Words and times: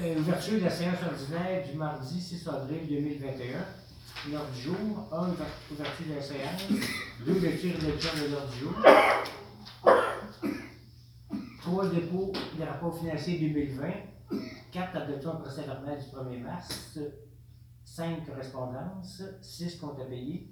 Euh, 0.00 0.20
ouverture 0.20 0.60
de 0.60 0.64
la 0.64 0.70
séance 0.70 0.98
ordinaire 1.02 1.66
du 1.68 1.76
mardi 1.76 2.20
6 2.20 2.46
avril 2.46 2.86
2021. 2.88 3.58
L'ordre 4.30 4.50
du 4.52 4.60
jour, 4.60 5.08
1. 5.12 5.30
Ouverture 5.72 6.06
de 6.08 6.14
la 6.14 6.22
séance. 6.22 6.68
2. 7.26 7.40
Lecture 7.40 7.78
de 7.78 8.30
l'ordre 8.30 8.52
du 8.52 8.58
jour. 8.60 8.74
3. 11.62 11.88
Dépôt 11.88 12.32
des 12.56 12.64
rapports 12.64 12.96
financiers 12.96 13.40
2020. 13.40 13.88
4. 14.70 14.96
Adoption 14.96 15.34
de 15.34 15.40
procès 15.40 15.62
du 15.62 15.68
1er 15.68 16.42
mars. 16.42 16.98
5. 17.84 18.24
Correspondance. 18.24 19.22
6. 19.42 19.76
Compte 19.80 20.00
à 20.00 20.04
payer. 20.04 20.48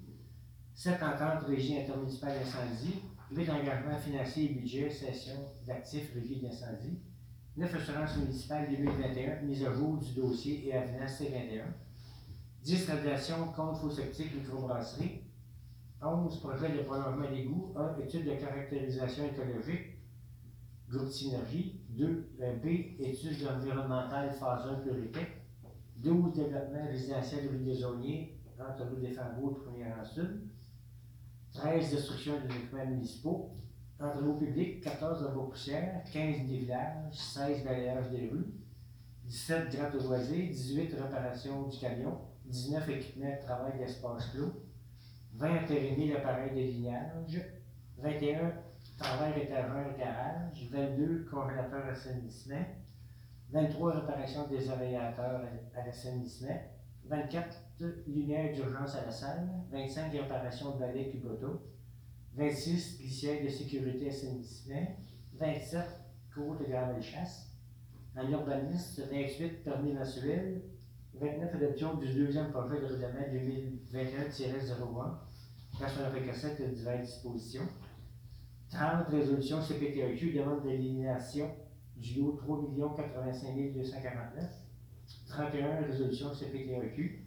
7. 0.75 0.95
Entente 1.01 1.47
régie 1.47 1.77
intermunicipale 1.79 2.33
d'incendie. 2.39 3.01
8. 3.31 3.49
Engagement 3.49 3.97
financier 3.97 4.51
et 4.51 4.53
budget. 4.55 4.89
Session 4.89 5.39
d'actifs 5.65 6.13
régie 6.13 6.41
d'incendie. 6.41 6.99
9 7.57 7.73
assurances 7.73 8.17
municipales 8.17 8.67
2021, 8.69 9.41
mise 9.41 9.65
à 9.65 9.73
jour 9.73 9.97
du 9.97 10.13
dossier 10.13 10.67
et 10.67 10.73
avenant 10.73 11.07
C21. 11.07 11.63
10 12.63 12.87
radiations 12.87 13.47
contre 13.55 13.79
faux 13.79 13.89
septique 13.89 14.35
microbrasserie. 14.35 15.23
11 15.99 16.39
projets 16.39 16.69
de 16.77 16.83
prolongement 16.83 17.27
d'égout. 17.27 17.73
1 17.75 17.97
étude 18.03 18.25
de 18.25 18.35
caractérisation 18.35 19.23
écologique. 19.25 19.97
Groupe 20.87 21.09
Synergie. 21.09 21.81
2 21.89 22.29
B 22.63 22.67
études 22.99 23.47
environnementales 23.47 24.33
phase 24.33 24.67
1 24.67 24.75
priorité. 24.81 25.21
12 26.03 26.33
développement 26.33 26.85
résidentiel 26.85 27.49
rue 27.49 27.63
des 27.65 27.83
Auniers, 27.83 28.39
entre 28.59 28.85
rue 28.85 29.01
des 29.01 29.13
Fangots, 29.13 29.63
première 29.65 29.97
en 29.99 30.05
sud. 30.05 30.47
13 31.53 31.89
destruction 31.89 32.33
des 32.39 32.55
équipements 32.55 32.85
municipaux 32.85 33.57
travaux 33.97 34.33
publics, 34.33 34.81
14 34.83 35.23
travaux 35.23 35.47
poussière, 35.47 36.03
15 36.11 36.47
des 36.47 36.57
villages, 36.59 37.13
16 37.13 37.63
balayages 37.63 38.09
des 38.11 38.29
rues, 38.29 38.53
17 39.25 39.75
grattes 39.75 39.95
aux 39.95 40.03
loisirs, 40.03 40.49
18 40.49 40.93
réparations 40.93 41.63
du 41.67 41.77
camion, 41.77 42.17
19 42.45 42.89
équipements 42.89 43.35
de 43.35 43.45
travail 43.45 43.77
d'espace 43.77 44.27
clos, 44.31 44.53
20 45.35 45.63
intérimaires 45.63 46.17
d'appareils 46.17 46.51
de 46.51 46.71
lignage, 46.71 47.41
21 47.97 48.53
travail 48.97 49.41
étageur 49.41 49.97
garage, 49.97 50.67
22 50.71 51.27
congélateurs 51.29 51.85
assainissement, 51.87 52.65
23 53.51 54.01
réparations 54.01 54.47
des 54.47 54.69
aérateurs 54.69 55.41
à 55.75 55.85
l'assainissement, 55.85 56.59
24 57.05 57.57
lumières 58.07 58.53
d'urgence 58.53 58.95
à 58.95 59.05
la 59.05 59.11
salle, 59.11 59.47
25 59.71 60.11
réparations 60.11 60.71
de 60.71 60.79
balais 60.79 61.09
cuboto, 61.09 61.61
26 62.37 62.99
glissières 62.99 63.43
de 63.43 63.49
sécurité 63.49 64.09
assainissement, 64.09 64.95
27 65.39 65.81
cours 66.33 66.55
de 66.57 66.65
gravel 66.65 67.01
chasse, 67.01 67.51
en 68.15 68.29
urbanisme, 68.29 69.03
28 69.11 69.63
permis 69.63 69.93
mensuels, 69.93 70.61
29 71.15 71.55
adoption 71.55 71.95
du 71.95 72.13
deuxième 72.13 72.51
projet 72.51 72.79
de 72.79 72.85
règlement 72.85 73.25
2021-01, 73.91 75.79
89 75.79 76.61
de 76.61 76.75
diverses 76.75 77.07
dispositions, 77.07 77.67
30 78.69 79.07
résolutions 79.07 79.59
CPTEQ, 79.61 80.33
demande 80.33 80.61
d'élimination 80.63 81.49
du 81.95 82.19
lot 82.19 82.33
3 82.33 82.95
85 82.97 83.73
249, 83.73 84.45
31 85.27 85.81
résolutions 85.87 86.31
CPTEQ, 86.35 87.26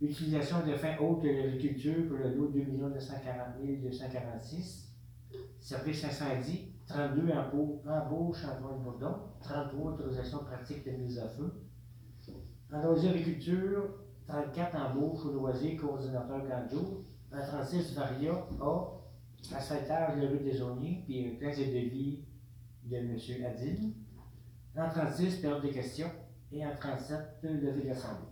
Utilisation 0.00 0.66
de 0.66 0.74
fins 0.74 0.96
hautes 0.98 1.22
de 1.22 1.28
l'agriculture 1.28 2.08
pour 2.08 2.16
le 2.16 2.34
lot 2.34 2.48
2 2.48 2.64
940 2.64 3.56
246. 3.82 4.92
Service 5.60 6.00
510. 6.00 6.70
32 6.86 7.30
embauches 7.86 8.44
en 8.44 8.60
droit 8.60 8.78
de 8.78 8.82
bourdon. 8.82 9.14
33 9.40 9.92
autorisations 9.92 10.38
pratiques 10.38 10.84
de 10.84 10.92
mise 10.92 11.18
à 11.18 11.28
feu. 11.28 11.52
En 12.72 12.82
loisir 12.82 13.10
agriculture, 13.10 13.82
34 14.26 14.76
embauches 14.76 15.24
au 15.26 15.32
loisir 15.32 15.80
coordinateur 15.80 16.46
Ganjo. 16.48 17.04
En 17.32 17.40
36 17.40 17.94
Varia 17.94 18.32
A. 18.60 19.00
Asphaltage 19.54 20.20
de 20.20 20.26
rue 20.26 20.40
des 20.40 20.60
Auniers, 20.62 21.02
puis 21.06 21.26
un 21.26 21.38
plan 21.38 21.50
de 21.50 21.64
devis 21.64 22.24
de 22.84 22.96
M. 22.96 23.16
Adil. 23.44 23.94
En 24.76 24.88
36, 24.88 25.36
période 25.36 25.62
de 25.62 25.68
questions. 25.68 26.10
Et 26.52 26.64
en 26.64 26.74
37, 26.74 27.18
levée 27.42 27.88
d'assemblée. 27.88 28.29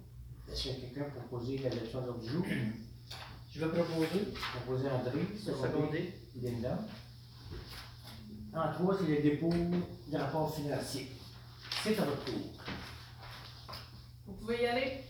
Est-ce 0.50 0.62
qu'il 0.62 0.72
y 0.72 0.74
a 0.74 0.80
quelqu'un 0.80 1.10
pour 1.10 1.38
poser 1.38 1.58
l'adoption 1.58 2.00
de 2.02 2.20
du 2.20 2.30
jour? 2.30 2.44
Je 3.50 3.60
vais 3.60 3.68
proposer. 3.68 4.32
Proposer 4.54 4.88
André, 4.88 5.20
secondé 5.44 6.14
Linda. 6.40 6.78
En 8.54 8.72
trois, 8.72 8.98
c'est 8.98 9.08
le 9.08 9.22
dépôt 9.22 9.50
du 9.50 10.16
rapport 10.16 10.54
financier. 10.54 11.08
C'est 11.82 11.98
à 11.98 12.04
votre 12.04 12.24
tour. 12.24 12.34
Vous 14.26 14.32
pouvez 14.34 14.62
y 14.62 14.66
aller. 14.66 15.04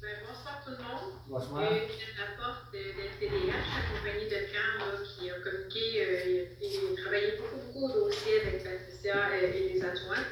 Ben, 0.00 0.16
bonsoir 0.26 0.62
tout 0.64 0.70
le 0.70 0.78
monde. 0.78 1.12
Bonsoir. 1.28 1.62
Euh, 1.62 1.86
je 1.88 2.20
rapporte 2.20 2.72
de 2.72 2.78
l'LTDH, 2.78 3.52
la 3.52 3.98
compagnie 3.98 4.24
de 4.26 4.52
Cannes 4.52 5.04
qui 5.04 5.30
a 5.30 5.40
communiqué 5.40 6.04
euh, 6.04 6.46
et 6.60 6.94
travaillé 6.96 7.36
beaucoup, 7.36 7.56
beaucoup 7.66 7.84
au 7.86 8.04
dossier 8.06 8.40
avec 8.40 8.64
Patricia 8.64 9.28
euh, 9.28 9.52
et 9.52 9.74
les 9.74 9.84
adjoints. 9.84 10.24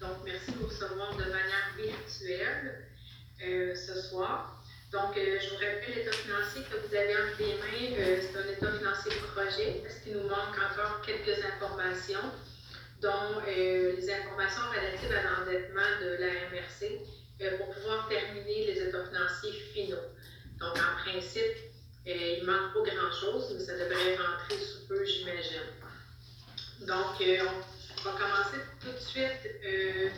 Donc, 0.00 0.18
merci 0.24 0.52
pour 0.52 0.68
recevoir 0.68 1.16
de 1.16 1.24
manière 1.24 1.74
virtuelle. 1.76 2.83
Euh, 3.46 3.74
ce 3.74 4.00
soir. 4.00 4.56
Donc, 4.90 5.16
euh, 5.18 5.38
je 5.38 5.50
vous 5.50 5.56
rappelle 5.56 5.94
l'état 5.94 6.12
financier 6.12 6.62
que 6.62 6.76
vous 6.76 6.94
avez 6.94 7.12
entre 7.12 7.38
les 7.40 7.54
mains. 7.60 7.98
Euh, 7.98 8.20
c'est 8.22 8.38
un 8.38 8.48
état 8.48 8.72
financier 8.78 9.12
projet 9.34 9.82
parce 9.82 9.98
qu'il 10.00 10.14
nous 10.16 10.28
manque 10.28 10.56
encore 10.56 11.02
quelques 11.02 11.44
informations, 11.44 12.24
dont 13.02 13.42
les 13.44 14.10
informations 14.10 14.62
relatives 14.70 15.12
à 15.12 15.22
l'endettement 15.28 15.92
de 16.00 16.10
la 16.20 16.32
MRC 16.48 17.00
pour 17.58 17.74
pouvoir 17.74 18.08
terminer 18.08 18.72
les 18.72 18.80
états 18.80 19.04
financiers 19.04 19.60
finaux. 19.74 20.08
Donc, 20.58 20.78
en 20.78 21.02
principe, 21.02 21.58
il 22.06 22.40
ne 22.40 22.46
manque 22.46 22.72
pas 22.72 22.94
grand-chose, 22.94 23.52
mais 23.52 23.64
ça 23.64 23.74
devrait 23.74 24.16
rentrer 24.16 24.56
sous 24.56 24.86
peu, 24.88 25.04
j'imagine. 25.04 25.68
Donc, 26.80 27.20
on 27.20 28.08
va 28.08 28.12
commencer 28.12 28.64
tout 28.80 28.92
de 28.92 29.00
suite 29.00 29.50
euh, 29.66 30.08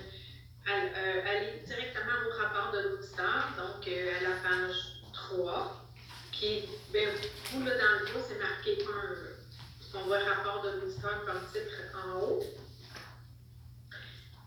aller 0.72 1.62
directement 1.64 2.26
au 2.28 2.42
rapport 2.42 2.72
de 2.72 2.88
l'auditeur, 2.88 3.48
donc 3.56 3.86
euh, 3.86 4.18
à 4.18 4.22
la 4.22 4.36
page 4.42 5.02
3, 5.12 5.86
qui, 6.32 6.68
ben, 6.92 7.08
vous, 7.52 7.64
là, 7.64 7.72
dans 7.76 8.00
le 8.00 8.06
dos, 8.06 8.26
c'est 8.28 8.38
marqué 8.38 8.78
1. 8.82 9.98
On 9.98 10.06
voit 10.06 10.18
rapport 10.18 10.62
de 10.62 10.80
l'auditeur 10.80 11.24
comme 11.24 11.40
titre 11.52 11.72
en 11.94 12.20
haut. 12.20 12.42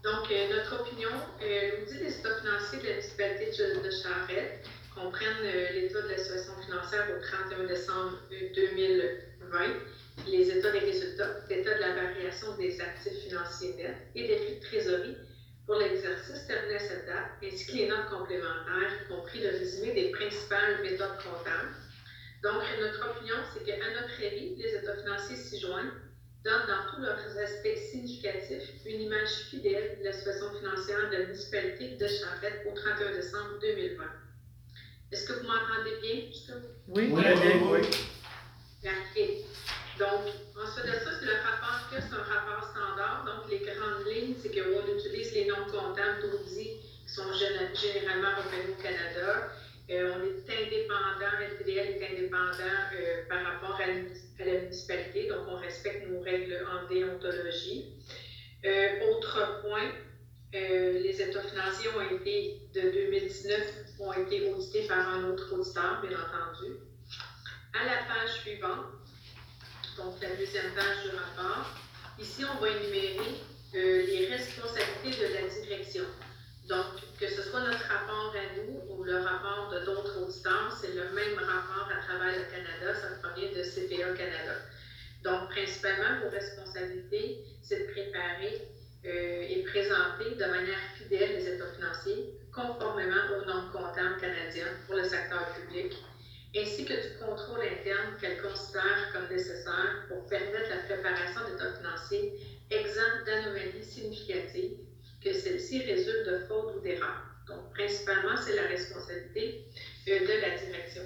Donc, 0.03 0.31
euh, 0.31 0.55
notre 0.55 0.81
opinion, 0.81 1.09
l'audit 1.41 1.99
des 1.99 2.11
stocks 2.11 2.39
financiers 2.41 2.79
de 2.79 2.83
la 2.83 2.89
municipalité 2.91 3.45
de 3.83 3.89
Charette 3.89 4.67
comprennent 4.93 5.43
l'état 5.73 6.01
de 6.01 6.09
la 6.09 6.17
situation 6.17 6.53
financière 6.65 7.07
au 7.09 7.21
31 7.21 7.63
décembre 7.65 8.19
2020, 8.29 9.59
les 10.27 10.49
états 10.51 10.71
des 10.71 10.79
résultats, 10.79 11.39
l'état 11.49 11.73
de 11.75 11.79
la 11.79 11.95
variation 11.95 12.55
des 12.57 12.79
actifs 12.79 13.17
financiers 13.27 13.73
nets 13.75 13.97
et 14.15 14.27
des 14.27 14.37
flux 14.37 14.55
de 14.55 14.61
trésorerie 14.61 15.17
pour 15.69 15.77
l'exercice 15.77 16.47
terminé 16.47 16.77
à 16.77 16.79
cette 16.79 17.05
date, 17.05 17.29
ainsi 17.43 17.67
que 17.67 17.73
les 17.73 17.87
notes 17.87 18.09
complémentaires, 18.09 18.89
y 19.05 19.07
compris 19.07 19.39
le 19.39 19.49
résumé 19.49 19.93
des 19.93 20.09
principales 20.09 20.81
méthodes 20.81 21.21
comptables. 21.21 21.77
Donc, 22.41 22.63
notre 22.79 23.11
opinion, 23.11 23.35
c'est 23.53 23.63
qu'à 23.63 23.77
notre 23.77 24.17
avis, 24.17 24.55
les 24.55 24.73
états 24.73 24.97
financiers 24.97 25.35
ci-joints 25.35 25.93
donnent 26.43 26.65
dans 26.65 26.89
tous 26.89 27.01
leurs 27.03 27.37
aspects 27.37 27.77
significatifs 27.91 28.83
une 28.83 29.01
image 29.01 29.29
fidèle 29.51 29.99
de 29.99 30.05
la 30.05 30.13
situation 30.13 30.51
financière 30.57 31.07
de 31.11 31.17
la 31.17 31.25
municipalité 31.25 31.97
de 31.97 32.07
Charette 32.07 32.65
au 32.65 32.73
31 32.73 33.11
décembre 33.11 33.59
2020. 33.61 34.03
Est-ce 35.11 35.25
que 35.27 35.33
vous 35.33 35.47
m'entendez 35.47 35.97
bien? 36.01 36.15
Oui, 36.87 37.11
oui, 37.11 37.23
oui. 37.71 37.81
oui. 39.13 39.45
Donc, 39.99 40.31
ensuite 40.55 40.85
de 40.85 40.97
ça, 40.97 41.11
c'est 41.19 41.25
le 41.25 41.35
rapport 41.43 41.89
que 41.91 41.99
c'est 41.99 42.15
un 42.15 42.23
rapport 42.23 42.63
standard. 42.71 43.25
Donc, 43.25 43.51
les 43.51 43.59
grandes 43.59 44.07
lignes, 44.07 44.35
c'est 44.41 44.49
qu'on 44.49 44.87
utilise 44.95 45.33
les 45.33 45.45
noms 45.45 45.65
comptables 45.65 46.21
d'ODI 46.21 46.79
qui 47.05 47.13
sont 47.13 47.27
généralement 47.33 48.31
reconnus 48.37 48.77
au 48.79 48.81
Canada. 48.81 49.51
Euh, 49.89 50.13
on 50.15 50.23
est 50.23 50.65
indépendant, 50.65 51.35
LTDL 51.41 51.97
est 51.97 52.11
indépendant 52.11 52.79
euh, 52.95 53.27
par 53.27 53.43
rapport 53.43 53.81
à, 53.81 53.87
la 53.87 54.59
municipalité, 54.61 55.27
donc 55.27 55.47
on 55.49 55.55
respecte 55.55 56.07
nos 56.07 56.21
règles 56.21 56.65
en 56.71 56.87
déontologie. 56.87 57.91
Euh, 58.65 59.09
autre 59.09 59.61
point, 59.61 59.91
les 60.53 61.21
états 61.21 61.41
financiers 61.41 61.89
ont 61.97 62.15
été, 62.15 62.61
de 62.73 62.81
2019, 62.81 63.61
ont 63.99 64.13
été 64.13 64.49
audités 64.49 64.87
par 64.87 65.09
un 65.09 65.25
autre 65.25 65.53
auditeur, 65.53 66.01
bien 66.01 66.17
entendu. 66.17 66.75
À 67.73 67.85
la 67.85 67.97
page 68.07 68.41
suivante, 68.41 68.98
donc 69.99 70.15
la 70.21 70.35
deuxième 70.35 70.71
page 70.73 71.03
du 71.03 71.11
rapport. 71.11 71.67
Ici, 72.17 72.43
on 72.45 72.61
va 72.61 72.69
énumérer 72.69 73.35
euh, 73.75 74.05
les 74.07 74.27
responsabilités 74.27 75.19
de 75.19 75.33
la 75.33 75.47
direction. 75.47 76.03
Donc, 76.67 76.85
que 77.19 77.27
ce 77.27 77.41
soit 77.43 77.61
notre 77.61 77.83
rapport 77.87 78.33
à 78.35 78.55
nous 78.55 78.95
ou 78.95 79.03
le 79.03 79.17
rapport 79.17 79.69
de 79.73 79.85
d'autres 79.85 80.21
auditeurs, 80.21 80.71
c'est 80.79 80.93
le 80.95 81.11
même 81.11 81.37
rapport 81.37 81.89
à 81.91 81.99
travers 82.05 82.37
le 82.37 82.45
Canada, 82.45 82.95
ça 82.95 83.07
provient 83.21 83.51
de 83.51 83.63
CPA 83.63 84.13
Canada. 84.15 84.55
Donc, 85.23 85.49
principalement, 85.49 86.23
vos 86.23 86.29
responsabilités, 86.29 87.43
c'est 87.61 87.87
de 87.87 87.91
préparer 87.91 88.67
euh, 89.05 89.47
et 89.49 89.63
présenter 89.63 90.35
de 90.35 90.45
manière 90.45 90.79
fidèle 90.95 91.35
les 91.37 91.47
états 91.47 91.71
financiers 91.75 92.33
conformément 92.53 93.35
aux 93.35 93.45
normes 93.45 93.71
comptables 93.71 94.19
canadiennes 94.19 94.77
pour 94.85 94.95
le 94.95 95.03
secteur 95.03 95.53
public, 95.55 95.93
ainsi 96.55 96.85
que 96.85 96.93
du 96.93 97.17
contrôle 97.19 97.61
interne 97.61 98.17
qu'elle 98.19 98.41
considère 98.41 99.11
comme 99.13 99.27
nécessaire 99.29 100.05
pour 100.07 100.25
permettre 100.25 100.69
la 100.69 100.77
préparation 100.77 101.41
d'états 101.45 101.73
financiers 101.73 102.33
exempts 102.71 103.25
d'anomalies 103.25 103.83
significatives, 103.83 104.77
que 105.23 105.33
celles-ci 105.33 105.83
résultent 105.83 106.27
de 106.27 106.37
fraude 106.45 106.75
ou 106.77 106.79
d'erreur. 106.79 107.21
Donc, 107.47 107.69
principalement, 107.73 108.35
c'est 108.37 108.55
la 108.55 108.67
responsabilité 108.67 109.63
euh, 110.07 110.19
de 110.19 110.41
la 110.41 110.57
direction. 110.57 111.03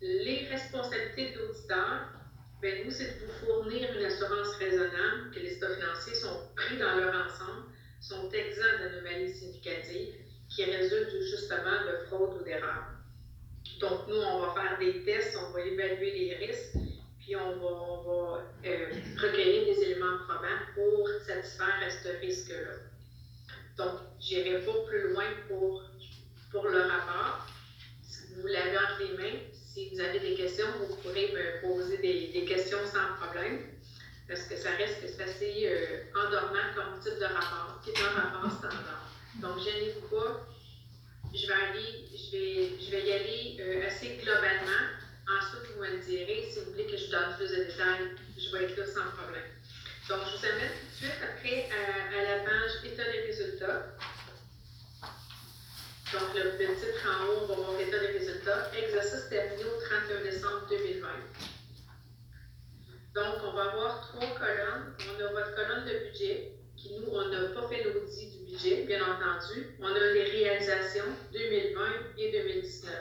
Les 0.00 0.46
responsabilités 0.48 1.32
d'auditeur, 1.32 2.12
ben, 2.60 2.84
nous, 2.84 2.90
c'est 2.90 3.12
de 3.14 3.24
vous 3.24 3.32
fournir 3.32 3.90
une 3.96 4.04
assurance 4.04 4.54
raisonnable 4.56 5.30
que 5.32 5.40
les 5.40 5.54
états 5.54 5.70
financiers 5.70 6.14
sont 6.14 6.46
pris 6.54 6.76
dans 6.76 6.94
leur 6.94 7.14
ensemble, 7.24 7.64
sont 8.00 8.28
exempts 8.30 8.78
d'anomalies 8.78 9.28
significatives 9.28 10.14
qui 10.48 10.64
résultent 10.64 11.20
justement 11.20 11.84
de 11.86 12.04
fraude 12.06 12.34
ou 12.34 12.42
d'erreur. 12.42 12.91
Donc, 13.82 14.06
nous, 14.06 14.14
on 14.14 14.46
va 14.46 14.54
faire 14.54 14.78
des 14.78 15.02
tests, 15.02 15.36
on 15.36 15.50
va 15.50 15.60
évaluer 15.60 16.12
les 16.12 16.46
risques, 16.46 16.76
puis 17.18 17.34
on 17.34 17.56
va, 17.56 18.44
euh, 18.64 18.86
recueillir 19.20 19.74
des 19.74 19.82
éléments 19.82 20.18
probants 20.28 20.62
pour 20.76 21.08
satisfaire 21.26 21.80
à 21.84 21.90
ce 21.90 22.08
risque-là. 22.20 22.74
Donc, 23.76 23.98
je 24.20 24.36
n'irai 24.36 24.60
pas 24.60 24.72
plus 24.86 25.12
loin 25.12 25.24
pour, 25.48 25.82
pour 26.52 26.68
le 26.68 26.80
rapport. 26.80 27.44
Si 28.04 28.34
vous 28.36 28.46
l'avez 28.46 28.78
entre 28.78 29.00
les 29.00 29.16
mains, 29.16 29.38
si 29.52 29.90
vous 29.90 30.00
avez 30.00 30.20
des 30.20 30.34
questions, 30.34 30.66
vous 30.78 30.94
pourrez 31.02 31.32
me 31.32 31.60
poser 31.66 31.98
des, 31.98 32.28
des 32.28 32.44
questions 32.44 32.78
sans 32.86 33.16
problème, 33.20 33.62
parce 34.28 34.42
que 34.42 34.56
ça 34.56 34.70
reste 34.78 35.20
assez 35.20 35.66
euh, 35.66 36.04
endormant 36.14 36.70
comme 36.76 37.00
type 37.00 37.18
de 37.18 37.24
rapport, 37.24 37.80
qui 37.82 37.90
est 37.90 37.98
un 37.98 38.20
rapport 38.20 38.48
standard. 38.48 39.10
Donc, 39.40 39.58
gênez-vous 39.58 40.06
pas. 40.06 40.46
Je 41.34 41.46
vais, 41.46 41.52
aller, 41.54 42.04
je 42.12 42.30
vais, 42.36 42.70
je 42.78 42.90
vais 42.90 43.02
y 43.06 43.12
aller 43.12 43.56
euh, 43.60 43.86
assez 43.86 44.18
globalement. 44.22 44.84
Ensuite, 45.26 45.72
vous 45.74 45.80
me 45.82 45.98
direz, 46.04 46.46
si 46.50 46.60
vous 46.60 46.72
voulez 46.72 46.84
que 46.86 46.96
je 46.96 47.10
donne 47.10 47.36
plus 47.38 47.48
de 47.48 47.64
détails, 47.64 48.12
je 48.36 48.50
vais 48.52 48.64
être 48.64 48.76
là 48.76 48.86
sans 48.86 49.08
problème. 49.16 49.48
Donc, 50.08 50.18
je 50.28 50.36
vous 50.36 50.44
amène 50.44 50.68
tout 50.76 50.86
de 50.90 50.96
suite 51.08 51.22
après 51.24 51.68
à, 51.72 52.18
à 52.18 52.22
la 52.22 52.44
page 52.44 52.84
État 52.84 53.04
des 53.10 53.20
résultats. 53.20 53.96
Donc, 56.12 56.34
le, 56.34 56.42
le, 56.60 56.74
titre 56.76 57.08
en 57.08 57.24
haut, 57.24 57.38
on 57.44 57.46
va 57.46 57.54
voir 57.54 57.80
État 57.80 57.98
des 57.98 58.18
résultats. 58.18 58.70
Exercice 58.76 59.30
terminé 59.30 59.64
au 59.64 59.80
31 59.80 60.22
décembre 60.22 60.66
2020. 60.68 61.08
Donc, 63.14 63.34
on 63.44 63.52
va 63.52 63.70
avoir 63.72 64.00
trois 64.08 64.38
colonnes. 64.38 64.94
On 65.00 65.24
a 65.24 65.28
votre 65.32 65.54
colonne 65.54 65.86
de 65.86 66.10
budget, 66.10 66.52
qui 66.76 66.92
nous, 66.98 67.08
on 67.10 67.28
n'a 67.28 67.48
pas 67.54 67.68
fait 67.68 67.84
l'audit 67.84 68.30
du 68.36 68.41
bien 68.86 69.00
entendu. 69.02 69.66
On 69.80 69.86
a 69.86 70.12
les 70.12 70.24
réalisations 70.24 71.04
2020 71.32 71.82
et 72.18 72.32
2019. 72.32 72.92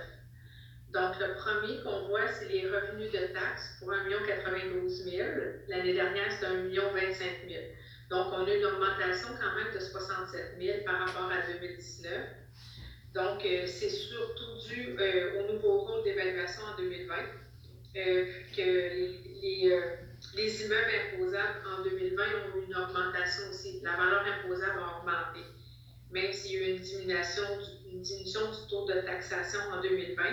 Donc, 0.93 1.19
le 1.19 1.35
premier 1.35 1.81
qu'on 1.83 2.07
voit, 2.07 2.27
c'est 2.27 2.47
les 2.49 2.67
revenus 2.67 3.11
de 3.11 3.33
taxes 3.33 3.77
pour 3.79 3.91
1 3.91 4.09
92 4.25 5.03
000. 5.03 5.29
L'année 5.67 5.93
dernière, 5.93 6.31
c'était 6.31 6.47
1 6.47 6.69
25 6.69 7.25
000. 7.47 7.63
Donc, 8.09 8.27
on 8.33 8.45
a 8.45 8.53
une 8.53 8.65
augmentation 8.65 9.29
quand 9.39 9.55
même 9.55 9.73
de 9.73 9.79
67 9.79 10.57
000 10.59 10.79
par 10.85 10.99
rapport 10.99 11.31
à 11.31 11.51
2019. 11.53 12.11
Donc, 13.13 13.45
euh, 13.45 13.65
c'est 13.67 13.89
surtout 13.89 14.57
dû 14.69 14.95
euh, 14.99 15.39
au 15.39 15.53
nouveau 15.53 15.81
rôle 15.81 16.03
d'évaluation 16.03 16.61
en 16.63 16.77
2020, 16.77 17.15
euh, 17.97 18.25
que 18.55 18.61
les, 18.61 19.81
les, 20.35 20.63
immeubles 20.63 20.91
imposables 21.13 21.61
en 21.65 21.83
2020 21.83 22.23
ont 22.23 22.57
eu 22.57 22.65
une 22.65 22.75
augmentation 22.75 23.43
aussi. 23.49 23.79
La 23.81 23.95
valeur 23.95 24.23
imposable 24.25 24.79
a 24.79 24.97
augmenté. 24.97 25.45
Même 26.11 26.31
s'il 26.33 26.53
y 26.53 26.57
a 26.57 26.67
eu 26.67 26.71
une 26.75 26.81
diminution, 26.81 27.43
une 27.91 28.01
diminution 28.01 28.41
du 28.51 28.67
taux 28.69 28.85
de 28.85 29.01
taxation 29.01 29.59
en 29.71 29.81
2020, 29.81 30.23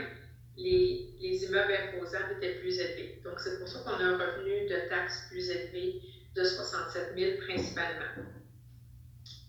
les, 0.57 1.11
les, 1.21 1.45
immeubles 1.45 1.73
imposables 1.73 2.33
étaient 2.37 2.59
plus 2.61 2.79
élevés. 2.79 3.21
Donc, 3.25 3.39
c'est 3.39 3.59
pour 3.59 3.69
ça 3.69 3.79
qu'on 3.81 3.93
a 3.93 4.05
un 4.05 4.19
revenu 4.19 4.69
de 4.69 4.89
taxes 4.89 5.27
plus 5.31 5.49
élevé 5.51 6.01
de 6.35 6.45
67 6.45 7.15
000 7.17 7.37
principalement. 7.47 8.25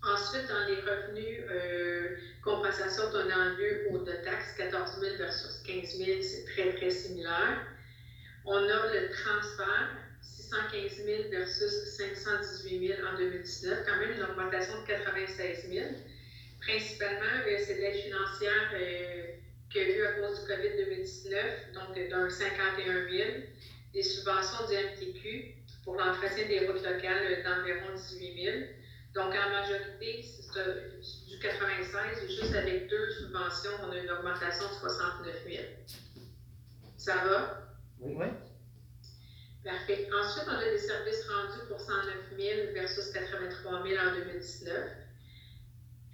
Ensuite, 0.02 0.48
dans 0.48 0.66
les 0.66 0.80
revenus, 0.80 1.44
euh, 1.52 2.16
compensation 2.42 3.12
donnant 3.12 3.56
lieu 3.58 3.88
aux 3.92 3.98
de 4.00 4.14
taxes, 4.24 4.54
14 4.58 5.00
000 5.00 5.18
versus 5.18 5.62
15 5.66 5.98
000, 5.98 6.22
c'est 6.22 6.46
très, 6.46 6.74
très 6.76 6.90
similaire. 6.90 7.68
On 8.46 8.58
a 8.58 8.94
le 8.94 9.10
transfert, 9.10 9.90
615 10.50 11.06
000 11.06 11.30
versus 11.30 11.96
518 11.98 12.88
000 12.88 13.00
en 13.08 13.18
2019, 13.18 13.86
quand 13.86 13.98
même 13.98 14.12
une 14.12 14.24
augmentation 14.24 14.82
de 14.82 14.88
96 14.88 15.70
000. 15.70 15.86
Principalement, 16.60 17.46
euh, 17.48 17.58
c'est 17.66 17.76
de 17.76 17.82
l'aide 17.82 18.02
financière 18.04 18.72
euh, 18.74 19.24
qu'il 19.70 19.82
y 19.82 19.86
a 19.86 19.98
eu 19.98 20.06
à 20.06 20.12
cause 20.14 20.42
du 20.42 20.48
COVID 20.48 20.76
2019, 20.86 21.74
donc 21.74 22.10
d'un 22.10 22.30
51 22.30 23.10
000. 23.10 23.30
Des 23.94 24.04
subventions 24.04 24.68
du 24.68 24.74
MTQ 24.74 25.56
pour 25.84 25.96
l'entretien 25.96 26.48
des 26.48 26.68
routes 26.68 26.84
locales 26.84 27.44
d'environ 27.44 27.96
18 27.96 28.44
000. 28.44 28.58
Donc, 29.14 29.34
en 29.34 29.50
majorité, 29.50 30.24
c'est 30.24 31.30
du 31.30 31.40
96, 31.40 32.24
et 32.24 32.28
juste 32.28 32.56
avec 32.56 32.88
deux 32.90 33.10
subventions, 33.12 33.72
on 33.84 33.92
a 33.92 33.98
une 33.98 34.12
augmentation 34.12 34.68
de 34.68 34.74
69 34.74 35.36
000. 35.48 35.64
Ça 36.98 37.16
va? 37.16 37.72
Oui. 38.00 38.14
Oui. 38.18 38.28
Parfait. 39.64 40.08
Ensuite, 40.14 40.46
on 40.48 40.56
a 40.56 40.64
des 40.64 40.78
services 40.78 41.28
rendus 41.28 41.68
pour 41.68 41.80
109 41.80 42.16
000 42.38 42.74
versus 42.74 43.12
83 43.12 43.84
000 43.84 44.02
en 44.02 44.14
2019. 44.16 44.74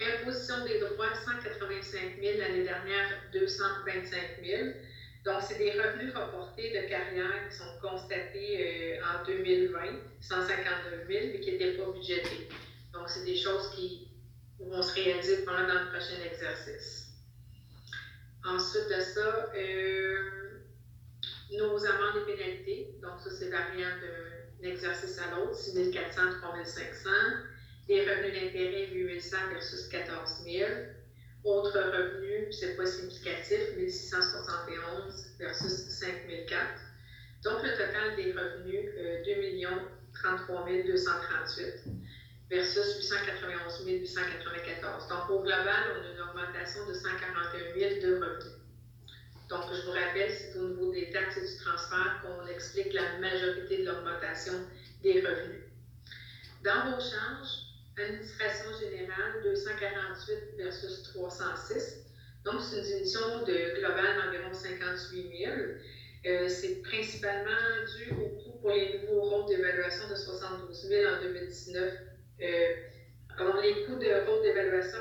Imposition 0.01 0.65
des 0.65 0.79
droits, 0.79 1.13
185 1.13 2.19
000 2.19 2.39
l'année 2.39 2.63
dernière, 2.63 3.21
225 3.33 4.19
000. 4.43 4.69
Donc, 5.25 5.41
c'est 5.41 5.57
des 5.57 5.71
revenus 5.71 6.13
reportés 6.13 6.69
de 6.69 6.89
carrière 6.89 7.49
qui 7.49 7.55
sont 7.55 7.79
constatés 7.81 8.99
euh, 8.99 9.21
en 9.21 9.25
2020, 9.25 9.79
152 10.21 11.05
000, 11.07 11.25
mais 11.33 11.39
qui 11.39 11.51
n'étaient 11.51 11.77
pas 11.77 11.91
budgétés. 11.91 12.49
Donc, 12.93 13.09
c'est 13.09 13.25
des 13.25 13.35
choses 13.35 13.69
qui 13.75 14.07
vont 14.59 14.81
se 14.81 14.93
réaliser 14.95 15.45
pendant 15.45 15.61
le 15.61 15.89
prochain 15.91 16.21
exercice. 16.25 17.09
Ensuite 18.43 18.87
de 18.89 19.01
ça, 19.01 19.51
euh, 19.55 20.44
nos 21.51 21.85
amendes 21.85 22.23
et 22.27 22.35
pénalités. 22.35 22.95
Donc, 23.01 23.19
ça, 23.23 23.29
c'est 23.31 23.49
variant 23.49 23.89
d'un 24.61 24.69
exercice 24.69 25.19
à 25.19 25.35
l'autre, 25.35 25.55
6 25.55 25.91
400, 25.91 26.21
3 26.41 26.65
500. 26.65 27.09
Les 27.87 28.01
revenus 28.01 28.33
d'intérêt, 28.33 28.87
8 28.91 29.21
100 29.21 29.37
versus 29.51 29.87
14 29.89 30.43
000. 30.43 30.69
Autres 31.43 31.79
revenus, 31.79 32.57
c'est 32.59 32.75
pas 32.75 32.85
significatif, 32.85 33.77
1671 33.77 35.37
versus 35.37 35.89
5004. 35.89 36.57
Donc, 37.43 37.61
le 37.61 37.71
total 37.71 38.15
des 38.15 38.31
revenus, 38.31 38.89
euh, 38.97 39.23
2 39.23 39.77
33 40.15 40.65
238 40.65 41.83
versus 42.49 42.97
891 42.97 43.85
894. 43.85 45.07
Donc, 45.07 45.29
au 45.29 45.43
global, 45.43 45.67
on 45.93 46.03
a 46.03 46.13
une 46.13 46.21
augmentation 46.21 46.87
de 46.87 46.93
141 46.93 47.79
000 47.79 48.01
de 48.01 48.15
revenus. 48.15 48.64
Donc, 49.49 49.63
je 49.71 49.81
vous 49.85 49.91
rappelle, 49.91 50.31
c'est 50.31 50.57
au 50.57 50.69
niveau 50.69 50.91
des 50.91 51.09
taxes 51.11 51.37
et 51.37 51.41
du 51.41 51.57
transfert 51.63 52.21
qu'on 52.23 52.47
explique 52.47 52.93
la 52.93 53.19
majorité 53.19 53.83
de 53.83 53.85
l'augmentation 53.85 54.53
des 55.03 55.21
revenus. 55.21 55.61
Dans 56.63 56.91
vos 56.91 56.99
charges, 56.99 57.65
administration 57.97 58.71
générale, 58.79 59.43
248 59.43 60.57
versus 60.57 61.03
306. 61.13 62.05
Donc, 62.43 62.61
c'est 62.61 62.77
une 62.77 62.83
diminution 62.83 63.43
de 63.43 63.79
globale 63.79 64.23
d'environ 64.23 64.53
58 64.53 65.37
000. 65.37 65.51
Euh, 66.25 66.49
c'est 66.49 66.81
principalement 66.81 67.51
dû 67.97 68.11
au 68.13 68.29
coût 68.41 68.57
pour 68.61 68.71
les 68.71 68.99
nouveaux 68.99 69.21
rôles 69.21 69.45
d'évaluation 69.47 70.09
de 70.09 70.15
72 70.15 70.87
000 70.89 71.13
en 71.13 71.21
2019 71.21 71.93
euh, 72.41 72.47
alors, 73.37 73.61
les 73.61 73.85
coûts 73.85 73.95
de 73.95 74.25
rôle 74.25 74.43
d'évaluation 74.43 74.99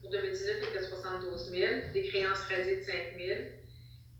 pour 0.00 0.10
2019 0.10 0.56
étaient 0.70 0.84
72 0.84 1.50
000, 1.50 1.72
des 1.92 2.02
créances 2.02 2.40
radiées 2.40 2.76
de 2.76 2.82
5 2.82 2.92
000, 3.16 3.40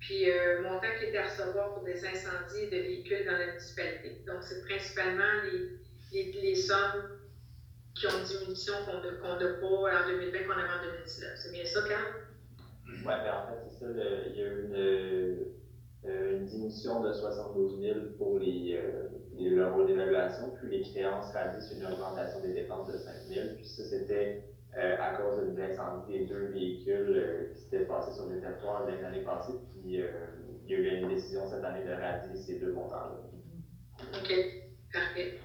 puis 0.01 0.31
euh, 0.31 0.63
montant 0.63 0.89
qui 0.99 1.07
était 1.07 1.19
à 1.19 1.25
recevoir 1.25 1.75
pour 1.75 1.85
des 1.85 2.05
incendies 2.05 2.67
de 2.67 2.77
véhicules 2.77 3.25
dans 3.27 3.37
la 3.37 3.47
municipalité. 3.49 4.23
Donc, 4.27 4.43
c'est 4.43 4.65
principalement 4.65 5.45
les, 5.45 6.33
les, 6.33 6.55
sommes 6.55 7.21
qui 7.95 8.07
ont 8.07 8.25
diminution 8.25 8.73
qu'on 8.87 9.03
n'a 9.03 9.11
qu 9.11 9.21
pas 9.21 9.27
en 9.27 9.39
2020 9.39 10.45
qu'on 10.45 10.53
avait 10.53 10.69
en 10.69 10.83
2019. 10.85 11.31
C'est 11.37 11.53
bien 11.53 11.65
ça, 11.65 11.81
Carl? 11.87 12.15
Oui, 12.87 13.05
ben 13.05 13.35
en 13.35 13.47
fait, 13.47 13.61
c'est 13.69 13.85
ça. 13.85 13.91
Il 14.27 14.37
y 14.37 14.43
a 14.43 14.47
eu 14.47 14.65
une, 14.65 14.75
euh, 14.75 16.39
une, 16.39 16.47
diminution 16.47 17.03
de 17.03 17.13
72 17.13 17.81
000 17.81 17.99
pour 18.17 18.39
les, 18.39 18.81
euh, 18.83 19.09
les, 19.35 19.51
le 19.51 19.69
rôle 19.69 19.87
d'évaluation, 19.87 20.51
puis 20.59 20.71
les 20.71 20.83
créances 20.83 21.31
sur 21.31 21.77
une 21.77 21.87
augmentation 21.87 22.41
des 22.41 22.55
dépenses 22.55 22.91
de 22.91 22.97
5 22.97 23.13
000. 23.29 23.49
Puis 23.57 23.67
ça, 23.67 23.85
c'était 23.85 24.45
euh, 24.77 24.97
à 25.01 25.11
cause 25.17 25.53
de 25.53 25.59
l'incendie 25.59 26.13
des 26.13 26.27
deux 26.27 26.47
véhicules 26.53 27.17
euh, 27.17 27.53
qui 27.53 27.61
s'étaient 27.61 27.87
passés 27.87 28.13
sur 28.13 28.27
le 28.27 28.41
territoire 28.41 28.87
l'année 28.87 29.23
passée. 29.23 29.55
Puis 29.83 30.01
euh, 30.01 30.07
il 30.65 30.71
y 30.71 30.75
a 30.75 30.79
eu 30.79 31.01
une 31.01 31.09
décision 31.09 31.49
cette 31.51 31.65
année 31.65 31.85
de 31.85 31.91
radier 31.91 32.37
ces 32.37 32.61
deux 32.61 32.73
montants-là. 32.73 33.19
OK, 34.15 34.33
parfait. 34.93 35.41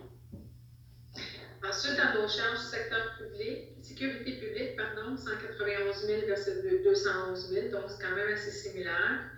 Ensuite, 1.67 1.97
dans 1.97 2.21
nos 2.21 2.27
charges 2.27 2.59
secteur 2.59 3.17
public, 3.17 3.69
sécurité 3.81 4.37
publique, 4.37 4.75
pardon, 4.77 5.17
191 5.17 6.05
000 6.05 6.27
versus 6.27 6.61
211 6.83 7.49
000, 7.49 7.67
donc 7.69 7.89
c'est 7.89 8.05
quand 8.05 8.15
même 8.15 8.31
assez 8.31 8.51
similaire. 8.51 9.31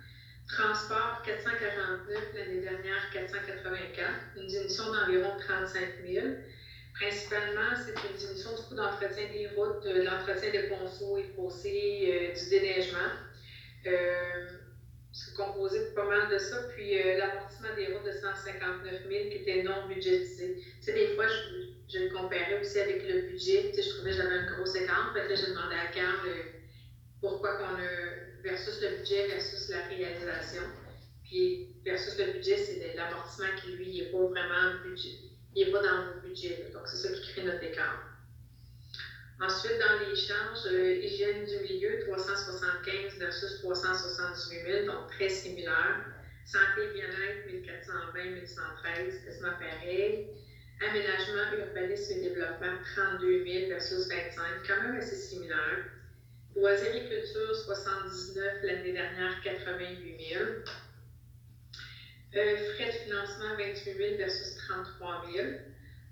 Transport, 0.48 1.22
449, 1.24 2.34
l'année 2.34 2.60
dernière, 2.60 3.10
484, 3.12 4.10
une 4.36 4.46
diminution 4.46 4.84
d'environ 4.92 5.32
35 5.38 5.80
000. 6.06 6.26
Principalement, 6.98 7.76
c'est 7.76 7.94
une 8.08 8.16
diminution 8.16 8.56
du 8.56 8.62
coût 8.62 8.74
d'entretien 8.74 9.28
des 9.32 9.48
routes, 9.54 9.84
l'entretien 9.84 10.50
des 10.50 10.64
ponceaux 10.64 11.16
et 11.16 11.24
fossés, 11.36 12.32
euh, 12.34 12.34
du 12.34 12.50
déneigement. 12.50 13.10
Euh, 13.86 14.48
c'est 15.12 15.34
composé 15.36 15.78
de 15.78 15.94
pas 15.94 16.06
mal 16.06 16.28
de 16.28 16.38
ça. 16.38 16.56
Puis 16.74 17.00
euh, 17.00 17.18
l'amortissement 17.18 17.74
des 17.76 17.94
routes 17.94 18.04
de 18.04 18.10
159 18.10 18.92
000 19.08 19.28
qui 19.30 19.36
était 19.36 19.62
non 19.62 19.86
budgétisé. 19.86 20.56
Tu 20.56 20.64
sais, 20.80 20.92
des 20.92 21.14
fois, 21.14 21.26
je, 21.28 21.98
je 21.98 22.04
le 22.04 22.10
comparais 22.10 22.60
aussi 22.60 22.80
avec 22.80 23.08
le 23.08 23.28
budget. 23.28 23.70
Tu 23.70 23.76
sais, 23.76 23.82
je 23.82 23.94
trouvais 23.94 24.10
que 24.10 24.16
j'avais 24.16 24.34
un 24.34 24.52
gros 24.56 24.66
écart. 24.66 25.12
Fait 25.14 25.22
que 25.22 25.28
là, 25.28 25.34
j'ai 25.36 25.52
demandé 25.52 25.76
à 25.76 25.92
Carl 25.92 26.28
pourquoi 27.20 27.58
qu'on 27.58 27.76
a 27.76 28.42
versus 28.42 28.80
le 28.82 28.98
budget 28.98 29.28
versus 29.28 29.68
la 29.68 29.86
réalisation. 29.86 30.62
Puis 31.22 31.76
versus 31.84 32.18
le 32.18 32.32
budget, 32.32 32.56
c'est 32.56 32.94
l'amortissement 32.96 33.54
qui, 33.62 33.72
lui, 33.76 34.00
n'est 34.00 34.10
pas 34.10 34.18
vraiment 34.18 34.82
budget. 34.84 35.27
Pas 35.66 35.82
dans 35.82 36.04
vos 36.04 36.20
budgets. 36.20 36.58
Là. 36.62 36.70
Donc, 36.78 36.86
c'est 36.86 36.96
ça 36.96 37.12
qui 37.12 37.32
crée 37.32 37.42
notre 37.42 37.62
écart. 37.62 38.04
Ensuite, 39.40 39.78
dans 39.78 40.08
les 40.08 40.16
charges, 40.16 40.66
euh, 40.66 40.96
hygiène 40.96 41.44
du 41.44 41.58
milieu, 41.60 42.00
375 42.06 43.18
versus 43.18 43.60
378 43.60 44.84
000, 44.84 44.86
donc 44.86 45.10
très 45.10 45.28
similaire. 45.28 46.06
Santé 46.44 46.90
et 46.90 46.92
bien-être, 46.94 47.46
1420, 47.46 48.24
1113, 48.24 49.24
quasiment 49.24 49.52
pareil. 49.60 50.28
Aménagement, 50.80 51.58
urbanisme 51.58 52.18
et 52.18 52.20
développement, 52.28 52.78
32 52.96 53.44
000 53.44 53.68
versus 53.68 54.08
25, 54.08 54.44
quand 54.66 54.82
même 54.82 54.96
assez 54.96 55.16
similaire. 55.16 55.84
Loisirs 56.56 56.96
et 56.96 57.08
culture, 57.08 57.54
79, 57.54 58.62
l'année 58.62 58.92
dernière, 58.92 59.40
88 59.44 60.34
000. 60.34 60.44
Frais 62.30 62.86
de 62.86 62.98
financement, 63.04 63.56
28 63.56 63.96
000 63.96 64.16
versus 64.18 64.56
33 64.68 65.24
000. 65.32 65.46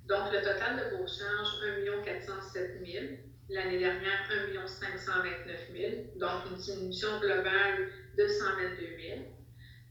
Donc, 0.08 0.32
le 0.32 0.38
total 0.38 0.76
de 0.76 0.96
vos 0.96 1.06
charges, 1.06 1.60
1 1.62 2.02
407 2.02 2.80
000. 2.86 3.04
L'année 3.50 3.78
dernière, 3.78 4.28
1 4.30 4.66
529 4.66 5.56
000. 5.72 5.92
Donc, 6.16 6.50
une 6.50 6.56
diminution 6.56 7.20
globale 7.20 7.90
de 8.16 8.26
122 8.26 8.76
000. 9.08 9.18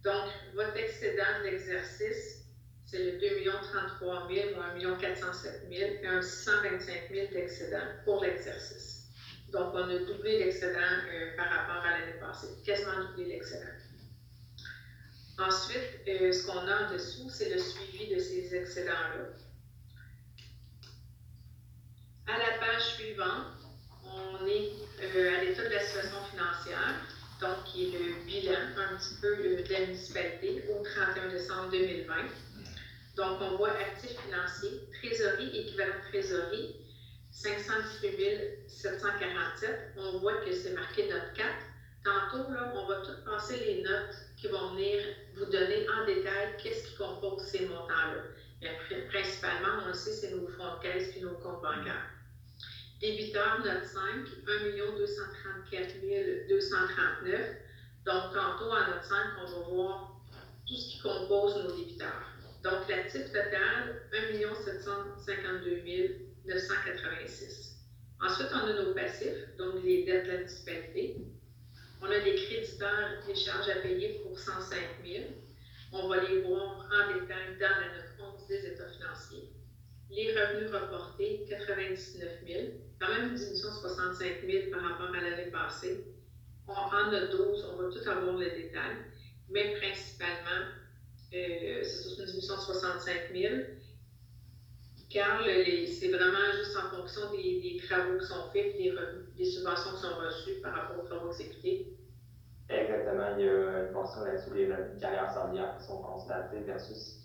Donc, 0.03 0.31
votre 0.55 0.75
excédent 0.77 1.41
de 1.43 1.49
l'exercice, 1.49 2.45
c'est 2.85 3.03
le 3.03 3.19
2 3.19 3.43
33 3.45 4.27
000 4.33 4.49
ou 4.57 4.87
1 4.87 4.97
407 4.97 5.67
000 5.69 5.91
et 6.01 6.07
un 6.07 6.21
625 6.21 7.09
000 7.11 7.27
d'excédent 7.33 7.85
pour 8.03 8.23
l'exercice. 8.23 9.09
Donc, 9.51 9.73
on 9.73 9.89
a 9.89 9.99
doublé 9.99 10.39
l'excédent 10.39 10.79
euh, 10.79 11.35
par 11.37 11.49
rapport 11.49 11.85
à 11.85 11.99
l'année 11.99 12.19
passée, 12.19 12.47
quasiment 12.65 13.03
doublé 13.09 13.25
l'excédent. 13.25 13.84
Ensuite, 15.37 16.01
euh, 16.07 16.31
ce 16.31 16.45
qu'on 16.47 16.65
a 16.67 16.87
en 16.87 16.93
dessous, 16.93 17.29
c'est 17.29 17.49
le 17.49 17.59
suivi 17.59 18.13
de 18.13 18.19
ces 18.19 18.55
excédents-là. 18.55 19.25
À 22.27 22.37
la 22.37 22.57
page 22.57 22.95
suivante, 22.95 23.47
on 24.05 24.45
est 24.47 24.71
euh, 25.03 25.37
à 25.37 25.43
l'état 25.43 25.65
de 25.65 25.73
la 25.73 25.81
situation 25.81 26.23
financière, 26.31 27.01
donc 27.41 27.65
qui 27.65 27.87
est 27.87 27.99
le 27.99 28.25
bilan 28.25 28.59
un 28.77 28.95
petit 28.95 29.15
peu 29.21 29.35
de 29.35 29.73
la 29.73 29.79
municipalité 29.81 30.63
au 30.69 30.81
31 30.81 31.27
décembre 31.27 31.69
2020. 31.71 32.15
Donc, 33.17 33.41
on 33.41 33.57
voit 33.57 33.71
actifs 33.71 34.17
financiers, 34.21 34.89
trésorerie, 35.01 35.59
équivalent 35.59 35.95
trésorerie, 36.09 36.77
518 37.31 38.69
747. 38.69 39.93
On 39.97 40.19
voit 40.19 40.37
que 40.45 40.53
c'est 40.53 40.71
marqué 40.71 41.09
note 41.09 41.33
4. 41.35 41.47
Tantôt, 42.05 42.49
là, 42.51 42.71
on 42.73 42.87
va 42.87 43.01
tout 43.01 43.25
passer 43.25 43.57
les 43.57 43.81
notes 43.83 44.24
qui 44.37 44.47
vont 44.47 44.73
venir 44.73 45.01
vous 45.35 45.45
donner 45.45 45.87
en 45.89 46.05
détail 46.05 46.57
qu'est-ce 46.61 46.87
qui 46.87 46.95
compose 46.95 47.43
ces 47.43 47.67
montants-là. 47.67 48.23
Principalement, 49.09 49.83
on 49.83 49.87
le 49.87 49.93
sait, 49.93 50.11
c'est 50.11 50.31
nos 50.31 50.47
fonds 50.47 50.77
de 50.77 50.81
caisse 50.81 51.11
puis 51.11 51.21
nos 51.21 51.35
comptes 51.35 51.61
bancaires. 51.61 52.09
Débiteurs, 52.99 53.59
note 53.63 53.83
5, 53.83 54.01
1 54.01 54.97
234 54.97 56.47
239. 56.49 57.39
Donc, 58.05 58.33
tantôt, 58.33 58.71
en 58.71 58.87
note 58.87 59.03
5, 59.03 59.17
on 59.41 59.45
va 59.45 59.67
voir 59.69 60.21
tout 60.65 60.75
ce 60.75 60.93
qui 60.93 61.01
compose 61.01 61.63
nos 61.63 61.75
débiteurs. 61.75 62.31
Donc, 62.63 62.87
l'actif 62.89 63.25
total, 63.27 64.01
1 64.13 64.55
752 64.55 66.25
986. 66.45 67.75
Ensuite, 68.21 68.47
on 68.53 68.67
a 68.67 68.73
nos 68.73 68.93
passifs, 68.93 69.55
donc 69.57 69.83
les 69.83 70.05
dettes 70.05 70.25
de 70.25 70.31
la 70.31 70.37
municipalité. 70.37 71.17
On 72.05 72.11
a 72.11 72.19
des 72.19 72.35
créditeurs, 72.35 73.23
des 73.25 73.33
charges 73.33 73.67
à 73.69 73.75
payer 73.81 74.19
pour 74.21 74.37
105 74.37 74.77
000. 75.03 75.23
On 75.91 76.07
va 76.07 76.21
les 76.21 76.41
voir 76.41 76.85
en 76.85 77.13
détail 77.13 77.57
dans 77.59 77.67
la 77.67 77.97
note 77.97 78.37
11 78.41 78.47
des 78.47 78.67
états 78.67 78.89
financiers. 78.89 79.49
Les 80.11 80.31
revenus 80.39 80.71
reportés, 80.71 81.45
99 81.49 82.29
000. 82.47 82.63
Quand 82.99 83.09
même 83.09 83.29
une 83.29 83.35
diminution 83.35 83.69
de 83.69 83.73
65 83.73 84.27
000 84.45 84.71
par 84.71 84.81
rapport 84.81 85.15
à 85.15 85.19
l'année 85.19 85.49
passée. 85.49 86.05
On, 86.67 86.73
en 86.73 87.11
note 87.11 87.31
12, 87.31 87.65
on 87.73 87.81
va 87.81 87.89
tout 87.89 88.07
avoir 88.07 88.37
le 88.37 88.51
détail. 88.51 88.97
Mais 89.49 89.75
principalement, 89.79 90.67
euh, 91.33 91.83
c'est 91.83 92.19
une 92.19 92.25
diminution 92.25 92.55
de 92.55 92.61
65 92.61 93.13
000 93.33 93.55
car 95.09 95.43
c'est 95.45 96.09
vraiment 96.09 96.51
juste 96.57 96.75
en 96.75 96.93
fonction 96.93 97.31
des, 97.31 97.81
travaux 97.87 98.19
qui 98.19 98.25
sont 98.25 98.49
faits 98.51 98.75
des, 98.75 99.45
subventions 99.45 99.91
qui 99.95 100.01
sont 100.01 100.17
reçues 100.17 100.61
par 100.61 100.73
rapport 100.73 101.03
aux 101.03 101.07
travaux 101.07 101.31
exécutés. 101.31 101.94
Exactement. 102.69 103.35
Il 103.37 103.45
y 103.45 103.49
a 103.49 103.85
une 103.85 103.93
portion 103.93 104.21
là-dessus 104.23 104.49
des 104.51 104.71
revenus 104.71 104.95
de 104.95 104.99
carrière 104.99 105.31
salariale 105.31 105.75
qui 105.79 105.85
sont 105.85 106.01
constatés 106.01 106.61
versus 106.61 107.21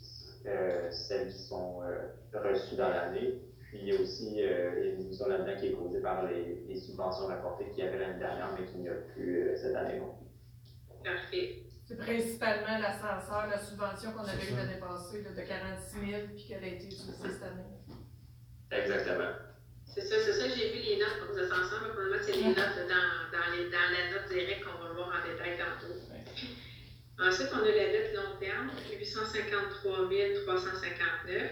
euh, 0.47 0.91
celles 0.91 1.29
qui 1.29 1.39
sont 1.39 1.83
euh, 1.83 2.09
reçues 2.35 2.77
dans 2.77 2.89
l'année. 2.91 3.41
Puis 3.71 3.79
il 3.83 3.89
y 3.89 3.97
a 3.97 4.01
aussi 4.01 4.43
euh, 4.43 4.91
une 4.91 4.97
diminution 4.97 5.29
là-dedans 5.29 5.59
qui 5.59 5.69
est 5.69 5.73
causée 5.73 6.01
par 6.01 6.27
les, 6.27 6.65
les 6.67 6.77
subventions 6.77 7.27
rapportées 7.27 7.71
qu'il 7.71 7.85
y 7.85 7.87
avait 7.87 7.99
l'année 7.99 8.19
dernière, 8.19 8.51
mais 8.59 8.67
qu'il 8.67 8.81
n'y 8.81 8.89
a 8.89 8.95
plus 9.15 9.49
euh, 9.49 9.57
cette 9.57 9.77
année 9.77 9.99
non 9.99 10.15
Parfait. 11.05 11.63
C'est 11.87 11.97
principalement 11.97 12.79
l'ascenseur, 12.79 13.47
la 13.49 13.59
subvention 13.59 14.13
qu'on 14.13 14.25
avait 14.25 14.45
eue 14.45 14.57
l'année 14.57 14.81
passée 14.81 15.23
là, 15.23 15.31
de 15.31 15.49
46 15.49 16.11
000 16.11 16.23
puis 16.35 16.47
qu'elle 16.47 16.65
a 16.65 16.67
été 16.67 16.85
utilisée 16.87 17.13
cette 17.23 17.43
année. 17.43 17.65
Exactement. 18.71 19.31
C'est 19.87 20.03
ça, 20.03 20.15
c'est 20.25 20.33
ça, 20.33 20.49
j'ai 20.49 20.71
vu 20.71 20.79
les 20.87 20.99
notes 20.99 21.19
pour 21.27 21.35
les 21.35 21.43
ascenseurs, 21.43 21.83
mais 21.83 21.91
pour 21.91 22.01
le 22.03 22.11
moment, 22.11 22.23
c'est 22.23 22.37
les 22.37 22.47
notes 22.47 22.79
dans, 22.87 23.11
dans, 23.35 23.49
les, 23.55 23.71
dans 23.71 23.89
la 23.91 24.03
note 24.15 24.29
directe 24.31 24.63
qu'on 24.65 24.79
va 24.83 24.90
voir 25.05 25.21
en 25.21 25.29
détail 25.29 25.59
tantôt. 25.59 25.95
Ensuite, 27.19 27.49
on 27.53 27.59
a 27.59 27.67
la 27.67 27.73
dette 27.73 28.15
long 28.15 28.39
terme, 28.41 28.71
853 28.91 30.09
359. 30.45 31.43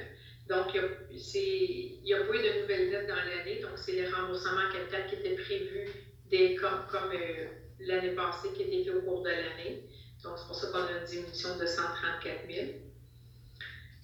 Donc, 0.48 0.74
il 0.74 2.00
n'y 2.04 2.14
a, 2.14 2.16
a, 2.16 2.24
pas 2.24 2.34
eu 2.34 2.38
de 2.38 2.60
nouvelles 2.62 2.90
dettes 2.90 3.06
dans 3.06 3.16
l'année, 3.16 3.60
donc 3.60 3.72
c'est 3.76 4.00
le 4.00 4.14
remboursement 4.14 4.62
en 4.66 4.72
capital 4.72 5.06
qui 5.06 5.16
était 5.16 5.34
prévu 5.34 5.90
des, 6.30 6.54
comme, 6.56 6.86
comme 6.90 7.12
euh, 7.12 7.46
l'année 7.80 8.12
passée, 8.12 8.48
qui 8.56 8.62
était 8.62 8.84
fait 8.84 8.96
au 8.96 9.02
cours 9.02 9.22
de 9.22 9.28
l'année. 9.28 9.84
Donc, 10.22 10.38
c'est 10.38 10.46
pour 10.46 10.56
ça 10.56 10.68
qu'on 10.68 10.86
a 10.86 11.00
une 11.00 11.04
diminution 11.04 11.56
de 11.58 11.66
134 11.66 12.50
000. 12.50 12.66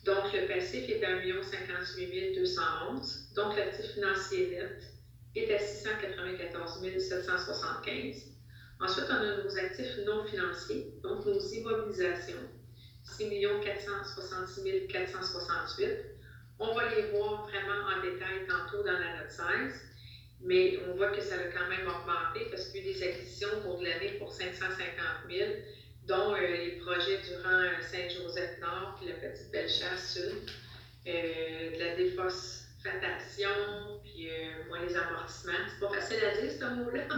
Donc, 0.04 0.32
le 0.34 0.46
passif 0.46 0.88
est 0.90 1.02
à 1.02 1.16
1 1.16 1.42
58 1.42 2.34
211. 2.34 3.32
Donc, 3.34 3.56
l'actif 3.56 3.92
financier 3.92 4.50
net 4.50 4.82
est 5.34 5.54
à 5.54 5.58
694 5.58 6.82
775. 6.98 8.33
Ensuite, 8.80 9.06
on 9.08 9.14
a 9.14 9.36
nos 9.42 9.56
actifs 9.56 9.98
non 10.04 10.24
financiers, 10.24 10.92
donc 11.02 11.24
nos 11.24 11.40
immobilisations, 11.40 12.48
6 13.04 13.28
466 13.62 14.86
468. 14.88 15.88
On 16.58 16.74
va 16.74 16.94
les 16.94 17.02
voir 17.10 17.48
vraiment 17.48 17.86
en 17.88 18.02
détail 18.02 18.46
tantôt 18.48 18.82
dans 18.82 18.92
la 18.92 19.22
note 19.22 19.30
16, 19.30 19.80
mais 20.42 20.78
on 20.88 20.96
voit 20.96 21.10
que 21.10 21.20
ça 21.20 21.34
a 21.36 21.44
quand 21.52 21.68
même 21.68 21.86
augmenté 21.86 22.48
parce 22.50 22.68
qu'il 22.68 22.84
y 22.84 22.88
a 22.88 22.90
eu 22.90 22.94
des 22.94 23.02
acquisitions 23.02 23.60
pour 23.62 23.78
de 23.78 23.84
l'année 23.84 24.16
pour 24.18 24.32
550 24.32 24.80
000 25.30 25.50
dont 26.06 26.34
euh, 26.34 26.40
les 26.40 26.72
projets 26.84 27.20
durant 27.26 27.80
Saint-Joseph-Nord, 27.80 28.96
puis 28.98 29.08
la 29.08 29.14
Petite 29.14 29.50
Bellechasse 29.50 30.14
Sud, 30.14 30.50
euh, 31.06 31.74
de 31.74 31.78
la 31.78 31.96
puis 34.02 34.28
euh, 34.30 34.64
moi, 34.68 34.78
les 34.86 34.94
amortissements. 34.96 35.52
C'est 35.68 35.80
pas 35.80 35.92
facile 35.94 36.24
à 36.24 36.40
dire, 36.40 36.50
ce 36.52 36.64
mot-là. 36.74 37.02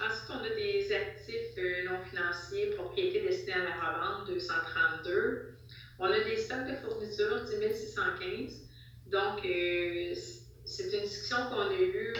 ensuite, 0.00 0.30
on 0.30 0.44
a 0.44 0.48
des 0.54 0.92
actifs 0.92 1.56
non 1.84 1.98
financiers, 2.10 2.70
propriétés 2.70 3.20
destinées 3.22 3.54
à 3.54 3.64
la 3.64 3.74
revente, 3.74 4.28
232. 4.28 5.56
On 5.98 6.06
a 6.06 6.20
des 6.20 6.36
stocks 6.36 6.66
de 6.66 6.74
fournitures, 6.76 7.44
10 7.44 7.76
615. 7.76 8.62
Donc, 9.06 9.40
c'est 9.44 10.84
une 10.84 11.02
discussion 11.02 11.36
qu'on 11.50 11.68
a 11.68 11.74
eue 11.74 12.14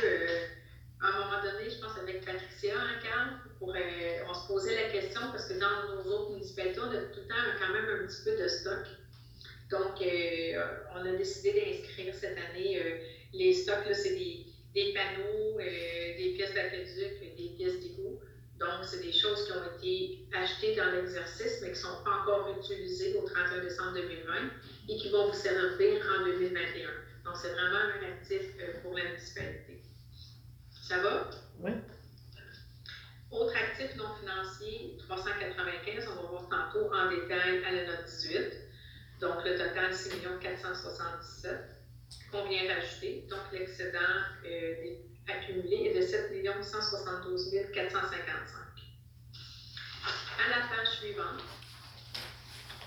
à 1.04 1.08
un 1.08 1.20
moment 1.20 1.42
donné, 1.42 1.68
je 1.68 1.78
pense 1.80 1.99
avec 1.99 2.25
Patricia 2.25 2.75
en 2.75 3.38
pour, 3.58 3.75
euh, 3.75 4.25
on 4.28 4.34
se 4.34 4.46
posait 4.49 4.75
la 4.75 4.90
question 4.90 5.20
parce 5.32 5.49
que 5.49 5.54
dans 5.61 5.94
nos 5.94 6.02
autres 6.11 6.32
municipalités, 6.32 6.80
on 6.80 6.90
a 6.90 6.96
tout 6.96 7.20
le 7.20 7.28
temps 7.28 7.34
quand 7.61 7.73
même 7.73 8.02
un 8.02 8.06
petit 8.06 8.25
peu 8.25 8.42
de 8.42 8.49
stock. 8.49 8.87
Donc, 9.71 10.00
euh, 10.02 10.62
on 10.94 11.04
a 11.06 11.12
décidé 11.12 11.52
d'inscrire 11.52 12.14
cette 12.14 12.37
année 12.37 12.80
euh, 12.80 12.99
les 13.33 13.52
stocks, 13.52 13.87
là, 13.87 13.94
c'est 13.94 14.14
des, 14.14 14.47
des 14.75 14.92
panneaux, 14.92 15.59
euh, 15.59 16.16
des 16.16 16.35
pièces 16.37 16.54
d'aqueduc, 16.54 17.37
des 17.37 17.49
pièces 17.56 17.80
d'égout. 17.80 18.21
Donc, 18.61 18.85
c'est 18.85 19.02
des 19.02 19.12
choses 19.12 19.47
qui 19.47 19.52
ont 19.52 19.76
été 19.76 20.28
achetées 20.33 20.76
dans 20.76 20.90
l'exercice, 20.92 21.59
mais 21.61 21.68
qui 21.68 21.78
ne 21.78 21.85
sont 21.87 22.04
pas 22.04 22.23
encore 22.23 22.56
utilisées 22.59 23.14
au 23.14 23.26
31 23.26 23.62
décembre 23.62 23.94
2020 23.94 24.35
et 24.88 24.97
qui 24.97 25.11
vont 25.11 25.28
vous 25.28 25.37
servir 25.37 26.02
en 26.21 26.25
2021. 26.25 26.88
Donc, 27.25 27.37
c'est 27.37 27.52
vraiment 27.52 27.78
un 27.78 28.12
actif 28.12 28.42
pour 28.83 28.97
la 28.97 29.04
municipalité. 29.04 29.80
Ça 30.71 30.99
va? 30.99 31.30
Oui. 31.61 31.73
Autre 33.33 33.54
actif 33.56 33.97
non 33.97 34.14
financier, 34.21 34.97
395, 35.09 36.04
on 36.06 36.23
va 36.23 36.28
voir 36.28 36.49
tantôt 36.49 36.94
en 36.94 37.11
détail 37.11 37.64
à 37.64 37.73
la 37.73 37.87
note 37.87 38.04
18. 38.06 38.63
Donc, 39.21 39.44
le 39.44 39.56
total, 39.56 39.94
6 39.94 40.11
477 40.40 41.75
qu'on 42.30 42.49
vient 42.49 42.75
rajouter. 42.75 43.26
Donc, 43.30 43.40
l'excédent 43.52 43.99
euh, 44.44 44.97
accumulé 45.28 45.90
est 45.90 46.00
de 46.00 46.06
7 46.06 46.33
172 46.62 47.50
455. 47.73 48.64
À 50.37 50.49
la 50.49 50.66
page 50.66 50.99
suivante, 50.99 51.42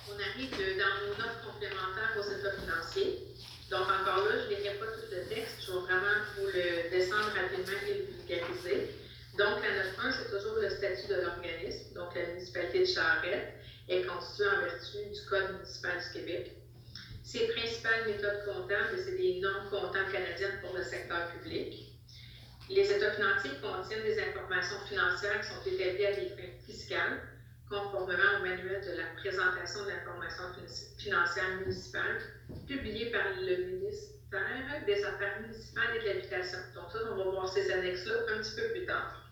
on 0.10 0.20
arrive 0.20 0.52
dans 0.52 1.08
nos 1.08 1.16
notes 1.18 1.42
complémentaires 1.46 2.16
aux 2.18 2.24
états 2.24 2.52
financiers. 2.52 3.28
Donc, 3.70 3.84
encore 3.84 4.26
là, 4.26 4.32
je 4.38 4.54
ne 4.54 4.62
lirai 4.62 4.76
pas 4.76 4.86
tout 4.86 5.12
le 5.12 5.28
texte, 5.28 5.66
je 5.66 5.72
vais 5.72 5.80
vraiment 5.80 6.24
vous 6.38 6.48
le 6.48 6.90
descendre 6.90 7.32
rapidement 7.36 7.80
et 7.88 7.94
le 7.94 8.04
vulgariser. 8.06 8.92
Donc, 9.38 9.62
la 9.62 9.84
note 9.84 9.94
1, 10.02 10.12
c'est 10.12 10.30
toujours 10.30 10.56
le 10.56 10.70
statut 10.70 11.08
de 11.08 11.22
l'organisme. 11.22 11.94
Donc, 11.94 12.16
la 12.16 12.28
municipalité 12.28 12.80
de 12.80 12.86
Charette 12.86 13.57
est 13.88 14.04
constituée 14.04 14.48
en 14.48 14.62
vertu 14.62 14.98
du 15.14 15.26
Code 15.30 15.54
municipal 15.54 15.98
du 15.98 16.20
Québec. 16.20 16.52
Ses 17.24 17.48
principales 17.48 18.08
méthodes 18.08 18.46
comptables, 18.46 18.98
c'est 18.98 19.18
des 19.18 19.40
normes 19.42 19.70
comptables 19.70 20.12
canadiennes 20.12 20.60
pour 20.62 20.76
le 20.76 20.84
secteur 20.84 21.30
public. 21.32 21.88
Les 22.70 22.92
états 22.92 23.12
financiers 23.12 23.52
contiennent 23.62 24.04
des 24.04 24.20
informations 24.20 24.80
financières 24.88 25.42
qui 25.42 25.48
sont 25.48 25.62
établies 25.66 26.06
à 26.06 26.16
des 26.16 26.30
fins 26.30 26.58
fiscales, 26.66 27.22
conformément 27.70 28.40
au 28.40 28.44
manuel 28.44 28.82
de 28.86 28.92
la 28.98 29.08
présentation 29.18 29.84
de 29.84 29.90
l'information 29.90 30.44
financière 30.98 31.58
municipale, 31.60 32.22
publié 32.68 33.12
par 33.12 33.24
le 33.42 33.58
ministère 33.66 34.08
des 34.86 35.04
Affaires 35.04 35.42
municipales 35.42 35.96
et 35.96 36.00
de 36.00 36.06
l'Habitation. 36.06 36.60
Donc, 36.76 36.92
ça, 36.92 37.00
on 37.12 37.16
va 37.16 37.24
voir 37.24 37.48
ces 37.48 37.72
annexes-là 37.72 38.16
un 38.36 38.42
petit 38.42 38.56
peu 38.56 38.70
plus 38.72 38.86
tard. 38.86 39.32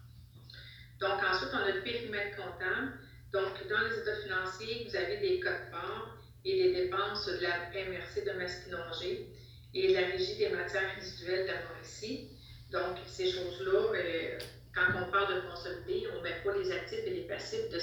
Donc, 1.00 1.22
ensuite, 1.24 1.50
on 1.54 1.58
a 1.58 1.72
le 1.72 1.82
périmètre 1.82 2.38
comptable. 2.38 2.94
Donc, 3.36 3.68
dans 3.68 3.82
les 3.82 4.00
états 4.00 4.16
financiers, 4.16 4.88
vous 4.88 4.96
avez 4.96 5.18
des 5.18 5.42
codes 5.42 5.70
parts 5.70 6.18
et 6.46 6.56
des 6.56 6.84
dépenses 6.84 7.26
de 7.26 7.42
la 7.42 7.68
MRC 7.74 8.24
de 8.26 8.32
Masquinongé 8.32 9.28
et 9.74 9.90
de 9.90 9.94
la 9.94 10.08
Régie 10.08 10.38
des 10.38 10.48
matières 10.52 10.96
résiduelles 10.96 11.44
de 11.44 11.52
la 11.52 11.66
Mauricie. 11.68 12.30
Donc, 12.72 12.96
ces 13.06 13.30
choses-là, 13.30 13.92
euh, 13.94 14.40
quand 14.74 14.88
on 14.96 15.12
parle 15.12 15.36
de 15.36 15.50
consolider, 15.50 16.08
on 16.14 16.20
ne 16.20 16.24
met 16.24 16.42
pas 16.46 16.58
les 16.58 16.72
actifs 16.72 17.06
et 17.06 17.10
les 17.10 17.28
passifs 17.28 17.70
de, 17.72 17.78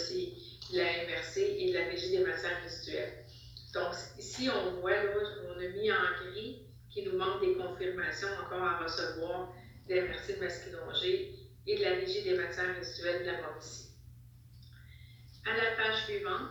la 0.74 0.84
MRC 0.84 1.36
et 1.36 1.68
de 1.70 1.78
la 1.78 1.84
Régie 1.84 2.12
des 2.12 2.24
matières 2.24 2.62
résiduelles. 2.62 3.12
Donc, 3.74 3.92
ici, 4.18 4.48
on 4.48 4.80
voit, 4.80 5.02
là, 5.02 5.20
on 5.54 5.60
a 5.60 5.68
mis 5.68 5.92
en 5.92 6.30
gris 6.30 6.62
qui 6.88 7.02
nous 7.02 7.18
manque 7.18 7.42
des 7.42 7.56
confirmations 7.56 8.28
encore 8.42 8.62
à 8.62 8.78
recevoir 8.84 9.52
de 9.86 9.96
la 9.96 10.02
MRC 10.04 10.34
de 10.34 10.44
Masquinongé 10.44 11.34
et 11.66 11.76
de 11.76 11.82
la 11.82 11.90
Régie 11.90 12.22
des 12.22 12.38
matières 12.38 12.74
résiduelles 12.74 13.20
de 13.20 13.26
la 13.26 13.42
Mauricie. 13.42 13.91
À 15.44 15.56
la 15.56 15.72
page 15.76 16.04
suivante, 16.04 16.50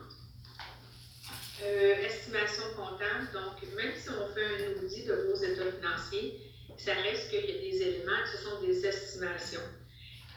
euh, 1.63 1.95
estimation 2.03 2.63
comptable. 2.75 3.29
Donc, 3.33 3.61
même 3.77 3.93
si 3.95 4.09
on 4.09 4.33
fait 4.33 4.45
un 4.45 4.83
audit 4.83 5.07
de 5.07 5.13
vos 5.13 5.35
états 5.35 5.71
financiers, 5.71 6.41
ça 6.77 6.93
reste 6.93 7.29
qu'il 7.29 7.45
y 7.45 7.57
a 7.57 7.61
des 7.61 7.81
éléments 7.81 8.23
qui 8.29 8.43
sont 8.43 8.61
des 8.61 8.85
estimations. 8.85 9.61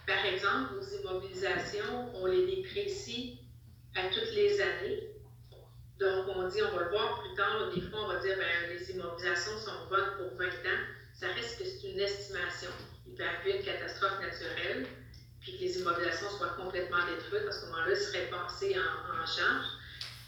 Par 0.07 0.24
exemple, 0.26 0.74
vos 0.74 0.98
immobilisations, 0.98 2.14
on 2.14 2.26
les 2.26 2.46
déprécie 2.57 3.40
à 3.96 4.09
toutes 4.09 4.33
les 4.35 4.61
années. 4.61 5.11
Donc, 5.98 6.26
on 6.37 6.48
dit, 6.48 6.62
on 6.62 6.76
va 6.76 6.85
le 6.85 6.90
voir 6.90 7.22
plus 7.22 7.35
tard, 7.35 7.72
des 7.74 7.81
fois, 7.81 8.05
on 8.05 8.09
va 8.09 8.20
dire, 8.20 8.37
ben, 8.37 8.76
les 8.76 8.90
immobilisations 8.90 9.59
sont 9.59 9.88
bonnes 9.88 10.16
pour 10.18 10.37
20 10.38 10.46
ans. 10.46 10.83
Ça 11.14 11.29
reste 11.29 11.59
que 11.59 11.64
c'est 11.64 11.88
une 11.88 12.00
estimation. 12.00 12.70
Il 13.07 13.14
peut 13.14 13.24
arriver 13.24 13.59
une 13.59 13.64
catastrophe 13.64 14.20
naturelle, 14.20 14.87
puis 15.44 15.52
que 15.52 15.61
les 15.61 15.78
immobilisations 15.78 16.30
soient 16.30 16.54
complètement 16.57 17.04
détruites. 17.07 17.46
À 17.46 17.52
ce 17.52 17.66
moment-là, 17.66 17.90
elles 17.90 17.96
seraient 17.96 18.30
passées 18.30 18.74
en, 18.78 19.22
en 19.22 19.26
charge. 19.26 19.66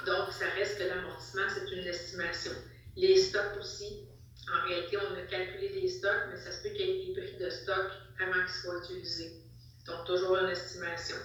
Donc, 0.04 0.30
ça 0.30 0.46
reste 0.50 0.78
que 0.78 0.84
l'amortissement, 0.84 1.48
c'est 1.48 1.72
une 1.74 1.86
estimation. 1.86 2.52
Les 2.96 3.16
stocks 3.16 3.56
aussi, 3.58 4.06
en 4.52 4.68
réalité, 4.68 4.98
on 4.98 5.14
a 5.16 5.22
calculé 5.22 5.70
des 5.70 5.88
stocks, 5.88 6.28
mais 6.30 6.36
ça 6.36 6.52
se 6.52 6.62
peut 6.62 6.68
qu'il 6.68 6.86
y 6.86 6.90
ait 6.90 7.14
des 7.14 7.20
prix 7.20 7.36
de 7.40 7.48
stock 7.48 7.86
avant 8.20 8.44
qu'ils 8.44 8.62
soient 8.62 8.78
utilisés. 8.84 9.32
Donc, 9.86 10.04
toujours 10.04 10.36
une 10.36 10.50
estimation. 10.50 11.16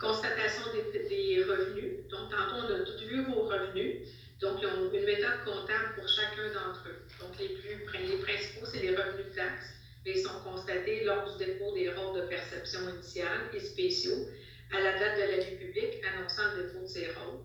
Constatation 0.00 0.62
des, 0.72 1.44
revenus. 1.44 2.08
Donc, 2.10 2.30
tantôt, 2.30 2.56
on 2.56 2.74
a 2.74 2.80
tout 2.80 3.06
vu 3.06 3.24
vos 3.24 3.42
revenus. 3.42 4.08
Donc, 4.40 4.58
ils 4.60 4.66
ont 4.66 4.92
une 4.92 5.04
méthode 5.04 5.44
comptable 5.44 5.94
pour 5.94 6.08
chacun 6.08 6.48
d'entre 6.52 6.88
eux. 6.88 6.98
Donc, 7.20 7.38
les, 7.38 7.50
plus, 7.50 7.78
les 8.00 8.16
principaux, 8.18 8.66
c'est 8.66 8.80
les 8.80 8.96
revenus 8.96 9.26
de 9.26 9.34
taxes. 9.34 9.75
Mais 10.06 10.16
sont 10.16 10.40
constatés 10.44 11.02
lors 11.04 11.36
du 11.36 11.44
dépôt 11.44 11.74
des 11.74 11.90
rôles 11.90 12.22
de 12.22 12.26
perception 12.28 12.88
initiale 12.94 13.50
et 13.52 13.58
spéciaux 13.58 14.28
à 14.72 14.80
la 14.80 14.98
date 14.98 15.16
de 15.16 15.36
la 15.36 15.44
vie 15.44 15.56
publique 15.56 16.00
annonçant 16.04 16.54
le 16.54 16.62
dépôt 16.62 16.82
de 16.82 16.86
ces 16.86 17.08
rôles. 17.08 17.40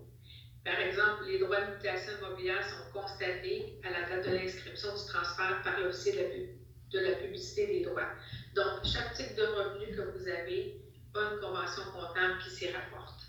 Par 0.64 0.78
exemple, 0.78 1.24
les 1.26 1.40
droits 1.40 1.60
de 1.60 1.74
mutation 1.74 2.12
immobilière 2.18 2.64
sont 2.64 2.92
constatés 3.00 3.80
à 3.82 3.90
la 3.90 4.08
date 4.08 4.28
de 4.28 4.36
l'inscription 4.36 4.90
du 4.94 5.04
transfert 5.06 5.60
par 5.64 5.80
l'officier 5.80 6.12
de, 6.12 6.98
de 6.98 7.04
la 7.04 7.16
publicité 7.16 7.66
des 7.66 7.82
droits. 7.82 8.10
Donc, 8.54 8.84
chaque 8.84 9.12
type 9.14 9.34
de 9.34 9.42
revenu 9.42 9.96
que 9.96 10.02
vous 10.02 10.28
avez 10.28 10.80
a 11.14 11.32
une 11.32 11.40
convention 11.40 11.82
comptable 11.92 12.38
qui 12.44 12.50
s'y 12.50 12.68
rapporte. 12.68 13.22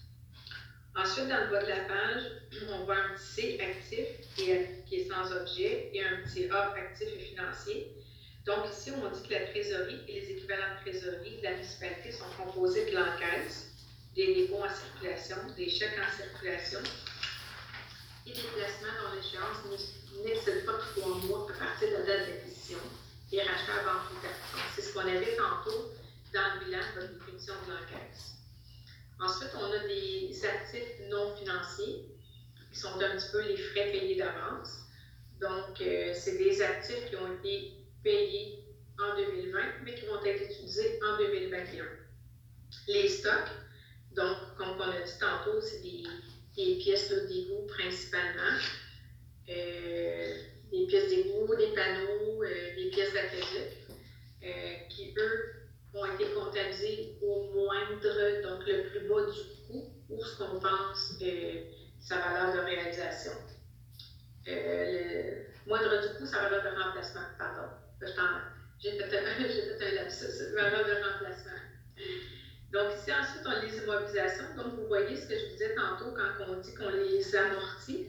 Ensuite, 0.95 1.27
dans 1.27 1.45
le 1.45 1.49
bas 1.49 1.63
de 1.63 1.69
la 1.69 1.85
page, 1.85 2.23
on 2.69 2.85
voit 2.85 2.97
un 2.97 3.15
petit 3.15 3.23
C 3.23 3.59
actif 3.59 4.05
qui 4.35 4.51
est, 4.51 5.09
sans 5.09 5.35
objet 5.35 5.89
et 5.91 6.03
un 6.03 6.21
petit 6.23 6.47
A 6.51 6.71
actif 6.73 7.07
et 7.15 7.19
financier. 7.19 7.97
Donc 8.45 8.65
ici, 8.69 8.91
on 8.91 9.09
dit 9.09 9.27
que 9.27 9.33
la 9.33 9.47
trésorerie 9.47 10.01
et 10.07 10.19
les 10.19 10.31
équivalents 10.31 10.75
de 10.75 10.89
trésorerie 10.91 11.37
de 11.37 11.43
la 11.43 11.51
municipalité 11.51 12.11
sont 12.11 12.25
composés 12.37 12.91
de 12.91 12.95
l'encaisse, 12.95 13.71
des 14.15 14.35
dépôts 14.35 14.63
en 14.63 14.69
circulation, 14.69 15.37
des 15.55 15.69
chèques 15.69 15.97
en 15.97 16.17
circulation 16.17 16.79
et 18.25 18.33
des 18.33 18.41
placements 18.55 18.95
dont 19.01 19.15
l'échéance 19.15 19.63
n'excède 20.25 20.65
pas 20.65 20.73
trois 20.73 21.15
mois 21.25 21.47
à 21.49 21.65
partir 21.65 21.89
de 21.89 21.93
la 21.93 22.01
date 22.01 22.27
d'acquisition 22.27 22.79
et 23.31 23.41
rachat 23.41 23.79
avant 23.79 24.05
tout 24.07 24.15
Donc, 24.21 24.61
c'est 24.75 24.81
ce 24.81 24.93
qu'on 24.93 24.99
avait 24.99 25.35
tantôt 25.35 25.91
dans 26.33 26.59
le 26.59 26.65
bilan 26.65 26.79
de 26.99 27.07
définition 27.13 27.53
de 27.65 27.71
l'encaisse. 27.71 28.33
Ensuite, 29.19 29.51
on 29.55 29.71
a 29.71 29.87
des 29.87 30.45
actifs 30.45 31.09
non 31.09 31.35
financiers 31.37 32.09
qui 32.71 32.79
sont 32.79 32.95
un 32.95 33.17
petit 33.17 33.31
peu 33.31 33.41
les 33.41 33.57
frais 33.57 33.91
payés 33.91 34.17
d'avance. 34.17 34.81
Donc, 35.39 35.79
euh, 35.81 36.13
c'est 36.13 36.37
des 36.37 36.61
actifs 36.61 37.09
qui 37.09 37.15
ont 37.15 37.33
été 37.35 37.82
payés 38.03 38.63
en 38.99 39.15
2020, 39.15 39.59
mais 39.83 39.95
qui 39.95 40.05
vont 40.05 40.23
être 40.23 40.43
utilisés 40.43 40.99
en 41.03 41.17
2021. 41.17 41.85
Les 42.87 43.07
stocks, 43.07 43.51
donc, 44.15 44.37
comme 44.57 44.75
on 44.77 44.81
a 44.81 45.01
dit 45.01 45.19
tantôt, 45.19 45.59
c'est 45.61 45.81
des, 45.81 46.75
pièces 46.75 47.11
d'égout 47.27 47.65
principalement. 47.67 48.57
Euh, 49.49 50.37
des 50.71 50.85
pièces 50.87 51.09
d'égout, 51.09 51.55
des 51.55 51.73
panneaux, 51.73 52.43
euh, 52.43 52.75
des 52.75 52.89
pièces 52.89 53.13
d'aqueduc, 53.13 53.77
euh, 54.43 54.73
qui, 54.89 55.13
eux, 55.17 55.53
ont 55.93 56.05
été 56.05 56.25
comptabilisés 56.31 57.17
au 57.21 57.51
moindre, 57.53 58.41
donc 58.43 58.65
le 58.67 58.89
plus 58.89 59.07
bas 59.07 59.31
du 59.31 59.39
coût, 59.67 59.89
ou 60.09 60.23
ce 60.23 60.37
qu'on 60.37 60.59
pense 60.59 61.17
sa 61.99 62.17
valeur 62.17 62.53
de 62.53 62.59
réalisation. 62.59 63.31
le 64.45 65.45
moindre 65.67 66.01
du 66.01 66.17
coût, 66.17 66.25
sa 66.25 66.41
valeur 66.43 66.63
de 66.63 66.81
remplacement, 66.81 67.21
pardon. 67.37 67.69
J'ai 68.83 68.91
fait, 68.91 69.17
un 69.17 69.95
lapsus, 69.95 70.53
valeur 70.53 70.85
de 70.85 70.91
remplacement. 70.91 71.51
Donc, 72.71 72.91
ici, 72.97 73.11
ensuite, 73.11 73.45
on 73.45 73.61
les 73.61 73.77
immobilisations. 73.77 74.55
Donc, 74.57 74.75
vous 74.75 74.87
voyez 74.87 75.15
ce 75.15 75.27
que 75.27 75.37
je 75.37 75.45
vous 75.45 75.51
disais 75.51 75.75
tantôt 75.75 76.11
quand 76.11 76.45
on 76.47 76.59
dit 76.59 76.73
qu'on 76.75 76.89
les 76.89 77.35
amortit. 77.35 78.07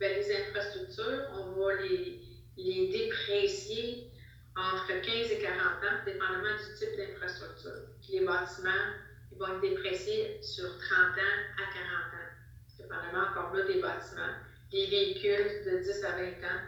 Bien, 0.00 0.08
les 0.08 0.36
infrastructures, 0.36 1.28
on 1.34 1.52
va 1.52 1.74
les, 1.82 2.20
les 2.56 2.88
déprécier 2.88 4.10
entre 4.56 4.88
15 4.88 5.30
et 5.30 5.38
40 5.38 5.56
ans, 5.60 6.04
dépendamment 6.04 6.56
du 6.56 6.78
type 6.78 6.96
d'infrastructure. 6.96 7.86
Les 8.08 8.20
bâtiments, 8.20 8.90
ils 9.30 9.38
vont 9.38 9.54
être 9.54 9.60
dépréciés 9.60 10.40
sur 10.42 10.66
30 10.66 11.00
ans 11.00 11.38
à 11.58 11.72
40 11.72 12.14
ans, 12.14 12.30
dépendamment 12.78 13.30
encore 13.30 13.54
là 13.54 13.62
des 13.64 13.80
bâtiments. 13.80 14.34
Les 14.72 14.86
véhicules 14.86 15.64
de 15.64 15.78
10 15.78 16.04
à 16.04 16.12
20 16.12 16.22
ans. 16.22 16.60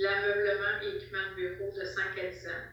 L'ameublement 0.00 0.80
et 0.82 0.96
équipement 0.96 1.18
de 1.30 1.34
bureau 1.36 1.72
de 1.72 1.84
5 1.84 2.18
à 2.18 2.30
10 2.30 2.46
ans 2.48 2.64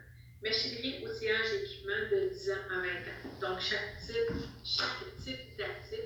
machinerie, 0.41 1.03
outillage, 1.03 1.53
équipement 1.63 2.09
de 2.11 2.29
10 2.29 2.51
ans 2.51 2.53
à 2.71 2.75
20 2.75 2.87
ans. 2.87 3.39
Donc, 3.41 3.59
chaque 3.59 3.97
type, 4.05 4.33
chaque 4.63 5.15
type 5.23 5.57
d'actif, 5.57 5.99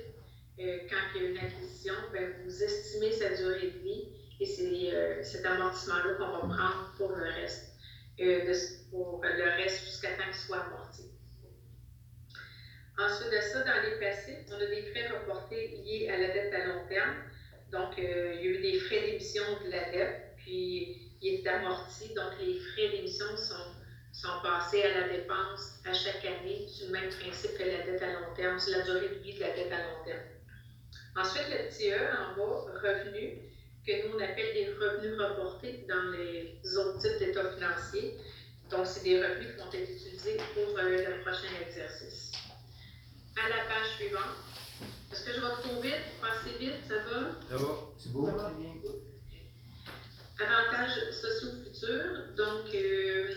euh, 0.58 0.78
quand 0.88 0.96
il 1.14 1.22
y 1.22 1.26
a 1.26 1.28
une 1.30 1.38
acquisition, 1.38 1.94
ben, 2.12 2.32
vous 2.44 2.62
estimez 2.62 3.12
sa 3.12 3.34
durée 3.34 3.70
de 3.70 3.78
vie 3.78 4.08
cet 5.22 5.46
amortissement-là 5.46 6.14
qu'on 6.14 6.32
va 6.32 6.38
prendre 6.38 6.94
pour 6.96 7.12
le 7.12 7.24
reste, 7.24 7.72
euh, 8.20 8.54
pour 8.90 9.22
le 9.22 9.62
reste 9.62 9.84
jusqu'à 9.84 10.16
temps 10.16 10.24
qu'il 10.24 10.34
soit 10.34 10.64
amorti. 10.64 11.02
Ensuite 12.98 13.30
de 13.30 13.40
ça, 13.40 13.62
dans 13.62 13.82
les 13.82 13.98
passifs, 13.98 14.46
on 14.50 14.54
a 14.54 14.66
des 14.66 14.82
frais 14.90 15.08
reportés 15.08 15.68
liés 15.68 16.08
à 16.08 16.18
la 16.18 16.28
dette 16.28 16.52
à 16.52 16.66
long 16.66 16.86
terme. 16.88 17.14
Donc, 17.70 17.98
euh, 17.98 18.34
il 18.34 18.44
y 18.44 18.48
a 18.48 18.50
eu 18.50 18.62
des 18.62 18.78
frais 18.80 19.02
d'émission 19.02 19.44
de 19.64 19.70
la 19.70 19.90
dette, 19.90 20.34
puis 20.36 21.11
il 21.22 21.34
est 21.34 21.46
amorti. 21.46 22.08
Donc, 22.14 22.32
les 22.40 22.58
frais 22.58 22.88
d'émission 22.90 23.26
sont, 23.36 23.72
sont 24.12 24.42
passés 24.42 24.82
à 24.82 25.00
la 25.00 25.08
dépense 25.08 25.80
à 25.84 25.92
chaque 25.92 26.24
année 26.24 26.66
sur 26.68 26.86
le 26.86 26.92
même 26.92 27.10
principe 27.10 27.56
que 27.56 27.62
la 27.62 27.82
dette 27.82 28.02
à 28.02 28.12
long 28.12 28.34
terme, 28.34 28.58
sur 28.58 28.76
la 28.76 28.82
durée 28.82 29.08
de 29.08 29.14
vie 29.22 29.34
de 29.34 29.40
la 29.40 29.50
dette 29.50 29.72
à 29.72 29.78
long 29.78 30.04
terme. 30.04 30.20
Ensuite, 31.16 31.46
le 31.50 31.68
petit 31.68 31.90
E 31.90 31.96
en 31.96 32.36
bas, 32.36 32.72
revenu, 32.82 33.38
que 33.86 34.06
nous 34.06 34.16
on 34.16 34.20
appelle 34.20 34.54
des 34.54 34.72
revenus 34.72 35.18
reportés 35.20 35.84
dans 35.88 36.10
les 36.12 36.58
autres 36.76 36.98
types 36.98 37.18
d'états 37.18 37.52
financiers. 37.52 38.16
Donc, 38.70 38.86
c'est 38.86 39.02
des 39.02 39.22
revenus 39.22 39.48
qui 39.54 39.62
vont 39.62 39.72
être 39.72 39.90
utilisés 39.90 40.36
pour 40.54 40.78
euh, 40.78 40.88
le 40.88 41.20
prochain 41.22 41.48
exercice. 41.66 42.32
À 43.36 43.48
la 43.48 43.64
page 43.64 43.96
suivante. 43.96 44.36
Est-ce 45.12 45.24
que 45.24 45.32
je 45.32 45.40
vais 45.40 45.52
trop 45.62 45.80
vite? 45.80 45.94
Passer 46.20 46.56
vite, 46.58 46.74
ça 46.88 46.94
va? 46.94 47.30
Ça 47.50 47.56
va? 47.56 47.78
C'est 47.98 48.12
beau. 48.12 48.26
Ça 48.26 48.32
va. 48.32 48.52
Avantages 50.40 51.10
sociaux 51.12 51.50
futurs. 51.64 52.34
Donc, 52.36 52.74
euh, 52.74 53.28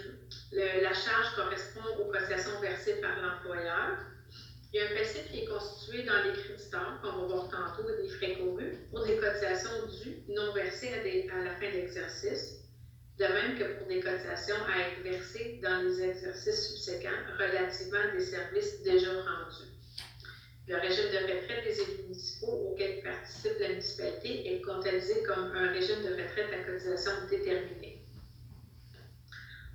la 0.54 0.94
charge 0.94 1.36
correspond 1.36 1.86
aux 2.00 2.12
cotisations 2.12 2.60
versées 2.62 3.02
par 3.02 3.22
l'employeur. 3.22 3.98
Il 4.74 4.80
y 4.80 4.84
a 4.84 4.92
un 4.92 4.96
passif 4.96 5.30
qui 5.32 5.42
est 5.42 5.46
constitué 5.46 6.04
dans 6.04 6.24
les 6.24 6.34
créditeurs, 6.34 7.00
qu'on 7.02 7.12
va 7.12 7.26
voir 7.28 7.50
tantôt, 7.50 7.90
des 7.90 8.10
frais 8.10 8.36
courus, 8.36 8.76
pour 8.90 9.06
des 9.06 9.18
cotisations 9.18 9.88
dues 10.04 10.24
non 10.30 10.54
versées 10.54 10.92
à, 10.94 11.38
à 11.38 11.44
la 11.44 11.56
fin 11.56 11.70
de 11.70 11.76
l'exercice. 11.76 12.62
De 13.18 13.26
même 13.26 13.58
que 13.58 13.78
pour 13.78 13.88
des 13.88 14.02
cotisations 14.02 14.58
à 14.68 14.90
être 14.90 15.02
versées 15.04 15.60
dans 15.64 15.82
les 15.84 16.02
exercices 16.02 16.68
subséquents 16.68 17.10
relativement 17.40 18.00
à 18.00 18.08
des 18.08 18.20
services 18.20 18.82
déjà 18.84 19.12
rendus. 19.12 19.75
Le 20.68 20.78
régime 20.78 21.12
de 21.12 21.18
retraite 21.18 21.64
des 21.64 21.80
élus 21.80 22.04
municipaux 22.04 22.72
auquel 22.72 23.02
participe 23.04 23.60
la 23.60 23.70
municipalité 23.70 24.54
est 24.54 24.62
comptabilisé 24.62 25.22
comme 25.24 25.52
un 25.56 25.72
régime 25.72 26.02
de 26.04 26.10
retraite 26.10 26.52
à 26.54 26.64
cotisation 26.64 27.12
déterminée. 27.30 28.00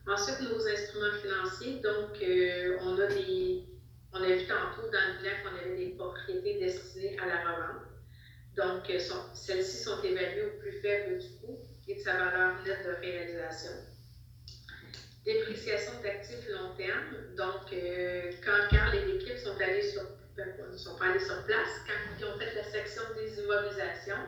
Ensuite, 0.07 0.41
nos 0.41 0.67
instruments 0.67 1.19
financiers. 1.23 1.81
Donc, 1.81 2.21
euh, 2.21 2.79
on 2.81 2.99
a 2.99 3.07
des, 3.07 3.63
on 4.13 4.23
a 4.23 4.27
vu 4.27 4.47
tantôt 4.47 4.91
dans 4.91 5.13
le 5.13 5.19
bilan 5.19 5.35
qu'on 5.45 5.57
avait 5.57 5.77
des 5.77 5.91
propriétés 5.91 6.59
destinées 6.59 7.17
à 7.21 7.27
la 7.27 7.41
revente. 7.41 7.87
Donc, 8.57 8.91
euh, 8.91 8.99
celles-ci 9.35 9.85
sont 9.85 10.03
évaluées 10.03 10.47
au 10.47 10.59
plus 10.59 10.73
faible 10.81 11.19
du 11.19 11.29
coût 11.39 11.59
et 11.87 11.95
de 11.95 12.01
sa 12.01 12.15
valeur 12.15 12.57
nette 12.65 12.85
de 12.85 13.01
réalisation. 13.01 13.71
Dépréciation 15.25 15.93
d'actifs 16.03 16.49
long 16.49 16.75
terme. 16.77 17.37
Donc, 17.37 17.73
euh, 17.73 18.33
quand 18.45 18.69
Carl 18.71 18.97
et 18.97 19.05
l'équipe 19.05 19.39
sont 19.39 19.61
allés 19.61 19.89
sur, 19.89 20.03
ils 20.73 20.79
sont 20.79 20.97
pas 20.97 21.07
allés 21.07 21.25
sur 21.25 21.45
place, 21.45 21.83
quand 21.87 22.17
ils 22.19 22.25
ont 22.25 22.39
fait 22.39 22.55
la 22.55 22.65
section 22.65 23.03
des 23.17 23.41
immobilisations, 23.41 24.23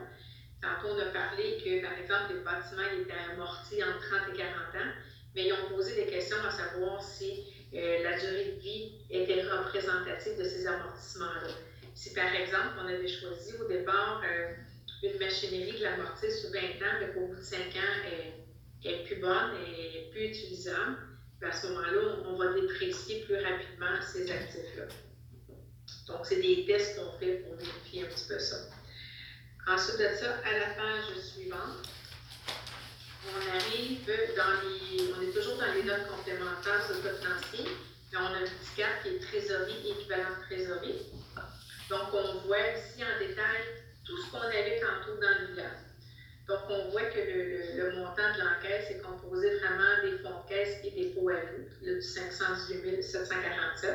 tantôt 0.61 0.95
on 0.95 0.99
a 0.99 1.05
parlé 1.11 1.57
que, 1.63 1.81
par 1.81 1.93
exemple, 1.93 2.33
les 2.33 2.39
bâtiments 2.41 2.89
étaient 3.01 3.33
amortis 3.33 3.83
entre 3.83 3.99
30 4.09 4.33
et 4.33 4.37
40 4.37 4.53
ans, 4.53 4.91
mais 5.35 5.47
ils 5.47 5.53
ont 5.53 5.69
posé 5.69 5.95
des 5.95 6.11
questions 6.11 6.37
à 6.45 6.51
savoir 6.51 7.01
si 7.01 7.43
euh, 7.73 8.03
la 8.03 8.19
durée 8.19 8.53
de 8.55 8.59
vie 8.59 8.91
était 9.09 9.41
représentative 9.41 10.37
de 10.37 10.43
ces 10.43 10.67
amortissements-là. 10.67 11.49
Si, 11.95 12.13
par 12.13 12.33
exemple, 12.33 12.77
on 12.79 12.87
avait 12.87 13.07
choisi 13.07 13.53
au 13.57 13.67
départ 13.67 14.21
euh, 14.25 14.53
une 15.03 15.19
machinerie 15.19 15.77
de 15.77 15.83
l'amortir 15.83 16.31
sur 16.31 16.51
20 16.51 16.59
ans, 16.59 16.95
mais 16.99 17.13
qu'au 17.13 17.27
bout 17.27 17.35
de 17.35 17.41
5 17.41 17.59
ans, 17.59 18.03
elle 18.05 18.91
est 18.91 19.03
plus 19.05 19.17
bonne 19.17 19.55
et 19.67 20.09
plus 20.11 20.25
utilisable, 20.25 20.97
ben, 21.41 21.49
à 21.49 21.51
ce 21.51 21.67
moment-là, 21.67 22.23
on 22.25 22.37
va 22.37 22.53
déprécier 22.53 23.23
plus 23.25 23.35
rapidement 23.35 24.01
ces 24.01 24.31
actifs-là. 24.31 24.83
Donc, 26.07 26.25
c'est 26.25 26.41
des 26.41 26.65
tests 26.65 26.97
qu'on 26.97 27.17
fait 27.19 27.35
pour 27.37 27.55
vérifier 27.55 28.03
un 28.03 28.05
petit 28.07 28.27
peu 28.27 28.39
ça. 28.39 28.57
Ensuite 29.67 29.97
de 29.99 30.09
ça, 30.19 30.35
à 30.43 30.51
la 30.59 30.65
page 30.75 31.15
suivante, 31.23 31.87
on 33.29 33.55
arrive 33.57 34.05
dans 34.35 34.67
les. 34.67 35.13
On 35.17 35.21
est 35.21 35.31
toujours 35.31 35.57
dans 35.57 35.71
les 35.73 35.83
notes 35.83 36.07
complémentaires 36.09 36.85
code 36.87 37.17
financier, 37.21 37.71
mais 38.11 38.17
on 38.19 38.25
a 38.25 38.37
un 38.37 38.41
petit 38.43 38.75
cap 38.75 39.01
qui 39.01 39.09
est 39.09 39.19
trésorerie, 39.19 39.91
équivalent 39.91 40.35
de 40.41 40.45
trésorerie. 40.45 41.01
Donc, 41.89 42.13
on 42.13 42.39
voit 42.47 42.59
ici 42.59 43.01
en 43.03 43.19
détail 43.19 43.61
tout 44.05 44.17
ce 44.17 44.31
qu'on 44.31 44.39
avait 44.41 44.81
tantôt 44.81 45.15
dans 45.21 45.39
le 45.41 45.47
bilan. 45.53 45.69
Donc, 46.49 46.59
on 46.69 46.89
voit 46.89 47.03
que 47.05 47.19
le, 47.19 47.43
le- 47.43 47.77
le 47.77 47.95
montant 47.99 48.33
de 48.35 48.39
l'encaisse 48.43 48.89
est 48.91 49.01
composé 49.01 49.59
vraiment 49.59 50.01
des 50.03 50.17
fonds 50.17 50.41
de 50.43 50.49
caisse 50.49 50.79
et 50.83 50.91
des 50.91 51.09
pots 51.15 51.29
à 51.29 51.33
loup, 51.39 51.65
là, 51.83 51.93
du 51.93 52.01
518 52.01 53.01
747. 53.01 53.93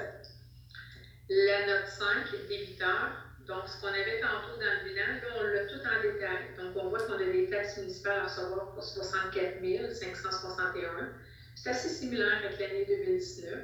La 1.31 1.67
note 1.67 1.87
5, 1.87 2.49
débiteur. 2.49 3.13
Donc, 3.47 3.69
ce 3.69 3.81
qu'on 3.81 3.89
avait 3.89 4.19
tantôt 4.21 4.57
dans 4.57 4.73
le 4.81 4.89
bilan, 4.89 5.21
là, 5.21 5.29
on 5.39 5.43
l'a 5.43 5.67
tout 5.67 5.81
en 5.81 6.03
détail. 6.03 6.57
Donc, 6.57 6.77
on 6.77 6.89
voit 6.89 7.01
qu'on 7.01 7.15
a 7.15 7.25
des 7.25 7.51
taxes 7.51 7.77
municipales 7.77 8.21
à 8.21 8.25
recevoir 8.25 8.73
pour 8.73 8.83
64 8.83 9.61
561. 9.93 11.13
C'est 11.55 11.71
assez 11.71 11.89
similaire 11.91 12.39
avec 12.39 12.59
l'année 12.59 12.87
2019. 12.87 13.61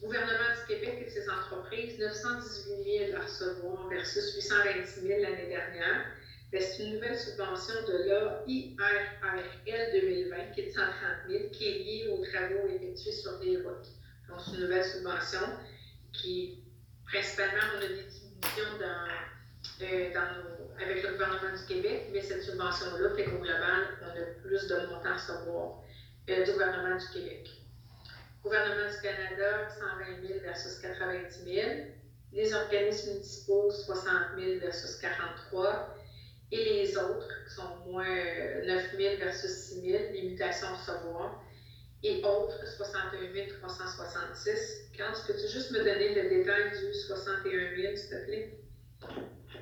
Gouvernement 0.00 0.54
du 0.56 0.74
Québec 0.74 1.04
et 1.06 1.10
ses 1.10 1.28
entreprises, 1.28 1.98
918 1.98 3.08
000 3.08 3.16
à 3.16 3.24
recevoir 3.24 3.88
versus 3.88 4.34
826 4.34 5.00
000 5.00 5.20
l'année 5.20 5.48
dernière. 5.48 6.06
Ben, 6.52 6.62
c'est 6.62 6.84
une 6.84 6.94
nouvelle 6.94 7.18
subvention 7.18 7.74
de 7.86 8.46
l'IRRL 8.46 9.92
2020 9.92 10.36
qui 10.54 10.60
est 10.62 10.66
de 10.66 10.72
130 10.72 10.92
000, 11.28 11.50
qui 11.52 11.68
est 11.68 11.78
liée 11.78 12.08
aux 12.08 12.24
travaux 12.24 12.66
effectués 12.66 13.12
sur 13.12 13.38
les 13.40 13.58
routes. 13.58 13.88
Donc, 14.28 14.40
c'est 14.40 14.56
une 14.56 14.62
nouvelle 14.62 14.84
subvention 14.84 15.46
qui, 16.12 16.62
principalement, 17.06 17.62
on 17.76 17.78
a 17.78 17.88
des 17.88 18.04
euh, 19.82 20.10
nos- 20.12 20.82
avec 20.82 21.02
le 21.02 21.10
gouvernement 21.12 21.56
du 21.56 21.66
Québec, 21.66 22.08
mais 22.12 22.20
cette 22.22 22.42
subvention-là 22.42 23.14
fait 23.16 23.24
qu'au 23.24 23.38
global, 23.38 23.98
on 24.02 24.08
a 24.08 24.24
plus 24.42 24.66
de 24.68 24.76
montants 24.86 25.10
à 25.10 25.14
recevoir 25.14 25.82
euh, 26.28 26.44
du 26.44 26.52
gouvernement 26.52 26.96
du 26.96 27.06
Québec. 27.12 27.48
Gouvernement 28.42 28.88
du 28.90 29.00
Canada, 29.02 29.68
120 29.68 30.26
000 30.26 30.40
versus 30.40 30.78
90 30.80 31.44
000. 31.44 31.70
Les 32.32 32.54
organismes 32.54 33.12
municipaux, 33.14 33.70
60 33.70 34.12
000 34.38 34.60
versus 34.60 34.96
43 34.96 35.96
et 36.52 36.64
les 36.64 36.96
autres, 36.96 37.28
qui 37.48 37.54
sont 37.54 37.76
moins 37.86 38.08
euh, 38.08 38.64
9 38.66 38.96
000 38.96 39.16
versus 39.18 39.50
6 39.50 39.80
000, 39.82 40.02
les 40.12 40.22
mutations 40.30 40.68
à 40.68 40.76
recevoir, 40.76 41.42
et 42.02 42.22
autres, 42.24 42.66
61 42.66 43.46
366. 43.48 44.88
Quand 44.96 45.12
peux-tu 45.26 45.46
juste 45.48 45.70
me 45.70 45.78
donner 45.78 46.14
le 46.14 46.28
détail 46.28 46.70
du 46.80 46.92
61 46.92 47.74
000, 47.74 47.96
s'il 47.96 48.08
te 48.08 48.24
plaît? 48.24 48.50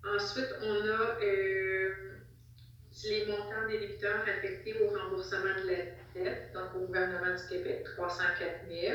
Ensuite, 0.06 0.48
on 0.62 0.74
a 0.86 1.18
euh, 1.22 1.94
les 3.04 3.26
montants 3.26 3.66
des 3.68 3.78
débiteurs 3.78 4.20
affectés 4.22 4.74
au 4.82 4.88
remboursement 4.88 5.38
de 5.64 5.70
la 5.70 5.76
dette, 6.14 6.52
donc 6.52 6.74
au 6.76 6.86
gouvernement 6.86 7.34
du 7.34 7.48
Québec, 7.48 7.84
304 7.96 8.68
000. 8.68 8.94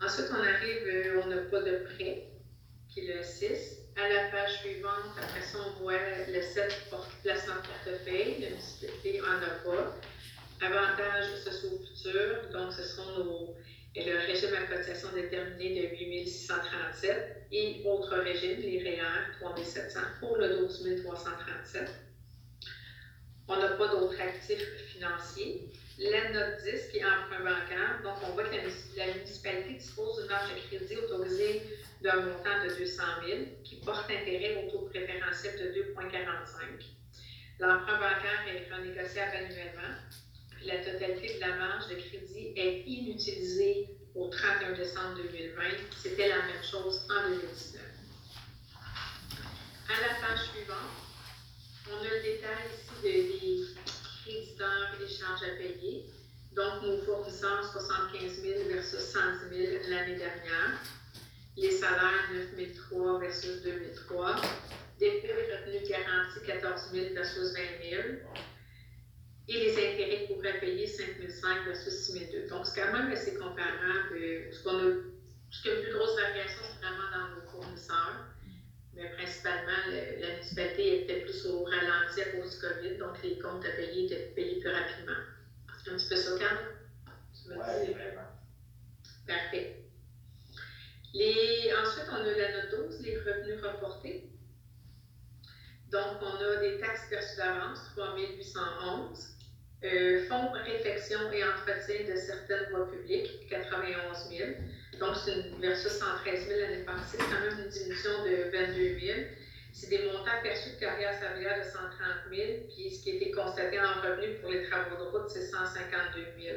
Ensuite, 0.00 0.26
on 0.30 0.40
arrive, 0.40 0.86
euh, 0.86 1.22
on 1.24 1.26
n'a 1.28 1.38
pas 1.50 1.60
de 1.62 1.78
prêt, 1.78 2.28
qui 2.88 3.00
est 3.08 3.16
le 3.16 3.22
6. 3.22 3.74
À 3.96 4.08
la 4.08 4.28
page 4.30 4.60
suivante, 4.60 5.10
après 5.20 5.42
ça, 5.42 5.58
on 5.58 5.82
voit 5.82 5.98
le 6.32 6.40
7 6.40 6.72
porte- 6.88 7.10
placement 7.24 7.54
de 7.56 7.66
portefeuille. 7.66 8.48
Avantages 10.60 11.36
sociaux 11.44 11.78
futurs, 11.78 12.50
donc 12.52 12.72
ce 12.72 12.82
sont 12.82 13.18
nos 13.18 13.56
le 13.96 14.18
régime 14.26 14.54
à 14.54 14.66
cotisation 14.66 15.08
déterminé 15.14 15.82
de 15.82 15.88
8637 15.88 17.46
et 17.50 17.82
autres 17.84 18.16
régimes, 18.16 18.60
les 18.60 18.78
REER 18.82 19.32
3700 19.40 20.00
pour 20.20 20.36
le 20.36 20.58
12 20.58 21.02
337. 21.04 21.90
On 23.48 23.56
n'a 23.56 23.68
pas 23.68 23.88
d'autres 23.88 24.20
actifs 24.20 24.76
financiers. 24.92 25.68
La 25.98 26.30
note 26.30 26.62
10 26.62 26.88
qui 26.92 26.98
est 26.98 27.04
emprunt 27.04 27.40
bancaire, 27.40 28.00
donc 28.04 28.16
on 28.22 28.32
voit 28.34 28.44
que 28.44 28.54
la 28.96 29.06
municipalité 29.14 29.74
dispose 29.74 30.20
d'une 30.20 30.30
marge 30.30 30.54
de 30.54 30.60
crédit 30.60 30.96
autorisée 30.96 31.62
d'un 32.02 32.20
montant 32.20 32.64
de 32.64 32.78
200 32.78 33.02
000 33.26 33.38
qui 33.64 33.76
porte 33.76 34.08
intérêt 34.08 34.64
au 34.64 34.70
taux 34.70 34.86
préférentiel 34.86 35.58
de 35.58 35.80
2,45. 35.94 35.98
L'emprunt 37.58 37.98
bancaire 37.98 38.44
est 38.46 38.72
renégociable 38.72 39.32
annuellement. 39.34 39.96
La 40.64 40.78
totalité 40.84 41.34
de 41.36 41.40
la 41.40 41.56
marge 41.56 41.88
de 41.88 41.94
crédit 41.94 42.52
est 42.56 42.82
inutilisée 42.86 43.86
au 44.14 44.28
31 44.28 44.72
décembre 44.72 45.16
2020. 45.16 45.62
C'était 46.02 46.28
la 46.28 46.36
même 46.42 46.62
chose 46.68 47.06
en 47.10 47.28
2019. 47.28 47.82
À 49.88 50.00
la 50.00 50.14
page 50.20 50.44
suivante, 50.50 50.76
on 51.90 51.96
a 52.04 52.08
le 52.08 52.22
détail 52.22 52.66
ici 52.74 53.02
de- 53.02 53.38
des 53.38 53.80
créditeurs 54.24 54.94
et 54.94 55.04
des 55.06 55.08
charges 55.10 55.42
à 55.44 55.56
payer. 55.56 56.04
Donc, 56.54 56.82
nos 56.82 56.98
fournisseurs, 57.02 57.64
75 57.72 58.42
000 58.42 58.68
versus 58.68 59.00
110 59.00 59.56
000 59.56 59.82
l'année 59.88 60.16
dernière. 60.16 60.80
Les 61.56 61.70
salaires, 61.70 62.30
9 62.32 62.74
003 62.90 63.20
versus 63.20 63.62
2003. 63.62 64.36
Dépôts 64.98 65.26
et 65.28 65.56
revenus 65.56 65.88
garantis, 65.88 66.40
14 66.44 66.90
000 66.92 67.14
versus 67.14 67.54
20 67.54 67.90
000. 67.90 68.02
Et 69.50 69.58
les 69.60 69.72
intérêts 69.72 70.26
qu'on 70.28 70.34
pourrait 70.34 70.60
payer, 70.60 70.86
5 70.86 71.16
500 71.18 71.64
versus 71.64 71.94
6 71.94 72.12
200. 72.30 72.54
Donc, 72.54 72.66
c'est 72.66 72.80
quand 72.80 72.92
même 72.92 73.10
assez 73.10 73.32
comparable. 73.32 74.12
Euh, 74.12 74.50
Ce, 74.52 74.60
qu'on 74.62 74.78
a, 74.78 74.90
ce 75.50 75.62
qui 75.62 75.68
a 75.68 75.72
le 75.72 75.80
plus 75.80 75.90
grosse 75.90 76.14
variation, 76.16 76.60
c'est 76.62 76.86
vraiment 76.86 77.08
dans 77.10 77.34
nos 77.34 77.40
fournisseurs. 77.50 78.12
Mais 78.94 79.06
principalement, 79.06 79.80
le- 79.86 80.20
la 80.20 80.30
municipalité 80.32 81.02
était 81.04 81.14
plus 81.14 81.44
au 81.46 81.62
ralenti 81.62 82.20
à 82.20 82.26
cause 82.26 82.50
du 82.50 82.58
COVID, 82.58 82.96
donc 82.98 83.22
les 83.22 83.38
comptes 83.38 83.64
à 83.64 83.70
payer 83.70 84.02
étaient 84.04 84.32
payés 84.34 84.56
plus 84.60 84.70
rapidement. 84.70 85.16
C'est 85.82 85.90
un 85.90 85.94
petit 85.94 86.06
peu 86.06 86.16
ça, 86.16 86.32
Cam? 86.32 86.58
Tu 87.32 87.48
me 87.48 87.56
Ouais, 87.56 87.86
dis? 87.86 87.90
vraiment. 87.92 88.26
Parfait. 89.26 89.66
Les, 91.14 91.70
ensuite, 91.80 92.04
on 92.10 92.16
a 92.24 92.34
la 92.34 92.48
note 92.48 92.68
12, 92.70 92.98
les 93.00 93.16
revenus 93.16 93.56
reportés. 93.62 94.20
Donc, 95.90 96.20
on 96.20 96.40
a 96.40 96.56
des 96.56 96.76
taxes 96.76 97.06
perçues 97.08 97.36
d'avance, 97.36 97.82
3811. 97.96 99.30
Euh, 99.84 100.26
fonds 100.26 100.50
réfection 100.50 101.30
et 101.30 101.44
entretien 101.44 102.12
de 102.12 102.16
certaines 102.16 102.68
voies 102.70 102.90
publiques, 102.90 103.48
91 103.48 104.28
000. 104.28 104.50
Donc, 104.98 105.14
c'est 105.24 105.32
une 105.32 105.60
versus 105.60 105.92
113 105.92 106.48
000 106.48 106.60
l'année 106.60 106.84
passée, 106.84 107.16
c'est 107.16 107.18
quand 107.18 107.40
même 107.40 107.64
une 107.64 107.68
diminution 107.68 108.10
de 108.24 108.50
22 108.50 108.98
000. 108.98 109.18
C'est 109.72 109.90
des 109.90 110.04
montants 110.06 110.42
perçus 110.42 110.70
de 110.70 110.80
carrière 110.80 111.14
salariale 111.14 111.60
de 111.60 111.64
130 111.64 111.90
000, 112.34 112.46
puis 112.74 112.90
ce 112.90 113.04
qui 113.04 113.12
a 113.12 113.14
été 113.14 113.30
constaté 113.30 113.78
en 113.78 114.02
revenu 114.02 114.34
pour 114.40 114.50
les 114.50 114.64
travaux 114.68 114.96
de 114.96 115.10
route, 115.10 115.30
c'est 115.30 115.46
152 115.46 116.26
000. 116.42 116.56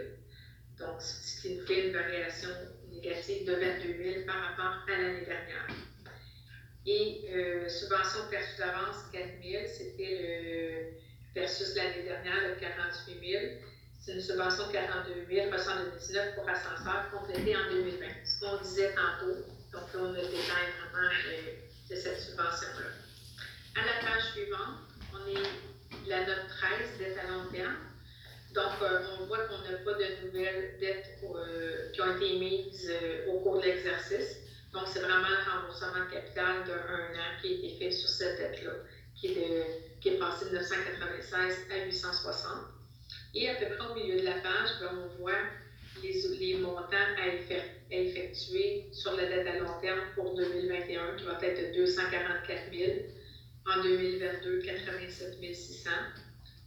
Donc, 0.80 1.00
ce 1.00 1.42
qui 1.44 1.58
nous 1.58 1.66
fait 1.68 1.90
une 1.90 1.94
variation 1.94 2.50
négative 2.90 3.46
de 3.46 3.54
22 3.54 4.04
000 4.04 4.26
par 4.26 4.42
rapport 4.50 4.84
à 4.88 4.98
l'année 4.98 5.26
dernière. 5.26 5.68
Et 6.88 7.30
euh, 7.32 7.70
subvention 7.70 8.22
perçue 8.32 8.58
d'avance, 8.58 9.06
4 9.14 9.24
000, 9.44 9.64
c'était 9.68 10.18
le 10.24 11.11
versus 11.36 11.76
l'année 11.76 12.04
dernière, 12.04 12.50
le 12.50 12.56
48 12.60 13.32
000. 13.32 13.44
C'est 14.00 14.13
une 14.13 14.22
subvention 14.22 14.67
de 14.67 14.72
42 14.74 15.28
000 15.30 15.52
reçue 15.52 15.70
en 15.70 15.84
2019 15.84 16.36
pour 16.36 16.50
ascenseur 16.50 17.12
complétée 17.12 17.56
en 17.56 17.70
2020. 17.72 18.08
Ce 18.26 18.39
qu'on 18.39 18.58
disait 18.63 18.96
tantôt, 18.96 19.46
donc 19.72 19.94
là, 19.94 20.00
on 20.00 20.13
a 20.13 20.17
le 20.17 20.28
vraiment 20.28 21.13
euh, 21.28 21.54
de 21.89 21.96
cette 21.96 22.20
subvention-là. 22.20 22.88
À 23.76 23.86
la 23.86 24.08
page 24.08 24.32
suivante, 24.34 24.80
on 25.13 25.30
est 25.30 26.10
la 26.10 26.26
note 26.26 26.48
13, 26.50 26.98
dette 26.98 27.17
à 27.20 27.28
long 27.32 27.46
terme. 27.52 27.78
Donc, 28.54 28.82
euh, 28.82 29.00
on 29.20 29.26
voit 29.28 29.46
qu'on 29.46 29.60
n'a 29.60 29.78
pas 29.78 29.94
de 29.94 30.26
nouvelles 30.26 30.78
dettes 30.80 31.20
euh, 31.24 31.91
qui 31.91 32.02
ont 32.02 32.15
été 32.17 32.36
émises 32.36 32.91
au 33.30 33.39
cours 33.39 33.62
de 33.62 33.65
l'exercice. 33.65 34.38
Donc, 34.74 34.84
c'est 34.88 35.00
vraiment 35.00 35.30
le 35.30 35.52
remboursement 35.52 36.06
de 36.06 36.12
capital 36.12 36.65
d'un 36.65 37.20
an 37.20 37.41
qui 37.41 37.48
a 37.48 37.52
été 37.52 37.78
fait 37.78 37.91
sur 37.91 38.10
cette 38.10 38.38
dette-là, 38.39 38.72
qui, 39.22 39.28
est 39.28 39.36
de- 39.36 40.02
qui 40.02 40.10
est 40.10 40.18
passé 40.20 40.46
de 40.46 40.52
996 40.52 41.68
à 41.70 41.86
860. 41.86 42.52
Et 43.36 43.48
à 43.50 43.56
peu 43.56 43.66
près 43.76 43.88
au 43.88 43.94
milieu 43.96 44.18
de 44.18 44.26
la 44.26 44.34
page, 44.36 44.70
ben, 44.80 44.90
on 44.94 45.08
voit 45.22 45.40
les, 46.02 46.14
les 46.40 46.56
montants 46.56 46.92
à, 46.92 47.28
effe- 47.28 47.64
à 47.92 47.96
effectuer 47.96 48.90
sur 48.92 49.14
la 49.16 49.28
dette 49.28 49.48
à 49.48 49.58
long 49.60 49.80
terme 49.82 50.02
pour 50.16 50.34
2021, 50.36 51.16
qui 51.16 51.26
va 51.26 51.38
être 51.42 51.74
de 51.74 51.74
244 51.82 52.64
000, 52.74 52.92
en 53.68 53.82
2022, 53.82 54.60
87 54.60 55.56
600 55.56 55.90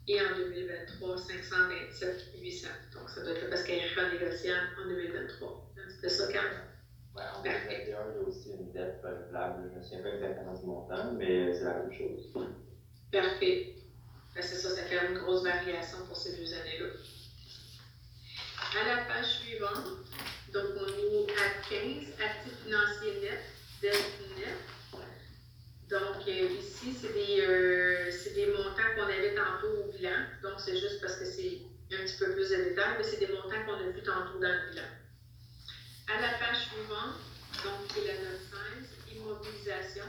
et 0.06 0.20
en 0.22 0.32
2023, 0.34 1.16
527 1.16 2.26
800. 2.40 2.68
Donc, 2.92 3.10
ça 3.10 3.22
doit 3.22 3.32
être 3.32 3.48
parce 3.48 3.62
qu'elle 3.64 3.80
est 3.80 3.94
renégociable 4.00 4.66
en 4.78 4.86
2023. 4.86 5.58
C'était 5.88 6.08
ça? 6.08 6.26
En 7.16 7.42
2021, 7.42 7.78
il 7.78 7.88
y 7.88 7.92
a 7.92 8.28
aussi 8.28 8.50
une 8.50 8.72
dette 8.72 9.00
renouvelable. 9.02 9.68
Je 9.68 9.74
ne 9.74 9.78
me 9.78 9.82
souviens 9.82 10.02
pas 10.02 10.08
exactement 10.08 10.54
du 10.54 10.66
montant, 10.66 11.12
mais 11.12 11.54
c'est 11.54 11.64
la 11.64 11.74
même 11.74 11.92
chose. 11.92 12.32
Parfait. 13.12 13.76
Ben, 14.34 14.42
c'est 14.42 14.56
ça, 14.56 14.70
ça 14.70 14.82
fait 14.82 15.06
une 15.06 15.18
grosse 15.18 15.44
variation 15.44 15.98
pour 16.08 16.16
ces 16.16 16.36
deux 16.36 16.52
années-là. 16.52 16.86
À 18.80 18.88
la 18.88 19.04
page 19.04 19.38
suivante, 19.38 19.86
donc 20.52 20.64
on 20.76 20.88
est 20.88 21.30
à 21.38 21.62
15, 21.70 22.14
actifs 22.18 22.58
financiers 22.64 23.20
nets, 23.20 23.44
dette 23.80 24.20
nette. 24.36 25.00
Donc 25.88 26.26
euh, 26.26 26.48
ici, 26.58 26.92
c'est 27.00 27.12
des, 27.12 27.42
euh, 27.46 28.10
c'est 28.10 28.34
des 28.34 28.46
montants 28.46 28.90
qu'on 28.96 29.02
avait 29.02 29.34
tantôt 29.34 29.84
au 29.84 29.92
bilan. 29.92 30.26
Donc 30.42 30.54
c'est 30.58 30.76
juste 30.76 31.00
parce 31.00 31.16
que 31.16 31.24
c'est 31.24 31.60
un 31.92 32.04
petit 32.04 32.16
peu 32.18 32.32
plus 32.32 32.48
détails, 32.48 32.94
mais 32.98 33.04
c'est 33.04 33.20
des 33.20 33.32
montants 33.32 33.64
qu'on 33.66 33.74
a 33.74 33.90
vus 33.92 34.02
tantôt 34.02 34.40
dans 34.40 34.48
le 34.48 34.70
bilan. 34.70 34.88
À 36.08 36.20
la 36.20 36.38
page 36.38 36.58
suivante, 36.68 37.16
donc 37.64 37.88
qui 37.88 38.00
est 38.00 38.06
la 38.08 38.14
note 38.22 38.40
16, 39.08 39.16
immobilisation. 39.16 40.04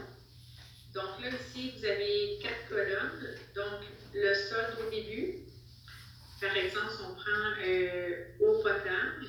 Donc 0.94 1.20
là, 1.22 1.28
ici, 1.30 1.72
vous 1.78 1.84
avez 1.84 2.38
quatre 2.42 2.68
colonnes. 2.68 3.34
Donc, 3.54 3.86
le 4.14 4.34
solde 4.34 4.76
au 4.86 4.90
début. 4.90 5.34
Par 6.40 6.54
exemple, 6.54 6.90
si 6.96 7.02
on 7.02 7.14
prend 7.14 7.64
euh, 7.64 8.24
eau 8.40 8.62
potable, 8.62 9.26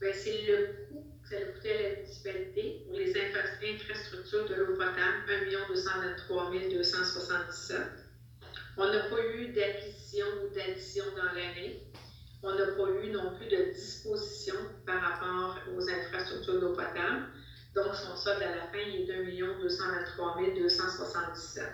ben, 0.00 0.12
c'est 0.14 0.42
le 0.42 0.86
coût 0.88 1.04
que 1.22 1.28
ça 1.30 1.36
a 1.36 1.38
à 1.38 1.82
la 1.82 1.96
municipalité 1.96 2.82
pour 2.86 2.98
les 2.98 3.10
infra- 3.16 3.58
infrastructures 3.62 4.46
de 4.48 4.54
l'eau 4.54 4.74
potable, 4.76 5.24
1 5.28 5.68
223 5.68 6.50
277. 6.70 7.78
On 8.76 8.86
n'a 8.90 9.00
pas 9.08 9.20
eu 9.34 9.48
d'acquisition 9.52 10.26
ou 10.42 10.54
d'addition 10.54 11.04
dans 11.16 11.32
l'année. 11.32 11.80
On 12.46 12.54
n'a 12.54 12.66
pas 12.66 12.90
eu 13.02 13.10
non 13.10 13.32
plus 13.36 13.48
de 13.48 13.72
disposition 13.72 14.54
par 14.84 15.00
rapport 15.00 15.58
aux 15.74 15.88
infrastructures 15.88 16.60
d'eau 16.60 16.74
potable. 16.74 17.24
Donc, 17.74 17.94
son 17.94 18.14
solde 18.16 18.42
à 18.42 18.54
la 18.54 18.66
fin, 18.66 18.78
est 18.78 19.06
d'1 19.06 19.60
223 19.62 20.36
277. 20.54 21.64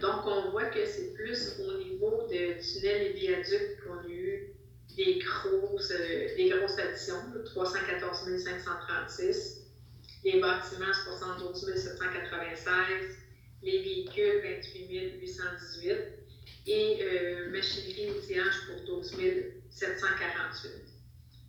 Donc, 0.00 0.26
on 0.26 0.50
voit 0.52 0.64
que 0.66 0.86
c'est 0.86 1.12
plus 1.12 1.60
au 1.60 1.76
niveau 1.76 2.26
de 2.30 2.62
tunnels 2.62 3.08
et 3.08 3.12
viaducs 3.12 3.84
qu'on 3.84 3.98
a 3.98 4.08
eu 4.08 4.54
des 4.96 5.18
grosses, 5.18 5.90
euh, 5.90 6.34
des 6.34 6.48
grosses 6.48 6.78
additions, 6.78 7.16
là, 7.34 7.42
314 7.44 8.38
536. 8.38 9.66
Les 10.24 10.40
bâtiments, 10.40 10.94
72 10.94 11.74
796. 11.74 13.18
Les 13.62 13.82
véhicules, 13.82 14.40
28 14.42 15.20
818. 15.20 15.96
Et 16.66 16.98
euh, 17.02 17.50
machinerie 17.50 18.10
outillage 18.10 18.54
pour 18.66 18.96
12 18.96 19.16
748. 19.70 20.72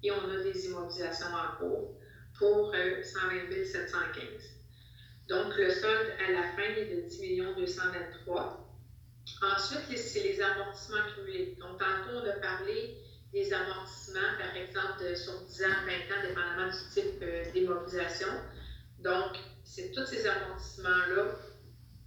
Et 0.03 0.11
on 0.11 0.29
a 0.29 0.37
des 0.37 0.65
immobilisations 0.65 1.27
en 1.27 1.57
cours 1.57 1.97
pour 2.37 2.73
euh, 2.73 3.03
120 3.03 3.65
715. 3.65 4.23
Donc, 5.27 5.55
le 5.57 5.69
solde 5.69 6.11
à 6.27 6.31
la 6.31 6.43
fin 6.53 6.73
est 6.75 6.95
de 6.95 7.01
10 7.01 7.37
223 7.57 8.67
Ensuite, 9.41 9.97
c'est 9.97 10.23
les 10.23 10.41
amortissements 10.41 10.97
cumulés. 11.15 11.57
Donc, 11.59 11.79
tantôt, 11.79 12.17
on 12.23 12.29
a 12.29 12.33
parlé 12.33 12.97
des 13.33 13.53
amortissements, 13.53 14.37
par 14.37 14.55
exemple, 14.55 15.15
sur 15.15 15.39
10 15.41 15.63
ans, 15.63 15.67
20 15.85 16.15
ans, 16.15 16.27
dépendamment 16.27 16.71
du 16.71 16.93
type 16.93 17.21
euh, 17.21 17.51
d'immobilisation. 17.51 18.27
Donc, 18.99 19.37
c'est 19.63 19.91
tous 19.91 20.05
ces 20.05 20.27
amortissements-là, 20.27 21.35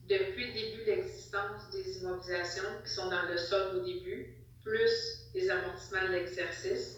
depuis 0.08 0.48
le 0.48 0.52
début 0.52 0.84
de 0.84 0.90
l'existence 0.90 1.70
des 1.72 1.98
immobilisations 1.98 2.68
qui 2.84 2.90
sont 2.90 3.08
dans 3.08 3.22
le 3.22 3.38
solde 3.38 3.76
au 3.76 3.84
début, 3.84 4.34
plus 4.64 5.28
les 5.34 5.50
amortissements 5.50 6.08
de 6.08 6.12
l'exercice, 6.12 6.96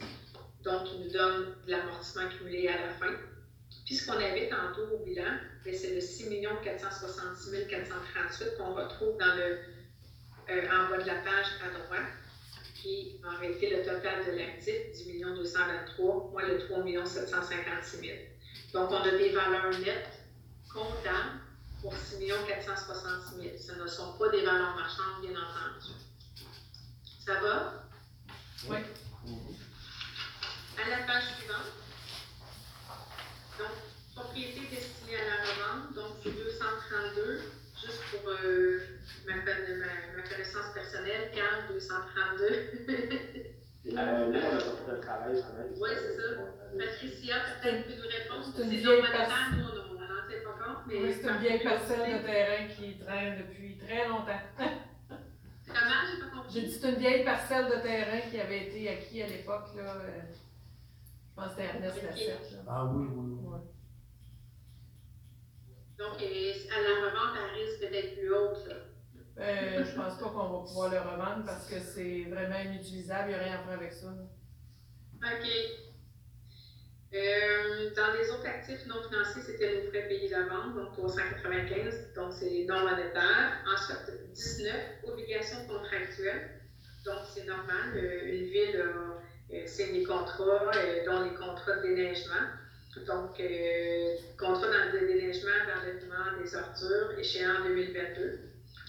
donc 0.62 0.84
qui 0.84 0.98
nous 0.98 1.10
donnent 1.10 1.54
de 1.66 1.70
l'amortissement 1.70 2.28
cumulé 2.28 2.68
à 2.68 2.86
la 2.86 2.92
fin. 2.94 3.14
Puis 3.84 3.96
ce 3.96 4.06
qu'on 4.06 4.14
avait 4.14 4.48
tantôt 4.48 4.86
au 4.94 5.04
bilan, 5.04 5.38
ben, 5.64 5.74
c'est 5.74 5.94
le 5.94 6.00
6 6.00 6.28
466 6.62 7.66
438 7.68 8.56
qu'on 8.56 8.74
retrouve 8.74 9.16
dans 9.18 9.34
le, 9.36 9.58
euh, 10.50 10.68
en 10.70 10.90
bas 10.90 10.98
de 11.02 11.06
la 11.06 11.16
page 11.16 11.46
à 11.64 11.70
droite, 11.70 12.12
qui 12.74 13.20
en 13.24 13.38
réalité 13.38 13.76
le 13.76 13.84
total 13.84 14.26
de 14.26 14.38
l'actif, 14.38 14.92
10 14.92 15.20
223 15.20 16.30
moins 16.32 16.46
le 16.46 16.58
3 16.66 17.06
756 17.06 17.98
000. 17.98 18.18
Donc 18.72 18.90
on 18.90 18.96
a 18.96 19.10
des 19.10 19.30
valeurs 19.30 19.70
nettes 19.80 20.20
comptables 20.72 21.40
pour 21.80 21.94
6 21.94 22.18
466 22.48 23.36
000. 23.36 23.56
Ce 23.56 23.80
ne 23.80 23.86
sont 23.86 24.12
pas 24.18 24.28
des 24.30 24.42
valeurs 24.44 24.74
marchandes, 24.74 25.22
bien 25.22 25.30
entendu. 25.30 26.05
Ça 27.26 27.34
va? 27.40 27.72
Oui. 28.68 28.76
À 30.78 30.90
la 30.90 30.98
page 31.06 31.24
suivante. 31.38 31.72
Donc, 33.58 33.68
propriété 34.14 34.60
destinée 34.70 35.16
à 35.16 35.24
la 35.24 35.36
revente, 35.42 35.94
donc 35.94 36.16
c'est 36.22 36.30
232, 36.30 37.40
juste 37.80 38.00
pour 38.12 38.30
euh, 38.30 38.80
ma, 39.26 39.34
ma, 39.36 39.42
ma 40.16 40.22
connaissance 40.22 40.72
personnelles, 40.74 41.30
CAM 41.34 41.66
232. 41.68 42.44
Euh, 43.88 44.32
là, 44.32 44.40
on 44.86 44.90
a 44.90 44.94
de 44.96 45.00
travail 45.00 45.34
quand 45.42 45.54
même. 45.58 45.72
Oui, 45.78 45.90
c'est 45.94 46.16
ça. 46.16 46.22
Patricia, 46.78 47.36
peut-être 47.62 47.86
peut 47.86 47.94
nous 47.94 48.08
répondre. 48.08 48.44
C'est 48.54 48.62
une 48.62 48.70
C'est 48.70 48.76
vieille 48.76 49.02
non 49.02 49.10
personne. 49.10 49.58
nous, 49.58 49.64
on 49.64 50.00
n'en 50.00 50.28
tient 50.28 50.42
pas 50.44 50.64
compte, 50.64 50.82
mais. 50.86 50.98
Oui, 51.02 51.14
c'est 51.14 51.28
une 51.28 51.38
vieille 51.38 51.62
parcelle 51.64 52.20
de 52.22 52.26
terrain 52.26 52.68
qui 52.68 52.98
traîne 52.98 53.38
depuis 53.38 53.78
très 53.78 54.08
longtemps. 54.08 54.40
Comment, 55.66 56.02
j'ai 56.10 56.20
pas 56.20 56.36
compris? 56.36 56.52
J'ai 56.54 56.62
dit 56.62 56.72
c'est 56.72 56.88
une 56.90 56.96
vieille 56.96 57.24
parcelle 57.24 57.66
de 57.66 57.82
terrain 57.82 58.20
qui 58.30 58.40
avait 58.40 58.66
été 58.66 58.88
acquis 58.88 59.22
à 59.22 59.26
l'époque, 59.26 59.68
là. 59.76 59.96
euh, 59.96 60.20
Je 60.32 61.34
pense 61.34 61.44
que 61.46 61.50
c'était 61.62 61.64
Ernest 61.76 62.02
Lassette, 62.02 62.52
là. 62.52 62.58
Ah 62.68 62.84
oui, 62.86 63.06
oui, 63.10 63.36
oui. 63.40 63.48
Ouais. 63.48 63.58
Donc, 65.98 66.22
euh, 66.22 66.76
à 66.76 66.80
la 66.82 67.06
revente, 67.06 67.36
elle 67.36 67.60
risque 67.64 67.80
d'être 67.90 68.14
plus 68.18 68.32
haute, 68.32 68.68
là. 68.68 68.74
Euh, 69.38 69.84
je 69.84 69.94
pense 69.94 70.18
pas 70.18 70.28
qu'on 70.30 70.48
va 70.60 70.64
pouvoir 70.66 70.90
le 70.90 70.98
revendre 70.98 71.44
parce 71.44 71.66
que 71.68 71.78
c'est 71.78 72.24
vraiment 72.24 72.58
inutilisable, 72.58 73.30
il 73.30 73.34
n'y 73.34 73.40
a 73.40 73.44
rien 73.44 73.54
à 73.60 73.64
faire 73.64 73.72
avec 73.74 73.92
ça. 73.92 74.06
là. 74.06 74.22
OK. 75.22 75.46
Euh, 77.14 77.94
dans 77.94 78.12
les 78.14 78.30
autres 78.30 78.46
actifs 78.46 78.84
non 78.86 79.02
financiers, 79.08 79.42
c'était 79.42 79.74
nos 79.84 79.88
frais 79.90 80.08
payés 80.08 80.28
d'avance, 80.30 80.74
donc 80.74 80.92
395, 80.92 82.14
donc 82.14 82.32
c'est 82.32 82.64
non 82.68 82.80
monétaire. 82.88 83.62
Ensuite, 83.72 84.10
19, 84.36 84.74
obligations 85.04 85.64
contractuelles. 85.66 86.50
Donc, 87.04 87.20
c'est 87.34 87.44
normal, 87.46 87.94
euh, 87.94 88.26
une 88.26 88.44
ville 88.44 88.76
a 88.76 89.54
euh, 89.54 89.92
des 89.92 90.02
contrats, 90.04 90.70
euh, 90.76 91.04
dont 91.06 91.24
les 91.24 91.34
contrats 91.34 91.76
de 91.76 91.82
déneigement. 91.82 92.34
Donc, 93.06 93.40
contrat 94.38 94.68
dans 94.68 94.92
le 94.92 95.06
déneigement, 95.06 95.50
d'enlèvement 95.66 96.42
des 96.42 96.54
ordures, 96.56 97.18
échéant 97.18 97.60
en 97.60 97.64
2022. 97.64 98.40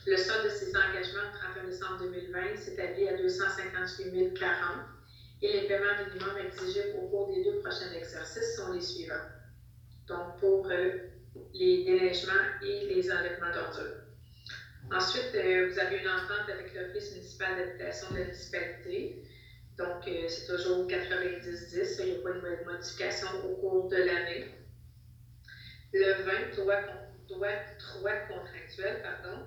Le 0.06 0.18
solde 0.18 0.46
de 0.46 0.50
ces 0.50 0.70
engagements 0.70 1.28
au 1.34 1.38
31 1.38 1.64
décembre 1.66 2.00
2020 2.00 2.56
s'établit 2.56 3.10
à 3.10 3.18
258 3.18 4.34
040 4.34 4.50
et 5.42 5.52
les 5.52 5.68
paiements 5.68 5.86
minimums 6.08 6.38
exigés 6.38 6.94
au 6.98 7.08
cours 7.10 7.36
des 7.36 7.44
deux 7.44 7.60
prochains 7.60 7.92
exercices 7.94 8.56
sont 8.56 8.72
les 8.72 8.82
suivants. 8.82 9.28
Donc, 10.08 10.38
pour 10.40 10.70
les 10.70 11.84
déneigements 11.84 12.32
et 12.64 12.86
les 12.86 13.12
enlèvements 13.12 13.52
d'ordures. 13.54 14.07
Ensuite, 14.92 15.36
euh, 15.36 15.70
vous 15.70 15.80
avez 15.80 15.98
une 15.98 16.08
entente 16.08 16.50
avec 16.50 16.74
l'Office 16.74 17.12
municipal 17.12 17.58
d'habitation 17.58 18.10
de 18.12 18.20
la 18.20 18.24
municipalité. 18.26 19.22
Donc, 19.78 20.08
euh, 20.08 20.28
c'est 20.30 20.48
toujours 20.48 20.88
90-10, 20.88 22.00
il 22.00 22.06
n'y 22.06 22.20
a 22.20 22.24
pas 22.24 22.32
de 22.32 22.66
modification 22.66 23.28
au 23.46 23.56
cours 23.58 23.90
de 23.90 23.98
l'année. 23.98 24.46
Le 25.94 26.14
20, 26.24 26.56
droit, 26.56 26.82
droit, 27.28 27.48
droit 27.80 28.16
contractuel, 28.30 29.02
pardon. 29.02 29.46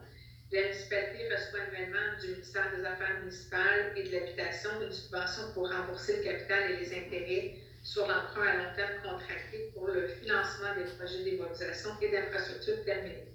La 0.52 0.62
municipalité 0.62 1.28
reçoit 1.32 1.60
annuellement 1.68 2.20
du 2.20 2.28
ministère 2.28 2.76
des 2.76 2.84
Affaires 2.84 3.20
municipales 3.20 3.92
et 3.96 4.02
de 4.02 4.12
l'Habitation 4.12 4.70
une 4.82 4.92
subvention 4.92 5.52
pour 5.54 5.70
rembourser 5.70 6.18
le 6.18 6.24
capital 6.24 6.72
et 6.72 6.76
les 6.78 6.98
intérêts 6.98 7.54
sur 7.82 8.06
l'emprunt 8.06 8.46
à 8.46 8.56
long 8.56 8.74
terme 8.76 9.02
contracté 9.02 9.70
pour 9.72 9.86
le 9.86 10.06
financement 10.06 10.74
des 10.76 10.84
projets 10.84 11.24
d'immobilisation 11.24 11.90
et 12.02 12.10
d'infrastructures 12.10 12.84
terminés. 12.84 13.29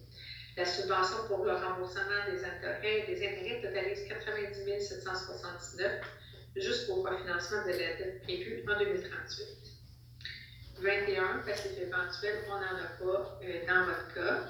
La 0.57 0.65
subvention 0.65 1.17
pour 1.27 1.43
le 1.43 1.51
remboursement 1.51 2.23
des 2.31 2.43
intérêts, 2.45 3.05
des 3.07 3.27
intérêts 3.27 3.61
totalise 3.61 4.07
90 4.07 4.87
779 4.87 6.01
jusqu'au 6.55 7.01
refinancement 7.01 7.65
de 7.65 7.71
la 7.71 7.77
dette 7.77 8.21
prévue 8.23 8.63
en 8.67 8.79
2038. 8.79 9.65
21, 10.79 11.39
passif 11.45 11.71
éventuel, 11.77 12.39
on 12.47 12.55
n'en 12.55 12.61
a 12.61 12.87
pas 12.99 13.39
euh, 13.43 13.65
dans 13.67 13.85
votre 13.85 14.13
cas. 14.13 14.47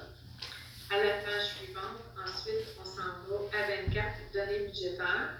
À 0.90 1.02
la 1.02 1.14
page 1.24 1.54
suivante, 1.56 2.02
ensuite, 2.16 2.66
on 2.80 2.84
s'en 2.84 3.02
va 3.26 3.58
à 3.58 3.84
24, 3.84 4.06
données 4.32 4.66
budgétaires. 4.66 5.30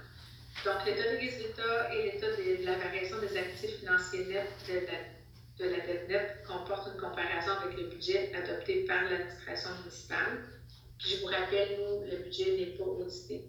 Donc, 0.65 0.85
l'état 0.85 1.11
des 1.11 1.19
résultats 1.19 1.95
et 1.95 2.11
l'état 2.11 2.31
de, 2.31 2.63
de 2.63 2.67
la 2.67 2.79
variation 2.79 3.19
des 3.19 3.37
actifs 3.37 3.79
financiers 3.79 4.25
nets 4.27 4.51
de 4.69 4.75
la, 4.87 5.65
de 5.65 5.77
la 5.77 5.87
dette 5.87 6.09
nette 6.09 6.45
comportent 6.47 6.89
une 6.93 7.01
comparaison 7.01 7.53
avec 7.63 7.77
le 7.77 7.85
budget 7.85 8.33
adopté 8.35 8.85
par 8.85 9.05
l'administration 9.05 9.71
municipale. 9.83 10.56
Je 10.99 11.17
vous 11.17 11.27
rappelle, 11.27 11.79
nous, 11.79 12.11
le 12.11 12.17
budget 12.25 12.57
n'est 12.57 12.77
pas 12.79 12.85
audité. 12.85 13.45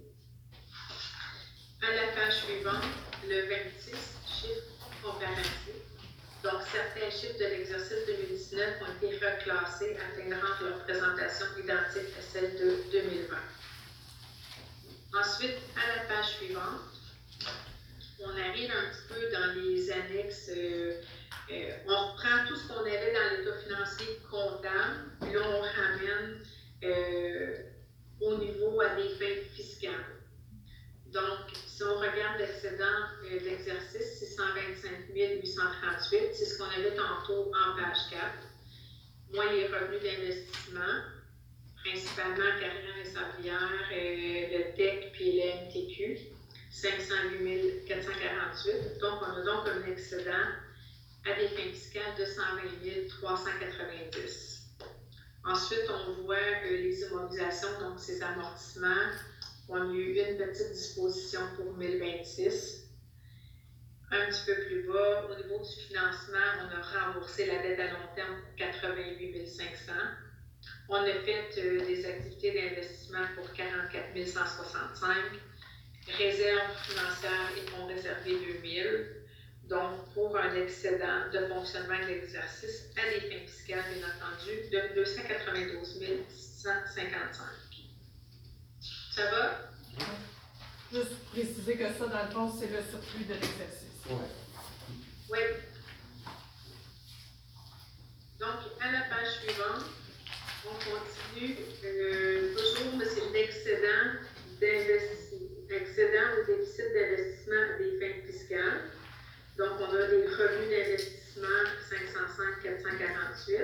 À 1.81 1.91
la 1.91 2.07
page 2.13 2.43
suivante, 2.43 2.83
le 3.27 3.41
26, 3.47 3.91
chiffres 4.25 4.63
comparatifs. 5.01 5.87
Donc, 6.43 6.61
certains 6.71 7.09
chiffres 7.09 7.39
de 7.39 7.45
l'exercice 7.45 8.05
2019 8.07 8.81
ont 8.81 9.05
été 9.05 9.15
reclassés 9.15 9.97
rendre 10.33 10.69
leur 10.69 10.83
présentation 10.83 11.45
identique 11.57 12.13
à 12.17 12.21
celle 12.21 12.57
de 12.57 12.83
2020. 12.91 13.37
Ensuite, 15.19 15.57
à 15.75 15.95
la 15.95 16.03
page 16.05 16.29
suivante, 16.37 16.81
on 18.19 18.29
arrive 18.29 18.71
un 18.71 18.89
petit 18.91 19.07
peu 19.07 19.31
dans 19.31 19.53
les 19.55 19.91
annexes. 19.91 20.49
euh, 20.55 21.01
euh, 21.49 21.71
on 21.87 22.11
reprend 22.11 22.45
tout 22.47 22.55
ce 22.57 22.67
qu'on 22.67 22.81
avait 22.81 23.13
dans 23.13 23.37
l'état 23.37 23.57
financier 23.59 24.19
comptable, 24.29 25.11
puis 25.21 25.33
là, 25.33 25.39
on 25.45 25.61
ramène 25.61 26.43
euh, 26.83 27.63
au 28.21 28.37
niveau 28.37 28.79
à 28.81 28.95
des 28.95 29.09
fins 29.09 29.41
fiscales. 29.55 30.17
Donc, 31.07 31.49
si 31.65 31.83
on 31.83 31.95
regarde 31.99 32.39
l'excédent 32.39 32.83
euh, 33.23 33.39
de 33.39 33.45
l'exercice, 33.45 34.19
c'est 34.19 34.25
125 34.25 35.13
838, 35.15 36.33
c'est 36.33 36.45
ce 36.45 36.57
qu'on 36.57 36.65
avait 36.65 36.95
tantôt 36.95 37.51
en 37.53 37.75
page 37.75 38.09
4. 38.11 38.21
Moins 39.33 39.51
les 39.51 39.67
revenus 39.67 40.01
d'investissement, 40.01 41.01
principalement 41.83 42.59
Carrière 42.59 42.97
et 43.01 43.05
Sablière, 43.05 43.89
euh, 43.91 44.57
le 44.57 44.75
TEC 44.75 45.11
puis 45.13 45.39
le 45.39 45.67
MTQ, 45.67 46.19
508 46.71 47.85
448. 47.87 48.99
Donc, 48.99 49.21
on 49.21 49.35
a 49.37 49.41
donc 49.43 49.67
un 49.67 49.91
excédent 49.91 50.31
à 51.25 51.33
des 51.39 51.47
fins 51.47 51.69
fiscales 51.71 52.15
de 52.17 52.25
120 52.25 53.07
390. 53.09 54.56
Ensuite, 55.47 55.89
on 55.89 56.23
voit 56.23 56.35
les 56.69 57.01
immobilisations, 57.03 57.79
donc 57.79 57.99
ces 57.99 58.21
amortissements. 58.21 59.11
On 59.69 59.81
a 59.81 59.93
eu 59.93 60.19
une 60.19 60.37
petite 60.37 60.73
disposition 60.73 61.39
pour 61.55 61.73
1026. 61.77 62.83
Un 64.11 64.25
petit 64.27 64.45
peu 64.45 64.55
plus 64.65 64.83
bas, 64.87 65.25
au 65.25 65.35
niveau 65.35 65.63
du 65.63 65.81
financement, 65.87 66.37
on 66.63 66.99
a 66.99 67.05
remboursé 67.05 67.45
la 67.45 67.61
dette 67.61 67.79
à 67.79 67.91
long 67.91 68.07
terme 68.15 68.35
pour 68.41 68.55
88 68.57 69.47
500. 69.47 69.93
On 70.89 70.95
a 70.95 71.05
fait 71.05 71.49
euh, 71.59 71.85
des 71.85 72.05
activités 72.05 72.51
d'investissement 72.51 73.25
pour 73.35 73.51
44 73.53 74.27
165. 74.27 75.15
Réserve 76.17 76.75
financière 76.83 77.51
et 77.57 77.69
fonds 77.69 77.87
réservés 77.87 78.37
2000. 78.63 79.16
Donc, 79.69 80.13
pour 80.13 80.37
un 80.37 80.55
excédent 80.55 81.29
de 81.33 81.47
fonctionnement 81.47 81.99
de 81.99 82.05
l'exercice 82.05 82.85
à 82.95 83.09
des 83.11 83.19
fins 83.19 83.45
fiscales, 83.45 83.83
bien 83.93 84.07
entendu, 84.07 84.69
de 84.71 84.95
292 84.95 85.97
655. 86.29 87.45
Ça 89.13 89.31
va? 89.31 89.71
Juste 90.93 91.19
préciser 91.33 91.75
que 91.75 91.83
ça, 91.83 92.05
dans 92.07 92.23
le 92.23 92.31
fond, 92.31 92.57
c'est 92.57 92.67
le 92.67 92.81
surplus 92.81 93.25
de 93.25 93.33
l'exercice. 93.33 93.87
Oui. 95.29 95.39
Donc, 98.39 98.59
à 98.79 98.91
la 98.91 99.01
page 99.09 99.39
suivante, 99.41 99.83
on 100.65 100.75
continue. 100.75 101.57
Euh, 101.83 102.53
toujours, 102.55 102.95
mais 102.97 103.05
c'est 103.05 103.33
l'excédent 103.33 104.21
d'investissement, 104.61 105.47
excédent 105.69 106.27
ou 106.39 106.45
déficit 106.45 106.93
d'investissement 106.93 107.77
des 107.79 107.99
fins 107.99 108.31
fiscales. 108.31 108.96
Donc, 109.57 109.71
on 109.79 109.95
a 109.95 110.07
des 110.07 110.27
revenus 110.27 110.69
d'investissement 110.69 111.47
505 111.89 112.61
448. 112.61 113.59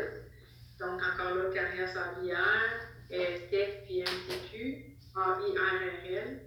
Donc, 0.79 1.01
encore 1.01 1.35
là, 1.35 1.53
carrière 1.53 1.89
sablière, 1.89 2.89
TEC 3.09 3.83
puis 3.85 4.01
MTQ, 4.01 4.97
AIRRL 5.15 6.39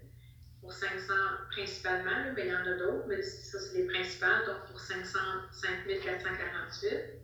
pour 0.61 0.73
500 0.73 1.14
principalement, 1.53 2.33
mais 2.35 2.47
il 2.47 2.53
y 2.53 2.57
en 2.57 2.66
a 2.66 2.75
d'autres, 2.75 3.05
mais 3.07 3.23
ça, 3.23 3.61
c'est 3.61 3.79
les 3.79 3.87
principales, 3.87 4.45
donc 4.47 4.66
pour 4.68 4.81
505 4.81 5.87
448. 5.87 7.16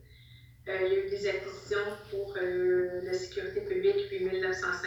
Euh, 0.68 0.78
il 0.86 0.92
y 0.92 0.94
a 0.94 1.04
eu 1.04 1.10
des 1.10 1.28
acquisitions 1.28 1.98
pour 2.08 2.36
euh, 2.40 3.00
la 3.02 3.14
sécurité 3.14 3.62
publique, 3.62 4.08
8 4.12 4.40
950, 4.40 4.84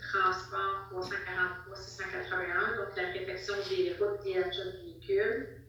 transport, 0.00 0.88
343 0.92 1.76
681, 1.76 2.76
donc 2.78 2.96
la 2.96 3.08
réfection 3.08 3.54
des 3.68 3.92
routes 4.00 4.24
et 4.24 4.38
achats 4.38 4.64
de 4.64 4.78
véhicules. 4.78 5.61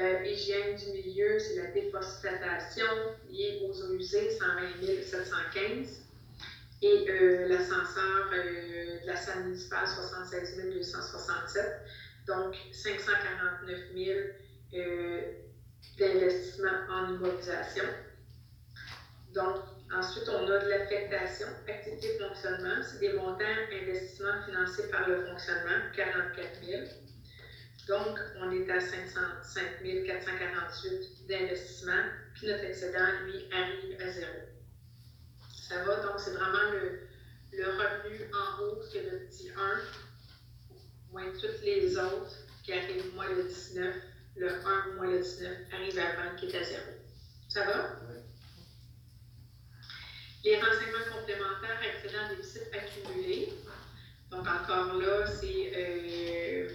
Euh, 0.00 0.24
hygiène 0.24 0.76
du 0.76 0.92
milieu, 0.92 1.38
c'est 1.40 1.56
la 1.56 1.70
déforestation 1.72 2.86
liée 3.28 3.62
aux 3.64 3.82
eaux 3.82 3.94
usées, 3.94 4.30
120 4.30 5.02
715. 5.02 6.02
Et 6.80 7.10
euh, 7.10 7.48
l'ascenseur 7.48 8.30
euh, 8.32 9.00
de 9.02 9.06
la 9.06 9.16
salle 9.16 9.44
municipale, 9.44 9.88
76 9.88 10.56
267. 10.72 11.64
Donc, 12.28 12.54
549 12.70 13.78
000 13.96 14.18
euh, 14.74 15.20
d'investissement 15.98 16.68
en 16.90 17.14
immobilisation. 17.14 17.84
Donc, 19.34 19.56
Ensuite, 19.90 20.28
on 20.28 20.44
a 20.50 20.58
de 20.58 20.68
l'affectation, 20.68 21.46
activité 21.66 22.18
fonctionnement. 22.18 22.82
C'est 22.82 23.00
des 23.00 23.14
montants 23.14 23.44
investissements 23.72 24.42
financés 24.44 24.90
par 24.90 25.08
le 25.08 25.24
fonctionnement, 25.24 25.80
44 25.96 26.46
000. 26.62 26.82
Donc, 27.88 28.18
on 28.36 28.50
est 28.50 28.70
à 28.70 28.80
505 28.80 29.82
448 29.82 31.26
d'investissement, 31.26 32.02
puis 32.34 32.46
notre 32.46 32.64
excédent, 32.64 33.08
lui, 33.24 33.48
arrive 33.50 33.96
à 33.98 34.12
zéro. 34.12 34.38
Ça 35.50 35.82
va, 35.84 35.96
donc 36.02 36.18
c'est 36.18 36.32
vraiment 36.32 36.70
le, 36.70 37.00
le 37.52 37.64
revenu 37.64 38.30
en 38.34 38.62
haut, 38.62 38.82
c'est 38.92 39.10
le 39.10 39.20
petit 39.20 39.50
1, 39.50 39.80
moins 41.12 41.32
toutes 41.40 41.62
les 41.62 41.96
autres 41.96 42.36
qui 42.62 42.74
arrivent 42.74 43.14
moins 43.14 43.28
le 43.34 43.44
19, 43.44 43.94
le 44.36 44.50
1 44.50 44.94
moins 44.96 45.10
le 45.10 45.20
19 45.20 45.50
arrive 45.72 45.98
à 45.98 46.30
20 46.30 46.36
qui 46.36 46.46
est 46.46 46.60
à 46.60 46.64
zéro. 46.64 46.92
Ça 47.48 47.64
va? 47.64 47.96
Oui. 48.10 48.16
Les 50.44 50.56
renseignements 50.56 51.18
complémentaires, 51.18 51.80
excédent 51.82 52.28
déficit 52.28 52.62
accumulé. 52.74 53.52
Donc 54.30 54.46
encore 54.46 54.94
là, 54.94 55.26
c'est 55.26 55.72
euh, 55.74 56.68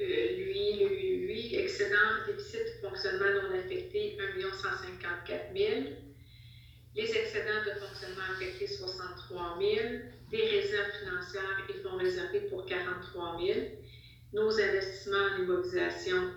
euh, 0.00 0.36
lui, 0.36 1.54
excédent 1.56 1.96
déficit 2.26 2.80
fonctionnement 2.80 3.42
non 3.42 3.58
affecté, 3.58 4.16
1 4.20 4.52
154 4.52 5.56
000. 5.56 5.70
Les 6.94 7.16
excédents 7.16 7.64
de 7.66 7.78
fonctionnement 7.80 8.22
affectés, 8.30 8.66
63 8.66 9.58
000. 9.60 9.72
Des 10.30 10.42
réserves 10.42 10.92
financières 11.00 11.66
et 11.68 11.72
fonds 11.82 11.96
réservés 11.96 12.42
pour 12.42 12.66
43 12.66 13.38
000. 13.40 13.58
Nos 14.32 14.60
investissements 14.60 15.16
en 15.16 15.42
immobilisation, 15.42 16.32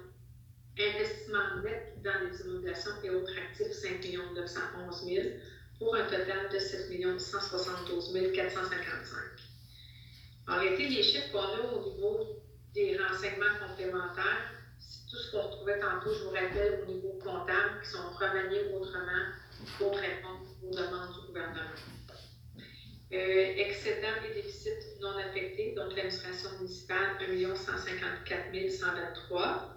investissements 0.79 1.61
nets 1.63 1.93
dans 2.03 2.13
les 2.25 2.41
immobilisations 2.41 2.91
et 3.03 3.09
autres 3.09 3.37
actifs, 3.37 3.73
5 3.73 4.01
911 4.33 5.05
000 5.05 5.27
pour 5.77 5.95
un 5.95 6.05
total 6.05 6.49
de 6.51 6.57
7 6.57 7.19
172 7.19 8.31
455. 8.33 9.17
En 10.47 10.59
réalité, 10.59 10.87
les 10.87 11.03
chiffres 11.03 11.31
qu'on 11.31 11.39
a 11.39 11.73
au 11.73 11.89
niveau 11.89 12.40
des 12.73 12.97
renseignements 12.97 13.67
complémentaires, 13.67 14.51
c'est 14.79 15.09
tout 15.09 15.17
ce 15.17 15.31
qu'on 15.31 15.41
retrouvait 15.41 15.79
tantôt, 15.79 16.13
je 16.13 16.23
vous 16.23 16.29
rappelle, 16.31 16.81
au 16.83 16.91
niveau 16.91 17.19
comptable, 17.23 17.81
qui 17.83 17.89
sont 17.89 18.09
remaniés 18.17 18.73
autrement 18.73 19.25
pour 19.77 19.95
répondre 19.95 20.45
aux 20.63 20.71
demandes 20.71 21.13
du 21.13 21.27
gouvernement. 21.27 21.71
Euh, 23.13 23.53
excédent 23.57 24.23
et 24.29 24.33
déficit 24.35 24.99
non 25.01 25.17
affectés, 25.17 25.73
donc 25.75 25.95
l'administration 25.95 26.49
municipale, 26.59 27.17
1 27.19 27.55
154 27.55 28.69
123. 28.69 29.75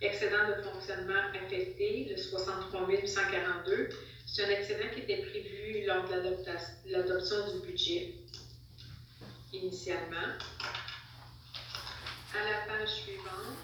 Excédent 0.00 0.48
de 0.48 0.62
fonctionnement 0.62 1.28
affecté, 1.34 2.08
le 2.10 2.16
63 2.16 2.88
142. 3.04 3.88
C'est 4.26 4.44
un 4.44 4.50
excédent 4.50 4.88
qui 4.94 5.00
était 5.00 5.22
prévu 5.26 5.84
lors 5.86 6.08
de 6.08 6.14
l'adoption 6.86 7.36
du 7.52 7.66
budget 7.66 8.14
initialement. 9.52 10.38
À 12.34 12.44
la 12.44 12.78
page 12.78 12.88
suivante, 12.88 13.56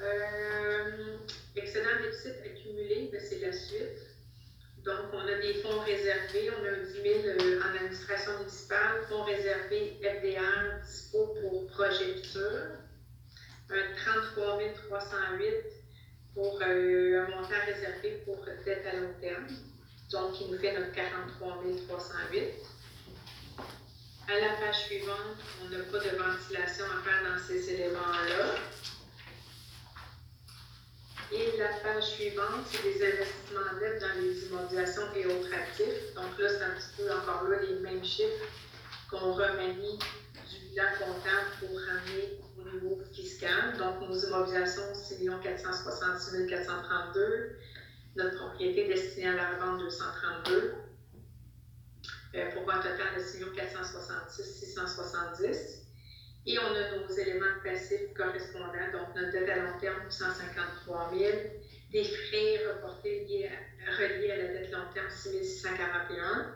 euh, 0.00 1.16
excédent 1.54 2.02
déficit 2.02 2.34
accumulé, 2.44 3.08
ben, 3.12 3.20
c'est 3.20 3.38
la 3.38 3.52
suite. 3.52 4.16
Donc, 4.84 5.12
on 5.12 5.26
a 5.26 5.34
des 5.40 5.54
fonds 5.62 5.80
réservés, 5.80 6.50
on 6.50 6.64
a 6.64 6.76
10 6.76 6.92
000 7.02 7.14
euh, 7.26 7.60
en 7.62 7.74
administration 7.76 8.38
municipale, 8.38 9.04
fonds 9.08 9.22
réservés 9.22 10.00
FDR, 10.02 10.84
dispo 10.84 11.36
pour 11.40 11.66
projet 11.68 12.14
un 13.70 13.94
33 13.96 14.58
308 14.88 15.54
pour 16.34 16.60
euh, 16.62 17.24
un 17.24 17.30
montant 17.30 17.64
réservé 17.64 18.22
pour 18.24 18.44
dette 18.64 18.86
à 18.86 18.96
long 18.96 19.12
terme, 19.20 19.46
donc 20.12 20.34
qui 20.34 20.50
nous 20.50 20.58
fait 20.58 20.78
notre 20.78 20.92
43 20.92 21.62
308. 21.88 22.75
À 24.28 24.40
la 24.40 24.56
page 24.56 24.86
suivante, 24.86 25.38
on 25.62 25.68
n'a 25.68 25.84
pas 25.84 25.98
de 25.98 26.16
ventilation 26.16 26.84
à 26.86 27.00
faire 27.04 27.22
dans 27.30 27.38
ces 27.46 27.70
éléments-là. 27.70 28.56
Et 31.32 31.56
la 31.56 31.68
page 31.68 32.10
suivante, 32.10 32.66
c'est 32.66 32.82
des 32.82 33.04
investissements 33.06 33.78
nets 33.80 34.00
dans 34.00 34.20
les 34.20 34.46
immobilisations 34.46 35.14
et 35.14 35.26
autres 35.26 35.52
actifs. 35.54 36.14
Donc 36.16 36.36
là, 36.40 36.48
c'est 36.48 36.64
un 36.64 36.70
petit 36.70 36.96
peu 36.96 37.12
encore 37.12 37.44
là 37.44 37.62
les 37.62 37.78
mêmes 37.78 38.04
chiffres 38.04 38.46
qu'on 39.10 39.32
remanie 39.32 39.98
du 40.50 40.58
bilan 40.70 40.90
comptable 40.98 41.50
pour 41.60 41.78
ramener 41.78 42.40
au 42.58 42.68
niveau 42.68 43.02
fiscal. 43.14 43.76
Donc 43.78 44.08
nos 44.08 44.18
immobilisations, 44.26 44.92
6 44.92 45.24
466 45.40 46.48
432. 46.48 47.58
Notre 48.16 48.38
propriété 48.38 48.88
destinée 48.88 49.28
à 49.28 49.34
la 49.34 49.50
revente, 49.50 49.82
232. 49.82 50.74
Euh, 52.34 52.50
pour 52.50 52.70
un 52.70 52.78
total 52.78 53.14
de 53.16 53.22
6 53.22 53.44
466 53.54 54.42
670. 54.42 55.82
Et 56.46 56.58
on 56.58 56.74
a 56.74 56.96
nos 56.96 57.08
éléments 57.08 57.46
passifs 57.64 58.12
correspondants, 58.14 58.92
donc 58.92 59.14
notre 59.14 59.32
dette 59.32 59.48
à 59.48 59.56
long 59.56 59.78
terme, 59.80 60.02
153 60.08 61.12
000, 61.16 61.32
des 61.92 62.04
frais 62.04 62.60
reportés 62.72 63.24
liés 63.24 63.50
reliés 63.98 64.30
à 64.32 64.36
la 64.36 64.48
dette 64.48 64.72
long 64.72 64.84
terme, 64.92 65.08
6 65.08 65.60
641, 65.62 66.54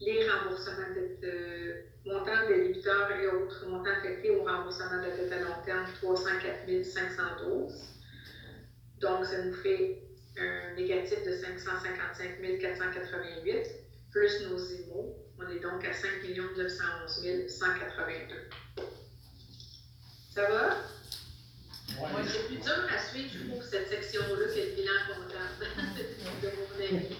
les 0.00 0.30
remboursements 0.30 0.94
de 0.94 1.26
euh, 1.26 1.82
montants 2.04 2.48
de 2.48 2.54
débiteurs 2.54 3.10
et 3.10 3.26
autres 3.28 3.66
montants 3.66 3.90
affectés 3.90 4.30
au 4.30 4.44
remboursement 4.44 4.98
de 4.98 5.10
dette 5.16 5.32
à 5.32 5.40
long 5.40 5.62
terme, 5.64 5.84
304 6.00 6.84
512. 6.84 7.72
Donc, 9.00 9.24
ça 9.24 9.42
nous 9.42 9.54
fait 9.54 10.02
un 10.38 10.74
négatif 10.74 11.24
de 11.24 11.32
555 11.32 12.60
488, 12.60 13.87
plus 14.10 14.40
nos 14.42 14.58
IMO. 14.58 15.16
On 15.38 15.48
est 15.50 15.60
donc 15.60 15.84
à 15.84 15.92
5 15.92 16.08
911 16.56 17.48
182. 17.48 18.34
Ça 20.34 20.50
va? 20.50 20.68
Ouais. 22.00 22.10
Moi, 22.12 22.20
c'est 22.26 22.46
plus 22.46 22.58
dur 22.58 22.86
à 22.94 22.98
suivre, 22.98 23.30
je 23.32 23.48
trouve, 23.48 23.64
cette 23.64 23.88
section-là, 23.88 24.46
que 24.46 24.60
le 24.60 24.74
bilan 24.74 24.92
comptable 25.08 25.66
de 26.42 26.48
mon 26.48 26.84
avis. 26.84 27.16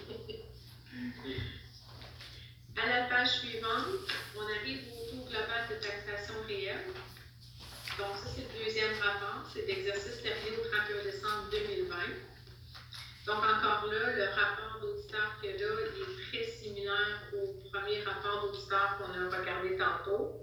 À 2.77 2.87
la 2.87 3.09
page 3.09 3.39
suivante, 3.39 3.87
on 4.37 4.43
arrive 4.43 4.83
au 4.93 5.11
taux 5.11 5.25
global 5.25 5.67
de 5.69 5.75
taxation 5.75 6.35
réelle. 6.47 6.85
Donc, 7.97 8.15
ça, 8.23 8.29
c'est 8.35 8.47
le 8.47 8.65
deuxième 8.65 8.93
rapport. 9.01 9.49
C'est 9.53 9.65
l'exercice 9.67 10.21
terminé 10.21 10.57
au 10.57 10.69
31 10.69 11.03
décembre 11.03 11.49
2020. 11.51 11.95
Donc, 13.29 13.43
encore 13.43 13.85
là, 13.85 14.11
le 14.15 14.23
rapport 14.23 14.81
d'auditeur 14.81 15.37
qu'il 15.39 15.51
y 15.51 15.53
a 15.53 15.57
là 15.57 15.73
est 15.85 16.31
très 16.31 16.51
similaire 16.51 17.21
au 17.31 17.69
premier 17.69 18.01
rapport 18.01 18.41
d'auditeur 18.41 18.97
qu'on 18.97 19.13
a 19.13 19.39
regardé 19.39 19.77
tantôt. 19.77 20.33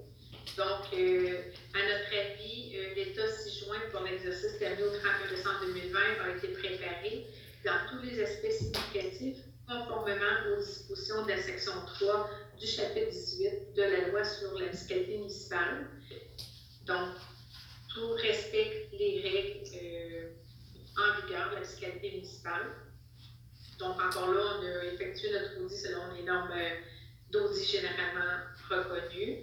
Donc, 0.55 0.87
euh, 0.93 1.51
à 1.73 1.79
notre 1.83 2.15
avis, 2.15 2.77
euh, 2.77 2.95
l'État 2.95 3.27
s'y 3.27 3.65
joint 3.65 3.81
pour 3.91 4.03
l'exercice 4.03 4.57
terminé 4.57 4.83
au 4.83 4.91
31 4.91 5.35
décembre 5.35 5.65
2020 5.65 5.99
a 5.99 6.37
été 6.37 6.47
préparé 6.47 7.27
dans 7.65 7.77
tous 7.89 8.01
les 8.03 8.23
aspects 8.23 8.51
significatifs, 8.51 9.43
conformément 9.67 10.47
aux 10.53 10.61
dispositions 10.61 11.23
de 11.25 11.31
la 11.31 11.41
section 11.41 11.73
3 11.99 12.29
du 12.57 12.67
chapitre 12.67 13.11
18 13.11 13.75
de 13.75 13.81
la 13.81 14.07
loi 14.07 14.23
sur 14.23 14.57
la 14.57 14.69
fiscalité 14.69 15.17
municipale. 15.17 15.89
Donc, 16.85 17.09
tout 17.93 18.11
respecte 18.13 18.93
les 18.93 19.21
règles 19.21 19.75
euh, 19.75 20.29
en 20.97 21.21
vigueur 21.21 21.49
de 21.51 21.55
la 21.55 21.61
fiscalité 21.61 22.11
municipale. 22.11 22.73
Donc, 23.79 24.01
encore 24.01 24.33
là, 24.33 24.41
on 24.59 24.65
a 24.65 24.85
effectué 24.85 25.31
notre 25.31 25.61
audit 25.61 25.77
selon 25.77 26.13
les 26.15 26.23
normes 26.23 26.51
euh, 26.51 26.69
d'audit 27.31 27.63
généralement 27.63 28.41
reconnues. 28.69 29.37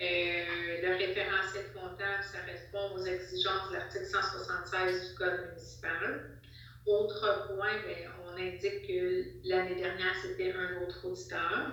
Euh, 0.00 0.80
le 0.82 0.96
référentiel 0.96 1.72
comptable, 1.72 2.22
ça 2.22 2.38
répond 2.46 2.96
aux 2.96 3.04
exigences 3.04 3.68
de 3.70 3.74
l'article 3.74 4.06
176 4.06 5.10
du 5.10 5.14
Code 5.16 5.48
municipal. 5.48 6.38
Autre 6.86 7.48
point, 7.48 7.82
bien, 7.86 8.10
on 8.24 8.36
indique 8.36 8.86
que 8.86 9.48
l'année 9.48 9.74
dernière, 9.74 10.14
c'était 10.22 10.52
un 10.52 10.82
autre 10.82 11.04
auditeur. 11.04 11.72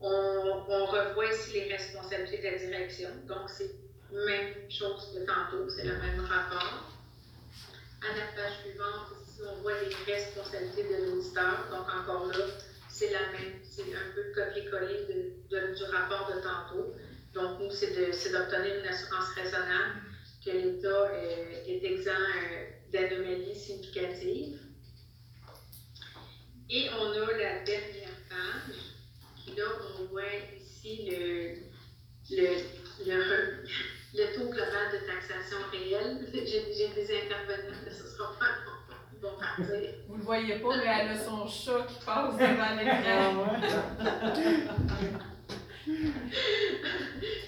On, 0.00 0.64
on, 0.68 0.86
revoit 0.86 1.32
ici 1.32 1.54
les 1.54 1.72
responsabilités 1.72 2.38
de 2.38 2.52
la 2.52 2.58
direction. 2.58 3.08
Donc, 3.26 3.48
c'est 3.48 3.70
la 4.12 4.24
même 4.26 4.70
chose 4.70 5.12
que 5.12 5.24
tantôt, 5.24 5.68
c'est 5.68 5.84
le 5.84 5.96
même 5.98 6.20
rapport. 6.20 6.97
À 8.00 8.16
la 8.16 8.26
page 8.34 8.60
suivante, 8.62 9.08
ici, 9.22 9.40
on 9.44 9.62
voit 9.62 9.72
les 9.82 10.12
responsabilités 10.12 10.84
de 10.84 11.10
l'auditeur. 11.10 11.66
Donc, 11.70 11.86
encore 11.92 12.26
là, 12.26 12.44
c'est 12.88 13.10
la 13.10 13.32
même, 13.32 13.60
c'est 13.62 13.82
un 13.82 14.14
peu 14.14 14.32
copier-coller 14.34 15.06
du 15.50 15.84
rapport 15.84 16.32
de 16.32 16.40
tantôt. 16.40 16.94
Donc, 17.34 17.60
nous, 17.60 17.70
c'est 17.70 17.92
d'obtenir 18.30 18.80
une 18.80 18.86
assurance 18.86 19.28
raisonnable 19.34 20.02
que 20.44 20.50
l'État 20.50 21.12
est, 21.14 21.64
est 21.68 21.84
exempt 21.84 22.12
euh, 22.12 22.70
d'anomalies 22.92 23.54
significatives. 23.54 24.60
Et 26.70 26.88
on 26.98 27.12
a 27.12 27.32
la 27.32 27.64
dernière 27.64 28.14
page, 28.28 28.76
qui 29.36 29.54
là, 29.56 29.64
on 29.98 30.04
voit 30.04 30.22
ici 30.56 31.08
le, 31.10 31.54
le, 32.30 32.58
le, 33.06 33.64
le 34.14 34.34
taux 34.34 34.50
global 34.50 34.92
de 34.92 35.06
taxation 35.06 35.58
réelle. 35.70 36.26
J'ai 36.32 36.88
des 36.88 37.16
intervenants, 37.16 37.74
ce 37.90 38.06
sera 38.06 38.32
pas 38.38 38.68
vont 39.20 39.36
partir. 39.38 39.94
Vous 40.08 40.16
le 40.16 40.22
voyez 40.22 40.58
pas, 40.58 40.76
mais 40.76 40.86
elle 40.86 41.08
a 41.08 41.18
son 41.18 41.46
chat 41.46 41.86
qui 41.88 42.04
passe 42.04 42.36
devant 42.36 42.74
l'écran. 42.78 43.46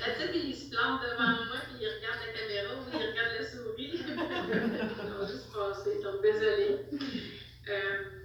La 0.00 0.14
petite, 0.14 0.44
il 0.44 0.54
se 0.56 0.70
plante 0.70 1.02
devant 1.02 1.44
moi, 1.44 1.60
puis 1.68 1.76
il 1.80 1.86
regarde 1.86 2.20
la 2.24 2.32
caméra 2.32 2.74
ou 2.74 2.88
il 2.90 2.96
regarde 2.96 3.32
la 3.38 3.44
souris. 3.44 4.00
On 4.08 5.20
va 5.20 5.26
juste 5.26 5.52
passer, 5.52 6.02
donc 6.02 6.22
désolé. 6.22 6.68
Euh, 7.68 8.20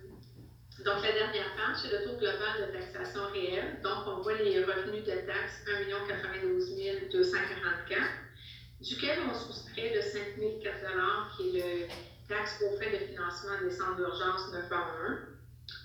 donc, 0.86 1.04
la 1.04 1.12
dernière 1.12 1.52
page, 1.58 1.78
c'est 1.82 1.92
le 1.92 2.06
taux 2.06 2.18
global 2.18 2.54
de 2.62 2.78
taxation 2.78 3.22
réelle. 3.34 3.82
Donc, 3.84 4.08
on 4.08 4.22
voit 4.22 4.38
les 4.38 4.64
revenus 4.64 5.04
de 5.04 5.12
taxes 5.28 5.66
1 5.68 6.08
92 6.08 7.10
244, 7.12 8.02
duquel 8.86 9.18
on 9.28 9.34
soustrait 9.34 9.94
le 9.96 10.02
5 10.02 10.22
004 10.38 11.38
qui 11.38 11.58
est 11.58 11.88
le 11.88 11.88
taxe 12.28 12.62
aux 12.62 12.76
frais 12.76 12.92
de 12.92 13.06
financement 13.06 13.58
des 13.64 13.72
centres 13.72 13.96
d'urgence 13.96 14.52
911 14.54 15.36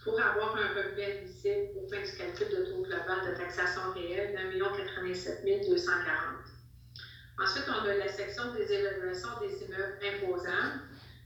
pour 0.05 0.20
avoir 0.20 0.57
un 0.57 0.68
revenu 0.74 1.03
admissible 1.03 1.70
au 1.76 1.88
fin 1.88 2.03
du 2.03 2.12
calcul 2.16 2.48
de 2.48 2.64
taux 2.66 2.82
global 2.82 3.30
de 3.30 3.36
taxation 3.36 3.80
réelle 3.94 4.34
d'un 4.34 4.48
million 4.51 4.68
87 4.74 5.44
240. 5.44 6.51
Ensuite, 7.42 7.64
on 7.68 7.88
a 7.88 7.94
la 7.94 8.09
section 8.09 8.53
des 8.53 8.70
évaluations 8.70 9.40
des 9.40 9.64
immeubles 9.64 9.98
imposables. 10.05 10.80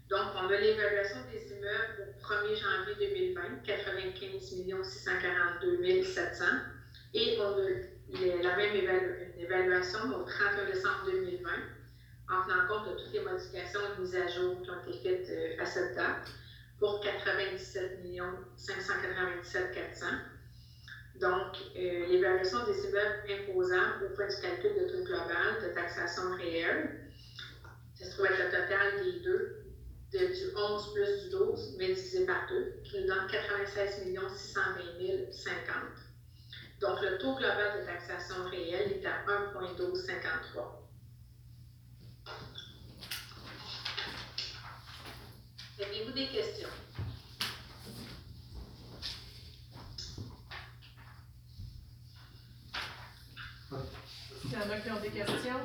Donc, 0.08 0.26
on 0.36 0.46
a 0.46 0.56
l'évaluation 0.56 1.18
des 1.32 1.42
immeubles 1.56 2.06
au 2.06 2.22
1er 2.22 2.54
janvier 2.54 3.34
2020, 3.34 3.64
95 3.66 4.40
642 4.40 6.02
700. 6.04 6.44
Et 7.14 7.38
on 7.40 7.58
a 7.58 7.93
la 8.20 8.56
même 8.56 8.76
évaluation 9.38 9.98
au 10.14 10.22
31 10.22 10.66
décembre 10.66 11.06
2020, 11.06 11.50
en 12.30 12.42
tenant 12.44 12.66
compte 12.68 12.88
de 12.88 13.02
toutes 13.02 13.12
les 13.12 13.20
modifications 13.20 13.80
et 13.80 14.00
mises 14.00 14.16
à 14.16 14.26
jour 14.28 14.62
qui 14.62 14.70
ont 14.70 14.80
été 14.88 14.98
faites 15.02 15.28
euh, 15.30 15.62
à 15.62 15.66
cette 15.66 15.94
date 15.94 16.28
pour 16.78 17.00
97 17.00 18.00
597 18.56 19.74
400. 19.74 20.06
Donc, 21.20 21.56
euh, 21.76 22.06
l'évaluation 22.08 22.64
des 22.66 22.78
immeubles 22.88 23.22
imposables 23.28 24.06
au 24.06 24.14
point 24.16 24.26
du 24.26 24.36
calcul 24.40 24.74
de 24.74 24.90
taux 24.90 25.04
global 25.04 25.62
de 25.62 25.74
taxation 25.74 26.34
réelle, 26.36 27.10
ça 27.94 28.04
se 28.04 28.10
trouve 28.12 28.26
être 28.26 28.38
le 28.38 28.50
total 28.50 29.04
des 29.04 29.20
deux, 29.20 29.64
de, 30.12 30.18
du 30.18 30.56
11 30.56 30.94
plus 30.94 31.24
du 31.24 31.30
12, 31.30 31.76
mais 31.78 31.88
divisé 31.88 32.26
par 32.26 32.48
2, 32.48 32.74
qui 32.84 33.00
nous 33.00 33.06
donne 33.06 33.26
96 33.30 34.02
620 34.36 35.32
050. 35.32 36.03
Donc, 36.84 37.00
le 37.00 37.16
taux 37.16 37.34
global 37.34 37.80
de 37.80 37.86
taxation 37.86 38.44
réelle 38.50 38.92
est 38.92 39.06
à 39.06 39.24
1,1253. 39.26 40.82
Avez-vous 45.80 46.12
des 46.12 46.26
questions? 46.26 46.68
Il 54.44 54.52
y 54.52 54.56
en 54.56 54.70
a 54.70 54.78
qui 54.78 54.90
ont 54.90 55.00
des 55.00 55.08
questions? 55.08 55.60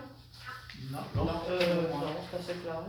Non. 0.89 0.99
Non. 1.15 1.41
Euh, 1.49 1.89
non, 1.89 2.15
c'est 2.31 2.37
assez 2.37 2.59
clair. 2.61 2.81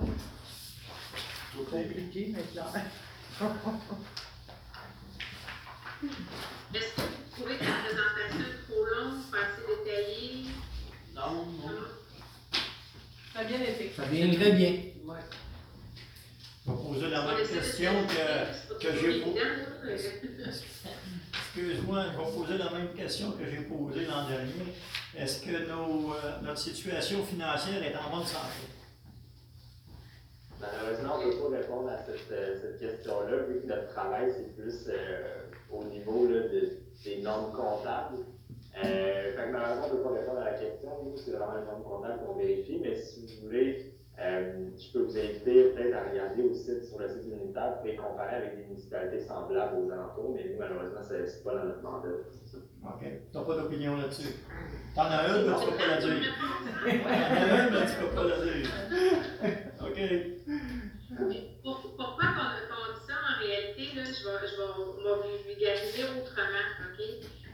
Compliqué, 1.57 2.33
mais 2.33 2.45
clair. 2.45 2.67
Est-ce 6.73 6.95
que 6.95 7.20
trouvez 7.41 7.57
que 7.57 7.65
la 7.65 7.71
présentation 7.71 8.41
est 8.41 8.71
trop 8.71 8.85
longue, 8.85 9.31
pas 9.31 9.39
assez 9.39 9.65
détaillée? 9.67 10.45
Non, 11.15 11.47
non. 11.47 11.81
Ça 13.33 13.41
a 13.41 13.45
bien 13.45 13.61
été. 13.61 13.93
Ça 13.97 14.05
vient 14.05 14.35
très 14.35 14.53
bien. 14.53 14.73
Je 16.67 16.71
vais 16.73 16.77
poser 16.77 17.09
la 17.09 17.27
même 17.27 17.47
question 17.47 17.93
que, 18.07 18.79
que 18.79 18.89
j'ai 19.01 19.21
posée. 19.21 19.41
Excuse-moi, 21.33 22.05
je 22.13 22.19
vais 22.19 22.33
poser 22.37 22.59
la 22.59 22.71
même 22.71 22.93
question 22.95 23.33
que 23.33 23.45
j'ai 23.51 23.63
posée 23.63 24.07
l'an 24.07 24.29
dernier. 24.29 24.75
Est-ce 25.17 25.43
que 25.43 25.69
nos, 25.69 26.15
euh, 26.15 26.41
notre 26.43 26.59
situation 26.59 27.25
financière 27.25 27.83
est 27.83 27.97
en 27.97 28.17
bonne 28.17 28.27
santé? 28.27 28.69
Malheureusement, 30.61 31.17
on 31.19 31.27
ne 31.27 31.33
peut 31.33 31.39
pas 31.39 31.57
répondre 31.57 31.89
à 31.89 31.99
cette, 32.05 32.31
euh, 32.31 32.57
cette 32.61 32.79
question-là, 32.79 33.37
vu 33.49 33.63
que 33.63 33.67
notre 33.67 33.89
travail, 33.93 34.31
c'est 34.37 34.55
plus 34.55 34.85
euh, 34.89 35.47
au 35.73 35.85
niveau 35.85 36.27
là, 36.27 36.41
de- 36.49 36.79
des 37.05 37.23
normes 37.23 37.53
comptables. 37.53 38.19
Euh, 38.77 39.33
fait 39.37 39.47
que 39.47 39.53
malheureusement, 39.53 39.87
on 39.87 39.93
ne 39.93 39.97
peut 39.97 40.03
pas 40.03 40.15
répondre 40.21 40.39
à 40.41 40.45
la 40.45 40.59
question. 40.59 40.91
Nous, 41.05 41.17
c'est 41.17 41.33
vraiment 41.33 41.55
les 41.59 41.65
normes 41.65 41.83
comptables 41.83 42.25
qu'on 42.25 42.35
vérifie, 42.39 42.79
mais 42.83 42.95
si 42.97 43.27
vous 43.27 43.47
voulez, 43.47 43.93
euh, 44.21 44.69
je 44.79 44.93
peux 44.93 45.05
vous 45.05 45.17
inviter 45.19 45.71
peut-être 45.71 45.97
à 45.97 46.11
regarder 46.11 46.43
au 46.43 46.53
site, 46.55 46.85
sur 46.85 46.99
le 46.99 47.09
site 47.09 47.25
unitaire, 47.27 47.73
vous 47.77 47.81
pouvez 47.81 47.97
comparer 47.97 48.37
avec 48.37 48.57
des 48.57 48.65
municipalités 48.65 49.21
semblables 49.21 49.77
aux 49.79 49.91
alentours, 49.91 50.35
mais 50.35 50.45
nous, 50.51 50.59
malheureusement, 50.59 51.01
ce 51.09 51.15
n'est 51.15 51.43
pas 51.45 51.55
dans 51.55 51.65
notre 51.65 51.83
mandat. 51.83 52.09
OK. 52.85 53.01
Tu 53.01 53.37
n'as 53.39 53.45
pas 53.45 53.57
d'opinion 53.57 53.97
là-dessus? 53.97 54.35
T'en 54.95 55.03
as 55.03 55.29
une, 55.29 55.47
mais 55.47 55.55
tu 55.59 55.67
ne 55.67 55.71
peux 55.71 55.77
pas 55.77 55.87
la 55.89 56.01
dire. 56.01 56.11
T'en 57.03 57.11
as 57.11 57.63
une, 57.65 57.73
mais 57.73 57.87
tu 57.87 57.93
ne 57.93 58.07
peux 58.07 58.15
pas 58.15 58.25
la 58.25 58.37
dire. 58.45 58.67
OK. 59.81 59.99
Pourquoi 61.63 61.81
dit 61.83 61.97
ça 61.97 63.10
en 63.10 63.10
réalité, 63.41 63.95
là, 63.95 64.05
je 64.05 64.25
vais, 64.25 64.47
je 64.47 64.57
vais, 64.57 64.63
on 64.63 65.03
va 65.03 65.15
vous 65.15 65.45
vulgariser 65.47 66.05
autrement? 66.05 66.67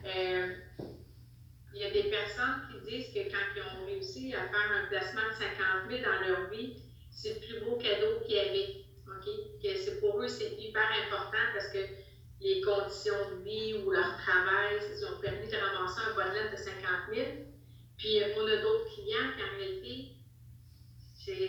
Euh, 0.04 0.46
il 1.74 1.80
y 1.80 1.84
a 1.84 1.90
des 1.90 2.04
personnes 2.04 2.60
qui 2.68 2.78
disent 2.90 3.12
que 3.12 3.20
quand 3.30 3.44
ils 3.54 3.62
ont 3.62 3.84
réussi 3.86 4.34
à 4.34 4.42
faire 4.44 4.72
un 4.72 4.86
placement 4.88 5.28
de 5.28 5.34
50 5.34 5.90
000 5.90 6.02
dans 6.02 6.26
leur 6.26 6.48
vie, 6.50 6.72
c'est 7.10 7.30
le 7.30 7.40
plus 7.40 7.58
beau 7.60 7.76
cadeau 7.76 8.20
qu'il 8.24 8.34
y 8.34 8.38
avait? 8.38 8.68
Que 9.62 9.74
c'est 9.76 9.98
pour 10.00 10.20
eux, 10.22 10.28
c'est 10.28 10.52
hyper 10.58 10.88
important 11.04 11.44
parce 11.52 11.68
que 11.68 11.78
les 12.40 12.60
conditions 12.60 13.30
de 13.30 13.42
vie 13.42 13.74
ou 13.74 13.90
leur 13.90 14.14
travail, 14.16 14.78
ils 14.90 15.04
ont 15.06 15.16
permis 15.20 15.48
de 15.48 15.56
ramasser 15.56 16.00
un 16.00 16.14
bon 16.14 16.32
net 16.32 16.50
de 16.52 16.56
50 16.56 16.82
000. 17.12 17.28
Puis 17.96 18.20
euh, 18.20 18.26
on 18.36 18.46
a 18.46 18.56
d'autres 18.56 18.84
clients 18.84 19.30
qui, 19.34 19.42
en 19.42 19.50
réalité, 19.56 20.04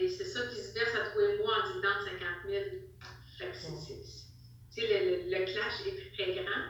c'est 0.07 0.25
ça 0.25 0.41
qui 0.43 0.57
se 0.59 0.73
verse 0.73 0.95
à 0.95 1.01
tous 1.01 1.19
les 1.19 1.37
mois 1.37 1.53
en 1.59 1.63
de 1.63 1.81
50 2.03 2.19
000. 2.45 2.63
Fait 3.37 3.49
que 3.49 3.55
c'est- 3.55 4.16
tu 4.77 4.85
sais, 4.85 4.99
le, 5.03 5.09
le- 5.09 5.39
le 5.39 5.45
clash 5.45 5.81
est 5.87 6.11
très 6.13 6.33
grand. 6.33 6.61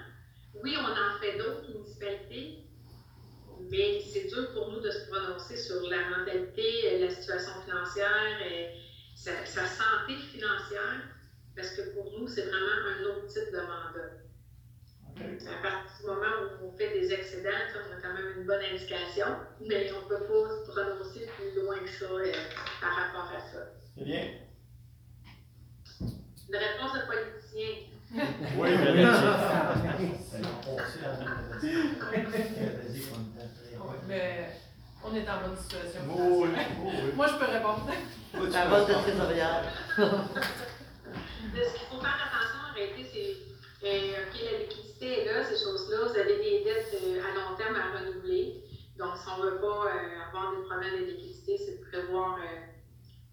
Oui, 0.54 0.76
on 0.80 0.86
en 0.86 1.20
fait 1.20 1.38
d'autres 1.38 1.68
municipalités, 1.68 2.64
mais 3.70 4.00
c'est 4.00 4.28
dur 4.28 4.54
pour 4.54 4.72
nous 4.72 4.80
de 4.80 4.90
se 4.90 5.10
prononcer 5.10 5.58
sur 5.58 5.82
la 5.90 6.10
mentalité, 6.18 6.96
euh, 6.96 7.00
la 7.00 7.10
situation 7.10 7.52
financière, 7.66 8.38
euh, 8.42 8.68
sa, 9.16 9.46
sa 9.46 9.66
santé 9.66 10.16
financière, 10.32 11.02
parce 11.56 11.72
que 11.72 11.82
pour 11.94 12.18
nous, 12.18 12.28
c'est 12.28 12.44
vraiment 12.44 12.86
un 12.98 13.04
autre 13.04 13.28
type 13.28 13.52
de 13.52 13.58
mandat. 13.60 14.14
À 15.20 15.62
partir 15.62 15.98
du 16.00 16.06
moment 16.06 16.36
où 16.62 16.68
on 16.68 16.78
fait 16.78 16.92
des 16.94 17.12
excédents, 17.12 17.50
ça, 17.74 17.80
on 17.90 17.92
a 17.92 18.02
quand 18.02 18.14
même 18.14 18.38
une 18.38 18.46
bonne 18.46 18.62
indication, 18.62 19.26
mais 19.60 19.92
on 19.92 20.04
ne 20.04 20.08
peut 20.08 20.24
pas 20.28 20.50
se 20.66 20.72
prononcer 20.72 21.28
plus 21.36 21.60
loin 21.62 21.80
que 21.80 21.90
ça 21.90 22.06
euh, 22.06 22.32
par 22.80 22.94
rapport 22.96 23.32
à 23.36 23.40
ça. 23.40 23.68
C'est 23.98 24.04
bien? 24.06 24.30
Une 26.50 26.56
réponse 26.56 26.94
de 26.94 27.06
politicien. 27.08 27.97
Oui, 28.14 28.70
Mais 34.08 34.50
on 35.04 35.14
est 35.16 35.30
en 35.30 35.42
bonne 35.42 35.58
situation. 35.58 36.02
Oui, 36.08 36.50
oui. 36.56 36.92
Moi, 37.16 37.28
je 37.28 37.34
peux 37.36 37.52
répondre. 37.52 37.88
La 38.52 38.66
vote 38.68 38.88
de 38.88 38.94
trésorière. 38.94 39.64
Ce 39.98 41.74
qu'il 41.74 41.88
faut 41.90 42.00
faire 42.00 42.20
attention 42.22 42.60
en 42.70 42.74
réalité, 42.76 43.04
c'est 43.12 43.88
euh, 43.88 44.24
OK, 44.24 44.36
la 44.52 44.58
liquidité 44.60 45.22
est 45.22 45.26
là, 45.26 45.44
ces 45.44 45.58
choses-là. 45.64 45.98
Vous 46.08 46.18
avez 46.20 46.38
des 46.38 46.64
dettes 46.64 46.94
euh, 47.04 47.22
à 47.22 47.34
long 47.36 47.56
terme 47.58 47.76
à 47.76 47.98
renouveler. 47.98 48.64
Donc, 48.98 49.18
si 49.18 49.28
on 49.36 49.44
ne 49.44 49.50
veut 49.50 49.60
pas 49.60 49.86
euh, 49.88 50.28
avoir 50.28 50.56
des 50.56 50.64
problèmes 50.66 51.00
de 51.02 51.06
liquidité, 51.12 51.58
c'est 51.58 51.80
de 51.80 51.86
prévoir 51.90 52.38
euh, 52.38 52.58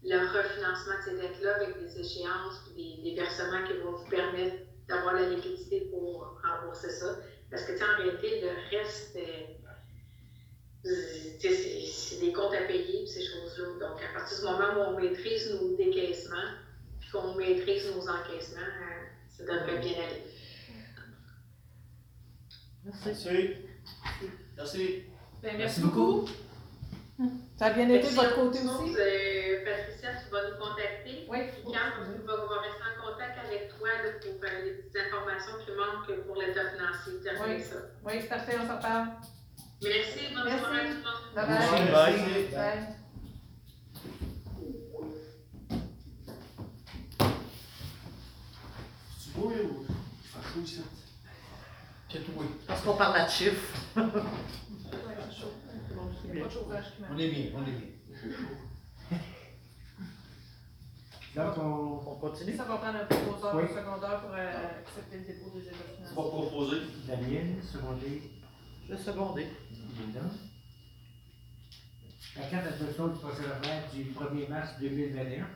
le 0.04 0.18
refinancement 0.18 0.98
de 0.98 1.02
ces 1.04 1.16
dettes-là 1.16 1.56
avec 1.56 1.78
des 1.80 2.00
échéances 2.00 2.60
et 2.70 3.02
des, 3.02 3.02
des 3.10 3.16
versements 3.16 3.64
qui 3.66 3.72
vont 3.78 3.92
vous 3.92 4.08
permettre 4.08 4.56
d'avoir 4.86 5.14
la 5.14 5.30
liquidité 5.30 5.88
pour 5.90 6.38
rembourser 6.42 6.90
ça. 6.90 7.18
Parce 7.50 7.64
que, 7.64 7.72
tu 7.72 7.78
sais, 7.78 7.84
en 7.84 7.96
réalité, 7.96 8.40
le 8.42 8.76
reste, 8.76 9.16
euh, 9.16 10.90
tu 11.40 11.48
sais, 11.48 11.80
c'est 11.90 12.20
des 12.20 12.32
comptes 12.32 12.52
à 12.54 12.66
payer, 12.66 13.06
ces 13.06 13.22
choses-là. 13.22 13.88
Donc, 13.88 14.00
à 14.02 14.18
partir 14.18 14.38
du 14.38 14.44
moment 14.44 14.74
où 14.76 14.94
on 14.94 15.00
maîtrise 15.00 15.50
nos 15.54 15.76
décaissements, 15.76 16.50
puis 17.00 17.10
qu'on 17.10 17.34
maîtrise 17.34 17.86
nos 17.94 18.02
encaissements, 18.08 18.60
euh, 18.60 19.06
ça 19.30 19.44
devrait 19.44 19.78
bien 19.78 19.92
aller. 19.92 20.22
Merci. 22.84 23.56
Merci. 24.56 25.04
Ben, 25.42 25.56
merci 25.56 25.80
beaucoup. 25.80 26.28
Ça 27.56 27.66
a 27.66 27.70
bien 27.70 27.88
été 27.88 28.08
de 28.08 28.14
votre 28.14 28.34
côté 28.34 28.58
aussi? 28.58 28.96
Euh, 28.98 29.64
Patricia, 29.64 30.10
tu 30.20 30.30
vas 30.32 30.50
nous 30.50 30.56
contacter. 30.58 31.24
Oui. 31.28 31.38
Quand 31.64 32.02
on 32.02 32.26
va, 32.26 32.60
rester 32.60 32.82
en 32.82 32.96
contact 33.00 33.38
avec 33.46 33.68
toi 33.78 33.90
pour 34.20 34.32
euh, 34.42 34.48
les 34.64 35.00
informations 35.00 35.54
qui 35.64 35.70
manquent 35.70 36.26
pour 36.26 36.36
l'état 36.36 36.70
financier. 36.70 37.12
Oui, 37.22 37.62
ça. 37.62 37.76
Oui, 38.04 38.12
c'est 38.20 38.28
parfait, 38.28 38.56
on 38.60 38.66
s'en 38.66 38.78
parle. 38.78 39.08
Merci, 39.82 40.34
bonne 40.34 40.58
soirée 40.58 40.80
à 40.80 40.84
tout 40.84 40.88
le 40.88 41.04
monde. 41.04 41.34
Bye 41.34 41.46
bye. 41.46 41.56
bye. 41.68 41.92
bye. 41.92 42.48
bye. 42.52 42.94
C'est. 52.08 52.20
Parce 52.66 52.80
qu'on 52.82 52.96
parle 52.96 53.24
de 53.24 53.30
chiffres. 53.30 53.74
On 57.10 57.18
est 57.18 57.28
bien, 57.28 57.46
on 57.56 57.62
est 57.62 57.70
bien. 57.70 57.88
Donc, 61.36 61.58
on, 61.58 62.10
On 62.10 62.14
continue? 62.16 62.56
Ça 62.56 62.64
va 62.64 62.76
prendre 62.76 62.98
un 62.98 63.04
proposeur 63.06 63.56
Oui. 63.56 63.62
secondaire 63.68 64.20
pour 64.20 64.30
euh, 64.34 64.78
accepter 64.80 65.18
le 65.18 65.24
dépôt 65.24 65.50
des 65.54 65.62
états 65.66 65.76
On 65.76 66.22
va 66.22 66.30
financiers. 66.30 66.48
proposer. 66.50 66.76
Daniel, 67.08 67.56
secondé, 67.62 68.22
Le 68.88 68.96
secondé. 68.96 69.46
Linda. 69.98 70.20
La 72.36 72.46
carte 72.46 72.64
d'attention 72.64 73.08
du 73.08 73.18
procès 73.18 73.42
verbal 73.42 73.82
du 73.92 74.04
1er 74.04 74.48
mars 74.48 74.70
2021. 74.80 75.46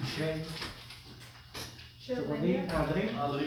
Michel. 0.00 0.44
Chef 2.00 2.18
Secondé, 2.18 2.40
Daniel, 2.40 2.70
André? 2.74 3.10
André? 3.22 3.44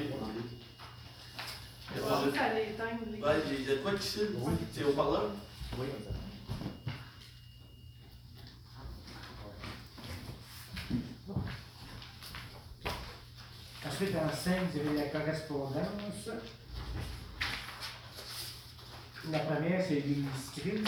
les. 3.11 3.19
Il 3.59 3.67
y 3.67 3.71
a 3.71 3.75
de 3.75 3.81
quoi 3.81 3.93
qui 3.95 4.07
cille? 4.07 4.29
Oui. 4.37 4.53
C'est 4.73 4.83
au 4.85 4.93
parleur? 4.93 5.31
Oui. 5.77 5.87
Ensuite, 13.85 14.15
en 14.15 14.33
5, 14.33 14.71
vous 14.71 14.79
avez 14.79 14.97
la 14.97 15.07
correspondance. 15.09 16.29
La 19.32 19.39
première, 19.39 19.82
c'est 19.86 20.01
l'illustrine. 20.01 20.84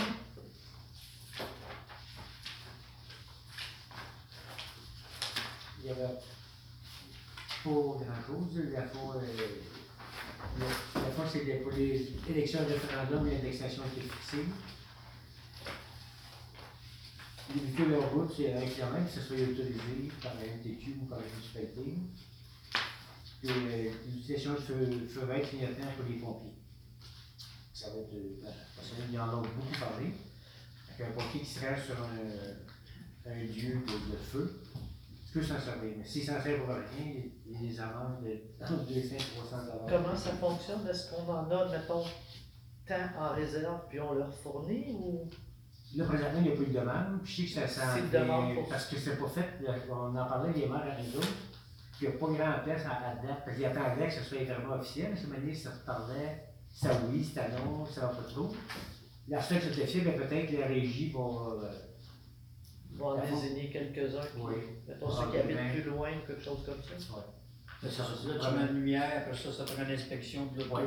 Il 5.79 5.85
y 5.85 5.89
avait 5.89 6.01
pas 6.03 6.19
grand-chose. 7.63 8.61
La 8.73 8.83
fois, 8.83 9.15
euh, 9.15 10.61
fois, 11.15 11.25
c'est 11.31 11.45
pour 11.61 11.71
les 11.71 12.11
élections 12.29 12.59
référendum, 12.67 13.29
l'indexation 13.29 13.83
été 13.85 14.01
fixée. 14.01 14.45
Limiter 17.55 17.85
leur 17.85 18.11
route, 18.11 18.33
c'est 18.35 18.53
même 18.53 19.05
que 19.05 19.11
ce 19.11 19.21
soit 19.21 19.37
autorisé 19.37 20.11
par 20.21 20.33
la 20.35 20.55
MTQ 20.57 20.97
ou 21.01 21.05
par 21.05 21.19
la 21.19 21.25
municipalité. 21.25 21.93
Puis 23.39 23.49
euh, 23.49 23.91
l'utilisation 24.07 24.53
de 24.53 24.59
feu, 24.59 25.07
feu 25.07 25.25
vert 25.25 25.47
clignotant 25.47 25.87
pour 25.95 26.09
les 26.09 26.15
pompiers. 26.15 26.64
Ça 27.85 27.91
va 27.91 27.99
être. 27.99 28.13
euh, 28.13 28.49
parce 28.75 28.89
qu'il 28.89 29.13
y 29.13 29.19
en 29.19 29.29
a 29.29 29.35
beaucoup 29.35 29.79
parlé. 29.79 30.13
Avec 30.97 31.07
un 31.07 31.11
pompier 31.11 31.41
qui 31.41 31.45
se 31.45 31.59
rend 31.59 31.75
sur 31.85 31.95
un, 32.03 33.31
un 33.31 33.35
lieu 33.35 33.75
de, 33.75 34.11
de 34.13 34.17
feu, 34.17 34.61
peut 35.33 35.43
s'en 35.43 35.59
servir. 35.59 35.93
Mais 35.97 36.05
s'il 36.05 36.23
s'en 36.23 36.41
sert 36.41 36.57
pour 36.63 36.73
rien, 36.73 36.85
il 37.45 37.51
y 37.51 37.55
a 37.57 37.59
des 37.69 37.79
amendes 37.81 38.23
de 38.23 38.63
entre 38.63 38.85
200 38.85 39.15
et 39.15 39.17
300 39.17 39.57
dollars. 39.65 39.85
Comment 39.89 40.15
ça 40.15 40.31
fonctionne? 40.31 40.87
Est-ce 40.87 41.11
qu'on 41.11 41.27
en 41.29 41.49
a, 41.51 41.69
mettons, 41.69 42.03
tant 42.87 43.09
en 43.19 43.33
réserve, 43.35 43.81
puis 43.89 43.99
on 43.99 44.13
leur 44.13 44.33
fournit 44.33 44.93
ou? 44.93 45.27
Là, 45.95 46.05
présentement, 46.05 46.39
il 46.39 46.43
n'y 46.43 46.49
a 46.49 46.53
eu 46.61 46.65
de 46.65 46.73
demande. 46.79 47.21
Puis 47.23 47.33
je 47.47 47.53
sais 47.53 47.61
que 47.61 47.67
ça 47.67 47.81
s'en 47.87 47.95
pour- 48.55 48.69
Parce 48.69 48.85
que 48.87 48.97
c'est 48.97 49.17
pas 49.17 49.27
fait. 49.29 49.61
là, 49.63 49.75
On 49.91 50.15
en 50.15 50.25
parlait 50.25 50.53
les 50.53 50.67
maires 50.67 50.83
à 50.97 51.01
nous 51.01 51.17
autres. 51.17 51.27
Il 52.01 52.09
n'y 52.09 52.13
a 52.15 52.17
pas 52.17 52.25
grand 52.27 52.63
place 52.63 52.85
à, 52.85 53.11
à 53.11 53.15
date. 53.15 53.45
Parce 53.45 53.55
qu'ils 53.57 53.65
attendaient 53.65 54.07
que 54.07 54.13
ce 54.13 54.23
soit 54.23 54.43
vraiment 54.43 54.75
officiel. 54.75 55.11
Mais 55.11 55.15
cette 55.17 55.33
année, 55.33 55.53
ça 55.55 55.71
se 55.71 55.85
parlait. 55.85 56.43
Ça 56.75 56.89
oui, 57.09 57.23
ça 57.23 57.47
non, 57.49 57.85
ça 57.85 58.01
va 58.01 58.07
pas 58.09 58.23
trop. 58.23 58.51
La 59.29 59.41
seule 59.41 59.59
que 59.59 59.73
c'est 59.73 59.81
officiel, 59.83 60.03
ben, 60.03 60.27
peut-être 60.27 60.51
la 60.59 60.67
régie 60.67 61.09
va. 61.11 61.19
euh, 61.19 61.71
On 62.99 63.15
va 63.15 63.23
en 63.23 63.25
désigner 63.25 63.69
quelques-uns, 63.71 64.19
puis 64.21 64.41
oui. 64.41 64.53
mettons 64.87 65.09
ceux 65.09 65.31
qui 65.31 65.37
habitent 65.37 65.71
plus 65.73 65.83
loin, 65.89 66.09
quelque 66.27 66.43
chose 66.43 66.59
comme 66.65 66.81
ça. 66.83 67.25
C'est 67.81 67.91
ça, 67.91 68.03
là, 68.03 68.49
tu 68.49 68.55
mets 68.57 68.65
une 68.71 68.75
lumière, 68.79 69.11
après 69.17 69.33
ça, 69.37 69.51
ça 69.51 69.63
prend 69.63 69.83
une 69.83 69.91
inspection 69.91 70.45
de 70.47 70.59
l'auto 70.63 70.77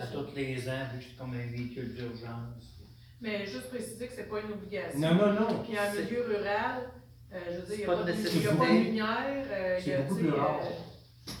à 0.00 0.06
tous 0.06 0.34
les 0.34 0.68
ans, 0.68 0.86
vu 0.92 0.98
que 0.98 1.04
c'est 1.04 1.16
comme 1.16 1.34
un 1.34 1.46
véhicule 1.46 1.94
d'urgence. 1.94 2.64
Mais 3.20 3.44
juste 3.46 3.68
préciser 3.70 4.06
que 4.08 4.12
c'est 4.14 4.28
pas 4.28 4.40
une 4.40 4.52
obligation. 4.52 4.98
Non, 5.00 5.14
non, 5.14 5.32
non. 5.34 5.62
Puis 5.64 5.76
en 5.78 5.92
milieu 5.92 6.22
rural, 6.24 6.90
euh, 7.32 7.40
je 7.50 7.56
veux 7.60 7.66
dire, 7.66 7.74
il 7.74 7.78
n'y 7.78 7.84
a, 7.84 7.86
pas 7.86 7.96
de- 7.96 8.02
il 8.02 8.08
y 8.08 8.12
a 8.12 8.16
nécessité. 8.16 8.48
pas 8.48 8.66
de 8.68 8.72
lumière. 8.84 9.46
euh, 9.50 9.76
il 9.78 9.82
y 9.82 9.84
C'est 9.84 9.94
a, 9.94 10.02
beaucoup 10.02 10.14
plus 10.20 10.30
rare. 10.30 10.60
euh, 10.62 11.32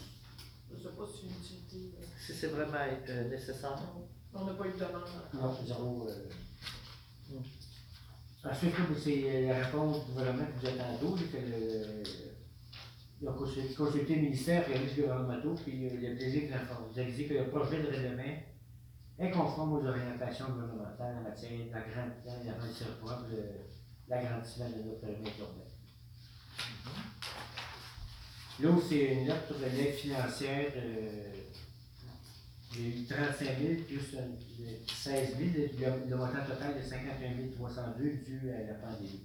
Je 0.76 0.82
sais 0.82 0.88
pas 0.88 1.06
si 1.06 1.18
c'est 1.20 1.26
une 1.26 1.62
utilité. 1.64 1.96
là. 2.00 2.06
Si 2.28 2.34
c'est 2.34 2.48
vraiment 2.48 2.74
euh, 3.08 3.28
nécessaire. 3.30 3.74
On 4.34 4.44
n'a 4.44 4.52
pas 4.52 4.66
eu 4.66 4.72
de 4.72 4.76
demande. 4.76 5.02
Non, 5.32 5.56
zéro. 5.66 6.06
euh. 6.10 6.28
Ensuite, 8.44 8.78
là, 8.78 8.84
c'est 9.02 9.22
euh, 9.24 9.48
la 9.48 9.64
réponse 9.64 10.04
du 10.06 10.12
gouvernement 10.12 10.44
que 10.44 10.60
vous 10.60 10.66
êtes 10.66 10.76
tantôt, 10.78 11.16
là, 11.16 11.22
que 11.32 11.36
le. 11.38 12.02
Il 13.22 13.26
a 13.28 13.32
consulté 13.32 14.14
le 14.14 14.20
ministère 14.20 14.68
et 14.70 14.78
les 14.78 14.94
gouvernementaux, 14.94 15.54
puis 15.64 15.86
euh, 15.86 15.90
il 15.98 16.06
a 16.06 16.14
plaisir 16.16 16.48
que 16.48 16.52
l'informe- 16.52 16.84
vous 16.92 16.98
avez 17.00 17.12
dit 17.12 17.26
que 17.26 17.34
le 17.34 17.48
projet 17.48 17.82
de 17.82 17.88
règlement 17.88 18.36
est 19.18 19.30
conforme 19.30 19.72
aux 19.72 19.86
orientations 19.86 20.50
gouvernementales 20.50 21.16
en 21.16 21.22
matière 21.22 21.50
d'agrandissement 21.72 23.22
de 23.30 23.42
l'agrandissement 24.08 24.68
de 24.68 24.82
notre 24.86 25.00
périmètre 25.00 25.38
urbain. 25.40 25.64
L'autre, 28.60 28.86
c'est 28.88 29.14
une 29.14 29.26
note 29.26 29.46
sur 29.46 29.58
l'aide 29.60 29.94
financière. 29.94 30.72
euh, 30.76 31.32
a 32.76 32.80
eu 32.80 33.04
35 33.04 33.58
000 33.58 33.82
plus 33.86 34.18
un- 34.18 34.36
le 34.62 34.68
16 34.86 35.36
000, 35.38 35.50
le, 35.78 36.10
le 36.10 36.16
montant 36.16 36.44
total 36.46 36.76
de 36.76 36.82
51 36.82 37.48
302 37.56 38.10
dû 38.26 38.50
à 38.50 38.66
la 38.66 38.74
pandémie. 38.74 39.22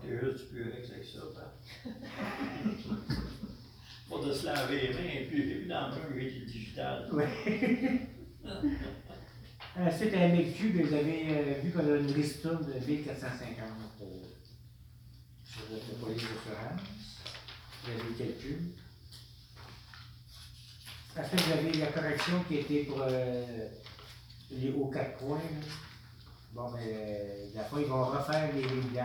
T'es 0.00 0.08
juste 0.18 0.48
plus 0.50 0.62
avec 0.62 0.84
ça, 0.86 1.20
hein. 1.40 1.90
Pas 4.10 4.18
de 4.26 4.32
se 4.32 4.44
laver 4.46 4.80
les 4.88 4.94
mains, 4.94 5.12
et 5.20 5.24
puis 5.26 5.66
y 5.66 5.72
a 5.72 5.90
du 6.30 6.44
digital. 6.46 7.08
Oui. 7.12 7.24
Ensuite, 9.76 10.14
à 10.14 10.28
MLQ, 10.28 10.68
ben, 10.70 10.86
vous 10.86 10.94
avez 10.94 11.26
euh, 11.30 11.60
vu 11.62 11.70
qu'on 11.72 11.80
a 11.80 11.96
une 11.96 12.10
ristourne 12.12 12.64
de 12.64 12.74
1450 12.86 13.66
euh, 14.02 14.04
sur 15.44 15.62
le 15.70 15.96
police 16.00 16.22
d'assurance. 16.22 16.80
Vous 17.82 17.90
avez 17.90 18.02
le 18.10 18.14
calcul. 18.16 18.58
Ensuite, 21.18 21.40
vous 21.42 21.52
avez 21.52 21.72
la 21.74 21.86
correction 21.88 22.42
qui 22.48 22.56
était 22.58 22.84
pour 22.84 23.00
euh, 23.02 23.68
les 24.50 24.72
hauts 24.72 24.86
quatre 24.88 25.16
points. 25.18 25.38
là? 25.38 25.66
Bon, 26.52 26.72
ben, 26.72 26.80
euh, 26.82 27.46
la 27.54 27.64
fois, 27.64 27.80
ils 27.80 27.86
vont 27.86 28.04
refaire 28.06 28.52
les 28.54 28.62
lignes. 28.62 29.00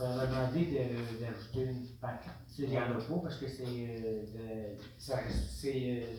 On 0.00 0.16
va 0.16 0.26
demander 0.26 0.64
de- 0.66 1.20
d'ajouter 1.24 1.62
une 1.70 1.86
pancarte. 2.00 2.40
Il 2.58 2.68
n'y 2.70 2.76
en 2.78 2.82
a 2.82 2.94
pas 2.94 3.14
parce 3.22 3.36
que 3.36 3.46
c'est. 3.48 3.64
euh, 3.66 4.74
ça 4.98 5.18
euh, 5.18 6.16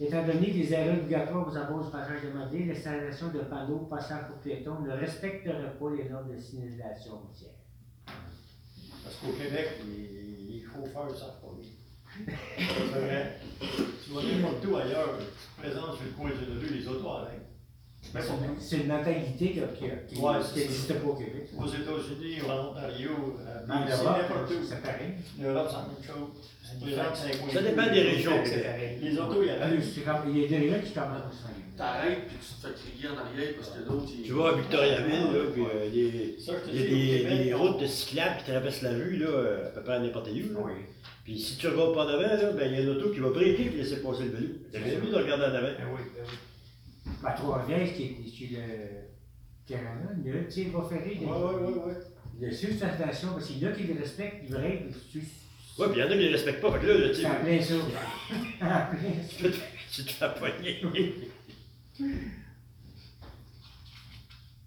étant 0.00 0.24
donné 0.26 0.46
que 0.50 0.56
les 0.56 0.72
erreurs 0.72 0.98
obligatoires 1.00 1.46
aux 1.46 1.56
abords 1.56 1.84
du 1.84 1.90
passage 1.90 2.22
demandé, 2.22 2.64
l'installation 2.64 3.28
de 3.28 3.40
panneaux 3.40 3.80
passant 3.90 4.20
pour 4.28 4.38
piétons 4.38 4.80
ne 4.80 4.92
respectera 4.92 5.54
pas 5.78 5.90
les 5.90 6.08
normes 6.08 6.34
de 6.34 6.40
signalisation 6.40 7.18
routière. 7.18 7.50
Parce 8.06 9.16
qu'au 9.16 9.32
Québec, 9.32 9.68
chauffeurs 10.64 11.06
ne 11.10 11.14
savent 11.14 11.40
pas 11.40 11.46
lire. 11.47 11.47
C'est 12.26 12.98
vrai. 13.00 13.36
Tu 13.60 14.10
vas 14.12 14.22
n'importe 14.22 14.64
où 14.66 14.76
ailleurs, 14.76 15.18
tu 15.18 15.24
te 15.26 15.66
présentes 15.68 15.94
sur 15.96 16.04
le 16.04 16.10
coin 16.16 16.30
de 16.30 16.60
rue, 16.60 16.74
les 16.78 16.88
autos 16.88 17.10
avec. 17.10 17.38
Mais 18.14 18.20
C'est 18.60 18.76
une- 18.76 18.86
mentalité 18.86 19.50
qui 19.50 19.60
Ouais, 20.20 20.32
n'existe 20.56 20.94
pas 20.94 21.08
au 21.08 21.14
Québec. 21.14 21.48
aux 21.58 21.66
États-Unis, 21.66 22.38
en 22.48 22.70
Ontario, 22.70 23.10
euh, 23.40 23.66
En 23.68 23.80
Europe, 23.80 24.16
n'importe 24.22 24.50
où. 24.50 24.64
c'est 24.66 24.80
pareil. 24.80 25.12
L'Europe, 25.38 25.68
c'est 25.68 25.76
la 25.76 25.82
même 25.82 26.04
chose. 26.06 27.52
Ça 27.52 27.62
dépend 27.62 27.92
des 27.92 28.02
régions, 28.02 28.32
c'est 28.44 28.62
pareil. 28.62 28.98
Les 29.02 29.18
autos, 29.18 29.42
il 29.42 29.46
y 29.48 29.50
Ah, 29.50 29.64
a 29.64 29.68
comme- 29.68 30.30
Il 30.30 30.38
y 30.38 30.44
a 30.44 30.48
des 30.58 30.70
gens 30.70 30.80
qui 30.84 30.92
commencent 30.92 31.44
T'arrêtes 31.76 32.26
puis 32.26 32.36
tu 32.40 32.54
te 32.60 32.66
fais 32.66 32.90
crier 32.90 33.08
en 33.08 33.18
arrière 33.18 33.54
parce 33.56 33.70
que 33.70 33.88
l'autre. 33.88 34.10
Tu 34.24 34.32
vois, 34.32 34.52
à 34.52 34.56
Victoriaville, 34.56 35.32
là, 35.32 35.40
puis 35.52 35.62
euh, 35.62 35.88
il 35.92 35.96
y 35.96 37.24
a- 37.26 37.44
des, 37.44 37.54
routes 37.54 37.80
de 37.80 37.86
cyclables 37.86 38.38
qui 38.38 38.50
traversent 38.50 38.82
la 38.82 38.90
rue, 38.90 39.16
là, 39.16 39.26
euh, 39.28 39.66
à 39.66 39.70
peu 39.70 39.82
près 39.82 39.92
à 39.94 39.98
n'importe 40.00 40.26
où. 40.28 40.54
là. 40.54 40.60
Oui. 40.64 40.72
Puis 41.28 41.38
si 41.38 41.58
tu 41.58 41.68
regardes 41.68 41.92
pas 41.94 42.06
en 42.06 42.08
avant, 42.08 42.22
là, 42.22 42.52
ben, 42.52 42.72
il 42.72 42.72
y 42.72 42.76
a 42.76 42.80
une 42.80 42.88
auto 42.88 43.10
qui 43.10 43.18
va 43.20 43.28
breaker 43.28 43.66
et 43.66 43.68
laisser 43.76 44.00
passer 44.00 44.24
le 44.24 44.30
vélo. 44.30 44.48
T'as 44.72 44.78
bien 44.78 44.98
vu 44.98 45.10
de 45.10 45.14
regarder 45.14 45.44
en 45.44 45.54
avant? 45.54 45.60
Ben 45.78 45.86
oui, 45.94 46.00
ben 46.16 46.24
oui. 46.26 47.12
Ma 47.22 47.32
Trois-Rivières, 47.32 47.92
qui 47.94 48.02
est 48.04 48.44
est 48.44 48.50
le 48.56 48.64
Carana, 49.66 50.10
là, 50.24 50.44
tu 50.46 50.50
sais, 50.50 50.60
il 50.62 50.70
va 50.70 50.88
faire 50.88 51.04
rire. 51.04 51.20
Ouais, 51.20 51.28
ouais, 51.28 51.54
ouais, 51.66 51.84
ouais. 51.84 51.94
Le 52.40 52.50
suspension, 52.50 53.28
parce 53.34 53.46
qu'il 53.46 53.58
y 53.58 53.66
en 53.66 53.68
a 53.68 53.72
qui 53.72 53.82
le 53.82 54.00
respectent, 54.00 54.42
ils 54.48 54.56
règlent. 54.56 54.86
Ouais, 55.78 55.86
puis 55.90 55.96
il 55.96 55.98
y 55.98 56.02
en 56.02 56.06
a 56.06 56.12
qui 56.16 56.16
ne 56.16 56.32
respectent 56.32 56.62
pas. 56.62 56.72
Fait 56.72 56.78
que 56.80 56.86
là, 56.86 56.94
là, 56.98 57.08
tu 57.10 57.14
C'est 57.20 57.26
en 57.26 57.40
plein 57.44 57.60
ça. 57.60 57.74
En 58.62 58.96
plein 58.96 59.12
ça. 59.22 59.58
tu 59.92 60.04
te- 60.04 60.10
fais 60.12 60.34
pogner. 60.40 60.80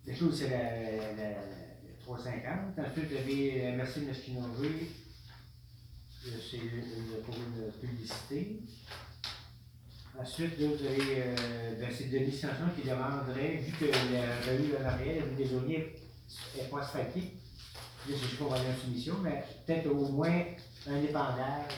Le 0.06 0.14
chose, 0.16 0.38
c'est 0.38 0.50
la, 0.52 0.62
la, 1.18 1.30
la 1.32 1.36
350. 2.06 2.78
Ensuite, 2.78 3.10
vous 3.10 3.18
avez 3.18 3.62
la 3.64 3.72
Merci 3.78 4.02
Mesquinové. 4.02 4.70
C'est 6.24 6.60
pour 7.26 7.36
une 7.36 7.72
publicité. 7.82 8.60
Ensuite, 10.20 10.56
vous 10.60 10.86
avez, 10.86 11.24
euh, 11.24 11.76
ben, 11.80 11.90
c'est 11.92 12.12
Denis 12.12 12.32
Sanson 12.32 12.70
qui 12.76 12.88
demanderait, 12.88 13.56
vu 13.56 13.72
que 13.72 13.86
la 13.86 14.36
revue 14.52 14.76
en 14.80 14.86
arrière, 14.86 15.24
la 15.26 15.58
Aulniers 15.58 15.96
n'est 16.56 16.64
pas 16.66 16.82
asphaltée, 16.82 17.34
là, 18.08 18.16
c'est 18.22 18.38
pas 18.38 18.46
vraiment 18.46 18.70
une 18.70 18.82
soumission, 18.82 19.16
mais 19.24 19.44
peut-être 19.66 19.88
au 19.88 20.10
moins 20.10 20.44
un 20.88 21.02
épandage, 21.02 21.72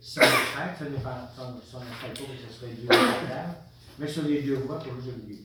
sans 0.00 0.22
asphalte, 0.22 0.80
épandage, 0.80 1.28
son, 1.36 1.60
son 1.60 1.78
asphalte, 1.78 2.18
ce 2.48 2.52
serait 2.52 2.72
deux 2.72 2.84
épandages, 2.84 3.54
mais 4.00 4.08
sur 4.08 4.22
les 4.22 4.42
deux 4.42 4.56
voies 4.56 4.80
pour 4.80 4.92
oublier. 4.94 5.44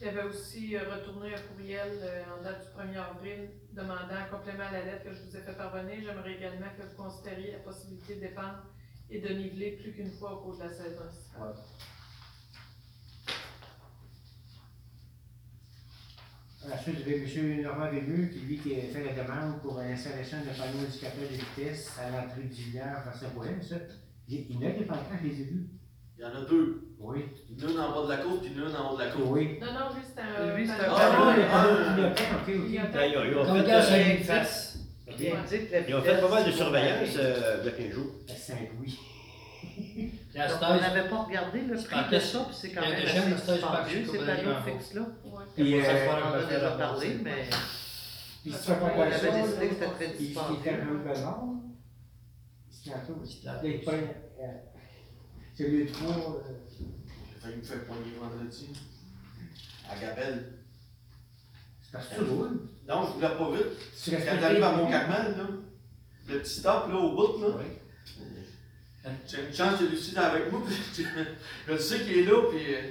Il 0.00 0.06
y 0.06 0.10
avait 0.10 0.28
aussi 0.28 0.76
euh, 0.76 0.94
retourné 0.94 1.34
un 1.34 1.40
courriel 1.40 1.98
euh, 2.02 2.22
en 2.38 2.42
date 2.44 2.66
du 2.66 2.80
1er 2.80 2.98
avril 2.98 3.48
demandant 3.74 4.14
un 4.14 4.28
complément 4.30 4.64
à 4.64 4.72
la 4.72 4.84
lettre 4.84 5.04
que 5.04 5.12
je 5.12 5.22
vous 5.22 5.36
ai 5.36 5.40
fait 5.40 5.56
parvenir. 5.56 5.96
J'aimerais 6.02 6.34
également 6.34 6.66
que 6.78 6.82
vous 6.82 7.02
considériez 7.02 7.52
la 7.52 7.58
possibilité 7.58 8.16
d'épandre 8.16 8.62
et 9.10 9.20
de 9.20 9.28
niveler 9.28 9.72
plus 9.72 9.92
qu'une 9.92 10.12
fois 10.12 10.34
au 10.34 10.42
cours 10.42 10.56
de 10.56 10.64
la 10.64 10.70
saison 10.70 11.08
estivale. 11.08 11.54
Ensuite, 16.72 16.96
vous 16.96 17.02
avez 17.02 17.36
M. 17.36 17.62
Normand 17.62 17.90
Bébu 17.90 18.30
qui, 18.30 18.40
lui, 18.40 18.58
qui 18.58 18.74
a 18.74 18.82
fait 18.84 19.04
la 19.04 19.22
demande 19.22 19.60
pour 19.60 19.78
l'installation 19.78 20.38
d'un 20.38 20.54
panneau 20.54 20.86
indicateur 20.86 21.28
de 21.30 21.34
vitesse 21.34 21.98
à 21.98 22.10
l'entrée 22.10 22.44
du 22.44 22.62
village 22.62 23.04
vers 23.04 23.14
sa 23.14 23.28
poêle, 23.28 23.62
ça. 23.62 23.76
Il 24.26 24.50
y 24.50 24.56
en 24.56 24.62
a 24.62 24.72
je 24.72 25.28
les 25.28 25.40
ai 25.42 25.44
vus. 25.44 25.68
Il 26.16 26.22
y 26.22 26.24
en 26.24 26.28
a 26.34 26.40
deux. 26.48 26.80
Oui. 27.00 27.24
Une 27.50 27.78
en 27.78 27.90
bas 27.92 28.02
de 28.04 28.08
la 28.08 28.16
côte, 28.18 28.40
puis 28.42 28.52
une 28.54 28.62
en 28.76 28.92
haut 28.92 28.96
de 28.96 29.02
la 29.02 29.10
côte. 29.10 29.22
Oui. 29.26 29.58
Non, 29.60 29.66
non, 29.72 29.94
lui, 29.94 30.02
c'était 30.06 30.20
un. 30.22 30.56
Lui, 30.56 30.66
c'est 30.66 30.72
un. 30.72 30.94
Ah, 30.94 31.10
panneau. 31.10 31.36
les 31.36 31.46
panneaux 31.46 31.76
clignotants, 31.84 32.36
ok, 32.36 32.48
Il 32.48 32.72
y 32.72 32.78
a 32.78 32.84
ok. 32.84 32.92
Ben, 32.92 33.04
ils 33.04 33.16
ont- 33.36 33.44
fait, 33.44 33.72
euh, 33.72 34.16
une 34.16 34.24
face. 34.24 34.78
Ils 35.06 35.94
ont 35.94 36.02
fait 36.02 36.20
pas 36.20 36.28
mal 36.28 36.44
de 36.46 36.50
surveillance 36.50 37.08
euh, 37.18 37.58
il 37.60 37.66
y 37.66 37.68
a 37.68 37.72
15 37.72 37.90
jours. 37.92 38.10
À 38.28 38.32
Saint-Louis. 38.34 38.98
Donc, 40.34 40.58
on 40.62 40.76
n'avait 40.76 41.08
pas 41.08 41.16
regardé 41.18 41.60
le 41.62 41.74
prix 41.74 42.04
de 42.04 42.10
que- 42.10 42.18
ça, 42.20 42.38
puis 42.46 42.56
c'est 42.58 42.70
quand 42.70 42.82
il 42.82 42.90
y 42.90 42.92
a 42.92 42.96
même 42.96 43.06
assez 43.34 43.50
le 43.50 43.56
dispendieux, 43.56 44.04
ces 44.10 44.18
panneaux 44.18 44.60
fixes-là. 44.66 45.02
Puis, 45.54 45.74
On 45.74 45.78
euh, 45.78 46.12
en 46.12 46.32
a 46.32 46.42
déjà 46.44 46.70
parlé, 46.72 47.08
mais 47.22 47.44
puis 48.42 48.52
si 48.52 48.58
tu 48.58 48.64
fais 48.64 48.74
pas 48.74 48.92
On 48.96 49.00
avait 49.00 49.10
décidé 49.42 49.68
que 49.68 49.74
c'était 49.74 49.86
très 49.90 50.06
il- 50.06 50.10
il 50.20 50.26
dispendieux. 50.28 50.56
était 50.60 50.70
un 50.70 50.76
peu. 53.06 53.94
C'est. 55.54 55.70
Il 55.70 55.86
prend, 55.92 56.08
euh, 56.08 56.38
euh, 56.50 56.84
J'ai 57.32 57.40
failli 57.40 57.56
me 57.56 57.62
faire 57.62 57.84
poigner 57.84 58.12
vendredi. 58.20 58.68
À 59.90 59.96
Gabelle. 59.98 60.52
C'est 61.82 61.92
parce 61.92 62.08
que 62.08 62.14
tu 62.16 62.20
roules? 62.22 62.60
Non, 62.88 63.06
je 63.06 63.12
voulais 63.12 63.28
pas 63.28 63.50
vite. 63.52 63.78
Tu 64.02 64.10
Quand 64.10 64.18
j'arrive 64.40 64.62
à 64.62 64.70
les- 64.72 64.76
mon 64.82 64.90
Carmel, 64.90 65.36
là, 65.36 65.46
le 66.28 66.38
petit 66.40 66.54
stop 66.60 66.88
là, 66.88 66.96
au 66.96 67.14
bout, 67.14 67.40
là, 67.40 67.48
j'ai 69.26 69.46
une 69.46 69.54
chance, 69.54 69.78
j'ai 69.78 69.88
Lucie 69.88 70.16
avec 70.16 70.50
moi, 70.50 70.62
puis 70.66 71.04
je 71.66 71.72
le 71.72 71.78
sais 71.78 72.00
qu'il 72.00 72.18
est 72.18 72.24
là, 72.24 72.42
puis 72.50 72.74
euh, 72.74 72.90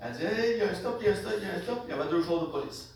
elle 0.00 0.12
dit 0.12 0.22
Hey, 0.24 0.52
il 0.52 0.58
y 0.58 0.62
a 0.62 0.70
un 0.70 0.74
stop, 0.74 0.98
il 1.00 1.06
y 1.06 1.08
a 1.08 1.12
un 1.12 1.16
stop, 1.16 1.32
il 1.38 1.42
y 1.46 1.50
a 1.50 1.54
un 1.54 1.62
stop, 1.62 1.80
il 1.86 1.90
y 1.90 1.92
avait 1.98 2.10
deux 2.10 2.22
chars 2.22 2.40
de 2.46 2.52
police. 2.52 2.94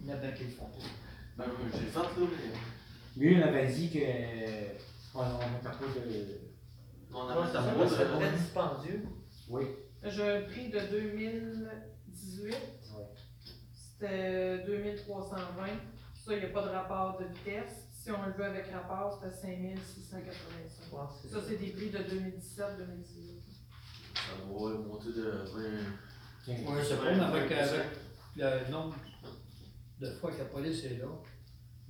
il 0.00 0.06
y 0.08 0.12
a 0.12 0.16
bien 0.16 0.32
qui 0.32 0.44
le 0.44 0.50
font. 0.50 0.68
Ben, 1.38 1.44
euh, 1.44 1.48
j'ai 1.72 1.86
fait 1.86 1.98
là, 1.98 2.06
mais 2.18 3.22
Lui, 3.24 3.34
il 3.36 3.42
avait 3.42 3.72
dit 3.72 3.90
que. 3.90 3.98
Euh, 5.14 5.20
On 5.20 5.64
pas 5.64 5.70
de. 5.70 6.40
on 7.14 7.88
c'est 7.88 7.98
de 7.98 8.16
très 8.16 8.32
dispendieux. 8.32 9.04
Oui. 9.48 9.64
J'ai 10.04 10.36
un 10.36 10.42
prix 10.42 10.70
de 10.70 10.80
2018. 10.80 12.56
C'était 13.72 14.64
2320. 14.64 15.66
Ça, 16.14 16.34
il 16.34 16.38
n'y 16.38 16.44
a 16.44 16.48
pas 16.48 16.62
de 16.62 16.68
rapport 16.68 17.18
de 17.18 17.24
vitesse. 17.26 17.88
Si 17.92 18.10
on 18.10 18.26
le 18.26 18.32
veut 18.32 18.44
avec 18.44 18.66
rapport, 18.72 19.20
c'était 19.22 19.34
5685. 19.34 20.24
Ouais, 20.92 21.06
c'est 21.20 21.28
Ça, 21.28 21.38
c'est 21.46 21.56
des 21.56 21.70
prix 21.70 21.90
de 21.90 21.98
2017-2018. 21.98 22.02
Ça 24.14 24.32
va 24.44 24.78
monter 24.78 25.08
de 25.08 25.30
20. 25.30 25.62
Oui, 26.48 26.82
c'est 26.82 26.96
bon, 26.96 27.02
mais 27.04 27.20
avec, 27.20 27.52
avec 27.52 27.86
le 28.36 28.72
nombre 28.72 28.96
de 30.00 30.10
fois 30.14 30.32
que 30.32 30.38
la 30.38 30.44
police 30.46 30.84
est 30.84 30.98
là. 30.98 31.06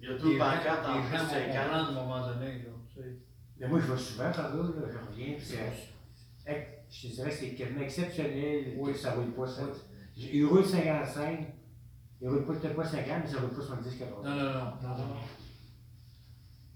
Il 0.00 0.10
y 0.10 0.12
a 0.12 0.18
deux 0.18 0.36
pancartes 0.36 0.86
en 0.86 1.02
plus 1.02 1.12
de 1.12 1.22
vont 1.22 1.28
50. 1.28 1.46
comprendre 1.46 1.72
à 1.72 1.78
un 1.78 1.92
moment 1.92 2.26
donné, 2.26 2.58
là. 2.58 2.71
Mais 3.58 3.68
moi, 3.68 3.80
je 3.80 3.92
vais 3.92 3.98
souvent 3.98 4.30
par 4.32 4.54
là, 4.56 4.62
là, 4.62 4.86
je 4.90 4.98
reviens, 5.10 5.36
c'est. 5.38 5.56
Je 6.90 7.08
te 7.08 7.14
dirais 7.14 7.30
que 7.30 7.36
c'est 7.36 7.54
quasiment 7.54 7.80
exceptionnel 7.80 8.74
Oui. 8.76 8.92
que 8.92 8.98
ça 8.98 9.14
roule 9.14 9.32
pas. 9.32 9.46
Ça. 9.46 9.62
Il 10.16 10.44
roule 10.44 10.64
55, 10.64 11.46
il 12.20 12.28
roule 12.28 12.44
peut-être 12.44 12.74
pas 12.74 12.84
50, 12.84 13.06
mais 13.24 13.30
ça 13.30 13.40
roule 13.40 13.50
pas 13.50 13.62
70 13.62 13.96
80. 13.98 14.22
Non, 14.22 14.36
non, 14.36 14.42
non, 14.42 14.64
non, 14.82 14.88
non. 14.98 15.14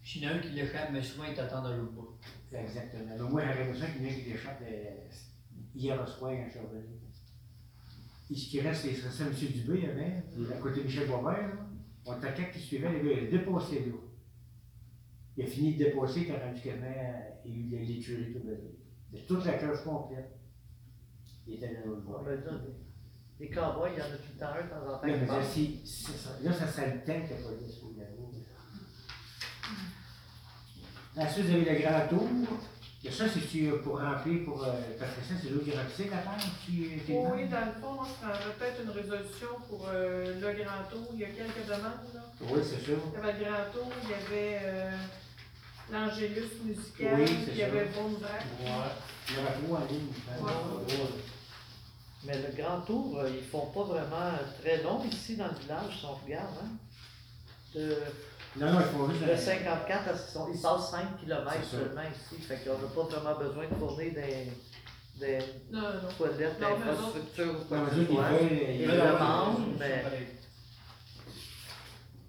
En 0.08 0.26
a 0.28 0.30
un 0.32 0.38
qui 0.38 0.48
l'échappe, 0.50 0.90
mais 0.92 1.02
souvent 1.02 1.24
il 1.24 1.34
t'attend 1.34 1.62
dans 1.62 1.76
le 1.76 1.82
bout. 1.82 2.16
Exactement. 2.52 3.04
Mais 3.18 3.28
moi, 3.28 3.42
j'aurais 3.42 3.70
besoin 3.70 3.88
qu'il 3.88 4.02
y 4.02 4.06
en 4.06 4.08
ait 4.08 4.14
qui 4.22 4.30
l'échappe 4.30 4.62
euh, 4.62 5.08
hier 5.74 6.00
au 6.00 6.06
soir 6.06 6.30
quand 6.30 6.44
je 6.46 6.50
suis 6.50 6.60
revenu. 6.60 6.94
Et 8.30 8.34
ce 8.34 8.48
qui 8.48 8.60
reste, 8.60 8.82
c'est 8.82 8.94
ça, 8.94 9.24
M. 9.24 9.32
Dubé, 9.34 9.78
il 9.78 9.84
y 9.84 9.86
avait, 9.90 10.22
à 10.54 10.58
côté 10.58 10.80
de 10.80 10.84
Michel 10.86 11.08
Boisvert, 11.08 11.48
là. 11.48 11.66
On 12.06 12.16
était 12.18 12.32
quatre 12.34 12.52
qui 12.52 12.60
suivaient, 12.60 12.90
le 12.92 13.00
gars, 13.08 13.16
il 13.20 13.26
a 13.26 13.30
dépassé 13.38 13.80
là. 13.80 13.92
Il 15.36 15.44
a 15.44 15.46
fini 15.48 15.74
de 15.74 15.84
dépasser, 15.84 16.20
il 16.28 16.34
a 16.34 16.38
rendu 16.46 16.60
quasiment, 16.60 16.86
euh, 16.86 17.30
il 17.44 17.74
a 17.76 17.80
les 17.82 17.98
tueries 17.98 18.32
tout 18.32 18.40
le 18.46 18.56
De 19.12 19.24
toute 19.26 19.44
la 19.44 19.52
cloche 19.54 19.84
complète. 19.84 20.30
Il 21.46 21.54
était 21.54 21.76
voie. 22.04 22.22
va 22.22 22.36
dire, 22.36 22.60
des- 22.60 23.46
Des 23.46 23.50
cowboys, 23.54 23.90
il 23.94 23.98
y 23.98 24.02
en 24.02 24.04
a 24.06 24.08
tout 24.16 24.32
le 24.34 24.40
temps 24.40 24.46
un 24.46 24.64
de 24.64 24.70
temps 24.70 24.94
en 24.94 24.98
temps. 24.98 25.06
Là, 25.06 25.16
mais 25.20 25.26
là, 25.26 25.42
si, 25.44 25.80
ça, 25.84 26.30
là, 26.42 26.52
ça 26.52 26.66
serait 26.66 26.94
le 26.94 27.00
temps 27.00 27.20
qu'il 27.26 27.36
n'y 27.36 27.42
a 27.42 27.46
pas 27.46 27.54
de 27.62 27.68
sous 27.70 27.94
la 27.98 28.04
roue. 28.16 28.32
Ensuite, 31.18 31.46
vous 31.46 31.52
avez 31.54 31.64
le 31.74 31.80
grand 31.82 32.08
tour. 32.08 32.28
Et 33.04 33.10
ça, 33.10 33.24
c'est 33.28 33.68
pour 33.84 34.00
remplir 34.00 34.44
pour 34.44 34.64
euh, 34.64 34.72
Patricia, 34.98 35.36
c'est 35.40 35.50
l'eau 35.50 35.60
qui 35.60 35.70
remplissait 35.70 36.10
la 36.10 36.16
page 36.18 36.42
qui 36.64 36.84
était 36.86 37.12
Oui, 37.12 37.28
oui, 37.42 37.48
dans 37.48 37.66
le 37.66 37.72
fond, 37.80 38.02
je 38.04 38.14
prendrais 38.26 38.54
peut-être 38.58 38.82
une 38.82 38.90
résolution 38.90 39.48
pour 39.68 39.86
euh, 39.88 40.40
le 40.40 40.64
grand 40.64 40.82
tour. 40.90 41.10
Il 41.14 41.20
y 41.20 41.24
a 41.24 41.28
quelques 41.28 41.64
demandes, 41.66 42.08
là. 42.14 42.22
Oui, 42.40 42.60
c'est 42.64 42.80
sûr. 42.80 42.98
Il 43.12 43.14
y 43.14 43.22
avait 43.22 43.38
le 43.38 43.44
grand 43.44 43.70
tour, 43.72 43.92
il 44.02 44.10
y 44.10 44.14
avait 44.14 44.58
euh, 44.64 44.90
l'Angélus 45.90 46.50
musical, 46.64 47.14
Oui, 47.20 47.26
c'est 47.44 47.52
il 47.52 47.56
y 47.58 47.62
avait 47.62 47.86
ça. 47.86 48.00
Il 49.28 49.34
y 49.36 49.38
aura 49.38 49.52
trop 49.52 49.76
en 49.76 49.84
ligne. 49.92 50.08
Ouais. 50.40 51.06
Mais 52.24 52.34
le 52.38 52.60
grand 52.60 52.80
tour, 52.80 53.18
euh, 53.20 53.30
ils 53.30 53.44
font 53.44 53.66
pas 53.66 53.84
vraiment 53.84 54.32
très 54.60 54.82
long 54.82 55.02
ici 55.04 55.36
dans 55.36 55.46
le 55.46 55.54
village, 55.60 55.98
si 56.00 56.04
on 56.06 56.14
regarde. 56.24 56.54
Hein? 56.62 56.68
De, 57.74 57.96
Non, 58.56 58.72
non, 58.72 58.80
il 58.80 58.86
faut 58.98 59.10
juste. 59.10 59.24
de 59.30 59.36
54 59.36 60.08
à 60.08 60.16
60, 60.16 60.48
ils 60.54 60.60
passent 60.60 60.90
5 60.90 61.20
km 61.20 61.52
C'est 61.52 61.76
ça. 61.76 61.82
seulement 61.84 62.02
ici. 62.02 62.42
Fait 62.42 62.56
qu'on 62.64 62.78
n'a 62.78 62.88
pas 62.88 63.02
vraiment 63.20 63.38
besoin 63.38 63.64
de 63.68 63.74
fournir 63.78 64.12
des, 64.14 64.52
des 65.20 65.38
Non, 65.70 65.80
non, 65.82 65.88
non. 66.02 66.08
toilettes, 66.16 66.60
Non, 66.60 66.68
mais 66.78 66.84
d'infrastructures 66.86 67.54
ou 67.60 67.64
quoi 67.68 67.76
Non, 67.78 67.84
que 67.86 67.94
mais 67.94 68.06
ce 68.06 68.12
soit. 68.12 68.24
Ils 68.40 68.86
le 68.86 68.92
avoir- 69.02 69.46
demandent, 69.52 69.76
mais 69.78 70.04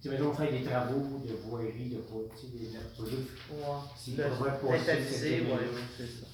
Tu 0.08 0.14
veux 0.16 0.24
donc 0.24 0.38
faire 0.38 0.50
des 0.52 0.64
travaux 0.64 1.22
de 1.28 1.34
voirie, 1.50 1.90
de 1.90 1.98
tu 1.98 2.48
sais, 2.48 2.48
des 2.48 2.78
projets. 2.96 3.18
ouais. 3.18 3.58
S'ils 3.98 4.16
Le- 4.16 4.24
prévoient 4.24 4.52
de 4.52 4.78
passer 4.78 5.04
cette 5.04 5.42
oui, 5.42 5.50
c'est 5.98 6.06
ça. 6.08 6.26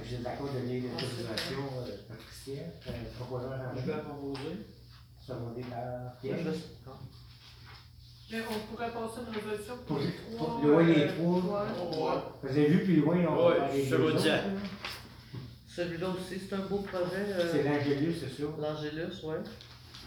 Que 0.00 0.06
J'ai 0.08 0.18
d'accord 0.18 0.46
de 0.54 0.60
donner 0.60 0.80
l'autorisation, 0.80 1.64
euh, 1.80 1.96
Patricia, 2.08 2.62
euh, 2.86 2.90
proposeur 3.18 3.50
en 3.52 3.76
Je 3.76 3.82
vais 3.86 3.98
proposer. 4.02 4.56
secondé 5.26 5.62
par 5.62 6.16
Pierre. 6.20 6.38
je- 6.44 8.36
Mais 8.36 8.42
on 8.48 8.72
pourrait 8.72 8.90
passer 8.92 9.20
une 9.26 9.34
résolution 9.34 9.74
pour 9.86 9.98
les 9.98 10.06
pour- 10.06 10.46
trois. 10.46 10.60
le- 10.62 10.74
ouais, 10.76 10.84
les 10.94 11.00
euh, 11.02 11.08
trois. 11.16 12.14
ouais. 12.14 12.22
Vous 12.42 12.48
avez 12.48 12.66
vu 12.68 12.84
plus 12.84 12.96
loin, 13.00 13.16
on 13.28 13.48
va 13.48 13.54
parler. 13.56 13.90
Celui-là 15.68 16.08
aussi, 16.10 16.40
c'est 16.48 16.54
un 16.54 16.66
beau 16.66 16.78
projet. 16.78 17.26
euh, 17.28 17.50
C'est 17.52 17.62
l'Angélus, 17.64 18.14
c'est 18.20 18.42
ça? 18.42 18.48
L'Angélus, 18.60 19.20
oui. 19.24 19.34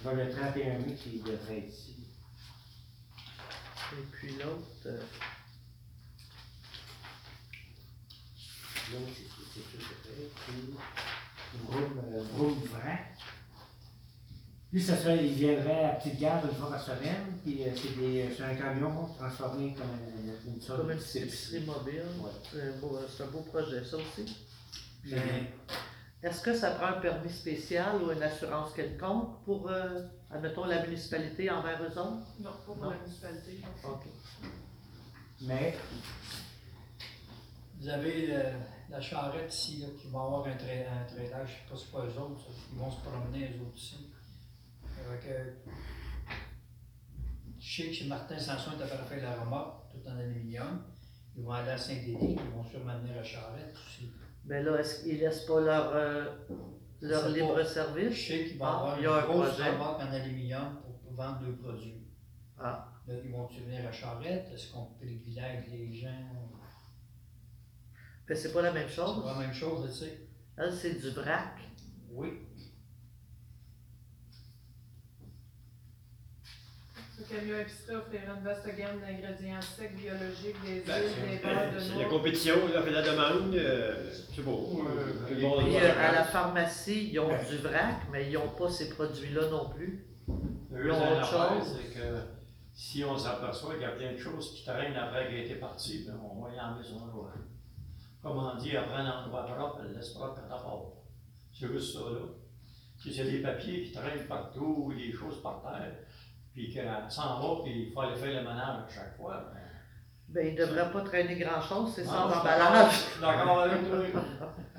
Dans 0.03 0.13
le 0.13 0.30
31 0.30 0.80
mai 0.80 0.93
qui 0.95 1.20
devrait 1.20 1.57
être 1.57 1.70
ici. 1.70 1.94
Et 3.93 4.01
puis 4.11 4.31
l'autre, 4.33 4.67
euh, 4.88 5.01
L'autre, 8.91 9.11
c'est 9.15 9.23
c'est. 9.53 10.31
Puis, 10.45 10.73
Vroom, 11.67 12.01
euh, 12.13 12.23
Vroom 12.33 12.59
Vrac. 12.65 13.17
Lui, 14.73 14.83
ça 14.83 14.97
serait, 14.97 15.25
il 15.25 15.33
viendrait 15.36 15.86
à 15.86 15.89
Petite 15.95 16.19
Gare 16.19 16.43
une 16.45 16.55
fois 16.55 16.69
par 16.69 16.83
semaine, 16.83 17.38
puis 17.43 17.63
euh, 17.63 17.69
c'est 17.75 17.95
des- 17.97 18.29
c'est 18.36 18.43
un 18.43 18.55
camion 18.55 19.07
transformé 19.17 19.73
comme 19.73 19.88
une, 20.19 20.53
une 20.53 20.61
sorte 20.61 20.81
comme 20.81 20.91
une 20.91 20.97
épicerie 20.97 21.61
mobile. 21.61 22.03
Ouais. 22.19 22.31
C'est 22.51 22.61
un, 22.61 22.77
beau, 22.79 22.99
c'est 23.15 23.23
un 23.23 23.27
beau 23.27 23.39
projet, 23.41 23.83
ça 23.86 23.95
aussi. 23.97 24.36
Mais 25.05 25.53
Est-ce 26.26 26.41
que 26.41 26.55
ça 26.55 26.71
prend 26.71 26.88
un 26.88 26.99
permis 27.01 27.30
spécial 27.30 28.01
ou 28.01 28.11
une 28.11 28.23
assurance 28.23 28.73
quelconque 28.73 29.43
pour, 29.45 29.69
euh, 29.69 30.01
admettons, 30.32 30.65
la 30.65 30.82
municipalité 30.84 31.51
envers 31.51 31.80
eux 31.84 31.99
autres? 31.99 32.26
Non, 32.39 32.49
pas 32.51 32.57
pour 32.65 32.78
Non. 32.78 32.89
la 32.89 32.97
municipalité. 32.97 33.61
non. 33.84 33.91
OK. 33.91 34.05
Mais, 35.41 35.78
vous 37.80 37.88
avez 37.89 38.36
euh, 38.36 38.51
la 38.89 38.99
charrette 39.01 39.53
ici, 39.53 39.78
là, 39.82 39.88
qui 40.01 40.07
va 40.07 40.19
avoir 40.21 40.47
un, 40.47 40.55
trai- 40.57 40.88
un 40.88 41.03
traitage, 41.05 41.49
je 41.49 41.53
sais 41.53 41.69
pas 41.69 41.76
c'est 41.78 41.91
pas 41.91 41.99
eux 42.19 42.19
autres, 42.23 42.39
ça. 42.41 42.49
ils 42.73 42.80
vont 42.80 42.89
se 42.89 43.01
promener 43.01 43.47
les 43.49 43.59
autres 43.59 43.78
ici. 43.78 44.09
Avec, 45.07 45.26
euh, 45.28 45.51
Je 47.59 47.82
sais 47.84 47.89
que 47.89 47.93
chez 47.93 48.07
Martin 48.07 48.39
Sanson 48.39 48.71
est 48.80 48.84
à 48.84 48.88
faire 48.88 49.21
la 49.23 49.41
remorque, 49.41 49.91
tout 49.91 50.09
en 50.09 50.17
aluminium. 50.17 50.84
Ils 51.38 51.43
vont 51.43 51.51
aller 51.51 51.69
à 51.71 51.78
Saint-Denis, 51.78 52.38
ils 52.39 52.51
vont 52.51 52.63
sûrement 52.63 52.97
venir 52.99 53.19
à 53.19 53.23
Charlotte 53.23 53.76
aussi. 53.76 54.11
Mais 54.45 54.61
là, 54.63 54.79
est-ce 54.79 55.03
qu'ils 55.03 55.19
laissent 55.19 55.45
pas 55.45 55.59
leur, 55.61 55.91
euh, 55.95 56.25
leur 57.01 57.23
C'est 57.23 57.31
libre 57.33 57.55
pas- 57.55 57.63
Je 57.63 57.67
service? 57.67 58.27
sais 58.27 58.45
qu'il 58.45 58.57
va 58.59 58.65
y 58.65 58.67
Ah, 58.69 58.75
avoir 58.77 58.97
il 58.99 59.03
y 59.03 59.07
a 59.07 59.13
un 59.15 59.19
une 59.21 59.25
grosse 59.25 59.59
remorque 59.59 60.01
en 60.01 60.11
aluminium 60.11 60.81
pour 61.03 61.13
vendre 61.13 61.39
deux 61.39 61.55
produits. 61.55 62.03
Ah. 62.59 62.91
Là, 63.07 63.13
ils 63.23 63.31
vont-tu 63.31 63.61
venir 63.61 63.87
à 63.87 63.91
Charlotte? 63.91 64.25
Est-ce 64.53 64.71
qu'on 64.71 64.85
privilège 64.99 65.65
les 65.71 65.93
gens? 65.93 66.09
Mais 68.27 68.35
c'est 68.35 68.51
pas 68.53 68.61
la 68.63 68.71
même 68.71 68.87
C'est 68.87 68.95
chose. 68.95 69.23
pas 69.23 69.33
la 69.33 69.39
même 69.39 69.53
chose, 69.53 69.87
tu 69.91 70.05
sais. 70.05 70.27
Elle, 70.57 70.73
c'est 70.73 70.95
du 70.95 71.09
vrac. 71.09 71.57
Oui. 72.11 72.29
Ce 77.18 77.24
camion 77.34 77.59
épicerie 77.59 77.95
offrira 77.95 78.34
une 78.38 78.43
vaste 78.43 78.68
gamme 78.76 78.99
d'ingrédients 78.99 79.61
secs, 79.61 79.95
biologiques, 79.95 80.61
des 80.66 80.82
Ben, 80.86 81.01
huiles, 81.01 81.30
des 81.30 81.38
beurres, 81.38 81.74
de 81.74 81.80
C'est 81.80 81.99
la 81.99 82.05
compétition, 82.05 82.55
il 82.70 82.76
a 82.76 82.82
fait 82.82 82.91
la 82.91 83.01
demande, 83.01 83.55
euh, 83.55 84.11
c'est 84.34 84.41
beau. 84.41 84.86
Euh, 84.86 85.30
le 85.30 85.36
Puis 85.36 85.78
euh, 85.78 85.91
à 85.97 86.11
la 86.11 86.24
pharmacie, 86.26 87.09
ils 87.13 87.20
ont 87.20 87.30
du 87.30 87.57
vrac, 87.57 88.01
mais 88.11 88.28
ils 88.30 88.34
n'ont 88.34 88.49
pas 88.49 88.70
ces 88.70 88.89
produits-là 88.89 89.49
non 89.49 89.70
plus. 89.70 90.05
Eux, 90.74 90.86
Ils 90.88 90.91
ont 90.91 90.99
la 90.99 91.11
autre 91.13 91.22
affaire, 91.22 91.59
chose. 91.63 91.78
c'est 91.82 91.99
que 91.99 92.16
si 92.74 93.05
on 93.05 93.18
s'aperçoit 93.18 93.74
qu'il 93.76 93.84
y 93.84 93.86
a 93.86 93.91
plein 93.91 94.11
de 94.11 94.18
choses 94.18 94.53
qui 94.53 94.66
traînent 94.66 94.97
après 94.97 95.28
qu'elle 95.28 95.45
était 95.45 95.55
partie, 95.55 96.03
ben, 96.05 96.20
on 96.22 96.41
va 96.41 96.53
y 96.53 96.59
enlever 96.59 96.84
son 96.84 96.97
endroit. 97.01 97.32
Comme 98.22 98.38
on 98.38 98.55
dit, 98.57 98.76
après 98.76 98.95
un 98.97 99.09
endroit 99.24 99.45
propre, 99.45 99.80
elle 99.86 99.95
laisse 99.95 100.09
propre 100.09 100.41
à 100.43 100.49
part. 100.49 100.82
C'est 101.53 101.68
juste 101.68 101.93
ça, 101.93 102.01
là. 102.09 102.20
Si 102.97 103.13
c'est 103.13 103.24
des 103.26 103.39
papiers 103.41 103.84
qui 103.84 103.91
traînent 103.93 104.26
partout, 104.28 104.86
ou 104.88 104.93
des 104.93 105.11
choses 105.13 105.41
par 105.41 105.61
terre, 105.61 105.93
puis 106.55 106.71
qu'elle 106.73 106.89
s'en 107.09 107.39
va, 107.41 107.63
puis 107.63 107.87
il 107.87 107.93
faut 107.93 107.99
aller 108.01 108.15
faire 108.15 108.29
le 108.41 108.47
ménage 108.47 108.77
à 108.87 108.93
chaque 108.93 109.17
fois, 109.17 109.43
ben, 109.53 109.59
Ben, 110.29 110.47
ils 110.47 110.53
ne 110.55 110.65
devraient 110.65 110.91
pas 110.91 111.01
traîner 111.01 111.35
grand-chose, 111.35 111.91
c'est 111.95 112.05
sans 112.05 112.25
emballage. 112.25 112.59
d'accord- 112.59 112.89
je 112.91 112.95
suis 112.95 113.21
D'accord 113.21 113.59
avec 113.61 113.89
toi. 113.89 114.21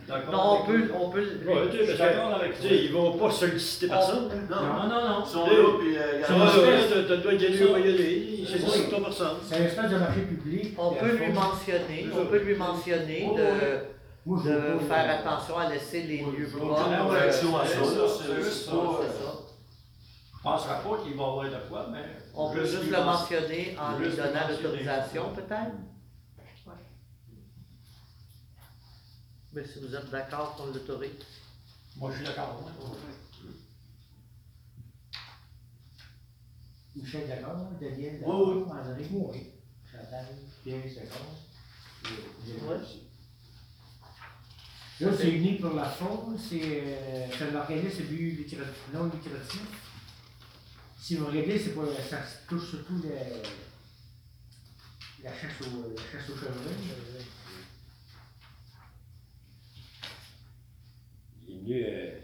D'accord 0.09 0.33
Non, 0.33 0.61
on 0.63 0.67
peut, 0.67 0.91
on 0.95 1.11
peut 1.11 1.27
tu 1.27 1.97
d'accord 1.99 2.35
avec 2.35 2.55
tu 2.61 2.69
toi. 2.69 2.77
ils 2.77 2.93
vont 2.93 3.19
pas 3.19 3.31
solliciter 3.31 3.89
personne. 3.89 4.29
Non, 4.51 4.57
Non, 4.57 4.89
non, 4.89 5.25
ils 5.25 5.29
sont 5.29 5.47
là, 5.47 5.79
puis 5.79 5.89
ils 5.93 5.99
va, 5.99 6.35
ont- 6.35 6.39
là, 6.39 6.81
le 7.09 7.17
droit 7.17 7.33
d'y 7.35 7.47
aller, 7.47 7.59
y 7.59 7.89
aller, 7.89 8.91
pas 8.91 9.01
personne. 9.01 9.37
C'est 9.43 9.57
un 9.57 9.65
espèce 9.65 9.91
de 9.91 9.97
marché 9.99 10.21
public. 10.23 10.75
on 10.79 10.93
peut 10.95 11.17
lui 11.17 11.33
mentionner, 11.33 12.07
on 12.21 12.27
peut 12.27 12.39
lui 12.43 12.55
mentionner 12.57 13.31
de, 13.37 13.79
Moi, 14.27 14.43
faire 14.43 15.07
euh, 15.07 15.19
attention 15.21 15.59
à 15.59 15.69
laisser 15.71 16.03
les 16.03 16.19
lieux 16.19 16.49
propres. 16.57 16.89
euh, 16.89 17.05
réaction 17.13 17.57
à 17.57 17.67
ça, 17.67 17.85
ça, 20.59 20.75
pas. 20.83 20.99
qu'il 21.03 21.15
va 21.17 21.23
y 21.23 21.27
avoir 21.27 21.45
de 21.51 21.69
quoi, 21.69 21.89
mais. 21.91 22.05
On 22.35 22.53
peut 22.53 22.65
juste 22.67 22.91
le 22.91 23.05
mentionner. 23.05 23.77
en 23.79 23.99
lui 23.99 24.09
donnant 24.11 24.49
l'autorisation, 24.49 25.35
peut-être? 25.35 25.73
Ouais. 26.67 26.73
Mais 29.53 29.65
si 29.67 29.81
vous 29.81 29.95
êtes 29.95 30.11
d'accord 30.11 30.55
qu'on 30.57 30.67
l'autorise. 30.67 31.13
Moi, 31.97 32.11
je 32.11 32.17
suis 32.17 32.27
d'accord. 32.27 32.61
moi. 32.63 32.71
Michel 36.95 37.29
d'accord, 37.29 37.57
Daniel 37.81 38.23
Oui, 38.25 38.27
d'accord, 38.27 38.49
oui. 38.49 38.63
André, 38.71 39.07
oui. 39.13 39.53
Et- 40.67 40.71
et- 40.71 42.63
Ouais. 42.63 42.77
Là, 45.01 45.11
c'est 45.15 45.31
unique 45.31 45.61
pour 45.61 45.75
la 45.75 45.85
faune, 45.85 46.39
c'est 46.39 46.61
euh, 46.63 47.27
c'est 47.37 47.51
un 47.51 47.55
organisme 47.57 48.05
non 48.95 49.05
lucratif. 49.05 49.86
Si 50.99 51.17
vous 51.17 51.27
regardez, 51.27 51.59
c'est 51.59 51.75
pas, 51.75 51.83
ça 52.09 52.19
touche 52.49 52.71
surtout 52.71 53.01
les- 53.03 53.43
la 55.23 55.31
chasse 55.33 55.61
au, 55.63 55.91
la 55.95 56.03
chasse 56.03 56.29
aux 56.31 56.37
chevreuils. 56.37 56.75
Il 61.47 61.55
est 61.55 61.59
venu 61.61 61.85
euh, 61.85 62.19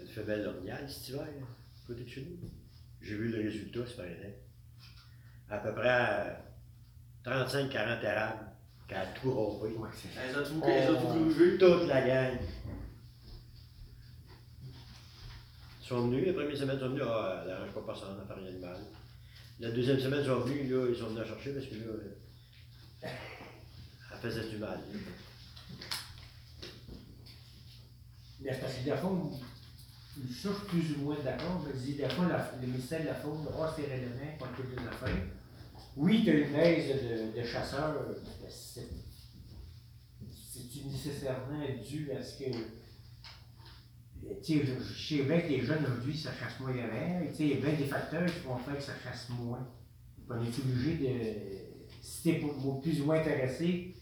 une 0.00 0.06
femelle 0.08 0.46
orignale 0.46 0.88
cet 0.90 1.08
hiver, 1.08 1.22
là, 1.22 1.26
à 1.42 1.86
côté 1.86 2.04
de 2.04 2.08
chez 2.08 2.22
nous. 2.22 2.48
J'ai 3.00 3.16
vu 3.16 3.28
le 3.30 3.38
résultat, 3.42 3.80
c'est 3.86 3.96
pas 3.96 4.02
rien. 4.02 4.30
À 5.50 5.58
peu 5.58 5.74
près 5.74 6.36
35-40 7.24 8.04
érables 8.04 8.46
qu'elle 8.86 8.98
a 8.98 9.06
tout 9.06 9.32
rompé. 9.32 9.68
Ouais. 9.76 9.88
Ils 10.30 10.38
ont 10.38 10.44
tout, 10.44 10.60
ils 10.68 10.90
ont 10.90 11.00
tout 11.00 11.06
gruvé. 11.18 11.58
Toute 11.58 11.88
la 11.88 12.06
gang. 12.06 12.38
Ils 15.90 15.94
sont 15.96 16.02
venus, 16.10 16.26
la 16.26 16.34
première 16.34 16.54
semaine, 16.54 16.78
sont 16.78 16.88
venus, 16.90 17.02
ah, 17.06 17.40
elle 17.42 17.48
n'arrange 17.48 17.70
pas 17.72 17.80
personne, 17.80 18.18
elle 18.20 18.26
fait 18.28 18.38
rien 18.42 18.52
de 18.52 18.58
mal. 18.58 18.76
La 19.58 19.70
deuxième 19.70 19.98
semaine, 19.98 20.20
ils 20.20 20.26
sont 20.26 20.40
venus, 20.40 20.70
là, 20.70 20.86
ils 20.86 20.94
sont 20.94 21.06
venus 21.06 21.18
la 21.20 21.24
chercher 21.24 21.52
parce 21.54 21.64
que 21.64 21.74
là, 21.76 23.10
elle 24.12 24.18
faisait 24.20 24.50
du 24.50 24.58
mal. 24.58 24.78
Mais 28.40 28.52
c'est 28.52 28.60
parce 28.60 28.74
que, 28.74 28.90
le 28.90 28.96
fond, 28.96 29.32
je 30.28 30.32
suis 30.34 30.48
plus 30.68 30.92
ou 30.98 31.04
moins 31.04 31.16
d'accord. 31.24 31.62
Je 31.66 31.72
me 31.72 31.82
dis, 31.82 31.94
des 31.94 32.08
fois, 32.10 32.28
la- 32.28 32.52
le 32.60 32.66
ministère 32.66 33.00
de 33.00 33.06
la 33.06 33.14
Faune 33.14 33.46
aura 33.46 33.74
ses 33.74 33.86
règlements 33.86 34.36
pour 34.38 34.48
toutes 34.48 34.70
les 34.78 34.86
affaires. 34.86 35.16
Oui, 35.96 36.22
tu 36.22 36.30
as 36.30 36.34
une 36.34 36.52
baisse 36.52 37.02
de, 37.34 37.40
de 37.40 37.46
chasseurs, 37.46 37.94
mais 38.42 38.50
c'est 38.50 38.86
c'est 40.70 40.84
nécessairement 40.84 41.64
dû 41.88 42.12
à 42.12 42.22
ce 42.22 42.38
que. 42.44 42.77
Tu 44.42 44.58
sais, 44.58 44.66
je- 44.66 44.80
je 44.82 45.16
sais 45.16 45.22
bien 45.24 45.40
que 45.40 45.48
les 45.48 45.60
jeunes 45.60 45.84
aujourd'hui, 45.84 46.16
ça 46.16 46.30
chasse 46.32 46.58
moins 46.60 46.70
avant. 46.76 47.26
Tu 47.28 47.34
sais, 47.34 47.44
il 47.44 47.48
y 47.50 47.52
a 47.54 47.66
bien 47.66 47.74
des 47.78 47.84
facteurs 47.86 48.26
qui 48.26 48.40
vont 48.40 48.56
faire 48.58 48.76
que 48.76 48.82
ça 48.82 48.92
chasse 49.02 49.28
moins. 49.30 49.66
On 50.30 50.42
est 50.42 50.58
obligé 50.58 50.96
de. 50.96 51.88
Si 52.02 52.22
t'es 52.22 52.38
pour- 52.38 52.80
plus 52.80 53.00
ou 53.00 53.06
moins 53.06 53.18
intéressé, 53.20 53.94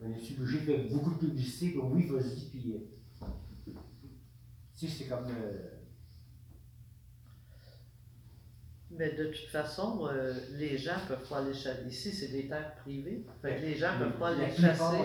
on 0.00 0.10
est 0.10 0.38
obligé 0.38 0.60
de 0.60 0.64
faire 0.64 0.88
beaucoup 0.90 1.10
de 1.14 1.18
publicité? 1.26 1.70
puis 1.70 1.80
oui, 1.82 2.06
vas-y, 2.06 2.48
puis. 2.50 2.74
euh, 2.74 3.74
tu 4.78 4.86
sais, 4.86 4.92
c'est 4.98 5.08
comme. 5.08 5.26
euh, 5.28 5.68
Mais 8.90 9.12
de 9.12 9.26
toute 9.26 9.50
façon, 9.50 10.06
euh, 10.08 10.32
les 10.52 10.78
gens 10.78 10.96
peuvent 11.06 11.28
pas 11.28 11.38
aller 11.38 11.52
chasser. 11.54 11.86
Ici, 11.88 12.10
c'est 12.12 12.28
des 12.32 12.48
terres 12.48 12.74
privées. 12.76 13.24
Fait 13.42 13.56
que 13.56 13.60
les 13.60 13.74
gens 13.76 13.98
peuvent 13.98 14.18
pas 14.18 14.34
plupart, 14.34 14.56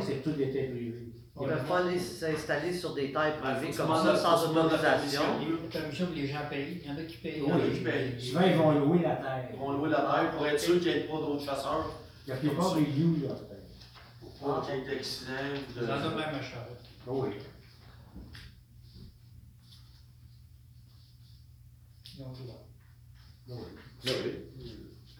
chasser. 0.02 0.14
c'est 0.14 0.24
tout 0.24 0.32
des 0.38 0.52
terres 0.52 0.72
privées. 0.72 1.13
Ils 1.42 1.48
peuvent 1.48 1.66
pas 1.68 1.80
aller 1.80 1.98
s'installer 2.00 2.72
sur 2.72 2.94
des 2.94 3.12
terres 3.12 3.38
privées 3.38 3.72
faut 3.72 3.84
comme 3.88 3.96
ça 3.96 4.16
sans 4.16 4.54
la 4.54 4.62
autorisation. 4.66 5.22
Il 5.42 5.54
a 5.56 5.82
que 6.08 6.14
les 6.14 6.28
gens 6.28 6.42
payent. 6.48 6.82
Il 6.84 6.88
y 6.88 6.94
en 6.94 6.98
a 6.98 7.04
qui 7.04 7.18
payent. 7.18 7.42
Oui, 7.42 7.48
il 7.48 7.52
a 7.52 7.58
ben, 7.58 7.84
payent. 7.84 8.22
Souvent, 8.22 8.42
ils 8.46 8.56
vont 8.56 8.72
louer 8.72 9.00
la 9.02 9.16
terre. 9.16 9.50
Ils 9.52 9.60
vont 9.60 9.72
louer 9.72 9.90
la 9.90 10.02
terre 10.02 10.32
pour 10.32 10.46
être 10.48 10.60
sûr 10.60 10.80
qu'il 10.80 10.92
n'y 10.92 10.98
ait 11.00 11.04
pas 11.08 11.14
d'autres 11.18 11.44
chasseurs, 11.44 11.92
La 12.28 12.36
plupart 12.36 12.76
des 12.76 12.86
loups, 12.86 13.18
là. 13.24 13.36
pour 14.20 14.62
pas 14.62 14.62
qu'il 14.68 14.76
y 14.76 14.78
ait 14.78 14.96
d'accident. 14.96 15.32
ou 15.32 15.58
Il 15.76 15.84
y 15.84 15.86
en 15.86 15.90
a 15.92 15.98
de- 15.98 16.10
même 16.16 16.36
à 16.36 16.42
Charlotte. 16.42 16.86
Oui. 17.08 17.30
Ils 22.16 22.22
ont 22.22 22.30
le 22.32 22.46
droit. 22.46 22.68
Oui. 23.50 23.56
Ah 24.06 24.12
oui. 24.24 24.32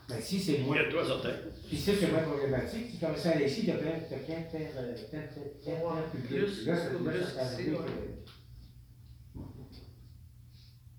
Mais 0.10 0.22
si 0.22 0.40
c'est 0.40 0.58
Moins 0.60 0.76
moins. 0.76 0.84
de 0.86 0.92
toi, 0.92 1.06
certain. 1.06 1.34
Puis 1.68 1.78
ça, 1.78 1.92
c'est 2.00 2.12
moins 2.12 2.22
problématique. 2.24 2.92
Tu 2.92 2.98
commences 2.98 3.26
à 3.26 3.32
tu 3.34 3.40
plein 3.40 3.78
plein 3.78 4.60
euh, 4.60 4.94
plein 5.10 5.22
plein 5.22 5.22
Ouais, 5.22 5.28
terres 5.64 6.12
publiques. 6.12 6.28
plus- 6.28 6.66
Là, 6.66 6.76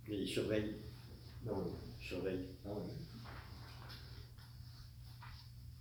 Mais 0.09 0.19
ils 0.19 0.29
surveillent, 0.29 0.77
Ben 1.43 1.53
ils 2.01 2.05
surveillent. 2.07 2.49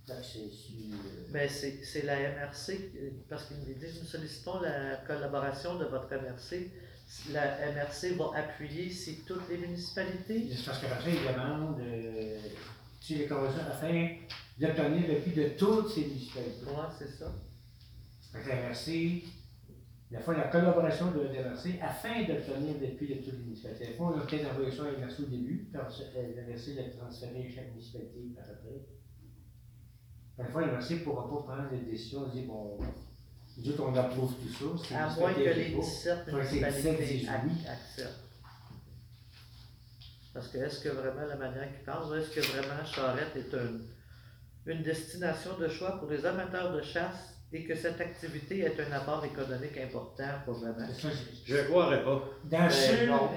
Ben 0.05 0.17
c'est 0.21 0.49
si, 0.51 0.91
Mais 1.31 1.47
c'est 1.47 1.79
c'est 1.83 2.01
la 2.05 2.19
MRC, 2.19 2.91
parce 3.29 3.45
qu'ils 3.47 3.57
nous 3.59 3.73
disent, 3.73 3.99
nous 4.01 4.05
sollicitons 4.07 4.59
la 4.59 4.97
collaboration 5.07 5.77
de 5.79 5.85
votre 5.85 6.09
MRC. 6.13 6.71
La 7.31 7.71
MRC 7.71 8.15
va 8.17 8.31
appuyer 8.35 8.89
si 8.89 9.23
toutes 9.25 9.47
les 9.49 9.57
municipalités. 9.57 10.49
C'est 10.53 10.65
parce 10.65 10.79
qu'après, 10.79 11.11
ils 11.11 11.33
demandent, 11.33 11.79
sais, 13.03 13.15
les 13.15 13.27
conventions 13.27 13.61
faire, 13.79 14.17
d'obtenir 14.59 15.07
le 15.07 15.19
plus 15.19 15.31
de 15.31 15.49
toutes 15.57 15.89
ces 15.89 16.05
municipalités. 16.05 16.65
Ouais, 16.65 16.87
c'est 16.97 17.09
ça. 17.09 17.31
La 18.33 18.39
la 20.11 20.19
fois 20.19 20.37
la 20.37 20.43
collaboration 20.43 21.11
de 21.11 21.21
la 21.21 21.49
MRC 21.49 21.79
afin 21.81 22.21
d'obtenir 22.21 22.75
depuis 22.79 23.07
de 23.07 23.15
toutes 23.15 23.33
les 23.33 23.45
municipalités. 23.45 23.87
Des 23.87 23.93
fois, 23.93 24.13
on 24.13 24.19
a 24.19 24.25
peut-être 24.25 24.51
envoyé 24.51 24.71
ça 24.71 24.83
à 24.83 24.91
MRC 24.91 25.21
au 25.21 25.25
début, 25.25 25.67
puis 25.71 25.81
ensuite, 25.81 26.07
euh, 26.15 26.35
la 26.35 26.83
transféré 26.89 27.47
à 27.47 27.55
chaque 27.55 27.71
municipalité 27.71 28.19
par 28.35 28.45
après. 28.45 28.85
Parfois, 30.37 30.67
MRC 30.67 30.93
ne 30.93 30.99
pourra 30.99 31.29
pas 31.29 31.53
prendre 31.53 31.69
des 31.71 31.91
décisions, 31.91 32.27
dire, 32.27 32.45
bon, 32.45 32.77
nous 33.57 33.69
autres, 33.69 33.83
on 33.87 33.95
approuve 33.95 34.33
tout 34.35 34.77
ça. 34.77 34.97
À 34.97 35.15
moins 35.15 35.33
que 35.33 35.39
les 35.39 35.65
qui 35.65 35.71
votent. 35.73 35.83
17 35.83 36.17
Faut 36.25 36.37
que 36.37 36.41
les 36.41 36.71
17 36.71 36.99
municipalités 36.99 37.47
oui. 37.47 37.67
acceptent. 37.67 38.22
Parce 40.33 40.47
que 40.47 40.57
est-ce 40.57 40.83
que 40.83 40.89
vraiment 40.89 41.25
la 41.27 41.35
manière 41.35 41.67
qu'ils 41.71 41.85
pensent, 41.85 42.11
est-ce 42.17 42.31
que 42.35 42.41
vraiment 42.41 42.83
Charette 42.85 43.35
est 43.35 43.53
une, 43.53 43.81
une 44.65 44.81
destination 44.81 45.51
de 45.59 45.67
choix 45.67 45.99
pour 45.99 46.09
les 46.09 46.25
amateurs 46.25 46.73
de 46.73 46.81
chasse 46.81 47.35
et 47.51 47.63
que 47.65 47.75
cette 47.75 48.01
activité 48.01 48.61
est 48.61 48.79
un 48.79 48.91
apport 48.93 49.23
économique 49.23 49.77
important, 49.77 50.23
pas 50.45 50.51
vraiment? 50.51 50.87
Ça, 50.93 51.09
je- 51.45 51.55
ne 51.55 51.63
croirais 51.63 52.03
pas. 52.03 52.23
Dans 52.45 52.57
Ben, 52.67 53.07
non. 53.07 53.29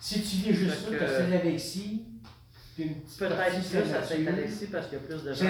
si 0.00 0.22
tu 0.22 0.36
lis 0.48 0.54
juste 0.54 0.86
ça, 0.86 0.90
que- 0.90 0.98
tu 0.98 1.04
as 1.04 1.20
une 2.78 2.94
petite 2.94 3.18
Peut-être 3.18 3.36
plus 3.82 3.92
à. 3.94 4.02
Saint-Alexis 4.04 4.66
parce 4.66 4.86
qu'il 4.86 4.98
y 4.98 5.00
a 5.00 5.04
plus 5.04 5.24
de 5.24 5.32
gens. 5.32 5.44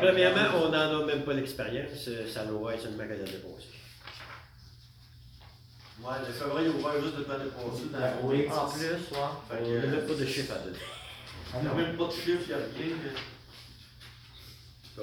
Premièrement, 0.00 0.58
on 0.64 0.68
n'en 0.70 1.02
a 1.02 1.06
même 1.06 1.22
pas 1.24 1.34
l'expérience, 1.34 2.08
ça 2.32 2.44
doit 2.46 2.74
être 2.74 2.80
seulement 2.82 2.98
qu'à 3.04 3.10
l'année 3.14 3.24
passée. 3.24 3.71
Ouais, 6.04 6.18
le 6.26 6.32
février 6.32 6.68
est 6.68 6.72
ouvert 6.72 7.00
juste 7.00 7.16
depuis 7.16 7.30
l'année 7.30 7.50
passée. 7.50 7.86
dans 7.92 7.98
la 7.98 8.10
Ben, 8.10 8.16
oui. 8.24 8.46
En 8.50 8.66
plus, 8.68 8.82
ouais. 8.82 8.96
Fait 9.48 9.58
Il 9.64 9.70
n'y 9.70 9.76
a 9.76 9.78
que, 9.82 9.86
même 9.86 10.06
pas 10.06 10.14
de 10.14 10.26
chiffre 10.26 10.52
à. 10.52 10.56
Ah 11.54 11.58
il 11.58 11.62
n'y 11.62 11.68
a 11.68 11.74
même 11.74 11.96
pas 11.96 12.06
de 12.06 12.10
chiffre, 12.12 12.42
il 12.42 12.46
n'y 12.48 12.54
a 12.54 12.56
rien. 12.56 12.96
mais- 13.04 13.12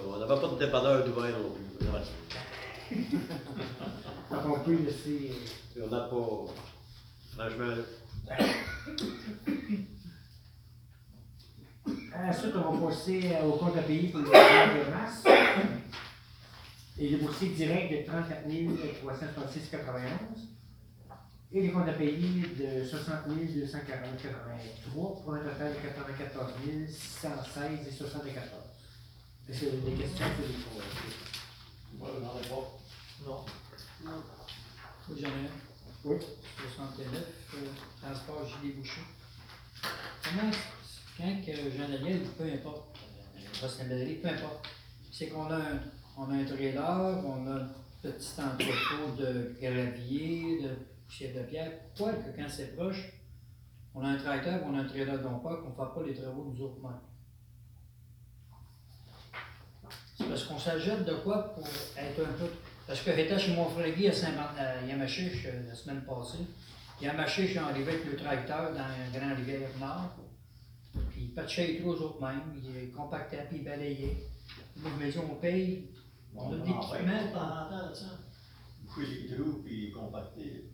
On 0.06 0.18
n'avait 0.20 0.42
pas 0.42 0.48
de 0.48 0.56
dépanneur 0.60 1.04
d'ouvert 1.06 1.40
non 1.40 1.52
plus. 1.52 1.66
Donc 4.30 4.46
on 4.46 4.60
peut 4.64 4.78
laisser. 4.86 5.20
euh, 5.78 5.86
On 5.86 5.88
n'a 5.90 6.02
pas. 6.02 6.28
Franchement, 7.38 7.76
là. 7.76 7.84
Ensuite, 12.30 12.56
on 12.56 12.60
va 12.78 12.88
passer 12.90 13.20
euh, 13.34 13.44
au 13.46 13.54
compte 13.54 13.78
à 13.78 13.82
payer 13.82 14.10
pour 14.10 14.20
le 14.20 14.26
mois 14.26 14.38
de 14.38 14.90
mars. 14.92 15.24
Et 17.00 17.10
le 17.10 17.18
boursier 17.20 17.50
direct 17.50 17.92
de 17.92 17.98
34 18.12 18.48
366,91. 18.48 20.50
Et 21.52 21.62
les 21.64 21.72
comptes 21.72 21.90
à 21.90 21.94
payer 21.94 22.42
de 22.60 22.86
60 22.86 23.28
240,83 23.28 24.94
pour 24.94 25.34
un 25.34 25.40
total 25.40 25.74
de 25.74 25.80
94 25.80 26.54
616 26.88 27.88
et 27.88 27.92
74. 27.92 28.48
Est-ce 29.50 29.62
que 29.62 29.66
vous 29.66 29.72
avez 29.72 29.92
des 29.96 30.04
questions 30.04 30.28
sur 30.28 30.48
les 30.48 30.54
comptes? 30.54 30.84
Moi, 31.98 32.10
je 32.14 32.20
n'en 32.24 32.40
ai 32.40 32.48
pas. 32.48 32.80
Non. 33.26 33.46
Oui, 35.10 35.18
j'en 35.20 35.28
ai 35.28 35.32
un. 35.32 35.70
Oui. 36.06 36.18
69, 36.78 37.24
euh, 37.56 37.58
transport 38.00 38.46
gilet 38.46 38.74
bouché. 38.76 39.02
Comment, 40.24 40.52
quand 41.18 41.46
que 41.46 41.52
Jean 41.52 41.90
Daniel, 41.90 42.22
peu 42.38 42.44
importe, 42.44 42.96
euh, 43.64 44.16
peu 44.22 44.28
importe, 44.30 44.68
c'est 45.12 45.28
qu'on 45.30 45.50
a 45.50 45.56
un, 45.56 45.80
on 46.16 46.30
a 46.30 46.36
un 46.36 46.46
trailer, 46.46 47.26
on 47.26 47.48
a 47.48 47.56
un 47.56 47.70
petit 48.04 48.40
entrepôt 48.40 49.16
de 49.18 49.56
gravier, 49.60 50.62
de 50.62 50.70
poussière 51.10 51.36
de 51.36 51.42
pierre. 51.50 51.72
Pourquoi 51.96 52.14
que 52.14 52.36
quand 52.36 52.48
c'est 52.48 52.76
proche, 52.76 53.12
on 53.96 54.04
a 54.04 54.10
un 54.10 54.18
tracteur, 54.18 54.62
on 54.64 54.78
a 54.78 54.82
un 54.82 54.86
trailer 54.86 55.20
non 55.24 55.40
pas, 55.40 55.58
qu'on 55.58 55.70
ne 55.70 55.74
fait 55.74 55.94
pas 55.96 56.04
les 56.06 56.14
travaux 56.14 56.54
nous 56.54 56.62
autres 56.64 56.80
mêmes? 56.82 56.92
C'est 60.16 60.28
parce 60.28 60.44
qu'on 60.44 60.60
s'ajoute 60.60 61.06
de 61.06 61.16
quoi 61.16 61.54
pour 61.56 61.66
être 61.66 62.20
un 62.22 62.34
peu 62.34 62.50
parce 62.86 63.02
que 63.02 63.16
j'étais 63.16 63.38
chez 63.38 63.54
mon 63.54 63.66
frère 63.70 63.96
Guy 63.96 64.08
à 64.08 64.12
Saint-Yamachiche 64.12 65.48
la 65.68 65.76
semaine 65.76 66.02
passée. 66.02 66.40
Yamachiche 67.00 67.56
est 67.56 67.60
arrivé 67.60 67.92
avec 67.92 68.06
le 68.06 68.16
tracteur 68.16 68.74
dans 68.74 68.80
un 68.80 69.12
grand 69.14 69.36
rivière 69.36 69.70
nord. 69.80 70.16
Puis 71.12 71.26
il 71.26 71.34
patchait 71.36 71.68
les 71.68 71.80
trous 71.80 71.92
aux 71.92 72.02
autres 72.02 72.20
mêmes, 72.22 72.52
il 72.56 72.92
compactait 72.92 73.46
puis 73.48 73.60
il 73.60 73.64
balayait. 73.64 74.28
Moi 74.78 74.90
je 74.98 75.06
me 75.06 75.12
dis 75.12 75.20
on 75.20 75.36
paye, 75.36 75.92
on 76.36 76.52
a 76.52 76.56
de 76.56 76.62
en 76.62 76.66
l'équipement. 76.66 76.88
fait, 76.98 77.28
de 77.28 77.32
temps 77.32 77.42
en 77.42 77.70
temps, 77.70 77.94
ça. 77.94 78.06
Boucher 78.82 79.28
les 79.28 79.36
trous 79.36 79.62
puis 79.64 79.92
compacter. 79.92 80.69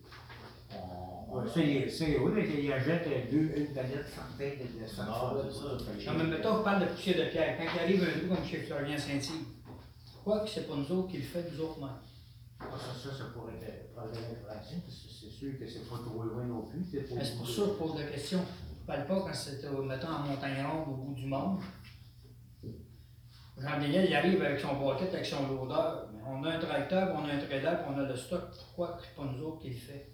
On, 0.81 1.39
Ouais, 1.41 1.49
Ça, 1.53 1.59
il- 1.59 1.91
ça, 1.91 2.05
oui, 2.05 2.31
mais 2.33 2.47
il 2.63 2.71
achète 2.71 3.07
euh, 3.07 3.31
deux, 3.31 3.51
une 3.57 3.73
palette 3.73 4.07
centaine 4.07 4.57
de 4.59 4.63
de 4.63 4.85
Ah, 4.99 5.33
c'est 5.43 6.05
ça. 6.05 6.11
Non, 6.13 6.17
mais 6.19 6.29
mettons, 6.37 6.59
on 6.59 6.63
parle 6.63 6.81
de 6.81 6.85
poussière 6.93 7.17
de 7.25 7.29
pierre. 7.31 7.57
Quand 7.57 7.65
il 7.75 7.79
arrive 7.81 8.03
un 8.03 8.19
trou 8.19 8.35
comme 8.35 8.45
chez 8.45 8.57
Florian 8.59 8.97
Saint-Yves, 8.97 9.45
pourquoi 10.13 10.39
que 10.45 10.49
c'est 10.49 10.67
pas 10.67 10.75
nous 10.75 10.91
autres 10.91 11.09
qui 11.09 11.17
le 11.17 11.23
fait, 11.23 11.51
nous 11.51 11.59
autres 11.61 11.79
mêmes? 11.79 11.89
Ah, 12.61 12.65
Ça, 12.77 13.09
ça, 13.09 13.17
ça 13.17 13.23
pourrait 13.33 13.53
être 13.61 13.93
prendre 13.93 14.11
l'infraction, 14.13 14.79
parce 14.79 14.95
que 14.95 15.09
c'est 15.11 15.29
sûr 15.29 15.59
que 15.59 15.67
c'est 15.67 15.89
pas 15.89 15.97
trop 15.97 16.23
loin 16.23 16.45
non 16.45 16.61
plus. 16.61 16.85
C'est 16.89 17.13
Mais 17.13 17.23
C'est 17.25 17.35
pour 17.37 17.49
ça 17.49 17.61
que 17.63 17.67
je 17.67 17.73
pose 17.73 17.95
la 17.99 18.05
question. 18.05 18.39
Je 18.81 18.85
parle 18.87 19.05
pas 19.07 19.19
quand 19.27 19.33
c'était, 19.33 19.67
mettons, 19.69 20.07
en 20.07 20.19
montagne 20.19 20.63
ronde 20.65 20.87
au 20.87 20.95
bout 21.03 21.13
du 21.15 21.25
monde. 21.25 21.59
Jean 23.57 23.79
Daniel, 23.79 24.05
il 24.09 24.15
arrive 24.15 24.41
avec 24.41 24.59
son 24.59 24.75
bucket, 24.75 25.13
avec 25.13 25.25
son. 25.25 25.41
Mais 25.43 25.57
on 26.27 26.43
a 26.43 26.49
un 26.49 26.59
tracteur, 26.59 27.15
on 27.17 27.27
a 27.27 27.33
un 27.33 27.39
trailer, 27.39 27.83
puis 27.83 27.93
on 27.95 27.99
a 27.99 28.03
le 28.07 28.15
stock. 28.15 28.51
Pourquoi 28.51 28.97
que 28.97 29.03
c'est 29.03 29.15
pas 29.15 29.29
nous 29.31 29.43
autres 29.45 29.61
qui 29.61 29.69
le 29.69 29.75
fait? 29.75 30.09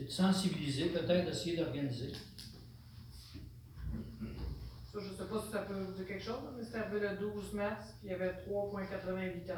C'est 0.00 0.06
de 0.06 0.10
sensibiliser, 0.12 0.86
peut-être 0.86 1.26
d'essayer 1.26 1.58
d'organiser. 1.58 2.12
Ça, 4.92 4.98
je 4.98 5.10
sais 5.14 5.28
pas 5.28 5.42
si 5.44 5.52
ça 5.52 5.58
peut 5.58 5.74
vous 5.74 5.92
dire 5.92 6.06
quelque 6.06 6.24
chose, 6.24 6.38
mais 6.56 6.64
c'est 6.64 6.78
arrivé 6.78 7.00
le 7.00 7.16
12 7.18 7.52
mars, 7.52 7.84
puis 8.00 8.08
il 8.08 8.10
y 8.12 8.14
avait 8.14 8.32
3,88 8.48 9.46
tonnes. 9.46 9.56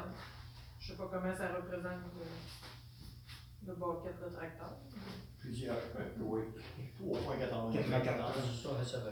Je 0.79 0.91
sais 0.91 0.97
pas 0.97 1.09
comment 1.11 1.33
ça 1.35 1.47
représente 1.55 2.03
le, 2.13 3.67
le 3.67 3.73
bucket 3.73 4.19
de 4.19 4.35
tracteur. 4.35 4.77
Plusieurs, 5.39 5.77
euh, 5.77 6.19
oui. 6.19 6.41
3,94. 7.01 7.89
94. 7.89 8.33
Ça, 8.61 8.69
ça 8.85 8.97
va. 8.99 9.11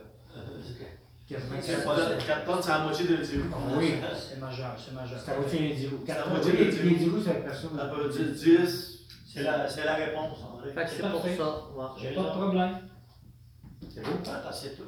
C'est 1.62 1.84
pas 1.86 1.98
là, 1.98 2.18
4 2.18 2.46
tonnes, 2.46 2.62
c'est 2.62 2.70
la 2.70 2.80
moitié 2.80 3.08
de 3.08 3.24
zéro. 3.24 3.46
Oui. 3.78 3.94
C'est 4.30 4.40
majeur, 4.40 4.78
c'est 4.78 4.94
majeur. 4.94 5.18
C'est 5.24 5.32
à 5.32 5.40
moitié. 5.40 5.78
C'est 5.78 6.12
à 6.12 6.16
Quatre 6.16 6.30
moitié 6.30 6.54
dix 6.72 7.10
roues, 7.10 7.22
c'est 7.24 7.34
la 7.36 7.40
personne. 7.40 7.78
Ça 7.78 7.86
peut 7.86 8.10
dire 8.10 8.34
10. 8.34 9.01
C'est 9.34 9.44
la, 9.44 9.68
c'est 9.70 9.86
la 9.86 9.96
réponse, 9.96 10.38
André. 10.54 10.72
Fait 10.74 10.84
que 10.84 10.90
c'est 10.90 11.02
pour 11.02 11.12
Parfait. 11.22 11.38
ça. 11.38 11.44
ouais. 11.76 11.86
J'ai 12.02 12.16
pas 12.16 12.22
de 12.24 12.28
problème. 12.30 12.78
C'est 13.90 14.02
beau, 14.04 14.12
hein, 14.12 14.40
t'as 14.44 14.52
c'est 14.52 14.76
tout. 14.76 14.84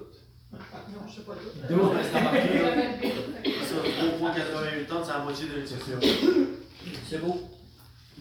Non, 0.51 0.59
je 1.07 1.13
sais 1.15 1.21
pas 1.21 1.33
tout. 1.33 1.73
Donc, 1.73 1.93
J'avais 2.13 2.97
le 2.97 3.01
bide. 3.01 3.63
Ça, 3.63 3.75
3,88 3.75 4.85
tonnes, 4.87 5.03
c'est 5.03 5.11
la 5.11 5.19
moitié 5.19 5.47
de 5.47 5.65
c'est 5.65 5.79
ça. 5.79 5.97
C'est 7.09 7.17
beau. 7.19 7.39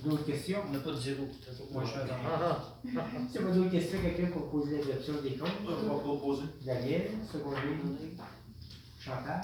D'autres 0.05 0.25
questions? 0.25 0.59
On 0.69 0.73
n'a 0.73 0.79
pas 0.79 0.91
de 0.91 0.97
zéro. 0.97 1.29
C'est 1.41 1.59
pas 1.59 1.73
moins 1.73 1.85
cher 1.87 2.07
dans 2.07 2.15
Ah, 2.27 2.41
ah. 2.41 2.99
Si 3.31 3.39
pas 3.39 3.51
d'autres 3.51 3.71
questions, 3.71 3.99
quelqu'un 4.01 4.31
pour 4.33 4.51
poser 4.51 4.79
l'adoption 4.79 5.15
des 5.23 5.37
comptes? 5.37 5.51
On 5.67 5.95
va 5.95 6.01
proposer. 6.01 6.43
Daniel, 6.65 7.11
secondé, 7.31 7.57
Chantal? 8.99 9.41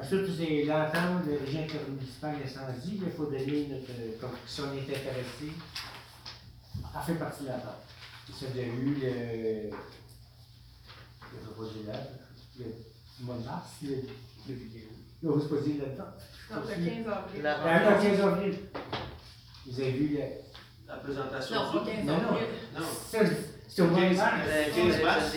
Ensuite, 0.00 0.26
c'est 0.36 0.64
l'entente 0.64 1.26
de 1.26 1.38
région 1.44 1.62
intermunicipale 1.62 2.36
d'incendie. 2.42 3.00
Il 3.04 3.10
faut 3.10 3.24
donner 3.26 3.68
notre, 3.68 4.20
comme 4.20 4.36
si 4.46 4.60
on 4.60 4.72
est 4.74 4.80
intéressé, 4.82 5.52
à 6.94 7.00
faire 7.00 7.18
partie 7.18 7.42
de 7.44 7.48
l'entente. 7.48 7.82
Ça 8.38 8.46
a 8.46 8.48
déjà 8.50 8.66
eu 8.68 8.94
le, 8.94 9.70
le 12.58 13.24
mois 13.24 13.36
de 13.36 13.44
mars, 13.46 13.68
le, 13.82 13.88
le. 14.48 14.54
Là, 15.20 15.30
vous 15.34 15.40
se 15.40 15.46
posez 15.48 15.74
là-dedans. 15.78 16.04
Non, 16.50 16.56
le 16.60 16.74
15 16.84 17.08
avril. 17.12 17.42
La- 17.42 17.58
Ah, 17.64 17.90
le 17.90 18.02
15 18.10 18.20
avril. 18.20 18.54
Vous 19.66 19.80
avez 19.80 19.90
vu 19.92 20.08
le. 20.16 20.22
La 20.86 20.94
présentation. 20.96 21.54
Non, 21.56 21.72
pas 21.72 21.90
15 21.90 22.04
Non, 22.04 22.12
non. 22.22 22.28
avril. 22.28 22.46
Non. 22.74 22.86
Ça, 23.10 23.18
C'est 23.68 23.82
au 23.82 23.86
mois 23.88 24.00
de 24.08 24.14
mars. 24.14 24.34
Le 24.46 24.90
15 24.92 25.02
mars. 25.02 25.32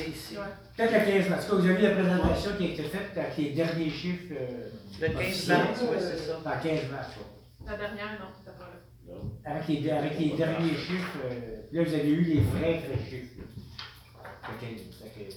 C'est. 0.77 0.87
Peut-être 0.87 1.05
le 1.07 1.11
15 1.19 1.29
mars. 1.29 1.45
Parce 1.45 1.45
que 1.45 1.55
vous 1.55 1.65
avez 1.69 1.75
vu 1.75 1.81
la 1.83 1.91
présentation 1.91 2.51
qui 2.57 2.63
a 2.63 2.67
été 2.69 2.83
faite 2.83 3.17
avec 3.17 3.37
les 3.37 3.49
derniers 3.51 3.89
chiffres. 3.89 4.33
euh, 4.33 4.69
Le 4.99 5.07
15 5.07 5.15
officiels. 5.17 5.57
mars, 5.57 5.79
oui, 5.81 5.97
c'est 5.99 6.17
ça. 6.17 6.33
Dans 6.43 6.51
15 6.63 6.91
mars, 6.91 7.07
ouais. 7.17 7.67
La 7.71 7.77
dernière, 7.77 8.19
non, 8.19 8.27
c'était 8.37 8.57
pas 8.57 8.69
là. 8.69 9.15
Avec 9.45 9.67
les, 9.67 9.89
avec 9.91 10.19
les 10.19 10.29
derniers 10.37 10.75
chiffres, 10.75 11.17
euh, 11.25 11.61
là, 11.71 11.83
vous 11.83 11.93
avez 11.93 12.09
eu 12.09 12.21
les 12.23 12.39
vrais, 12.39 12.79
vrais 12.79 13.05
chiffres. 13.09 13.35
que- 13.35 14.65
fait 14.65 15.25
que- 15.25 15.31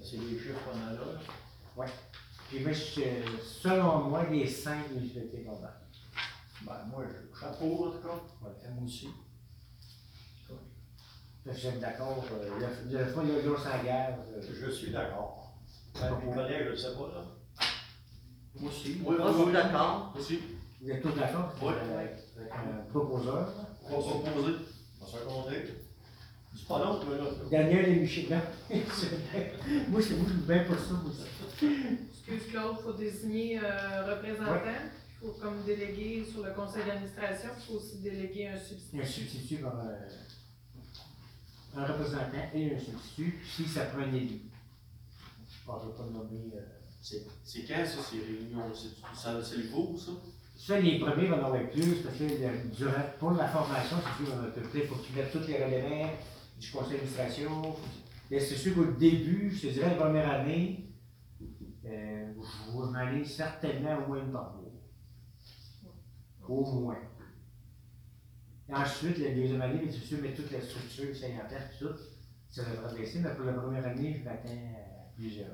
C'est 0.00 0.16
les 0.16 0.38
chiffres 0.38 0.58
qu'on 0.64 0.78
a 0.88 0.92
là. 0.92 1.86
Puis 2.48 2.60
moi, 2.60 2.72
je- 2.72 3.42
selon 3.42 4.04
moi, 4.08 4.24
les 4.30 4.46
cinq 4.46 4.90
municipalités 4.94 5.46
a. 5.48 5.80
Ben, 6.64 6.72
moi, 6.90 7.04
je- 7.06 7.38
chapeau, 7.38 7.86
en 7.88 7.90
tout 7.90 7.98
cas. 8.08 8.14
Ouais, 8.42 8.70
moi 8.74 8.84
aussi. 8.84 9.08
Que 11.48 11.54
J'aime 11.58 11.78
d'accord. 11.78 12.24
euh, 12.32 12.50
Le, 12.90 12.98
le 12.98 13.04
fois, 13.06 13.22
là, 13.22 13.28
là, 13.30 13.50
on 13.50 13.56
s'engage. 13.56 14.14
euh, 14.36 14.42
Je 14.66 14.70
suis 14.70 14.90
d'accord. 14.90 15.54
Ben, 15.94 16.10
mes 16.26 16.32
collègues, 16.34 16.64
je 16.66 16.70
ne 16.72 16.76
sais 16.76 16.94
pas, 16.94 17.08
là. 17.14 17.24
Moi 18.60 18.70
aussi. 18.70 18.98
Oui, 19.04 19.16
Moi, 19.18 19.26
je 19.28 19.32
suis 19.36 19.42
oui. 19.46 19.52
d'accord? 19.52 20.14
Aussi. 20.18 20.38
Vous 20.80 20.90
êtes 20.90 21.02
tous 21.02 21.12
d'accord? 21.12 21.54
Oui. 21.62 21.72
Euh, 21.72 21.98
Avec 22.00 22.12
un 22.52 22.90
proposeur. 22.90 23.52
On 23.84 23.98
va 23.98 24.02
proposer. 24.02 24.54
On 25.00 25.04
va 25.04 25.10
se 25.10 25.24
rencontrer. 25.24 25.64
C'est 26.54 26.68
pas 26.68 26.78
long, 26.84 27.00
toi, 27.00 27.16
là. 27.16 27.24
Daniel 27.50 27.88
et 27.88 27.96
Michel. 28.00 28.26
Non. 28.30 28.36
moi, 29.88 30.00
c'est 30.02 30.16
moi, 30.16 30.26
je 30.28 30.32
suis 30.32 30.42
bien 30.46 30.64
pour 30.64 30.76
ça 30.78 30.94
aussi. 31.06 31.66
Excuse 32.12 32.50
Claude, 32.52 32.76
il 32.78 32.82
faut 32.82 32.92
désigner 32.92 33.58
un 33.58 34.02
représentant? 34.14 34.52
Il 35.22 35.26
faut 35.28 35.32
comme 35.40 35.62
déléguer 35.64 36.24
sur 36.30 36.44
le 36.44 36.52
conseil 36.52 36.84
d'administration. 36.86 37.50
Il 37.58 37.66
faut 37.66 37.74
aussi 37.80 37.98
déléguer 38.00 38.48
un 38.48 38.58
substitut. 38.58 39.00
Un 39.02 39.04
substitut 39.06 39.56
par 39.62 39.78
euh, 39.80 39.94
un 41.78 41.86
représentant 41.86 42.48
et 42.54 42.74
un 42.74 42.78
substitut, 42.78 43.38
si 43.44 43.64
ça 43.66 43.84
prend 43.86 44.02
un 44.02 44.12
élu. 44.12 44.40
Bon, 45.66 45.74
je 45.80 45.86
ne 45.86 45.90
vais 45.92 45.96
pas 45.98 46.04
le 46.06 46.12
nommer. 46.12 46.50
euh, 46.54 46.60
C'est 47.00 47.64
quand 47.64 47.84
ça, 47.86 48.02
ces 48.02 48.20
réunions? 48.20 48.74
C'est- 48.74 49.16
ça- 49.16 49.42
C'est 49.42 49.56
le 49.58 49.68
cours, 49.68 49.98
ça? 49.98 50.12
Ça, 50.56 50.80
les 50.80 50.98
premiers 50.98 51.28
vont 51.28 51.36
en 51.40 51.46
avoir 51.46 51.68
plus, 51.70 52.02
parce 52.02 52.16
que 52.18 52.24
le- 52.24 52.70
durant, 52.76 52.92
pour 53.18 53.30
la 53.32 53.46
formation, 53.46 53.96
c'est 54.18 54.24
sûr, 54.24 54.34
il 54.74 54.82
faut 54.88 54.96
que 54.96 55.06
tu 55.06 55.12
mettes 55.12 55.30
tous 55.32 55.46
les 55.46 55.62
relevés 55.64 56.06
du 56.60 56.70
conseil 56.70 56.92
d'administration. 56.94 57.76
Mais 58.30 58.40
c'est 58.40 58.56
sûr 58.56 58.74
qu'au 58.74 58.84
début, 58.86 59.50
je 59.54 59.68
te 59.68 59.72
dirais, 59.72 59.90
la 59.90 59.94
première 60.04 60.28
année, 60.30 60.90
euh, 61.86 62.32
je 62.34 62.72
vais 62.72 62.76
m'en 62.76 62.92
aller 62.94 63.24
certainement 63.24 63.98
au 64.04 64.08
moins 64.08 64.18
une 64.24 64.32
par 64.32 64.54
mois. 64.56 64.64
Au 66.48 66.80
moins. 66.80 66.96
Et 68.68 68.74
ensuite, 68.74 69.18
la 69.18 69.30
deuxième 69.30 69.62
année, 69.62 69.78
bien, 69.82 69.90
sûr, 69.90 70.20
mettre 70.20 70.36
toute 70.42 70.52
la 70.52 70.60
structure, 70.60 71.14
ça 71.16 71.28
y 71.28 71.32
en 71.34 71.48
place, 71.48 71.78
tout. 71.78 71.88
ça 72.50 72.62
devrait 72.64 72.98
baisser, 73.00 73.20
mais 73.20 73.34
pour 73.34 73.44
la 73.46 73.52
première 73.54 73.86
année, 73.86 74.16
je 74.18 74.24
m'attends 74.24 74.48
à 74.48 75.14
plusieurs. 75.16 75.48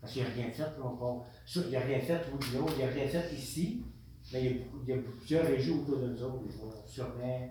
Parce 0.00 0.12
qu'il 0.12 0.22
n'y 0.22 0.28
a 0.28 0.32
rien 0.32 0.50
fait, 0.50 0.62
là, 0.62 0.74
on 0.84 0.96
part. 0.96 1.24
ça, 1.46 1.60
Il 1.64 1.70
n'y 1.70 1.76
a 1.76 1.80
rien 1.80 1.98
fait 2.00 2.20
au 2.32 2.38
il 2.70 2.76
n'y 2.76 2.82
a 2.82 2.86
rien 2.88 3.08
fait 3.08 3.34
ici, 3.34 3.82
mais 4.32 4.44
il 4.44 4.44
y 4.44 4.48
a, 4.48 4.58
beaucoup- 4.64 4.80
il 4.86 4.94
y 4.94 4.98
a 4.98 5.02
plusieurs 5.02 5.46
régions 5.46 5.80
autour 5.82 5.98
de 6.00 6.08
nous 6.08 6.22
autres. 6.22 6.42
Je 6.50 6.56
vois 6.58 6.74
sûrement, 6.86 7.48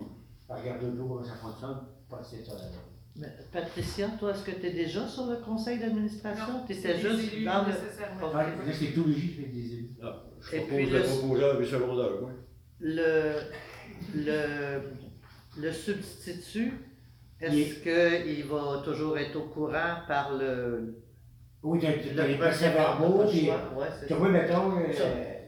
regarder 0.47 0.85
de 0.85 0.91
l'eau, 0.91 1.07
comment 1.07 1.23
ça 1.23 1.35
fonctionne, 1.35 1.79
pas 2.09 2.21
ça. 2.23 2.53
Mais, 3.15 3.27
Patricia, 3.51 4.09
toi, 4.19 4.31
est-ce 4.31 4.43
que 4.43 4.51
tu 4.59 4.65
es 4.67 4.73
déjà 4.73 5.07
sur 5.07 5.27
le 5.27 5.37
conseil 5.37 5.79
d'administration? 5.79 6.65
Tu 6.67 6.73
étais 6.73 6.99
juste 6.99 7.33
élus, 7.33 7.45
dans 7.45 7.65
le. 7.65 7.73
c'est 8.73 8.91
tous 8.93 9.05
les 9.07 9.13
jours, 9.13 9.21
je 9.35 9.41
fais 9.41 9.47
des 9.49 9.73
élus. 9.73 9.95
Je 10.41 10.55
Et 10.55 10.59
propose 10.61 10.75
puis 10.77 10.89
le 10.89 10.97
le- 10.99 11.03
proposeur 11.03 11.57
du 11.59 11.65
secondaire, 11.65 12.21
moi. 12.21 12.31
Le, 12.79 13.33
le, 14.15 14.81
le 15.57 15.71
substitut, 15.71 16.73
est-ce 17.41 17.79
qu'il 17.83 18.45
va 18.45 18.81
toujours 18.83 19.17
être 19.17 19.35
au 19.35 19.43
courant 19.49 19.95
par 20.07 20.33
le. 20.37 20.99
Oui, 21.61 21.79
t'as 21.81 21.93
t'as 21.93 22.27
les 22.27 22.33
le 22.37 22.39
procès-verbaux. 22.39 23.23
Ouais, 23.23 23.87
c'est 23.99 24.07
Que 24.07 24.13
moi, 24.15 24.29
mettons, 24.29 24.77
euh, 24.77 24.91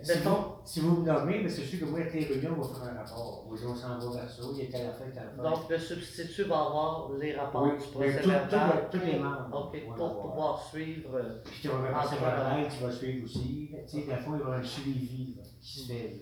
Ça, 0.02 0.14
si, 0.14 0.20
mettons- 0.20 0.30
vous, 0.36 0.46
si 0.64 0.80
vous 0.80 1.02
me 1.02 1.06
nommez, 1.06 1.42
mais 1.44 1.50
c'est 1.50 1.64
sûr 1.64 1.80
que 1.80 1.86
moi, 1.86 2.00
avec 2.00 2.14
les 2.14 2.24
réunions, 2.26 2.56
on 2.58 2.62
va 2.62 2.68
faire 2.80 2.94
un 2.94 2.98
rapport. 3.04 3.46
Aujourd'hui, 3.50 3.84
on 3.86 4.00
s'en 4.00 4.10
va 4.12 4.22
vers 4.22 4.30
ça, 4.30 4.44
il 4.54 4.62
est 4.62 4.76
à 4.76 4.84
la 4.84 4.92
fin, 4.94 5.04
à 5.06 5.24
la 5.26 5.32
fin. 5.32 5.44
Donc, 5.44 5.70
le 5.70 5.78
substitut 5.78 6.44
va 6.44 6.56
avoir 6.56 7.12
les 7.20 7.34
rapports 7.36 7.64
Oui, 7.64 7.72
du 7.72 7.76
mais 8.00 8.12
procès 8.12 8.22
tout- 8.22 8.30
verbal. 8.30 8.88
tout 8.92 8.98
le- 8.98 9.00
tous 9.00 9.06
les 9.08 9.20
membres 9.20 9.72
OK, 9.74 9.82
vont 9.88 9.96
pour 9.96 10.06
l'avoir. 10.08 10.22
pouvoir 10.32 10.68
suivre. 10.70 11.16
euh, 11.16 11.42
Puis 11.44 11.60
tu 11.64 11.68
vas 11.68 11.82
faire 11.82 11.92
Ah, 11.98 12.04
passer 12.04 12.16
voilà. 12.20 12.36
verbal, 12.36 12.68
tu 12.78 12.84
vas 12.84 12.92
suivre 12.92 13.26
aussi. 13.26 13.70
Tu 13.72 13.90
sais, 13.90 13.98
des 13.98 14.04
fois, 14.06 14.16
il 14.18 14.30
va 14.32 14.38
y 14.38 14.42
avoir 14.42 14.60
un 14.60 14.64
suivi 14.64 15.36
là, 15.38 15.44
qui 15.62 15.80
se 15.80 15.88
fait. 15.92 16.22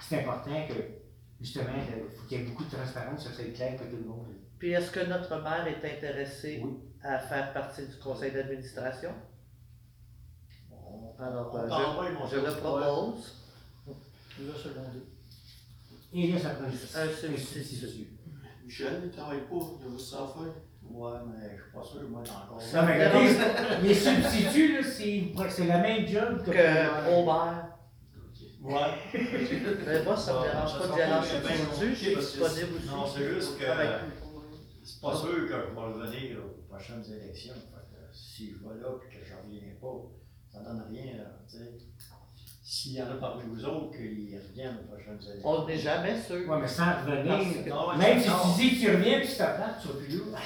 C'est 0.00 0.20
important 0.20 0.50
que, 0.68 0.74
justement, 1.40 1.68
il 1.76 2.16
faut 2.16 2.26
qu'il 2.26 2.38
y 2.38 2.42
ait 2.42 2.44
beaucoup 2.44 2.64
de 2.64 2.70
transparence, 2.70 3.24
ça 3.24 3.30
c'est 3.36 3.52
clair 3.52 3.76
que 3.76 3.84
tout 3.84 3.96
le 3.96 4.04
monde. 4.08 4.26
Puis, 4.58 4.72
est-ce 4.72 4.90
que 4.90 5.00
notre 5.06 5.36
maire 5.40 5.66
est 5.68 5.96
intéressé 5.96 6.60
Oui. 6.64 6.72
à 7.02 7.18
faire 7.18 7.52
partie 7.52 7.86
du 7.86 7.96
conseil 7.96 8.32
d'administration? 8.32 9.10
Alors, 11.20 11.50
On 11.54 11.58
euh, 11.58 11.68
t'envoie, 11.68 12.10
mon 12.10 12.26
je, 12.26 12.36
je 12.36 12.40
le 12.46 12.52
propose. 12.52 13.34
Le 14.40 14.52
secondé. 14.52 15.02
Et 16.12 16.32
là, 16.32 16.38
ça 16.38 16.50
prend 16.50 16.66
Un 16.66 17.08
substitut. 17.08 18.08
Michel, 18.64 19.02
il 19.04 19.10
travaille 19.10 19.40
pas, 19.40 19.56
il 19.80 19.86
a 19.86 19.90
juste 19.96 20.10
ça 20.10 20.16
à 20.24 20.26
faire. 20.28 20.54
Ouais, 20.90 21.18
mais 21.26 21.56
je 21.56 21.62
suis 21.62 21.72
pas 21.72 21.84
sûr, 21.84 22.08
moi, 22.08 22.20
encore. 22.20 22.60
Ça, 22.62 22.82
mais 22.82 22.94
regardez, 23.08 23.88
les 23.88 23.94
substituts, 23.94 24.82
c'est 24.82 25.64
le 25.64 25.82
même 25.82 26.06
job 26.06 26.42
que. 26.44 26.50
Que 26.50 27.20
Aubert. 27.20 27.77
Ouais. 28.60 28.74
Mais 29.86 30.02
moi, 30.02 30.16
ça 30.16 30.32
me 30.34 30.42
dérange 30.42 30.78
pas 30.78 30.84
un 30.84 30.96
bien 30.96 31.22
substitut, 31.22 31.94
je 31.94 31.94
suis 31.94 32.16
disponible 32.16 32.76
aussi. 32.76 32.86
non, 32.88 33.06
c'est 33.06 33.28
juste 33.34 33.58
que- 33.58 33.64
C'est 34.84 35.00
pas 35.00 35.14
sûr 35.16 35.28
que 35.28 35.48
je 35.48 35.54
vais 35.74 35.80
revenir 35.80 36.38
aux 36.44 36.62
prochaines 36.72 37.04
élections. 37.12 37.54
Fait 37.54 37.86
que 37.94 38.16
si 38.16 38.50
je 38.52 38.56
vais 38.58 38.80
là 38.80 38.88
et 38.88 39.14
que 39.14 39.24
je 39.24 39.34
reviens 39.34 39.74
pas, 39.80 39.96
ça 40.50 40.60
donne 40.60 40.84
rien. 40.90 41.18
là, 41.18 41.24
tu 41.48 41.56
sais. 41.58 41.72
S'il 42.70 42.92
y 42.92 43.02
en 43.02 43.06
a 43.10 43.14
parmi 43.14 43.42
vous 43.48 43.64
autres 43.64 43.92
qui 43.96 44.36
reviennent 44.36 44.78
aux 44.82 44.92
prochaines 44.92 45.18
élections. 45.30 45.48
On 45.50 45.66
n'est 45.66 45.78
jamais 45.78 46.20
sûr. 46.20 46.48
Ouais, 46.48 46.60
mais 46.60 46.68
sans 46.68 46.84
revenir. 47.06 47.38
Même 47.96 48.20
si 48.20 48.28
tu 48.28 48.60
dis 48.60 48.74
que 48.76 48.80
tu 48.86 48.96
reviens 48.96 49.20
puis 49.20 49.28
tu 49.28 49.36
t'appelles, 49.36 49.74
tu 49.80 49.88
seras 49.88 49.98
plus 49.98 50.32
là. 50.32 50.38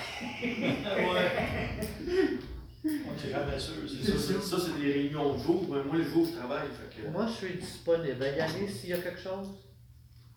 Ouais. 1.13 2.39
On 2.85 2.89
n'est 2.89 3.31
jamais 3.31 3.59
sûr, 3.61 3.75
c'est 3.89 4.05
Ça, 4.05 4.13
ça. 4.13 4.19
c'est- 4.19 4.41
ça, 4.41 4.57
c'est 4.61 4.81
des 4.81 4.93
réunions 4.93 5.35
de 5.35 5.39
jour. 5.39 5.63
Moi, 5.69 5.83
le 5.93 6.03
jour, 6.03 6.27
je 6.27 6.33
travaille. 6.37 6.69
Fait 6.69 7.03
que... 7.03 7.09
Moi, 7.09 7.27
je 7.29 7.33
suis 7.33 7.55
disponible. 7.59 8.25
Yannick, 8.37 8.71
s'il 8.71 8.91
y 8.91 8.93
a 8.93 8.99
quelque 9.01 9.21
chose, 9.21 9.49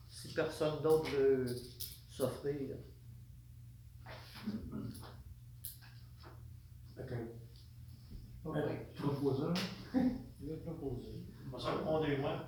si 0.10 0.32
personne 0.34 0.82
d'autre 0.84 1.10
veut 1.12 1.46
s'offrir. 2.12 2.76
Fait 6.96 7.06
que, 7.08 7.16
Ouais. 8.48 8.60
euh, 8.60 8.94
proposeur. 9.02 9.54
Je 9.94 10.48
vais 10.52 10.58
proposer. 10.58 11.26
Moi, 11.50 11.60
ça 11.60 11.72
répondez-moi. 11.72 12.48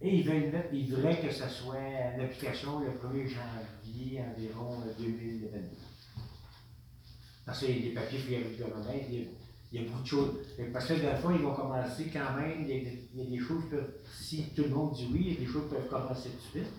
Et 0.00 0.16
ils 0.18 0.24
veulent 0.28 0.52
ils 0.72 0.92
voudraient 0.92 1.20
que 1.20 1.30
ça 1.32 1.48
soit 1.48 1.76
en 1.76 2.20
application 2.24 2.80
le 2.80 2.90
1er 2.90 3.28
janvier 3.28 3.66
environ 4.20 4.80
euh, 4.86 4.92
2022. 4.98 5.58
Parce 7.44 7.60
qu'il 7.60 7.76
y 7.76 7.78
a 7.78 7.88
des 7.88 7.94
papiers 7.94 8.36
arrivent 8.36 8.58
de 8.58 8.64
moment, 8.64 8.94
il 9.10 9.28
y 9.72 9.78
a, 9.78 9.88
beaucoup 9.88 10.02
de 10.02 10.06
choses. 10.06 10.30
Parce 10.72 10.86
que 10.86 10.92
le 10.94 11.16
fond, 11.20 11.30
ils 11.30 11.42
vont 11.42 11.54
commencer 11.54 12.10
quand 12.12 12.36
même, 12.36 12.62
il 12.62 12.68
y 12.68 12.80
a 12.80 12.84
des, 12.84 13.30
des 13.30 13.38
choses 13.38 13.64
peuvent, 13.70 13.94
si 14.20 14.44
tout 14.54 14.64
le 14.64 14.70
monde 14.70 14.94
dit 14.94 15.08
oui, 15.12 15.20
il 15.26 15.32
y 15.32 15.36
a 15.36 15.40
des 15.40 15.46
choses 15.46 15.64
qui 15.68 15.74
peuvent 15.74 15.88
commencer 15.88 16.30
tout 16.30 16.58
de 16.58 16.62
suite. 16.62 16.72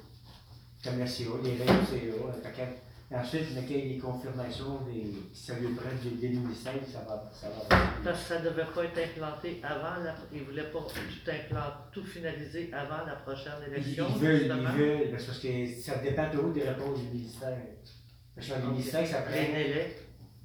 Comme 0.83 0.99
la 0.99 1.07
CA, 1.07 1.23
les 1.43 1.51
règles 1.51 1.85
CA. 1.85 2.53
fait 2.53 2.82
Ensuite, 3.13 3.53
mais 3.53 3.63
qu'il 3.65 3.77
y 3.77 3.79
ait 3.79 3.93
des 3.93 3.99
confirmations, 3.99 4.81
des, 4.87 5.13
si 5.33 5.45
ça 5.45 5.59
lui 5.59 5.67
prend 5.75 5.89
du 6.01 6.15
des 6.15 6.29
ministères, 6.29 6.73
ça 6.91 7.05
va, 7.07 7.29
ça 7.31 7.47
va. 7.47 7.75
Parce 8.03 8.21
que 8.21 8.27
ça 8.27 8.39
ne 8.39 8.45
devait 8.49 8.65
pas 8.73 8.85
être 8.85 8.97
implanté 8.97 9.61
avant 9.61 10.03
la. 10.03 10.15
Ils 10.31 10.39
ne 10.39 10.45
voulaient 10.45 10.71
pas 10.71 10.79
tout 10.79 11.29
implanter, 11.29 11.77
tout 11.91 12.03
finaliser 12.03 12.73
avant 12.73 13.05
la 13.05 13.17
prochaine 13.17 13.53
élection. 13.67 14.07
ils 14.15 14.21
veulent, 14.21 14.41
ils 14.45 14.77
veulent, 14.77 15.11
parce 15.11 15.39
que 15.39 15.67
ça 15.67 15.97
dépend 15.97 16.27
toujours 16.31 16.53
des 16.53 16.63
réponses 16.63 16.99
du 17.01 17.07
ministère. 17.09 17.55
Parce 18.35 18.47
que 18.47 18.53
le 18.53 18.71
ministère, 18.71 19.05
ça 19.05 19.21
prend. 19.21 19.31
délais. 19.31 19.95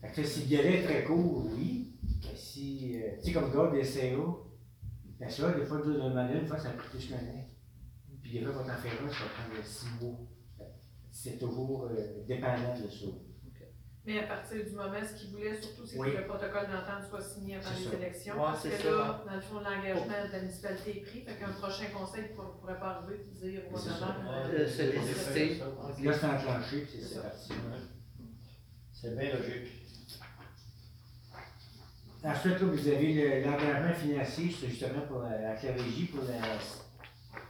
Fait 0.03 0.13
que 0.13 0.29
si 0.29 0.41
le 0.43 0.47
délai 0.49 0.81
est 0.81 0.83
très 0.85 1.05
court, 1.05 1.47
oui. 1.57 1.95
Mais 2.23 2.37
si, 2.37 3.01
euh, 3.03 3.17
tu 3.19 3.29
sais, 3.29 3.33
comme 3.33 3.51
gars 3.51 3.71
des 3.71 3.83
CA, 3.83 4.15
bien 5.19 5.29
sûr, 5.29 5.55
des 5.57 5.65
fois, 5.65 5.81
deux 5.83 5.97
manière, 5.97 6.37
une 6.37 6.47
fois, 6.47 6.59
ça 6.59 6.71
prend 6.71 6.87
plus 6.91 7.09
qu'un 7.09 7.17
an. 7.17 7.49
Puis 8.23 8.33
des 8.33 8.45
fois, 8.45 8.53
quand 8.53 8.65
t'en 8.65 8.77
fais 8.77 8.91
un, 8.91 9.09
ça 9.09 9.25
va 9.25 9.31
prendre 9.31 9.65
six 9.65 9.87
mois. 10.03 10.19
C'est 11.21 11.37
toujours 11.39 11.87
euh, 11.91 12.23
dépendant 12.29 12.75
de 12.81 12.89
ça. 12.89 13.07
Mais 14.07 14.21
à 14.21 14.27
partir 14.29 14.65
du 14.65 14.71
moment, 14.71 15.01
ce 15.05 15.21
qu'ils 15.21 15.31
voulaient 15.33 15.61
surtout, 15.61 15.85
c'est 15.85 15.99
Oui. 15.99 16.13
que 16.13 16.19
le 16.19 16.27
protocole 16.27 16.67
d'entente 16.69 17.11
soit 17.11 17.21
signé 17.21 17.57
avant 17.57 17.69
les 17.77 17.85
ça. 17.85 17.95
élections. 17.97 18.35
Ouais, 18.35 18.41
parce 18.41 18.63
c'est 18.63 18.71
que 18.71 18.83
ça. 18.85 18.91
là, 18.91 19.25
dans 19.27 19.35
le 19.35 19.41
fond, 19.41 19.61
l'engagement 19.61 20.27
de 20.27 20.33
la 20.33 20.41
municipalité 20.41 20.99
est 20.99 21.01
pris, 21.03 21.21
fait 21.23 21.35
qu'un 21.35 21.51
prochain 21.53 21.87
conseil 21.93 22.23
ne 22.23 22.29
pourrait 22.29 22.79
pas 22.79 23.03
arriver 23.03 23.21
et 23.27 23.51
dire 23.51 23.63
au 23.71 23.77
C'est 23.77 23.89
ça. 23.89 23.95
gouvernement. 23.95 24.31
Euh, 24.31 24.67
c'est 24.67 24.93
décidé. 24.93 25.59
Là, 26.05 26.13
c'est 26.15 26.27
enclenché, 26.27 26.81
puis 26.83 27.01
c'est 27.03 27.21
parti. 27.21 27.53
C'est 28.93 29.19
bien 29.19 29.33
logique. 29.35 29.73
Ensuite, 32.25 32.61
là, 32.61 32.67
vous 32.67 32.89
avez 32.89 33.13
le- 33.15 33.45
l'engagement 33.45 33.95
financier, 33.95 34.55
c'est 34.59 34.69
justement 34.69 35.03
pour 35.03 35.19
la, 35.23 35.51
avec 35.51 35.63
la 35.65 35.73
régie 35.73 36.07
pour 36.07 36.25
la 36.25 36.59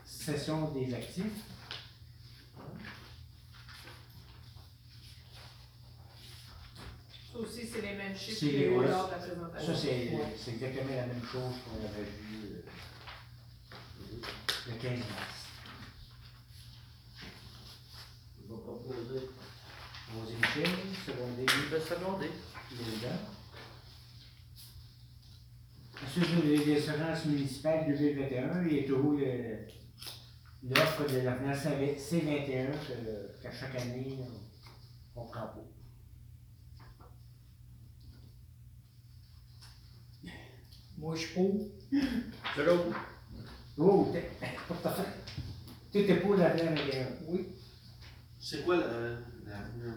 cession 0.05 0.73
des 0.73 0.93
actifs. 0.95 1.25
Ça 7.39 7.45
aussi, 7.45 7.67
c'est 7.67 7.83
les 7.83 7.95
mêmes 7.95 8.17
chiffres 8.17 8.39
C'est 8.41 8.47
qu'il 8.49 8.61
y 8.61 8.65
a 8.65 8.67
eu 8.67 8.81
les- 8.83 8.89
lors 8.89 9.07
de 9.07 9.13
la 9.13 9.19
présentation. 9.19 9.75
Ça, 9.75 9.81
c'est 9.81 10.51
exactement 10.53 10.95
la 10.97 11.07
même 11.07 11.23
chose 11.23 11.55
qu'on 11.65 11.77
avait 11.87 12.03
vu 12.03 12.47
euh, 12.47 12.63
le 14.67 14.75
15 14.75 14.99
mars. 14.99 15.47
Je 18.43 18.43
vais 18.43 18.61
proposer. 18.61 19.29
Rosé 20.17 20.35
Michel, 20.35 20.75
secondé 21.07 21.47
Le 21.71 21.81
secondé. 21.81 22.31
président. 22.75 23.19
Ensuite, 26.05 26.25
vous 26.31 26.41
avez 26.41 26.65
les 26.65 26.77
assurances 26.79 27.25
municipales 27.27 27.87
2021, 27.87 28.67
il 28.67 28.77
y 28.77 28.81
a 28.81 28.83
toujours 28.87 29.13
l'offre 30.63 31.07
de 31.13 31.19
la 31.21 31.37
finance 31.37 31.59
C21 31.99 32.71
que- 32.73 33.43
qu'à 33.43 33.51
chaque 33.53 33.75
année, 33.77 34.19
on 35.15 35.25
ne 35.25 35.29
prend 35.31 35.47
pas. 35.47 35.55
Moi, 40.99 41.15
je 41.15 41.21
suis 41.21 41.35
pour. 41.35 41.69
C'est 42.57 42.65
l'autre. 42.65 42.87
Oh, 43.79 44.09
t'es- 44.13 44.29
tu 45.93 45.99
étais 46.01 46.17
pour 46.21 46.35
la 46.35 46.51
finance 46.57 46.79
21. 46.81 47.07
Oui. 47.29 47.49
C'est 48.39 48.65
quoi 48.65 48.77
la, 48.77 48.87
la, 48.87 49.11
la 49.51 49.95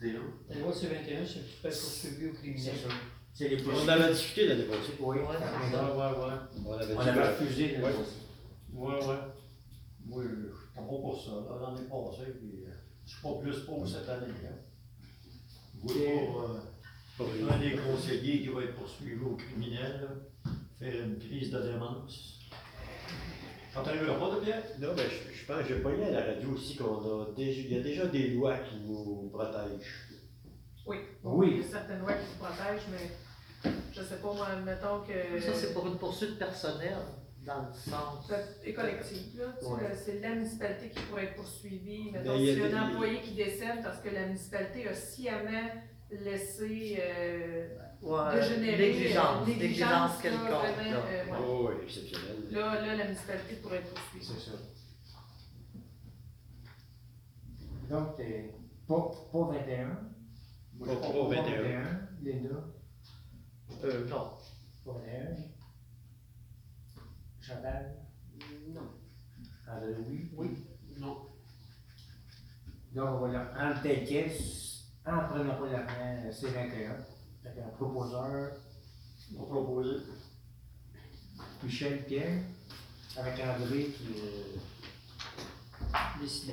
21? 0.00 0.20
La 0.48 0.58
loi 0.60 0.72
C21, 0.72 1.26
c'est 1.26 1.40
tu 1.46 1.56
peux 1.62 1.68
être 1.68 1.80
poursuivi 1.80 2.26
au 2.28 2.32
C'est 2.34 2.38
criminel. 2.40 2.74
ça. 2.76 2.88
C'est 3.34 3.48
les 3.48 3.64
On 3.66 3.88
avait 3.88 4.12
discuté 4.12 4.46
l'année 4.48 4.64
passée. 4.64 4.92
Oui, 5.00 5.18
Ouais, 5.18 5.24
c'est. 5.38 5.76
Ouais, 5.76 5.82
ouais, 5.82 6.24
ouais. 6.26 6.34
On 6.66 6.72
avait 6.72 6.94
On 6.94 7.00
avait 7.00 7.20
que- 7.20 7.42
refusé 7.42 7.64
Ouais. 7.76 7.92
dossier. 7.92 8.22
Ouais, 8.74 9.06
ouais. 9.06 9.16
Moi, 10.06 10.22
je 10.24 10.28
suis 10.28 10.74
pas 10.74 10.80
bon 10.82 11.00
pour 11.00 11.22
ça. 11.22 11.30
là, 11.32 11.70
L'année 11.74 11.88
passée, 11.88 12.32
puis 12.38 12.64
euh, 12.66 12.70
je 13.04 13.10
suis 13.12 13.22
pas 13.22 13.34
plus 13.42 13.58
pour 13.60 13.86
cette 13.88 14.08
année. 14.08 14.26
Hein. 14.44 14.56
Je 15.86 15.92
vois 15.94 16.60
un 17.50 17.58
des 17.58 17.76
conseillers 17.76 18.40
qui 18.42 18.48
va 18.48 18.62
être 18.62 18.74
poursuivi 18.76 19.22
au 19.22 19.36
criminel, 19.36 20.08
faire 20.78 21.04
une 21.04 21.18
crise 21.18 21.50
de 21.50 21.60
démence. 21.60 22.38
Quand 23.74 23.82
t'arriveras 23.82 24.18
pas 24.18 24.34
de 24.36 24.40
bien? 24.44 24.56
Non, 24.80 24.94
ben, 24.94 25.06
je, 25.08 25.32
je 25.32 25.46
pense 25.46 25.62
que 25.62 25.68
j'ai 25.68 25.80
pas 25.80 25.90
lu 25.92 26.02
à 26.02 26.10
la 26.10 26.24
radio 26.24 26.50
aussi 26.50 26.76
qu'on 26.76 27.22
a 27.22 27.26
déjà, 27.36 27.60
il 27.60 27.72
y 27.72 27.78
a 27.78 27.82
déjà 27.82 28.06
des 28.06 28.28
lois 28.30 28.58
qui 28.58 28.76
nous 28.86 29.30
protègent. 29.32 30.08
Oui. 30.86 30.96
Oui. 31.22 31.48
Il 31.52 31.62
y 31.62 31.64
a 31.64 31.68
certaines 31.70 32.00
lois 32.00 32.14
qui 32.14 32.24
vous 32.32 32.44
protègent, 32.44 32.88
mais 32.90 33.72
je 33.92 34.02
sais 34.02 34.16
pas, 34.16 34.32
moi, 34.34 34.46
admettons 34.48 35.02
que. 35.02 35.40
Ça, 35.40 35.54
c'est 35.54 35.72
pour 35.72 35.86
une 35.86 35.98
poursuite 35.98 36.38
personnelle. 36.38 36.96
dans 37.46 37.66
le 37.68 37.72
sens. 37.72 38.30
Et 38.64 38.74
collective, 38.74 39.38
là. 39.38 39.54
Tu 39.60 39.66
Ouais. 39.66 39.94
C'est 39.94 40.20
la 40.20 40.30
municipalité 40.34 40.90
qui 40.90 41.00
pourrait 41.04 41.24
être 41.24 41.36
poursuivie. 41.36 42.10
Mettons, 42.12 42.36
il 42.36 42.44
y 42.44 42.50
a 42.50 42.54
s'il 42.54 42.62
y 42.62 42.66
a 42.66 42.68
des- 42.68 42.74
un 42.74 42.88
employé 42.90 43.20
qui 43.22 43.34
décède 43.34 43.82
parce 43.82 44.00
que 44.00 44.08
la 44.10 44.26
municipalité 44.26 44.88
a 44.88 44.94
sciemment 44.94 45.68
laissé 46.10 46.98
euh, 47.00 47.68
Ouais, 48.02 48.40
dégénérer. 48.40 48.92
négligence, 48.94 49.46
euh, 49.48 49.50
là, 49.90 50.18
quelconque. 50.22 50.48
vraiment, 50.48 50.90
là. 50.90 51.04
euh, 51.06 51.24
ouais. 51.26 51.38
Oh, 51.46 51.70
exceptionnel. 51.82 52.36
Là, 52.50 52.80
là, 52.80 52.96
la 52.96 53.04
municipalité 53.04 53.56
pourrait 53.56 53.76
être 53.78 53.92
poursuivie. 53.94 54.24
C'est 54.26 54.50
ça. 54.50 54.56
Donc, 57.90 58.16
pas, 58.86 59.10
pas 59.32 59.44
21. 59.52 59.98
Moi, 60.78 60.88
pas 60.88 60.94
pas 61.10 61.28
21. 61.28 62.08
Linda, 62.22 62.48
Euh, 63.84 64.06
non. 64.08 64.30
pas 64.84 64.92
21. 64.92 65.36
Chantal, 67.40 67.96
Non. 68.68 68.90
André, 69.68 69.94
oui. 70.06 70.30
Oui. 70.36 70.66
Non. 70.98 71.26
Donc, 72.94 73.08
on 73.22 73.28
va 73.28 73.40
prendre 73.46 73.82
tel 73.82 74.04
en 75.06 75.28
prenant 75.28 75.54
pas 75.54 75.66
la 75.70 75.78
main, 75.78 76.30
c'est 76.30 76.48
21. 76.48 76.96
Fait 77.42 77.62
un 77.62 77.68
proposeur, 77.76 78.52
On 79.38 79.44
proposait. 79.44 79.96
Michel 81.62 82.04
Pierre, 82.04 82.42
avec 83.16 83.34
André 83.40 83.84
qui. 83.86 84.04
euh, 84.18 84.58
Décidant. 86.20 86.52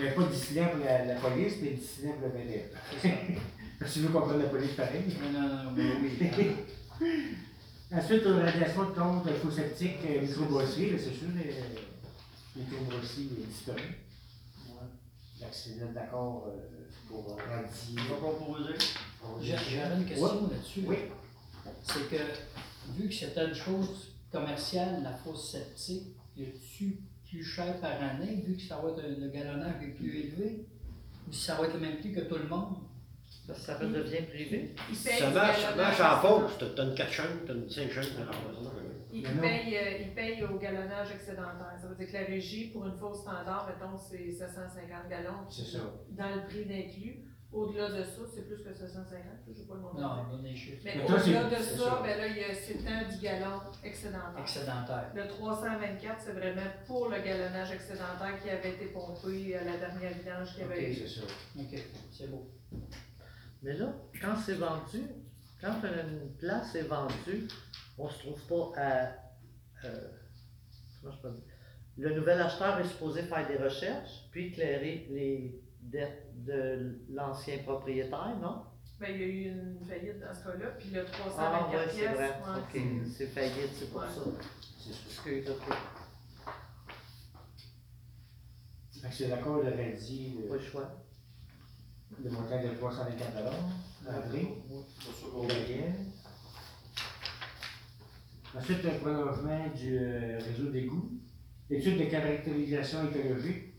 mais 0.00 0.10
pas 0.10 0.24
dissident 0.24 0.68
pour 0.70 0.84
la, 0.84 1.04
la 1.04 1.14
police, 1.16 1.54
mais 1.62 1.70
dissident 1.72 2.12
pour 2.14 2.28
le 2.28 2.34
ça. 3.02 3.08
Parce 3.78 3.92
que 3.92 3.98
tu 3.98 4.04
veux 4.04 4.08
qu'on 4.12 4.26
prenne 4.26 4.38
la 4.42 4.48
police 4.48 4.72
pareil. 4.72 5.02
Non, 5.20 5.38
non, 5.40 5.64
non, 5.64 5.70
mais 5.72 5.92
oui. 6.00 6.56
Ensuite, 7.92 8.26
aux 8.26 8.40
radiations 8.40 8.90
de 8.90 8.94
compte 8.98 9.30
faux 9.42 9.50
septique, 9.50 9.98
euh, 10.08 10.26
c'est 10.98 11.14
sûr, 11.14 11.28
euh, 11.28 11.78
microbrasserie 12.56 13.30
est 13.42 13.46
disparu. 13.46 13.82
Ouais. 14.70 14.88
L'accident 15.40 15.92
d'accord 15.94 16.48
euh, 16.48 16.75
pour 17.08 17.36
va 17.36 18.16
proposer? 18.16 18.74
J'ai- 19.40 19.56
J'avais 19.56 19.96
une 19.96 20.04
question 20.06 20.24
Ouais. 20.26 20.50
là-dessus. 20.52 20.80
Oui. 20.86 20.96
C'est 21.82 22.08
que, 22.10 22.22
vu 22.96 23.08
que 23.08 23.14
c'était 23.14 23.46
une 23.48 23.54
chose 23.54 24.12
commerciale, 24.30 25.00
la 25.02 25.12
fosse 25.12 25.50
septique, 25.52 26.14
y 26.36 26.44
a-tu 26.44 27.00
plus 27.28 27.42
cher 27.44 27.80
par 27.80 28.00
année, 28.02 28.42
vu 28.46 28.56
que 28.56 28.62
ça 28.62 28.76
va 28.76 28.90
être 28.90 29.00
un- 29.04 29.20
le 29.20 29.28
galonnage 29.30 29.82
est 29.82 29.88
plus 29.88 30.16
élevé? 30.20 30.64
Ou 31.28 31.32
si 31.32 31.40
ça 31.44 31.54
va 31.56 31.66
être 31.66 31.74
le 31.74 31.80
même 31.80 31.96
prix 31.98 32.12
que 32.12 32.20
tout 32.20 32.36
le 32.36 32.46
monde? 32.46 32.76
Parce 33.46 33.60
que 33.60 33.66
ça 33.66 33.78
devient 33.78 34.22
privé. 34.28 34.74
Il 34.90 34.96
paye 34.96 35.18
Ça 35.18 35.30
marche, 35.30 35.60
ça 35.62 35.74
marche 35.74 36.00
en 36.00 36.20
pause. 36.20 36.50
T'as- 36.58 36.66
T'as 36.76 36.84
une 36.84 36.94
4 36.94 37.12
chaînes, 37.12 37.26
t'as 37.46 37.54
une 37.54 37.68
5 37.70 37.90
chaînes. 37.92 38.04
Il, 39.16 39.22
Mais 39.22 39.28
il 39.30 39.34
non. 39.36 39.40
paye, 39.42 39.76
euh, 39.76 39.98
il 40.02 40.14
paye 40.14 40.44
au 40.44 40.58
galonnage 40.58 41.10
excédentaire. 41.12 41.74
Ça 41.80 41.88
veut 41.88 41.94
dire 41.96 42.06
que 42.08 42.12
la 42.12 42.24
régie, 42.24 42.70
pour 42.70 42.86
une 42.86 42.96
fausse 42.96 43.20
standard, 43.22 43.66
mettons, 43.68 43.96
c'est 43.96 44.30
750 44.30 45.08
gallons. 45.08 45.48
C'est 45.48 45.64
ça. 45.78 45.78
Dans 46.10 46.34
le 46.34 46.44
prix 46.46 46.64
d'inclus. 46.66 47.22
Au-delà 47.52 47.88
de 47.88 48.02
ça, 48.02 48.22
c'est 48.34 48.42
plus 48.46 48.62
que 48.62 48.74
750. 48.74 49.22
Je 49.46 49.62
ne 49.62 49.66
pas 49.66 49.74
le 49.74 49.80
montant. 49.80 50.00
Non. 50.16 50.38
Mais 50.42 50.52
Mais 50.84 51.02
au-delà 51.04 51.44
de 51.44 51.54
ça, 51.62 51.78
ça. 51.78 52.00
ben 52.02 52.18
là, 52.18 52.26
il 52.26 52.36
y 52.36 52.44
a 52.44 52.52
c'est 52.52 52.86
un 52.86 53.08
du 53.08 53.18
gallon 53.22 53.60
excédentaire. 53.84 54.40
Excédentaire. 54.40 55.12
Le 55.14 55.28
324, 55.28 56.20
c'est 56.20 56.32
vraiment 56.32 56.60
pour 56.86 57.08
le 57.08 57.18
galonnage 57.22 57.70
excédentaire 57.72 58.38
qui 58.42 58.50
avait 58.50 58.70
été 58.72 58.86
pompé 58.86 59.56
à 59.56 59.64
la 59.64 59.76
dernière 59.78 60.12
vidange 60.12 60.50
qu'il 60.52 60.60
y 60.62 60.64
avait 60.64 60.82
Ok, 60.82 60.88
eu. 60.88 60.94
c'est 60.94 61.20
ça. 61.20 61.26
OK, 61.58 61.84
c'est 62.10 62.30
beau. 62.30 62.50
Mais 63.62 63.72
là, 63.74 63.94
quand 64.20 64.36
c'est 64.44 64.54
vendu, 64.54 65.02
quand 65.60 65.80
une 65.84 66.34
place 66.38 66.74
est 66.74 66.82
vendue, 66.82 67.48
on 67.98 68.08
se 68.08 68.18
trouve 68.18 68.40
pas 68.74 68.80
à. 68.80 69.06
euh, 69.86 70.08
comment 71.00 71.14
je 71.14 71.20
peux 71.22 71.30
dire? 71.30 71.42
Le 71.98 72.14
nouvel 72.14 72.40
acheteur 72.42 72.78
est 72.80 72.88
supposé 72.88 73.22
faire 73.22 73.46
des 73.48 73.56
recherches, 73.56 74.28
puis 74.30 74.48
éclairer 74.48 75.06
les 75.10 75.62
dettes 75.80 76.26
de 76.44 77.00
l'ancien 77.10 77.58
propriétaire, 77.62 78.36
non? 78.40 78.64
Ben, 79.00 79.10
il 79.14 79.20
y 79.20 79.24
a 79.24 79.26
eu 79.26 79.44
une 79.48 79.80
faillite 79.86 80.20
dans 80.20 80.34
ce 80.34 80.44
cas-là, 80.44 80.66
puis 80.78 80.90
le 80.90 81.04
Ah, 81.06 81.10
324 81.10 81.70
ouais, 81.72 81.92
c'est 81.92 82.06
vrai. 82.08 82.28
ouais. 82.28 82.58
Ok, 82.58 83.06
c'est 83.14 83.26
faillite, 83.26 83.70
c'est 83.78 83.90
pour 83.90 84.00
Ouais. 84.00 84.06
ça. 84.08 84.20
C'est 84.78 84.92
ça. 84.92 84.98
Excuse, 85.06 85.50
ok. 85.50 85.74
Fait 89.02 89.08
que 89.08 89.14
c'est 89.14 89.28
l'accord 89.28 89.62
de 89.64 89.70
Randy, 89.70 90.38
Pas 90.48 90.54
le 90.56 90.60
choix. 90.60 91.05
Le 92.22 92.30
montant 92.30 92.62
de 92.62 92.68
324 92.74 93.36
André. 94.08 94.48
C'est 94.98 95.20
ça 95.20 95.26
Au 95.26 95.30
qu'on 95.42 95.46
Gabriel. 95.46 95.94
Ensuite, 98.56 98.82
le 98.84 98.90
prolongement 98.98 99.66
du 99.74 99.98
euh, 99.98 100.38
réseau 100.38 100.70
d'égouts. 100.70 101.10
Étude 101.68 101.98
de 101.98 102.04
caractérisation 102.04 103.10
écologique 103.10 103.74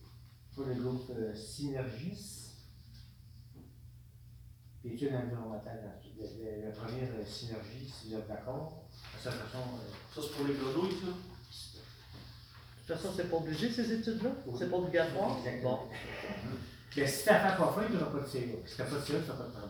pour 0.54 0.66
le 0.66 0.74
groupe 0.76 1.10
euh, 1.12 1.34
Synergis. 1.34 2.52
Puis 4.82 4.94
Étude 4.94 5.14
environnementale 5.16 5.94
le- 6.20 6.66
La 6.66 6.72
première 6.72 7.10
euh, 7.18 7.26
Synergie, 7.26 7.90
si 7.90 8.10
vous 8.10 8.16
êtes 8.18 8.28
d'accord. 8.28 8.84
De 9.16 9.20
cette 9.24 9.34
façon, 9.34 9.60
Ça, 10.14 10.22
c'est 10.22 10.36
pour 10.36 10.48
les 10.48 10.54
grenouilles, 10.54 10.92
ça? 11.00 11.08
De 11.08 12.94
toute 12.94 13.02
façon, 13.04 13.14
c'est 13.16 13.30
pas 13.30 13.38
obligé 13.38 13.72
ces 13.72 13.92
études-là? 13.92 14.30
Oui. 14.46 14.56
C'est 14.60 14.70
pas 14.70 14.78
obligatoire? 14.78 15.38
Exactement. 15.40 15.86
Bon, 15.86 15.90
ben, 16.98 17.08
si 17.08 17.24
t'as 17.26 17.40
fait 17.52 17.58
pas 17.58 17.72
faim, 17.74 17.84
tu 17.88 17.94
n'auras 17.94 18.12
pas 18.12 18.20
de 18.20 18.26
CO. 18.26 18.62
Si 18.66 18.76
t'as 18.78 18.84
pas 18.86 18.96
de 18.96 19.02
CO, 19.02 19.06
tu 19.06 19.12
n'auras 19.14 19.34
pas 19.34 19.44
de 19.44 19.52
travail. 19.52 19.70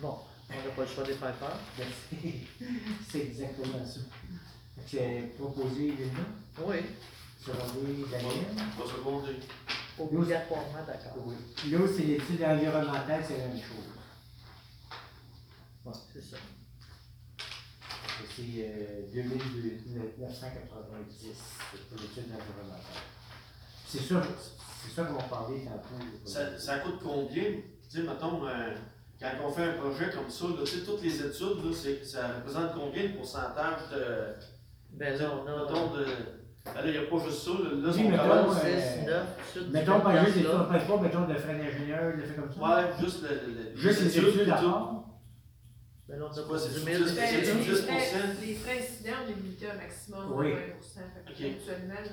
bon, 0.00 0.18
on 0.48 0.52
n'a 0.54 0.70
pas 0.74 0.82
le 0.82 0.88
choix 0.88 1.04
de 1.04 1.08
les 1.10 1.16
faire 1.16 1.34
faire. 1.36 1.56
Ben, 1.76 1.86
c'est- 2.10 2.46
C'est 3.10 3.20
exactement 3.26 3.84
ça. 3.84 4.00
C'est 4.86 5.34
proposé, 5.38 5.92
Linda, 5.92 6.24
Oui, 6.66 6.76
secondé, 7.38 8.04
Daniel? 8.10 8.46
Pas 8.78 8.86
secondé. 8.86 9.32
obligatoirement, 9.98 10.84
d'accord. 10.86 11.16
Oui. 11.26 11.34
L'autre, 11.70 11.92
c'est 11.96 12.04
l'étude 12.04 12.42
environnementale, 12.42 13.22
c'est 13.26 13.38
la 13.38 13.46
même 13.48 13.58
chose. 13.58 13.88
Ouais, 15.84 15.92
c'est 16.12 16.22
ça. 16.22 16.36
C'est 18.36 18.42
euh, 18.58 19.02
2990 19.12 21.36
pour 21.88 21.98
l'étude 22.00 22.30
environnementale. 22.32 23.02
C'est 23.86 24.02
ça, 24.02 24.22
c'est 24.84 24.94
ça 24.94 25.04
qu'on 25.04 25.14
va 25.14 25.22
parler 25.24 25.64
tantôt. 25.64 26.04
Ça, 26.24 26.58
ça 26.58 26.78
coûte 26.78 26.98
combien? 27.02 27.44
Tu 27.44 27.62
sais, 27.88 28.02
mettons, 28.02 28.44
euh, 28.46 28.74
quand 29.20 29.28
on 29.46 29.50
fait 29.50 29.64
un 29.64 29.72
projet 29.74 30.10
comme 30.10 30.30
ça, 30.30 30.44
là, 30.46 30.64
toutes 30.86 31.02
les 31.02 31.16
études, 31.16 31.64
là, 31.64 31.70
c'est- 31.72 32.04
ça 32.04 32.28
représente 32.36 32.74
combien 32.74 33.04
de 33.04 33.16
pourcentage 33.16 33.80
de. 33.92 34.34
Ben 34.92 35.18
là, 35.18 35.30
on 35.34 35.46
a. 35.46 35.64
Mettons, 35.64 35.94
de. 35.94 36.04
Là, 36.66 36.82
il 36.84 36.90
n'y 36.92 36.98
a 36.98 37.02
pas 37.02 37.18
juste 37.24 37.42
ça, 37.42 37.50
là. 37.50 37.70
Oui, 37.72 38.08
mettons, 38.08 38.22
commence- 38.28 38.56
euh, 38.64 38.80
6, 39.00 39.06
9, 39.06 39.26
sud, 39.52 39.72
Mettons 39.72 40.00
par 40.00 40.12
exemple, 40.26 40.44
là. 40.44 40.50
on 40.54 40.58
ne 40.58 40.64
parle 40.64 40.86
pas 40.86 40.96
mettons, 41.02 41.26
de 41.26 41.34
frais 41.34 41.54
d'ingénieur, 41.58 42.16
de 42.16 42.22
fait 42.22 42.34
comme 42.34 42.52
ça. 42.52 42.60
Ouais, 42.60 42.84
juste 43.00 43.22
le. 43.22 43.28
le- 43.28 43.76
Juste 43.76 44.00
les 44.02 44.18
études 44.18 44.52
Ben 46.10 46.18
là, 46.18 46.26
on 46.28 46.32
quoi, 46.48 46.58
c'est 46.58 46.68
10 46.70 46.74
sous 46.80 46.86
000. 46.86 47.04
dix- 47.04 47.14
Ben, 47.14 47.26
c'est 47.28 47.40
les, 47.40 47.46
du 47.64 47.74
frais, 47.76 47.98
10%? 47.98 48.40
les 48.40 48.54
frais 48.56 48.78
incidents, 48.80 49.16
on 49.26 49.30
à 49.66 49.72
un 49.72 49.76
maximum 49.76 50.32
Oui. 50.38 50.46
de 50.50 50.56
20 50.56 50.58
Fait 50.58 51.24
que 51.24 51.30
Ok. 51.30 51.50
Actuellement, 51.56 51.94
là, 51.94 52.10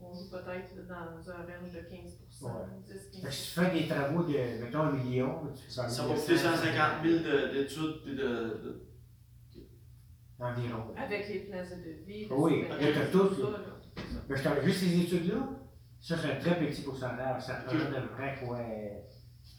on, 0.00 0.04
on 0.06 0.14
joue 0.14 0.30
peut-être 0.30 0.86
dans 0.88 1.30
un 1.30 1.36
range 1.36 1.72
de 1.72 1.80
15 1.80 2.18
Ouais. 2.42 2.50
10 2.86 2.92
Fait 2.92 3.18
que 3.20 3.22
15 3.22 3.32
si 3.34 3.54
tu 3.54 3.60
fais 3.60 3.70
des 3.80 3.86
travaux 3.88 4.22
de, 4.24 4.64
mettons, 4.64 4.80
un 4.80 4.92
million, 4.92 5.42
tu 5.54 5.62
fais 5.62 5.70
Ça 5.70 5.82
va 5.82 5.88
1900, 5.88 6.14
coûter 6.20 6.36
150 6.38 7.04
000 7.04 7.18
de- 7.18 7.52
d'études 7.54 8.02
puis 8.04 8.16
de. 8.16 8.22
de- 8.24 8.86
Environ. 10.42 10.94
Avec 10.96 11.28
les 11.28 11.40
plans 11.40 11.62
de 11.62 11.84
devis. 11.84 12.24
les 12.24 12.28
Oui, 12.30 12.64
y 12.80 12.98
a 12.98 13.06
tout, 13.12 13.24
là. 13.24 13.30
ça, 13.36 13.50
là. 13.50 14.02
Mais 14.28 14.36
je 14.36 14.42
t'en- 14.42 14.62
juste 14.64 14.80
ces 14.80 14.98
études-là, 15.00 15.48
ça 16.00 16.16
c'est 16.16 16.32
un 16.32 16.36
très 16.36 16.58
petit 16.58 16.80
pourcentage. 16.80 17.42
Ça 17.42 17.60
représente 17.60 17.94
à 17.94 18.00
peu 18.00 18.08
près 18.08 18.38
quoi 18.42 18.58
8 18.58 19.09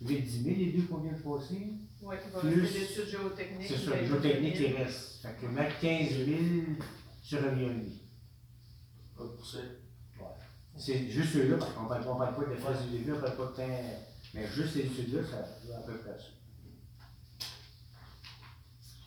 10 0.02 0.44
000 0.44 0.56
les 0.58 0.72
deux 0.72 0.84
qu'on 0.84 0.98
vient 0.98 1.14
de 1.14 1.18
passer. 1.22 1.74
Oui, 2.02 2.16
Plus- 2.40 2.74
l'étude 2.74 3.08
géotechnique. 3.08 3.68
C'est 3.68 3.78
ça, 3.78 3.96
le 3.96 4.08
géotechnique 4.08 4.54
qui 4.56 4.64
2000. 4.64 4.76
reste. 4.78 5.22
Fait 5.22 5.36
que 5.40 5.46
mettre 5.46 5.80
15 5.80 6.10
000 6.26 6.40
sur 7.22 7.44
un 7.44 7.52
million 7.52 7.70
et 7.70 7.74
demi. 7.74 8.02
pas 9.16 9.24
de 9.24 9.30
pousser. 9.30 9.60
C'est 10.78 11.10
juste 11.10 11.34
ceux-là, 11.34 11.58
parce 11.58 11.74
qu'on 11.74 11.84
ne 11.84 11.90
parle, 11.90 12.04
pas 12.36 12.46
de 12.50 12.56
phase 12.56 12.86
du 12.86 12.98
début, 12.98 13.12
on 13.12 13.16
ne 13.18 13.22
parle 13.22 13.38
pas 13.38 13.46
de 13.46 13.56
temps. 13.56 13.84
Mais 14.34 14.48
juste 14.48 14.74
ces 14.74 14.80
études-là, 14.80 15.22
ça 15.24 15.46
va 15.68 15.78
à 15.78 15.82
peu 15.82 15.98
près 15.98 16.18
ça. 16.18 16.26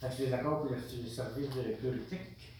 Fait 0.00 0.08
que 0.10 0.16
tu 0.16 0.22
es 0.24 0.30
d'accord 0.30 0.62
pour 0.62 0.70
le, 0.70 0.78
service 1.08 1.48
de 1.48 1.74
politique? 1.80 2.52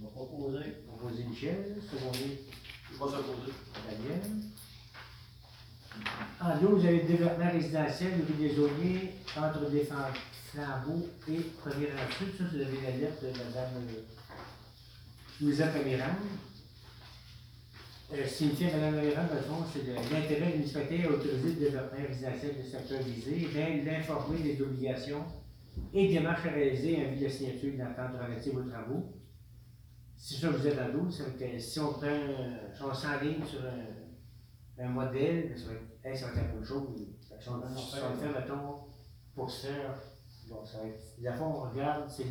On 0.00 0.04
va 0.04 0.10
proposer. 0.10 0.70
Proposer 0.86 1.24
Michel, 1.24 1.76
secondé 1.90 2.42
Je 2.88 2.92
vais 2.92 2.98
seconder. 2.98 3.52
Daniel. 3.90 4.42
En 6.40 6.60
l'eau, 6.60 6.76
vous 6.76 6.86
avez 6.86 7.02
le 7.02 7.08
développement 7.08 7.50
résidentiel, 7.50 8.12
rue 8.28 8.48
des 8.48 8.58
Auniers, 8.58 9.14
entre 9.36 9.70
des 9.70 9.84
flambeaux 9.84 11.06
et 11.28 11.40
premier 11.60 11.88
ensuite. 11.92 12.36
Ça, 12.36 12.44
vous 12.52 12.60
avez 12.60 12.80
la 12.82 12.96
lettre 12.98 13.22
de 13.22 13.28
Mme 13.28 13.88
euh, 13.88 14.02
Louisa 15.40 15.68
Camirand. 15.68 16.16
Euh, 18.12 18.26
signifie 18.26 18.66
à 18.66 18.76
Mme 18.76 18.94
dans 18.94 19.34
le 19.34 19.40
fond, 19.40 19.64
c'est 19.72 19.86
l'intérêt 19.86 20.50
de 20.52 20.56
municipalité 20.56 21.04
à 21.04 21.10
autoriser 21.10 21.48
le 21.48 21.54
développement 21.54 22.06
résidentiel 22.06 22.56
du 22.62 22.68
secteur 22.68 23.00
visé, 23.02 23.48
bien 23.52 23.82
l'informer 23.84 24.40
des 24.40 24.60
obligations 24.60 25.24
et 25.92 26.08
démarches 26.08 26.46
à 26.46 26.50
réaliser 26.50 26.96
en 26.98 27.10
vue 27.10 27.20
de 27.20 27.24
la 27.24 27.30
signature 27.30 27.72
d'entente 27.78 28.20
relative 28.20 28.56
aux 28.56 28.62
travaux. 28.62 29.12
si 30.16 30.34
ça 30.34 30.50
vous 30.50 30.66
êtes 30.66 30.78
à 30.78 30.90
12, 30.90 31.16
ça 31.16 31.24
veut 31.24 31.38
dire 31.38 31.52
que 31.52 31.58
si 31.58 31.80
on 31.80 31.92
prend, 31.94 32.20
si 32.76 32.82
on 32.82 32.94
s'enligne 32.94 33.44
sur 33.44 33.60
un, 33.60 33.93
un 34.78 34.88
modèle, 34.88 35.56
ça 35.56 35.66
va, 35.66 35.72
être, 35.74 36.04
hey, 36.04 36.16
ça 36.16 36.26
va 36.26 36.32
être 36.32 36.48
la 36.48 36.54
même 36.54 36.64
chose. 36.64 36.88
Que 37.28 37.42
Si 37.42 37.48
on, 37.48 37.56
le 37.58 38.16
fait, 38.16 38.28
mettons, 38.28 38.84
pour 39.34 39.50
ça, 39.50 39.68
bon, 40.48 40.64
ça 40.64 40.78
va 40.78 40.86
être, 40.88 41.00
la 41.20 41.32
fois, 41.32 41.46
on 41.46 41.70
regarde, 41.70 42.08
c'est 42.08 42.24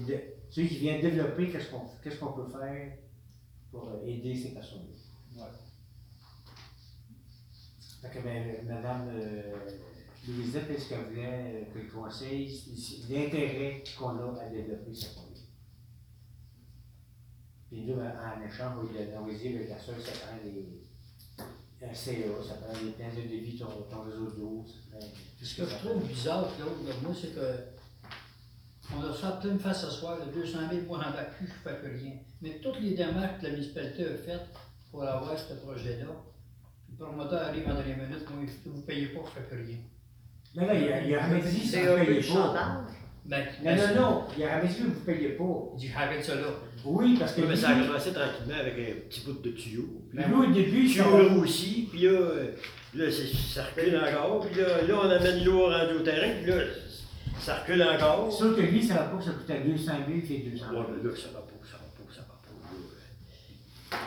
celui 0.50 0.68
qui 0.68 0.78
vient 0.80 1.00
développer 1.00 1.50
qu'est-ce 1.50 1.70
qu'on 1.72 1.86
qu'est-ce 2.04 2.20
qu'on 2.20 2.34
peut 2.34 2.48
faire 2.48 2.98
pour 3.72 3.90
euh, 3.90 4.06
aider 4.06 4.36
ces 4.36 4.54
personnes-là. 4.54 5.42
Ouais. 5.44 5.52
Fait 8.02 8.10
que, 8.10 8.24
ben, 8.24 8.68
Madame 8.68 9.10
euh, 9.10 9.56
Louisette, 10.28 10.70
est-ce 10.70 10.90
qu'elle 10.90 11.06
voulait 11.06 11.66
euh, 11.70 11.74
que 11.74 11.80
le 11.80 11.90
conseil, 11.90 12.50
c'est 12.50 13.14
l'intérêt 13.14 13.84
qu'on 13.98 14.18
a 14.18 14.42
à 14.42 14.50
développer 14.50 14.94
ce 14.94 15.14
projet? 15.16 15.30
Puis 17.70 17.86
nous, 17.86 17.96
en 17.96 18.46
échange, 18.46 18.78
on 18.78 18.84
va 18.84 19.22
on 19.22 19.26
va 19.26 19.34
dire 19.34 19.66
que 19.66 19.70
la 19.70 19.80
seule, 19.80 20.00
ça 20.00 20.12
prend 20.12 20.38
des, 20.44 20.83
un 21.90 21.94
CA, 21.94 22.14
ça 22.48 22.54
prend 22.56 22.74
des 22.74 22.92
plans 22.92 23.10
de 23.10 23.22
devis, 23.22 23.58
ton, 23.58 23.66
ton 23.90 24.04
réseau 24.04 24.32
d'eau, 24.32 24.66
ça 24.68 24.98
prend 24.98 25.06
tout 25.06 25.46
Ce 25.46 25.56
que 25.62 25.68
je 25.68 25.76
trouve 25.76 26.08
bizarre, 26.08 26.48
Claude, 26.56 26.88
là, 26.88 26.94
moi, 27.02 27.14
c'est 27.20 27.36
que 27.36 27.74
on 28.96 29.04
a 29.04 29.14
ça 29.14 29.40
plein 29.42 29.54
de 29.54 29.60
face 29.60 29.86
ce 29.86 29.90
soir, 29.90 30.18
le 30.20 30.32
200 30.32 30.60
000, 30.72 30.82
moi 30.86 31.00
bats 31.00 31.24
plus, 31.24 31.48
je 31.48 31.70
ne 31.70 31.76
fais 31.76 31.82
plus 31.82 31.98
rien. 31.98 32.12
Mais 32.42 32.60
toutes 32.62 32.80
les 32.82 32.96
démarches 32.96 33.40
que 33.40 33.46
la 33.46 33.52
municipalité 33.52 34.06
a 34.06 34.18
faites 34.18 34.48
pour 34.92 35.04
avoir 35.04 35.38
ce 35.38 35.54
projet-là, 35.54 36.08
le 36.90 37.06
promoteur 37.06 37.48
arrive 37.48 37.68
en 37.68 37.76
dernière 37.76 37.98
minute, 37.98 38.30
moi, 38.30 38.46
vous 38.66 38.78
ne 38.78 38.82
payez 38.82 39.08
pas, 39.08 39.22
je 39.24 39.40
ne 39.40 39.46
fais 39.46 39.56
plus 39.56 39.66
rien. 39.66 39.78
Non, 40.56 40.68
non, 40.68 40.74
il 40.74 40.92
a, 40.92 41.02
il 41.04 41.16
a 41.16 41.20
jamais 41.22 41.42
dit 41.42 41.62
que 41.62 41.66
C'est 41.66 41.88
vous 41.88 42.06
payez 42.06 42.34
pas. 42.34 42.86
Ben, 43.26 43.46
Non, 43.64 43.76
non, 43.76 44.02
non, 44.02 44.24
il 44.38 44.44
a 44.44 44.50
jamais 44.50 44.68
dit 44.68 44.76
que 44.76 44.84
vous 44.84 44.90
ne 44.90 45.06
payez 45.06 45.30
pas. 45.30 45.72
Il 45.74 45.80
dit, 45.80 45.92
arrête 45.96 46.24
ça 46.24 46.36
là. 46.36 46.48
Oui, 46.86 47.16
parce 47.18 47.34
que 47.34 47.42
Oui, 47.42 47.48
mais 47.50 47.56
ça 47.56 47.70
a 47.70 47.74
commencé 47.76 48.12
tranquillement 48.12 48.60
avec 48.60 48.74
un 48.74 49.08
petit 49.10 49.22
bout 49.26 49.42
de 49.42 49.50
tuyau. 49.52 49.84
Puis 50.10 50.24
lui, 50.24 50.34
au 50.34 50.46
début, 50.52 50.88
tuyau 50.88 51.04
ça- 51.04 51.18
là 51.24 51.36
aussi, 51.38 51.88
puis 51.90 52.02
là, 52.02 52.10
euh, 52.12 52.52
là 52.96 53.06
ça 53.12 53.64
recule 53.64 53.98
encore, 53.98 54.46
puis 54.48 54.60
là, 54.62 54.82
là 54.82 54.94
on 55.02 55.10
amène 55.10 55.44
l'eau 55.46 55.68
rendu 55.70 55.94
au 55.96 56.04
terrain, 56.04 56.34
puis 56.42 56.52
là, 56.52 56.58
ça 57.40 57.56
recule 57.60 57.82
encore. 57.84 58.32
Sauf 58.32 58.56
que 58.56 58.62
lui, 58.62 58.84
ça 58.84 58.96
va 58.96 59.04
pas 59.04 59.18
que 59.18 59.24
ça 59.24 59.32
coûtait 59.32 59.62
200 59.62 59.92
000 60.08 60.20
puis 60.22 60.40
200 60.52 60.66
000. 60.72 60.82
Ouais, 60.82 60.88
mais 60.98 61.10
là, 61.10 61.16
ça 61.16 61.28
va 61.34 61.40
pas, 61.40 61.54
ça 61.64 61.78
va 61.78 61.84
pas, 62.06 62.14
ça 62.14 62.22
va 62.22 62.36
pas. 62.44 62.52
là. 63.92 63.98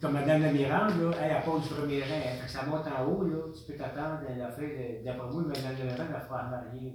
Comme 0.00 0.12
Mme 0.14 0.42
Lamirande, 0.42 1.00
là, 1.00 1.10
elle, 1.22 1.36
elle 1.38 1.42
pose 1.44 1.62
du 1.62 1.68
premier 1.68 2.02
rang. 2.02 2.08
hein. 2.10 2.36
Fait 2.40 2.46
que 2.46 2.50
ça 2.50 2.64
monte 2.66 2.84
en 2.86 3.04
haut, 3.06 3.22
là, 3.24 3.36
tu 3.54 3.70
peux 3.72 3.78
t'attendre 3.78 4.18
à 4.28 4.36
la 4.36 4.50
fin 4.50 4.62
de. 4.62 5.04
D'après 5.04 5.30
moi, 5.30 5.42
Mme 5.42 5.62
Lamirande 5.78 6.12
va 6.12 6.20
faire 6.20 6.48
marier. 6.50 6.92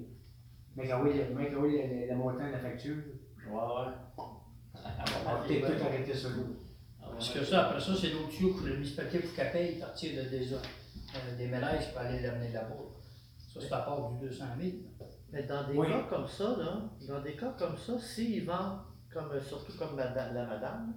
Mais 0.76 0.88
quand 0.88 1.02
oui, 1.04 1.12
le- 1.16 1.34
mais 1.36 1.50
quand 1.50 1.62
oui, 1.62 1.80
le 2.10 2.16
montant 2.16 2.46
de 2.46 2.52
la 2.52 2.60
facture, 2.60 2.96
Ouais, 3.50 3.54
ouais. 3.54 4.24
On 4.98 5.30
va 5.32 5.44
peut-être 5.48 5.68
tout 5.78 5.84
arrêter 5.86 6.14
ça 6.14 6.30
là. 6.30 6.36
Parce 7.12 7.30
que 7.32 7.44
ça, 7.44 7.68
après 7.68 7.80
ça, 7.80 7.92
c'est 8.00 8.10
l'autre 8.10 8.30
tuyau 8.30 8.54
que 8.54 8.68
la 8.68 8.76
municipalité 8.76 9.20
faut 9.20 9.36
qu'elle 9.36 9.52
paye 9.52 9.80
partir 9.80 10.24
de, 10.24 10.30
des, 10.30 10.54
euh, 10.54 10.58
des 11.38 11.48
mélages 11.48 11.92
pour 11.92 12.02
aller 12.02 12.22
l'amener 12.22 12.52
là-bas. 12.52 12.76
Ça, 13.54 13.60
c'est 13.62 13.74
à 13.74 13.80
part 13.80 14.12
du 14.12 14.28
200 14.28 14.46
000. 14.60 14.72
Mais 15.32 15.44
dans 15.44 15.68
des 15.68 15.78
Oui. 15.78 15.88
cas 15.88 16.06
comme 16.10 16.28
ça, 16.28 16.56
là, 16.58 16.82
dans 17.08 17.22
des 17.22 17.36
cas 17.36 17.54
comme 17.58 17.78
ça, 17.78 17.98
s'ils 18.00 18.46
vendent, 18.46 18.82
comme, 19.12 19.32
euh, 19.32 19.42
surtout 19.42 19.76
comme 19.78 19.96
madame- 19.96 20.34
la 20.36 20.46
madame, 20.46 20.94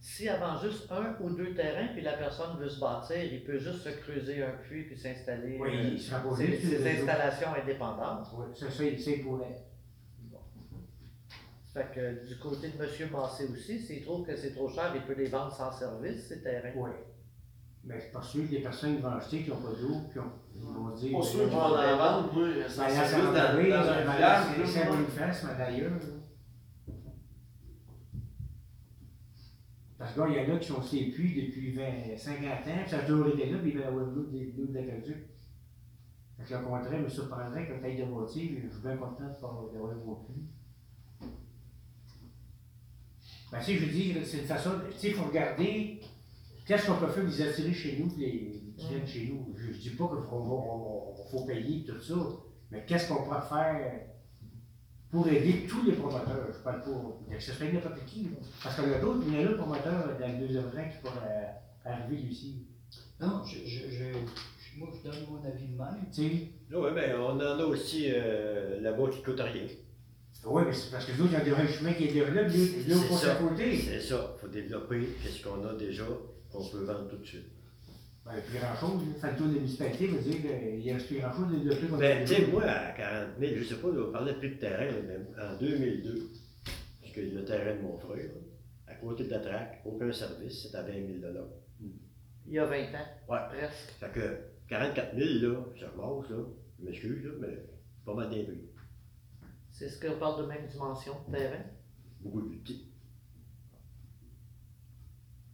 si 0.00 0.26
elle 0.26 0.38
vend 0.38 0.60
juste 0.60 0.90
un 0.92 1.16
ou 1.20 1.30
deux 1.30 1.54
terrains, 1.54 1.88
puis 1.94 2.02
la 2.02 2.12
personne 2.12 2.58
veut 2.58 2.68
se 2.68 2.78
bâtir, 2.78 3.24
il 3.24 3.42
peut 3.42 3.58
juste 3.58 3.78
se 3.84 3.88
creuser 3.88 4.42
un 4.42 4.50
puits 4.62 4.84
puis 4.84 4.98
s'installer. 4.98 5.56
Oui, 5.58 5.70
euh, 5.70 5.90
il 5.94 6.00
sera 6.00 6.20
pas 6.20 6.36
ses, 6.36 7.00
installations 7.00 7.54
indépendantes. 7.54 8.26
Oui, 8.36 8.46
ça, 8.54 8.70
ça, 8.70 8.84
il 8.84 9.00
sait 9.00 9.18
pour 9.18 9.40
elle. 9.42 9.56
Fait 11.74 11.90
que 11.92 12.26
du 12.28 12.38
côté 12.38 12.68
de 12.68 12.74
M. 12.82 13.10
Massé 13.12 13.46
aussi, 13.52 13.80
s'il 13.80 14.02
trouve 14.04 14.24
que 14.24 14.36
c'est 14.36 14.52
trop 14.54 14.68
cher, 14.68 14.92
il 14.94 15.02
peut 15.02 15.14
les 15.20 15.28
vendre 15.28 15.52
sans 15.52 15.72
service, 15.72 16.28
ces 16.28 16.40
terrains. 16.40 16.70
Oui. 16.76 16.90
Mais 17.82 18.00
c'est 18.00 18.12
parce 18.12 18.32
que 18.32 18.38
les 18.38 18.60
personnes 18.60 18.96
qui 18.96 19.02
vont 19.02 19.10
acheter, 19.10 19.42
qui 19.42 19.50
n'ont 19.50 19.56
pas 19.56 19.72
d'eau, 19.72 19.96
puis 20.08 20.20
on- 20.20 20.32
ils 20.56 20.62
vont 20.62 20.90
dire. 20.94 21.10
Pour 21.10 21.24
ceux 21.24 21.44
qui 21.48 21.54
vont 21.54 21.60
en 21.60 21.96
vendre, 21.96 22.32
moi, 22.32 22.48
ça 22.68 22.86
Ben, 22.86 22.94
là, 22.94 23.04
service 23.04 23.10
ça 23.10 23.18
dans, 23.18 23.28
un 23.28 23.32
ben, 23.56 23.60
village, 23.60 23.86
c'est- 23.86 24.58
là, 24.60 24.66
C'est 24.66 24.84
moi. 24.86 24.96
une 24.96 25.06
face, 25.06 25.44
mais 25.44 25.58
d'ailleurs. 25.58 25.90
là. 25.90 26.94
Parce 29.98 30.12
qu'il 30.14 30.22
y 30.34 30.40
en 30.52 30.54
a 30.54 30.58
qui 30.58 30.68
sont 30.68 30.82
ces 30.82 31.04
puits 31.06 31.34
depuis 31.46 31.72
20, 31.72 32.16
50 32.16 32.66
ans, 32.68 32.80
puis 32.82 32.90
ça 32.90 32.98
a 32.98 33.02
toujours 33.04 33.28
été 33.28 33.50
là, 33.50 33.58
puis 33.58 33.70
ils 33.70 33.76
veulent 33.76 33.86
avoir 33.86 34.06
de 34.06 34.14
l'eau 34.14 34.26
de 34.66 34.74
l'aqueduc. 34.74 35.16
Fait 36.38 36.44
que 36.44 36.54
le 36.60 36.64
contraire 36.66 37.00
me 37.00 37.08
surprendrait 37.08 37.66
que 37.66 37.80
taille 37.80 37.96
de 37.98 38.04
moitié, 38.04 38.60
je 38.62 38.68
suis 38.72 38.82
bien 38.82 38.96
content 38.96 39.24
de 39.24 39.40
pas 39.40 39.70
d'avoir 39.72 39.94
mon 39.96 40.14
puits. 40.16 40.46
Ben, 43.54 43.60
tu 43.60 43.64
sais, 43.66 43.76
je 43.78 43.84
dis, 43.86 44.14
c'est 44.24 44.38
une 44.38 44.44
façon, 44.46 44.70
tu 44.92 44.98
sais, 44.98 45.08
il 45.08 45.14
faut 45.14 45.24
regarder 45.28 46.00
qu'est-ce 46.66 46.86
qu'on 46.86 46.96
peut 46.96 47.06
faire 47.06 47.22
pour 47.24 47.32
les 47.32 47.42
attirer 47.42 47.72
chez 47.72 47.98
nous, 47.98 48.12
les, 48.18 48.60
qui 48.76 48.88
viennent 48.88 49.06
chez 49.06 49.28
nous? 49.28 49.54
Je, 49.56 49.72
je 49.72 49.78
dis 49.78 49.90
pas 49.90 50.08
qu'il 50.08 50.24
faut, 50.28 50.36
on- 50.36 51.12
on- 51.20 51.24
faut 51.30 51.44
payer 51.46 51.84
tout 51.84 52.00
ça, 52.00 52.14
mais 52.70 52.84
qu'est-ce 52.86 53.08
qu'on 53.08 53.22
peut 53.22 53.40
faire 53.48 54.00
pour 55.10 55.28
aider 55.28 55.66
tous 55.68 55.84
les 55.84 55.92
promoteurs? 55.92 56.48
Je 56.52 56.58
parle 56.58 56.82
pas, 56.82 57.34
que 57.36 57.40
ce 57.42 57.52
serait 57.52 57.72
n'importe 57.72 58.04
qui, 58.06 58.24
là. 58.24 58.30
Parce 58.62 58.74
qu'il 58.80 58.90
y 58.90 58.94
a 58.94 58.98
d'autres, 58.98 59.22
il 59.26 59.34
y 59.34 59.36
en 59.36 59.40
a 59.40 59.44
d'autres 59.44 59.58
promoteurs 59.58 60.18
dans 60.18 60.28
le 60.32 60.38
deuxième 60.46 60.64
rang 60.74 60.88
qui 60.90 60.98
pourraient 61.02 61.54
arriver 61.84 62.28
aussi. 62.28 62.66
Non, 63.20 63.42
je, 63.44 63.58
je, 63.64 63.88
je- 63.90 64.78
moi, 64.78 64.88
je 64.92 65.08
donne 65.08 65.20
mon 65.30 65.44
avis 65.48 65.68
de 65.68 65.76
même. 65.78 66.06
Tu 66.12 66.22
sais, 66.28 66.48
Oui, 66.72 66.88
mais 66.92 67.14
on 67.14 67.28
en 67.36 67.40
a 67.40 67.64
aussi 67.64 68.06
euh, 68.10 68.80
là-bas 68.80 69.08
qui 69.12 69.22
coûte 69.22 69.38
rien. 69.40 69.66
Oui, 70.46 70.62
mais 70.66 70.72
c'est 70.72 70.90
parce 70.90 71.04
que 71.06 71.12
autres, 71.22 71.32
il 71.44 71.48
y 71.48 71.52
a 71.54 71.58
un 71.58 71.66
chemin 71.66 71.92
qui 71.92 72.04
est 72.08 72.12
développé, 72.12 72.42
passe 73.08 73.24
à 73.24 73.26
ça. 73.28 73.34
côté. 73.36 73.76
C'est 73.76 74.00
ça, 74.00 74.34
il 74.36 74.40
faut 74.40 74.48
développer 74.48 75.00
qu'est-ce 75.22 75.42
qu'on 75.42 75.64
a 75.66 75.74
déjà, 75.74 76.04
qu'on 76.50 76.68
peut 76.68 76.84
vendre 76.84 77.08
tout 77.08 77.16
de 77.16 77.24
suite. 77.26 77.46
Ben, 78.24 78.32
plus 78.40 78.58
grand-chose, 78.58 79.02
là. 79.06 79.20
Faire 79.20 79.30
le 79.32 79.36
tour 79.36 79.46
de 79.48 79.52
la 79.52 79.58
municipalité 79.60 80.06
veut 80.06 80.18
dire 80.22 80.40
qu'il 80.40 80.92
reste 80.92 81.06
plus 81.08 81.18
grand-chose 81.18 81.48
de 81.52 81.56
développer 81.68 81.96
Ben, 81.98 82.24
tu 82.26 82.34
sais, 82.34 82.46
moi, 82.46 82.62
à 82.64 82.92
40 82.92 83.28
000, 83.38 83.52
je 83.58 83.64
sais 83.64 83.74
pas, 83.76 83.88
on 83.88 84.12
parlait 84.12 84.32
plus 84.34 84.48
de 84.50 84.54
terrain, 84.60 84.86
là, 84.86 84.92
mais 85.06 85.42
en 85.42 85.58
2002, 85.58 86.30
puisque 87.02 87.16
le 87.18 87.44
terrain 87.44 87.76
de 87.76 87.82
mon 87.82 87.98
frère, 87.98 88.30
à 88.86 88.94
côté 88.94 89.24
de 89.24 89.30
la 89.30 89.40
traque, 89.40 89.82
aucun 89.84 90.10
service, 90.10 90.62
c'était 90.62 90.76
à 90.78 90.82
20 90.82 90.92
000 90.92 91.06
Il 92.46 92.52
y 92.54 92.58
a 92.58 92.64
20 92.64 92.76
ans, 92.76 93.08
Ouais. 93.28 93.38
presque. 93.50 93.90
Fait 94.00 94.10
que 94.12 94.38
44 94.68 95.16
000, 95.18 95.52
là, 95.52 95.58
ça 95.78 95.86
remonte, 95.90 96.30
là, 96.30 96.36
je 96.78 96.84
m'excuse, 96.86 97.24
là, 97.24 97.30
mais 97.40 97.58
pas 98.06 98.14
mal 98.14 98.28
prix. 98.30 98.70
C'est 99.84 99.90
ce 99.90 100.00
qu'on 100.06 100.18
parle 100.18 100.42
de 100.42 100.46
même 100.46 100.66
dimension 100.66 101.12
de 101.28 101.36
terrain. 101.36 101.62
Beaucoup 102.20 102.40
plus 102.48 102.56
petit. 102.58 102.88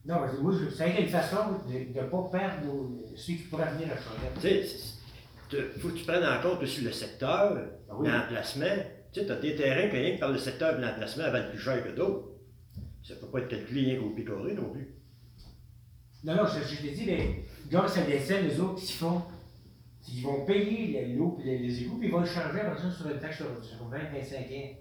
Non, 0.05 0.17
mais 0.21 0.41
moi, 0.41 0.53
ça 0.73 0.85
a 0.85 0.87
été 0.87 1.03
une 1.03 1.09
façon 1.09 1.37
de 1.69 1.73
ne 2.01 2.07
pas 2.09 2.29
perdre 2.31 2.65
nos- 2.67 3.05
ceux 3.17 3.33
qui 3.35 3.43
pourraient 3.43 3.73
venir 3.73 3.89
à 3.89 3.97
Charette. 3.97 4.35
Tu 4.37 4.41
sais, 4.41 4.67
c'est- 4.67 4.99
tu- 5.49 5.81
faut 5.81 5.89
que 5.89 5.95
tu 5.99 6.05
prennes 6.05 6.25
en 6.25 6.41
compte 6.41 6.63
aussi 6.63 6.83
le 6.83 6.93
secteur, 6.93 7.59
Ah 7.89 7.95
oui. 7.99 8.09
l'emplacement. 8.09 8.67
Tu 9.13 9.19
sais, 9.21 9.27
tu 9.27 9.33
as 9.33 9.37
des 9.41 9.57
terrains 9.57 9.89
que 9.89 9.97
rien 9.97 10.15
que 10.15 10.21
par 10.21 10.31
le 10.31 10.39
secteur 10.39 10.77
de 10.77 10.81
l'emplacement 10.83 11.25
valent 11.31 11.51
plus 11.51 11.59
cher 11.59 11.83
que 11.85 11.91
d'autres. 11.91 12.29
Ça 13.03 13.17
peut 13.17 13.27
pas 13.27 13.41
être 13.41 13.49
calculé 13.49 13.91
rien 13.93 14.01
qu'au 14.01 14.11
picoré 14.11 14.55
non 14.55 14.71
plus. 14.71 14.95
Non, 16.23 16.37
non, 16.37 16.45
je, 16.47 16.63
je 16.75 16.81
t'ai 16.83 16.93
dit, 16.93 17.05
mais 17.07 17.43
grâce 17.69 17.97
à 17.99 18.07
l'essai, 18.07 18.43
les 18.43 18.61
autres, 18.61 18.81
qui 18.81 18.93
font, 18.93 19.23
qu'ils 20.03 20.23
vont 20.25 20.45
payer 20.45 20.87
les- 20.93 21.15
l'eau 21.15 21.39
et 21.45 21.59
les, 21.59 21.83
égouts, 21.83 21.99
puis 21.99 22.09
ils 22.09 22.13
vont 22.13 22.21
le 22.21 22.27
changer 22.27 22.61
après 22.61 22.81
ça 22.81 22.91
sur 22.91 23.11
une 23.11 23.19
taxe 23.19 23.37
sur, 23.37 23.47
sur 23.65 23.77
20-25 23.89 24.37
ans. 24.37 24.77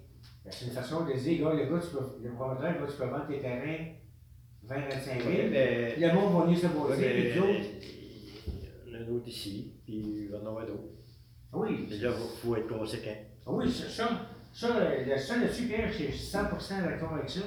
Ben, 0.45 0.51
C'est 0.51 0.65
une 0.65 0.71
façon 0.71 1.05
de 1.05 1.13
dire, 1.13 1.41
gars, 1.43 1.53
le 1.53 1.65
gars, 1.65 1.81
tu 1.81 1.95
peux, 1.95 2.23
le 2.23 2.31
promoteur, 2.31 2.73
le 2.79 2.87
tu 2.87 2.93
peux 2.97 3.05
vendre 3.05 3.27
tes 3.27 3.39
terrains 3.39 3.85
20-25 4.67 5.23
000. 5.23 5.47
mais, 5.51 5.91
Puis 5.93 6.01
le 6.01 6.13
monde 6.13 6.33
va 6.39 6.45
venir 6.45 6.57
se 6.59 6.65
ouais, 6.67 6.71
mais- 6.97 7.13
puis 7.13 7.23
les 7.23 7.39
autres. 7.39 7.49
il 8.87 8.91
y 8.91 8.95
en 8.95 8.99
a 8.99 9.03
un 9.03 9.15
autre 9.15 9.27
ici, 9.27 9.73
puis 9.85 9.95
il 9.95 10.29
va 10.29 10.37
en 10.39 10.47
avoir 10.47 10.65
d'autres. 10.65 10.83
Oui, 11.53 11.87
là, 12.01 12.11
il 12.15 12.37
faut 12.41 12.55
être 12.55 12.67
conséquent. 12.67 13.15
ah 13.47 13.49
oui, 13.51 13.71
ça, 13.71 13.89
ça, 13.89 14.27
ça, 14.53 14.67
le- 15.05 15.17
ça 15.17 15.37
là-dessus, 15.37 15.63
Pierre, 15.67 15.87
je 15.91 16.03
suis 16.03 16.13
100% 16.13 16.81
d'accord 16.83 17.13
avec 17.13 17.29
ça. 17.29 17.41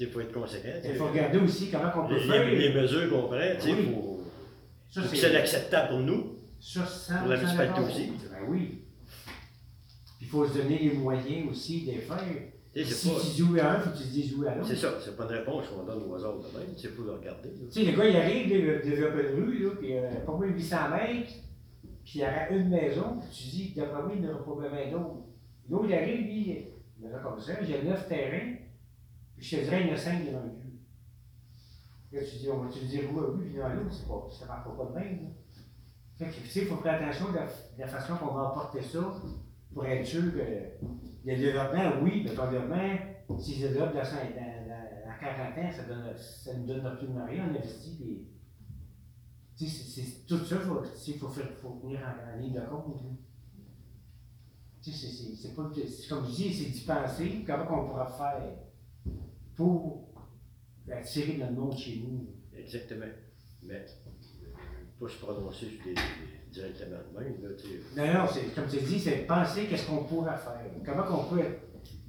Il 0.00 0.06
faut 0.08 0.20
être 0.20 0.32
conséquent. 0.32 0.68
Il 0.84 0.94
faut 0.94 1.08
regarder 1.08 1.38
aussi 1.38 1.70
comment 1.70 1.90
on 2.04 2.08
peut 2.08 2.14
les, 2.14 2.20
faire. 2.26 2.46
les- 2.46 2.68
les 2.68 2.72
mesures 2.80 3.10
qu'on 3.10 3.26
prend, 3.28 3.38
tu 3.60 3.68
sais, 3.70 3.74
Ça, 4.90 5.02
que 5.02 5.16
c'est 5.16 5.36
acceptable 5.36 5.88
pour 5.90 5.98
nous. 6.00 6.37
Ça, 6.60 6.84
100% 6.84 7.18
Pour 7.20 7.28
la 7.28 7.36
municipalité 7.36 7.80
aussi. 7.80 8.10
Ben 8.30 8.38
oui. 8.48 8.82
Puis 10.18 10.26
il 10.26 10.28
faut 10.28 10.46
se 10.46 10.58
donner 10.58 10.78
les 10.78 10.92
moyens 10.92 11.50
aussi 11.50 11.82
de 11.86 11.92
les 11.92 11.98
faire. 11.98 12.18
Tu 12.74 12.84
sais, 12.84 12.94
Si 12.94 13.08
pas- 13.08 13.20
tu 13.20 13.42
joues 13.42 13.58
à 13.60 13.70
un, 13.72 13.76
il 13.76 13.80
faut 13.82 13.90
que 13.90 13.96
tu 13.96 14.02
te 14.04 14.08
dises 14.08 14.30
jouer 14.30 14.48
à 14.48 14.54
l'autre. 14.54 14.68
C'est 14.68 14.76
ça, 14.76 14.94
c'est 15.02 15.16
pas 15.16 15.24
une 15.24 15.30
réponse 15.38 15.68
qu'on 15.68 15.84
donne 15.84 16.02
aux 16.02 16.24
autres 16.24 16.52
de 16.52 16.58
même, 16.58 16.68
c'est 16.76 16.88
faut 16.88 17.02
le 17.04 17.12
regarder. 17.12 17.48
là. 17.48 17.66
Tu 17.72 17.84
sais, 17.84 17.90
le 17.90 17.96
gars, 17.96 18.04
il 18.08 18.16
arrive, 18.16 18.46
il 18.48 18.90
développe 18.90 19.14
une 19.14 19.44
rue, 19.44 19.58
là, 19.64 19.70
puis 19.78 19.96
euh, 19.96 20.10
pas 20.26 20.32
moins 20.32 20.46
de 20.48 20.52
800 20.52 20.76
mètres, 20.90 21.32
puis 22.04 22.12
il 22.14 22.20
y 22.20 22.24
aura 22.24 22.48
une 22.50 22.68
maison, 22.68 23.18
puis 23.20 23.28
tu 23.32 23.42
dis, 23.48 23.72
d'après 23.74 24.02
moi, 24.02 24.12
il 24.14 24.20
n'y 24.20 24.28
aura 24.28 24.44
pas 24.44 24.54
besoin 24.54 24.90
d'autres. 24.90 25.16
L'autre, 25.70 25.84
il 25.88 25.94
arrive, 25.94 26.20
lui, 26.26 26.66
il 27.00 27.06
a 27.14 27.18
comme 27.18 27.40
ça, 27.40 27.52
j'ai 27.64 27.82
neuf 27.82 28.06
terrains, 28.08 28.54
puis 29.36 29.46
je 29.46 29.56
te 29.56 29.62
dirais, 29.64 29.80
il 29.82 29.86
y 29.88 29.90
en 29.90 29.94
a 29.94 29.96
cinq 29.96 30.18
le 30.20 30.26
cul. 30.26 30.78
Là, 32.12 32.20
tu 32.24 32.36
dis, 32.36 32.48
on 32.50 32.58
va-tu 32.62 32.80
le 32.80 32.86
dire 32.86 33.02
où 33.12 33.18
à 33.20 33.26
lui, 33.36 33.48
puis 33.50 33.58
dans 33.58 33.68
l'autre, 33.68 33.92
c'est 33.92 34.06
pas, 34.08 34.28
ça 34.30 34.44
ne 34.44 34.48
marche 34.48 34.64
pas 34.76 34.84
de 34.84 34.94
même. 35.04 35.22
là. 35.24 35.28
Il 36.20 36.66
faut 36.66 36.76
faire 36.78 37.00
attention 37.02 37.30
de 37.32 37.38
la, 37.78 37.86
façon 37.86 38.16
qu'on 38.16 38.34
va 38.34 38.48
apporter 38.48 38.82
ça 38.82 38.98
pour 39.72 39.86
être 39.86 40.04
sûr 40.06 40.32
que 40.32 40.38
le 41.24 41.36
développement, 41.36 42.02
oui, 42.02 42.22
mais 42.24 42.30
développement, 42.30 43.38
s'il 43.38 43.54
se 43.62 43.66
développe 43.68 43.94
dans, 43.94 44.04
sa- 44.04 44.24
dans, 44.24 44.66
dans, 44.68 45.04
dans 45.04 45.10
à 45.10 45.18
40 45.20 45.58
ans, 45.58 45.70
ça, 45.72 45.82
donne, 45.84 46.16
ça 46.16 46.54
ne 46.54 46.66
donne 46.66 46.84
absolument 46.86 47.24
rien. 47.26 47.46
On 47.46 47.54
investit 47.54 48.26
c'est- 49.56 50.26
tout 50.26 50.44
ça, 50.44 50.56
il 50.56 51.14
faut, 51.18 51.28
faut, 51.28 51.42
faut 51.60 51.78
tenir 51.80 52.00
en, 52.00 52.40
ligne 52.40 52.54
de 52.54 52.60
compte. 52.60 52.96
c'est 54.80 56.08
Comme 56.08 56.24
je 56.26 56.34
dis, 56.34 56.54
c'est 56.54 56.70
d'y 56.70 56.80
penser, 56.84 57.44
comment 57.46 57.84
on 57.84 57.88
pourra 57.88 58.06
faire 58.06 58.52
pour 59.54 60.08
attirer 60.90 61.36
le 61.36 61.50
monde 61.52 61.76
chez 61.76 62.00
nous. 62.00 62.26
Exactement. 62.56 63.06
Mais, 63.62 63.84
pas 64.98 65.08
se 65.08 65.16
prononcer 65.18 65.66
sur 65.66 65.84
des, 65.84 65.94
directement 66.50 66.96
de 67.12 67.20
même, 67.20 67.34
là. 67.42 67.48
Non, 67.96 68.20
non, 68.20 68.26
c'est, 68.32 68.54
comme 68.54 68.66
tu 68.68 68.78
dis, 68.84 68.98
c'est 68.98 69.22
de 69.22 69.26
penser 69.26 69.66
qu'est-ce 69.68 69.86
qu'on 69.86 70.04
pourra 70.04 70.36
faire. 70.36 70.60
Comment 70.84 71.02
qu'on 71.04 71.34
peut. 71.34 71.42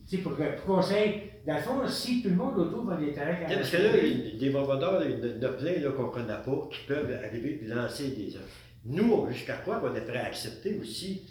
Tu 0.07 0.18
sais, 0.18 0.24
pour, 0.24 0.34
pour 0.36 0.76
conseil, 0.76 1.24
dans 1.45 1.56
le 1.56 1.61
fond, 1.61 1.88
si 1.88 2.22
tout 2.24 2.30
le 2.30 2.36
monde 2.36 2.57
autour 2.57 2.86
va 2.86 2.98
des 2.98 3.11
terrains. 3.14 3.45
Parce 3.48 3.70
que 3.70 3.78
là, 3.78 3.98
il 3.98 4.30
y 4.30 4.36
a 4.36 4.40
des 4.40 4.49
vendeurs, 4.49 5.03
il 5.06 5.11
y 5.11 5.45
en 5.45 5.49
a 5.49 5.52
plein 5.53 5.91
qu'on 5.91 6.07
ne 6.07 6.11
connaît 6.11 6.41
pas, 6.44 6.70
qui 6.72 6.88
peuvent 6.88 7.11
arriver 7.24 7.60
et 7.64 7.68
lancer 7.68 8.10
des 8.11 8.36
offres. 8.36 8.66
Nous, 8.86 9.30
jusqu'à 9.30 9.57
quoi 9.57 9.82
on 9.84 9.94
est 9.94 10.02
prêt 10.02 10.18
à 10.20 10.26
accepter 10.26 10.80
aussi 10.80 11.30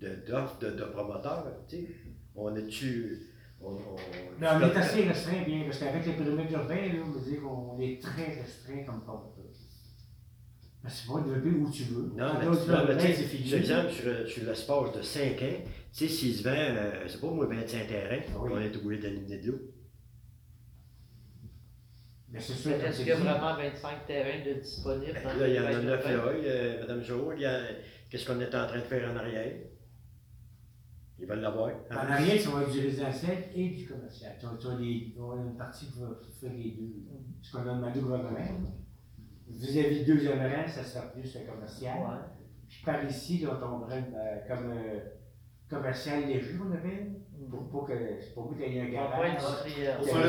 de- 0.00 0.16
d'offres 0.26 0.58
de, 0.58 0.70
de, 0.72 0.84
promoteurs? 0.84 1.46
tu 1.68 1.76
sais? 1.76 1.86
On 2.34 2.54
est-tu. 2.54 3.30
On, 3.60 3.70
on, 3.72 3.96
Mais 4.38 4.46
on 4.46 4.60
est 4.60 4.76
assez 4.76 5.02
restreint, 5.02 5.42
bien, 5.46 5.64
parce 5.64 5.78
qu'avec 5.78 6.06
les 6.06 6.12
périmètres 6.12 6.52
urbains, 6.52 6.74
là, 6.74 7.02
on 7.04 7.10
veut 7.10 7.20
dire 7.30 7.40
qu'on 7.42 7.78
est 7.80 8.00
très 8.00 8.40
restreint 8.40 8.84
comme 8.84 9.00
promoteur. 9.02 9.37
Parce 10.82 11.00
que 11.02 11.06
tu 11.06 11.12
vas 11.12 11.20
développer 11.20 11.50
où 11.58 11.70
tu 11.70 11.82
veux. 11.84 12.12
Non, 12.16 12.34
mais, 12.38 12.44
Là, 12.46 12.50
tu- 12.52 12.64
tu 12.64 12.70
mais 12.70 12.96
tu 12.96 13.14
c'est 13.14 13.26
sais, 13.26 13.50
par 13.50 13.58
exemple, 13.58 13.90
sur, 13.92 14.28
sur 14.28 14.44
l'espace 14.46 14.92
de 14.96 15.02
5 15.02 15.42
ans, 15.42 15.56
tu 15.92 15.98
sais, 15.98 16.08
s'il 16.08 16.34
se 16.34 16.44
vend, 16.44 16.50
euh, 16.54 17.04
c'est 17.08 17.20
pas 17.20 17.26
moi, 17.30 17.46
25 17.46 17.86
terrains, 17.88 18.22
Ah 18.28 18.38
oui. 18.40 18.50
on 18.54 18.60
est 18.60 18.76
obligé 18.76 19.02
d'éliminer 19.02 19.38
de 19.38 19.46
l'eau. 19.52 19.58
Mais 22.30 22.40
c'est 22.40 22.52
sûr, 22.52 22.70
Mais 22.78 22.84
Est-ce 22.84 22.98
tu 22.98 23.04
qu'il 23.04 23.08
y 23.08 23.12
a 23.12 23.16
vraiment 23.16 23.56
25 23.56 24.06
terrains 24.06 24.44
de 24.44 24.60
disponibles 24.60 25.18
dans 25.24 25.34
Là, 25.40 25.48
il 25.48 25.54
y 25.54 25.58
en 25.60 25.64
a 25.64 25.70
les 25.70 25.84
9 25.84 26.04
urbains? 26.10 26.32
là, 26.32 26.82
a 26.82 26.86
Mme 26.86 27.02
Jo, 27.02 27.32
il 27.34 27.40
y 27.40 27.46
a. 27.46 27.60
Qu'est-ce 28.10 28.26
qu'on 28.26 28.40
est 28.40 28.54
en 28.54 28.66
train 28.66 28.76
de 28.78 28.82
faire 28.84 29.10
en 29.10 29.16
arrière? 29.16 29.52
Ils 31.18 31.26
veulent 31.26 31.40
l'avoir. 31.40 31.70
En 31.90 31.94
arrière, 31.96 32.40
ça 32.40 32.50
va 32.50 32.62
être 32.62 32.70
du 32.70 32.80
résidentiel 32.80 33.44
et 33.54 33.70
du 33.70 33.86
commercial. 33.86 34.36
Tu 34.38 34.46
as, 34.46 34.56
tu 34.60 34.66
as 34.68 34.76
des- 34.76 35.12
tu 35.14 35.20
as 35.20 35.36
une 35.42 35.56
partie 35.56 35.86
qui 35.86 35.98
va 36.00 36.08
faire 36.40 36.52
les 36.52 36.70
deux. 36.72 36.94
Ce 37.42 37.50
qu'on 37.52 37.66
a 37.68 37.74
demandé 37.74 37.98
au 37.98 38.02
gouvernement. 38.02 38.76
Vis-à-vis 39.48 40.04
de 40.04 40.14
deux 40.14 40.28
rang, 40.28 40.66
ça 40.68 40.84
sera 40.84 41.06
plus 41.06 41.34
le 41.34 41.50
commercial. 41.50 41.98
Ouais. 41.98 42.16
Puis 42.68 42.82
par 42.84 43.04
ici, 43.04 43.38
là, 43.38 43.56
on 43.56 43.60
tomberait 43.60 44.04
euh, 44.14 44.46
comme 44.46 44.70
euh, 44.70 45.00
commercial 45.68 46.26
léger, 46.26 46.54
on 46.64 46.72
appelle. 46.72 47.14
Pour, 47.50 47.68
pour 47.68 47.86
que, 47.86 48.34
pour 48.34 48.50
qu'il 48.56 48.72
y 48.72 48.78
ait 48.78 48.82
un 48.82 48.88
On 48.88 48.92
garage. 48.92 49.36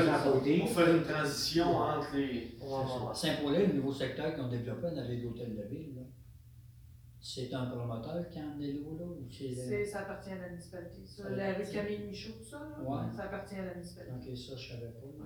à 0.07 0.31
côté. 0.31 0.57
une, 0.57 0.61
pour 0.61 0.69
faire 0.69 0.95
une 0.95 1.03
transition 1.03 1.65
entre 1.75 2.15
les. 2.15 2.55
Ouais. 2.61 3.13
Saint-Paulin, 3.15 3.59
le 3.67 3.73
nouveau 3.73 3.91
secteur 3.91 4.33
qu'ils 4.35 4.43
ont 4.43 4.47
développé 4.49 4.85
en 4.87 4.97
arrière 4.97 5.19
de 5.19 5.23
l'hôtel 5.23 5.55
de 5.55 5.63
ville, 5.63 5.95
là, 5.95 6.01
c'est 7.19 7.51
un 7.53 7.65
promoteur 7.65 8.29
qui 8.29 8.39
a 8.39 8.43
emmené 8.43 8.73
l'eau 8.73 8.95
là 8.97 9.05
ou 9.05 9.27
c'est. 9.29 9.53
C'est- 9.53 9.85
Ça 9.85 10.01
appartient 10.01 10.31
à 10.31 10.37
la 10.37 10.49
municipalité. 10.49 11.01
Ça, 11.05 11.23
Ça 11.23 11.29
la 11.31 11.45
rue 11.47 11.51
appartient. 11.55 11.73
Camille 11.73 12.05
Michaud, 12.07 12.33
tout 12.37 12.43
ça, 12.45 12.59
là, 12.59 12.83
Ouais. 12.83 13.11
ça 13.17 13.23
appartient 13.23 13.55
à 13.55 13.65
la 13.65 13.73
municipalité. 13.73 14.13
Ok, 14.31 14.37
ça, 14.37 14.55
je 14.55 14.69
savais 14.71 14.91
pas. 14.91 15.25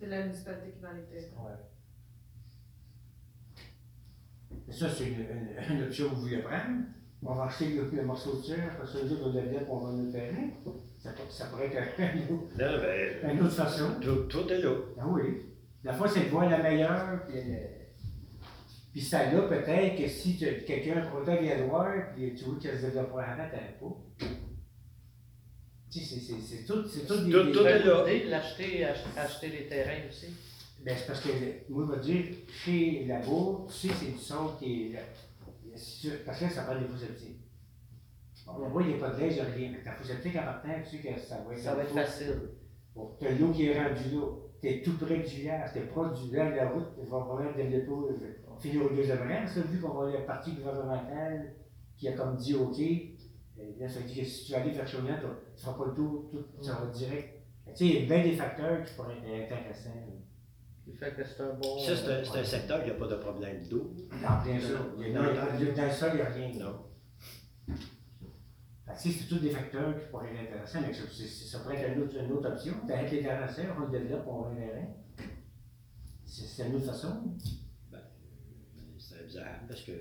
C'est 0.00 0.06
la 0.06 0.22
municipalité 0.22 0.70
qui 0.72 0.78
les 0.96 1.04
terrains. 1.20 1.44
Ouais. 1.44 1.52
Et 4.68 4.72
ça, 4.72 4.88
c'est 4.90 5.08
une, 5.08 5.20
une, 5.20 5.76
une 5.78 5.82
option 5.84 6.08
que 6.10 6.14
vous 6.14 6.20
voulez 6.22 6.38
prendre. 6.38 6.82
On 7.24 7.34
va 7.34 7.44
acheter 7.44 7.70
le, 7.70 7.90
le 7.92 8.02
morceau 8.04 8.36
de 8.40 8.46
terre, 8.46 8.76
parce 8.78 8.92
que 8.92 9.04
nous, 9.06 9.16
on 9.24 9.30
devient 9.32 9.64
qu'on 9.66 9.78
va 9.78 9.92
nous 9.92 10.12
terrain. 10.12 10.50
Ça, 10.98 11.10
ça 11.30 11.46
pourrait 11.46 11.66
être 11.66 11.98
une 11.98 12.34
autre- 12.36 12.52
Non, 12.58 12.80
ben, 12.80 13.30
une 13.34 13.40
autre 13.42 13.54
façon. 13.54 14.00
tout, 14.00 14.22
tout 14.28 14.48
est 14.48 14.60
là. 14.62 14.74
Ah 15.00 15.06
oui. 15.08 15.42
La 15.84 15.92
fois, 15.94 16.08
c'est 16.08 16.24
de 16.24 16.28
voir 16.28 16.48
la 16.48 16.58
meilleure. 16.62 17.26
Puis, 17.28 17.38
euh, 17.38 17.56
puis 18.92 19.00
ça 19.00 19.30
là, 19.32 19.42
peut-être 19.42 19.96
que 20.00 20.08
si 20.08 20.36
tu- 20.36 20.64
quelqu'un, 20.64 20.98
un 20.98 21.06
promoteur 21.06 21.40
vient 21.42 21.58
de 21.58 21.64
voir, 21.64 21.92
puis 22.14 22.34
tu 22.34 22.44
vois 22.44 22.58
qu'elle 22.60 22.76
se 22.78 22.86
développe 22.86 23.12
pas 23.12 23.22
avant, 23.22 23.44
t'as 23.50 23.58
pas. 23.58 24.26
Tu 25.90 26.00
sais, 26.00 26.04
c'est- 26.04 26.20
c'est 26.20 26.40
c'est 26.40 26.64
tout, 26.64 26.86
c'est 26.86 27.06
tout 27.06 27.24
des. 27.24 27.30
Tout- 27.32 27.44
des- 27.44 27.52
tout 27.52 27.66
est 27.66 27.82
là. 27.84 28.04
L'idée 28.06 28.24
de 28.26 28.30
l'acheter, 28.30 28.84
ach- 28.84 29.04
acheter 29.16 29.48
les 29.48 29.66
terrains 29.66 30.06
aussi. 30.08 30.26
Ben, 30.84 30.96
c'est 30.96 31.06
parce 31.06 31.20
que, 31.20 31.28
moi, 31.68 31.86
je 31.86 31.94
vais 31.94 32.00
dire, 32.00 32.36
chez 32.48 33.04
la 33.06 33.20
bourre, 33.20 33.66
tu 33.66 33.88
sais, 33.88 33.94
c'est 33.94 34.12
du 34.12 34.18
son 34.18 34.56
qui 34.58 34.92
est. 34.94 34.98
Parce 36.24 36.38
que 36.38 36.44
là, 36.44 36.50
ça 36.50 36.62
prend 36.62 36.80
des 36.80 36.86
faux 36.86 36.96
septiques. 36.96 37.40
On 38.46 38.68
voit, 38.68 38.82
il 38.82 38.88
n'y 38.88 38.94
a 38.94 38.98
pas 38.98 39.10
de 39.10 39.20
lait, 39.20 39.28
il 39.28 39.34
n'y 39.34 39.40
a 39.40 39.44
rien. 39.44 39.72
Ta 39.84 39.92
faux 39.92 40.04
septique 40.04 40.36
en 40.36 40.44
partant, 40.44 40.68
tu 40.82 40.96
sais 40.96 41.02
que 41.02 41.20
ça 41.20 41.38
va 41.46 41.52
être. 41.52 41.60
Ça 41.60 41.74
va 41.74 41.82
être 41.82 41.92
facile. 41.92 42.50
Bon, 42.94 43.16
t'as 43.18 43.30
l'eau 43.30 43.50
qui 43.52 43.66
est 43.66 43.78
rendue 43.78 44.16
là. 44.16 44.26
T'es 44.60 44.82
tout 44.82 44.98
près 44.98 45.18
du 45.18 45.36
village, 45.36 45.70
t'es 45.72 45.82
proche 45.82 46.20
du 46.20 46.30
village, 46.30 46.56
la 46.56 46.70
route, 46.70 46.86
tu 46.98 47.08
vas 47.08 47.20
probablement 47.20 47.56
développer, 47.56 48.24
euh, 48.24 48.56
finir 48.58 48.86
au 48.86 48.88
deuxième 48.88 49.18
rang. 49.18 49.46
Ça, 49.46 49.60
vu 49.60 49.80
qu'on 49.80 49.94
va 49.94 50.10
la 50.10 50.22
partie 50.22 50.52
gouvernementale 50.54 51.54
qui 51.96 52.08
a 52.08 52.12
comme 52.12 52.36
dit 52.36 52.54
OK, 52.56 52.80
euh, 52.80 53.62
là, 53.78 53.88
ça 53.88 54.00
veut 54.00 54.06
dire 54.06 54.24
que 54.24 54.28
si 54.28 54.46
tu 54.46 54.52
vas 54.52 54.58
aller 54.58 54.72
vers 54.72 54.88
Chaudian, 54.88 55.14
tu 55.20 55.26
ne 55.26 55.56
feras 55.56 55.74
pas 55.74 55.86
le 55.86 55.94
tour, 55.94 56.28
tout, 56.30 56.44
ça 56.60 56.74
va 56.74 56.86
direct. 56.86 57.40
Tu 57.66 57.74
sais, 57.74 57.86
il 57.86 58.00
y 58.00 58.02
a 58.04 58.06
bien 58.06 58.24
des 58.24 58.36
facteurs 58.36 58.84
qui 58.84 58.94
pourraient 58.94 59.14
être 59.14 59.52
intéressants. 59.52 59.90
Fait 60.94 61.14
que 61.14 61.24
c'est 61.24 61.40
un 61.42 61.54
bon. 61.54 61.78
Ça, 61.78 61.96
c'est 61.96 62.12
un, 62.12 62.24
c'est 62.24 62.38
un 62.40 62.44
secteur 62.44 62.82
qui 62.84 62.88
n'a 62.90 62.94
pas 62.96 63.08
de 63.08 63.16
problème 63.16 63.66
d'eau. 63.68 63.92
Il 63.96 64.20
y 64.20 64.24
a- 64.24 65.22
Non, 65.22 65.22
y 65.32 65.38
a- 65.68 65.72
Dans 65.74 65.84
le 65.84 65.90
sol, 65.92 66.10
il 66.12 66.16
n'y 66.16 66.22
a 66.22 66.30
rien. 66.30 66.50
Non. 66.58 66.84
C'est 68.96 69.28
tous 69.28 69.38
des 69.38 69.50
facteurs 69.50 69.94
qui 69.98 70.06
pourraient 70.10 70.32
être 70.34 70.50
intéressants, 70.50 70.80
mais 70.86 70.92
ça, 70.94 71.02
c'est- 71.12 71.26
ça 71.26 71.58
pourrait 71.60 71.76
être 71.76 71.96
une 71.96 72.02
autre, 72.04 72.16
une 72.18 72.32
autre 72.32 72.48
option. 72.50 72.74
Avec 72.88 73.10
les 73.12 73.20
terrasseurs, 73.22 73.76
on 73.78 73.90
le 73.92 73.98
développe, 73.98 74.26
on 74.26 74.54
verrait. 74.54 74.88
C'est 76.24 76.46
c'est 76.46 76.66
une 76.68 76.76
autre 76.76 76.86
façon. 76.86 77.22
Ben, 77.92 78.00
c'est 78.98 79.20
abusable 79.20 79.66
parce 79.68 79.82
que 79.82 79.92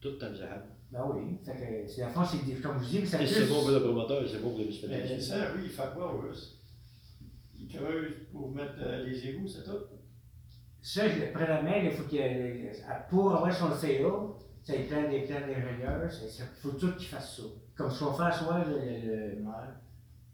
tout 0.00 0.18
est 0.18 0.24
abusable. 0.24 0.64
Ben 0.90 1.04
oui. 1.14 1.38
Fait 1.44 1.52
que, 1.54 1.88
c'est 1.90 2.02
la 2.02 2.08
France, 2.08 2.30
c'est 2.32 2.44
des- 2.44 2.60
comme 2.60 2.76
vous 2.78 2.84
dites, 2.84 3.06
ça 3.06 3.18
Si 3.18 3.24
plus- 3.24 3.34
c'est 3.34 3.46
bon 3.48 3.60
pour 3.62 3.70
le 3.70 3.80
promoteur, 3.80 4.22
c'est 4.28 4.38
bon 4.42 4.50
pour 4.50 4.58
le 4.58 4.64
Mais 4.64 4.70
municipalité. 4.70 5.20
ça, 5.20 5.36
oui, 5.56 5.62
il 5.64 5.70
fait 5.70 5.82
quoi, 5.94 6.20
pour 8.32 8.50
mettre 8.52 8.74
euh, 8.80 9.04
les 9.04 9.28
égouts, 9.28 9.46
c'est 9.48 9.64
tout? 9.64 9.84
Ça, 10.80 11.08
je- 11.08 11.32
présentement, 11.32 11.74
il 11.82 11.90
faut 11.90 12.04
qu'il 12.04 12.18
y 12.18 12.22
ait- 12.22 12.72
pour 13.08 13.34
avoir 13.34 13.52
son 13.52 13.70
CA, 13.74 14.08
ça 14.62 14.74
il 14.76 14.86
prend 14.86 15.08
des 15.08 15.22
plans 15.22 15.40
d'ingénieurs, 15.40 16.02
il 16.10 16.44
faut 16.60 16.72
tout 16.72 16.92
qu'il 16.96 17.08
fasse 17.08 17.36
ça. 17.36 17.42
Comme 17.76 17.90
ce 17.90 18.04
qu'on 18.04 18.12
fait 18.14 18.22
à 18.24 18.32
soir, 18.32 18.64
le, 18.68 18.74
le, 18.74 18.80
le- 19.00 19.42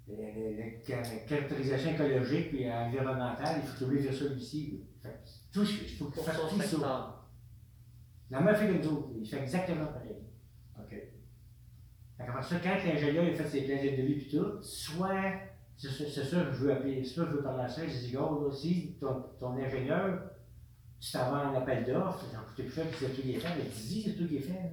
le- 0.08 0.16
le- 0.16 0.58
la 0.58 0.70
caractérisation 0.84 1.92
écologique 1.92 2.52
et 2.54 2.70
environnementale, 2.70 3.60
il 3.62 3.68
faut 3.68 3.84
trouver 3.84 4.00
vers 4.00 4.12
ça 4.14 4.24
ici. 4.36 4.80
tout, 5.52 5.62
il 5.64 5.88
faut 5.96 6.06
qu'il 6.06 6.22
fasse 6.22 6.36
son 6.36 6.48
tout 6.48 6.60
ça. 6.62 7.16
La 8.30 8.40
même 8.40 8.54
fait 8.54 8.66
que 8.68 8.72
nous 8.72 8.88
autres, 8.92 9.08
il 9.20 9.26
fait 9.28 9.40
exactement 9.40 9.86
pareil. 9.86 10.16
OK. 10.78 10.90
Fait 10.90 12.42
ça, 12.42 12.56
quand 12.62 12.76
l'ingénieur 12.86 13.24
il 13.24 13.34
fait 13.34 13.48
ses 13.48 13.62
plans 13.62 13.82
de 13.82 14.02
vie 14.02 14.26
et 14.26 14.28
tout, 14.30 14.62
soit, 14.62 15.32
c'est 15.88 16.08
ça, 16.10 16.24
ça 16.24 16.44
que 16.44 16.52
je 16.52 16.56
veux 16.58 16.72
appeler, 16.72 17.02
c'est 17.04 17.14
ça 17.14 17.24
que 17.24 17.30
je 17.30 17.36
veux 17.36 17.42
parler 17.42 17.64
à 17.64 17.68
ça, 17.68 17.86
je 17.86 17.92
dis, 18.06 18.10
gars, 18.12 18.20
là 18.20 18.26
aussi, 18.46 18.96
ton, 19.00 19.22
ton 19.38 19.52
ingénieur, 19.56 20.20
tu 21.00 21.10
t'en 21.12 21.30
vas 21.30 21.50
en 21.50 21.54
appel 21.56 21.84
d'offres, 21.84 22.24
t'as 22.30 22.38
coûté 22.38 22.62
plus 22.64 22.72
cher, 22.74 22.86
puis 22.88 22.96
c'est 23.00 23.14
tout 23.14 23.22
qui 23.22 23.32
est 23.32 23.38
fait, 23.40 23.48
mais 23.56 23.64
dis, 23.74 24.02
c'est 24.02 24.12
tout 24.16 24.28
qui 24.28 24.36
est 24.36 24.40
fait. 24.40 24.70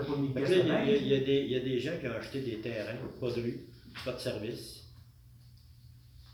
pas 0.00 0.16
mis 0.16 0.28
de 0.28 0.34
il 0.40 0.68
y, 0.68 0.70
a- 0.70 0.84
il 0.84 0.88
y 0.88 0.92
a- 0.92 0.96
il 1.02 1.08
y 1.08 1.14
a 1.14 1.20
des- 1.20 1.40
il 1.46 1.50
y 1.50 1.56
a 1.56 1.60
des 1.60 1.80
gens 1.80 1.92
qui 2.00 2.06
ont 2.06 2.12
acheté 2.12 2.40
des 2.42 2.60
terrains, 2.60 2.96
pas 3.20 3.30
de 3.32 3.40
rue, 3.42 3.60
pas 4.04 4.12
de 4.12 4.18
service. 4.20 4.84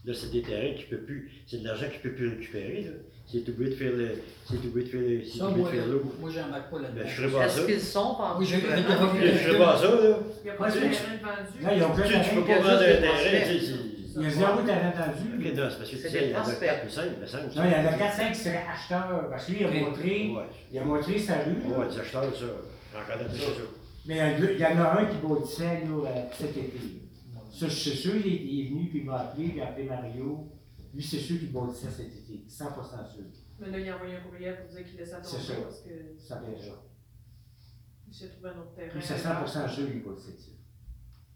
Là, 0.04 0.12
c'est 0.12 0.30
des 0.30 0.42
terrains 0.42 0.74
qui 0.76 0.84
ne 0.84 0.98
peut 0.98 1.04
plus. 1.04 1.32
C'est 1.46 1.58
de 1.60 1.64
l'argent 1.64 1.86
qu'il 1.88 1.96
ne 1.98 2.02
peut 2.02 2.14
plus 2.14 2.28
récupérer. 2.28 2.82
Là. 2.82 2.90
C'est 3.26 3.48
obligé 3.48 3.70
de 3.70 3.74
faire 3.76 3.92
le. 3.96 4.10
C'est 4.46 4.54
obligé 4.56 4.84
de 4.84 4.90
faire 4.90 5.00
le. 5.00 5.22
C'est 5.24 5.38
Ça, 5.38 5.44
obligé 5.46 5.56
de 5.56 5.60
moi, 5.62 5.70
faire 5.70 5.86
l'eau. 5.86 6.02
moi 6.20 6.30
j'embarque 6.30 6.70
pas 6.70 6.78
là-dedans. 6.80 7.00
Ben, 7.02 7.08
je 7.08 7.14
ferais 7.22 7.32
pas 7.32 7.48
ça. 7.48 7.60
Est-ce 7.60 7.66
qu'ils 7.66 7.80
sont 7.80 8.12
vendus? 8.14 8.34
Oui, 8.38 8.46
j'ai- 8.46 8.56
vraiment? 8.58 9.12
j'ai- 9.20 9.32
Je 9.32 9.38
ferais 9.38 9.58
pas 9.58 9.76
ça, 9.78 9.84
là. 9.84 9.90
Il 9.94 10.44
n'y 10.44 10.50
a 10.50 10.54
pas 10.54 10.70
de 10.70 10.74
terrain 10.74 10.88
vendu. 10.90 11.00
Tu 11.00 11.08
de 11.08 11.60
peux 11.60 11.64
Il 11.64 11.68
y 11.74 11.82
a 11.82 11.86
pas 11.88 12.62
vendre 12.62 12.74
un 12.74 12.78
des 12.78 13.00
terrain. 13.00 13.16
tu 13.18 13.66
sais, 13.66 13.74
Il 14.16 14.22
y 14.22 14.26
a 14.26 14.30
zéro 14.30 14.62
terrain 14.62 14.88
entendu. 14.94 15.26
Ok, 15.34 15.56
non, 15.56 15.66
c'est 15.70 15.78
parce 15.78 15.90
que 15.90 15.96
tu 15.96 16.02
sais, 16.02 16.10
des 16.10 16.18
il 16.26 16.30
y 16.30 16.34
en 16.34 16.38
a 16.38 16.42
prospects. 16.42 16.68
4 16.68 16.86
ou 16.86 16.90
5, 16.90 17.02
il 17.16 17.20
me 17.20 17.26
semble. 17.26 17.42
Non, 17.44 17.62
il 17.64 17.72
y 17.72 17.74
en 17.74 17.88
a 17.88 17.98
4-5 17.98 18.32
qui 18.32 18.38
seraient 18.38 18.64
acheteurs, 18.70 19.28
parce 19.30 19.44
que 19.46 19.50
lui, 19.52 19.58
il 19.60 19.66
a 19.66 19.70
montré, 19.84 20.30
il 20.72 20.78
a 20.78 20.84
montré 20.84 21.18
sa 21.18 21.34
rue. 21.34 21.50
ouais, 21.66 21.88
des 21.90 21.98
acheteurs, 21.98 22.22
ça. 22.36 22.46
J'en 22.94 23.12
connais 23.12 23.28
tous 23.28 23.38
ça. 23.40 23.50
Mais 24.06 24.36
il 24.38 24.60
y 24.60 24.66
en 24.66 24.78
a 24.84 25.00
un 25.00 25.04
qui 25.06 25.16
bâtissait 25.26 25.64
là, 25.64 26.06
euh, 26.06 26.20
cet 26.38 26.50
été. 26.50 26.78
Ça, 27.58 27.66
je 27.68 27.74
suis 27.74 27.90
sûr, 27.96 28.12
il 28.24 28.32
est, 28.32 28.36
il 28.36 28.60
est 28.60 28.68
venu, 28.70 28.88
puis 28.90 28.98
il 29.00 29.04
m'a 29.06 29.16
appelé, 29.20 29.50
il 29.56 29.60
a 29.62 29.64
appelé 29.64 29.86
Mario. 29.88 30.46
Lui, 30.94 31.02
c'est 31.02 31.18
sûr 31.18 31.38
qu'il 31.40 31.50
cet 31.90 32.06
été, 32.06 32.44
100% 32.48 33.12
sûr. 33.12 33.24
Mais 33.58 33.70
là, 33.70 33.78
il 33.80 33.88
a 33.88 33.96
envoyé 33.96 34.16
un 34.16 34.20
courriel 34.20 34.60
pour 34.60 34.68
dire 34.74 34.84
qu'il 34.86 34.96
laissait 34.98 35.16
C'est 35.22 35.30
tomber 35.30 35.42
ça. 35.44 35.54
parce 35.62 35.80
que 35.80 35.90
Ça 36.18 36.40
vient 36.40 36.58
ça. 36.58 36.82
il 38.08 38.14
s'est 38.14 38.28
trouvé 38.28 38.50
un 38.50 38.58
autre 38.60 38.74
terrain. 38.74 38.94
Lui, 38.94 39.02
c'est 39.02 39.16
100% 39.18 39.68
sûr. 39.68 39.88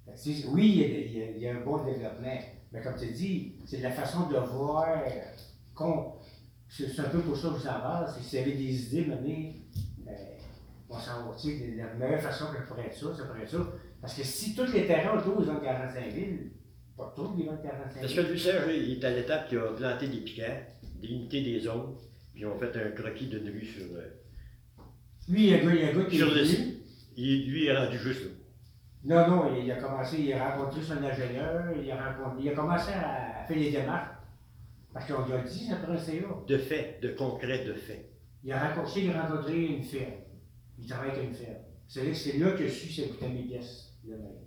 Fait 0.07 0.13
que 0.13 0.19
c'est- 0.19 0.47
Oui, 0.47 0.69
il 0.71 0.79
y, 0.79 0.85
a, 0.85 0.87
il 0.87 1.19
y 1.19 1.23
a- 1.23 1.31
il 1.33 1.39
y 1.43 1.49
a 1.49 1.57
un 1.57 1.61
bon 1.65 1.85
développement, 1.85 2.39
mais 2.73 2.81
comme 2.83 2.95
tu 2.97 3.11
dis, 3.13 3.57
c'est 3.67 3.79
de 3.79 3.83
la 3.83 3.91
façon 3.93 4.29
de 4.29 4.37
voir 4.39 4.97
qu'on. 5.75 6.15
C'est 6.69 6.89
c'est 6.89 7.01
un 7.01 7.09
peu 7.09 7.21
pour 7.21 7.37
ça 7.37 7.49
que 7.49 7.59
je 7.59 7.69
c'est 8.15 8.21
que 8.21 8.25
si 8.27 8.37
vous 8.37 8.43
avez 8.43 8.53
des 8.57 8.87
idées, 8.87 9.07
mener, 9.07 9.63
euh, 10.07 10.13
on 10.91 10.99
s'en 10.99 11.27
va, 11.29 11.37
la 11.77 11.95
meilleure 11.95 12.21
façon 12.21 12.47
que 12.53 12.59
pourrait 12.67 12.87
être 12.87 12.97
ça, 12.97 13.15
ça 13.17 13.25
pourrait 13.25 13.43
être 13.43 13.51
ça. 13.51 13.67
Parce 14.01 14.15
que 14.15 14.23
si 14.23 14.55
tous 14.55 14.71
les 14.73 14.87
terrains 14.87 15.19
autour, 15.19 15.43
ils 15.43 15.51
ont 15.51 15.61
45 15.61 16.13
000, 16.13 16.27
Pas 16.99 17.13
trop, 17.17 17.33
il 17.39 17.47
vend 17.47 17.57
45 17.57 18.01
Parce 18.01 18.13
000. 18.13 18.27
que 18.27 18.33
lui, 18.33 18.41
Serge, 18.41 18.71
il 18.77 18.93
est 18.99 19.05
à 19.05 19.11
l'étape 19.11 19.49
qui 19.49 19.57
a 19.57 19.73
planté 19.73 20.09
des 20.09 20.19
piquets, 20.21 20.67
délimité 21.01 21.43
des 21.43 21.61
zones, 21.61 21.95
puis 22.33 22.43
ils 22.43 22.47
ont 22.47 22.59
fait 22.59 22.77
un 22.77 22.91
croquis 22.91 23.29
de 23.29 23.39
rue 23.39 23.65
sur. 23.65 23.85
euh, 23.95 24.09
Lui, 25.29 25.45
il 25.45 25.51
y 25.51 25.55
a 25.55 25.59
un 25.59 25.93
gars, 25.97 26.05
qui 26.07 26.17
sur 26.19 26.37
est 26.37 26.43
le. 26.43 26.45
Il- 27.17 27.51
lui, 27.51 27.63
il 27.65 27.69
est 27.69 27.77
rendu 27.77 27.99
juste 27.99 28.23
là. 28.25 28.31
Non, 29.05 29.29
non, 29.29 29.57
il 29.63 29.71
a 29.71 29.77
commencé, 29.77 30.21
il 30.23 30.33
a 30.33 30.57
rencontré 30.57 30.83
son 30.83 30.97
ingénieur, 31.03 31.65
il 31.81 31.91
a, 31.91 32.13
rencontré, 32.13 32.43
il 32.45 32.49
a 32.51 32.55
commencé 32.55 32.91
à 32.93 33.45
faire 33.47 33.57
les 33.57 33.71
démarches. 33.71 34.11
Parce 34.93 35.07
qu'on 35.07 35.25
lui 35.25 35.33
a 35.35 35.39
dit, 35.43 35.67
ça 35.67 35.77
prend 35.77 35.93
un 35.93 35.99
CA. 35.99 36.15
De 36.49 36.59
fait, 36.59 36.99
de 37.01 37.11
concret, 37.11 37.65
de 37.65 37.75
fait. 37.75 38.11
Il 38.43 38.53
a 38.53 38.69
rencontré, 38.69 39.03
il 39.05 39.11
a 39.11 39.23
rencontré 39.27 39.67
une 39.67 39.83
ferme. 39.85 40.15
Il 40.79 40.89
travaille 40.89 41.11
avec 41.13 41.25
une 41.25 41.35
ferme. 41.35 41.59
C'est 41.87 42.05
là, 42.05 42.13
c'est 42.15 42.39
là 42.39 42.53
que 42.53 42.67
je 42.67 42.73
suis, 42.73 42.93
ça 43.03 43.09
coûtait 43.09 43.29
mes 43.29 43.43
pièces 43.45 43.93
de 44.05 44.11
même. 44.11 44.39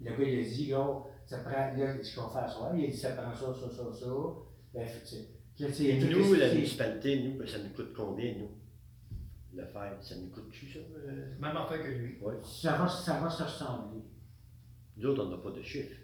Le 0.00 0.10
gars, 0.10 0.16
il 0.30 0.38
a 0.40 0.42
dit, 0.48 0.66
là, 0.68 1.02
ça 1.26 1.38
prend, 1.38 1.50
là, 1.76 2.02
ce 2.02 2.16
qu'on 2.18 2.28
fait 2.28 2.38
à 2.38 2.48
soir, 2.48 2.72
il 2.76 2.84
a 2.84 2.88
dit, 2.88 2.96
ça 2.96 3.10
prend 3.10 3.34
ça, 3.34 3.46
ça, 3.54 3.68
ça, 3.70 3.92
ça. 3.92 4.06
Ben, 4.72 4.86
fait, 4.86 5.00
tu 5.04 5.06
sais, 5.72 5.92
là, 5.98 6.06
Nous, 6.10 6.34
la 6.34 6.54
municipalité, 6.54 7.20
nous, 7.22 7.38
ben, 7.38 7.46
ça 7.46 7.58
nous 7.58 7.70
coûte 7.70 7.92
combien, 7.96 8.34
nous? 8.38 8.50
Le 9.54 9.64
faire, 9.66 9.96
ça 10.02 10.14
nous 10.16 10.28
coûte-tu, 10.28 10.70
ça? 10.70 10.78
euh? 10.80 11.34
Même 11.40 11.56
affaire 11.56 11.82
que 11.82 11.88
lui. 11.88 12.18
Ouais. 12.20 12.34
Ça 12.44 12.76
va, 12.76 12.86
ça 12.88 13.18
va 13.20 13.30
se 13.30 13.42
ressembler. 13.42 14.02
Nous 14.98 15.08
autres, 15.08 15.24
on 15.24 15.30
n'a 15.30 15.38
pas 15.38 15.50
de 15.50 15.62
chiffre. 15.62 15.96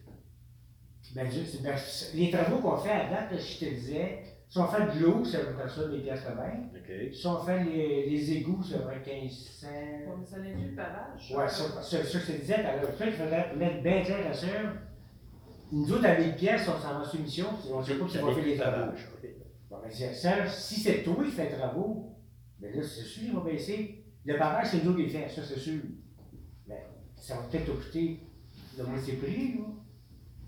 Ben, 1.15 1.29
je- 1.31 1.63
ben, 1.63 1.77
les 2.15 2.31
travaux 2.31 2.59
qu'on 2.59 2.77
fait 2.79 2.91
à 2.91 3.11
date, 3.11 3.33
là, 3.33 3.37
je 3.37 3.59
te 3.59 3.65
disais, 3.71 4.23
si 4.49 4.59
on 4.59 4.67
fait 4.69 4.99
de 4.99 5.05
l'eau, 5.05 5.25
ça 5.25 5.39
va 5.43 5.69
ça 5.69 5.87
les 5.89 6.01
pièces 6.01 6.25
de 6.25 6.35
bain. 6.35 6.71
OK? 6.75 7.15
Si 7.15 7.27
on 7.27 7.39
fait 7.45 7.65
les, 7.65 8.09
les 8.09 8.33
égouts, 8.33 8.63
ça 8.63 8.79
va 8.79 8.95
être 8.97 9.07
1500. 9.07 9.67
Bon, 10.07 10.25
ça 10.25 10.37
inclut 10.39 10.71
le 10.71 10.77
pavage. 10.77 11.35
Ouais, 11.37 11.49
ça, 11.49 11.83
ça, 11.83 11.83
ça, 11.83 12.03
je 12.03 12.19
te 12.33 12.33
disais, 12.41 12.57
ça, 12.57 13.07
il 13.07 13.13
faudrait 13.13 13.55
mettre 13.57 13.83
bien 13.83 14.03
clair 14.03 14.31
à 14.31 14.33
ça. 14.33 14.47
Nous 15.73 15.91
autres, 15.91 16.05
à 16.05 16.19
1000 16.19 16.37
pièces, 16.37 16.69
on 16.69 16.79
s'en 16.79 16.99
va 16.99 17.05
sur 17.05 17.19
mission, 17.19 17.47
puis 17.59 17.73
on 17.73 17.81
ne 17.81 17.85
sait 17.85 17.95
pas 17.95 18.05
qui 18.05 18.13
Ça 18.13 18.23
va 18.23 18.35
faire 18.35 18.45
les 18.45 18.57
travaux. 18.57 18.93
Bon, 19.71 19.77
ben, 19.83 19.91
c'est- 19.91 20.49
si 20.49 20.81
c'est 20.81 21.03
toi 21.03 21.25
qui 21.25 21.31
fais 21.31 21.49
les 21.49 21.57
travaux, 21.57 22.15
ben 22.61 22.77
là, 22.77 22.83
c'est 22.83 23.05
sûr, 23.05 23.23
il 23.25 23.33
va 23.33 23.41
baisser. 23.41 24.05
Le 24.27 24.37
pavage, 24.37 24.69
c'est 24.71 24.85
nous 24.85 24.95
qui 24.95 25.05
le 25.05 25.09
fait, 25.09 25.29
ça, 25.31 25.43
c'est 25.43 25.59
sûr. 25.59 25.81
Mais 26.67 26.87
ça 27.17 27.37
va 27.37 27.43
peut-être 27.45 27.65
te 27.65 27.71
coûter 27.71 28.21
le 28.77 28.85
moitié 28.85 29.15
prix, 29.15 29.55
là. 29.55 29.65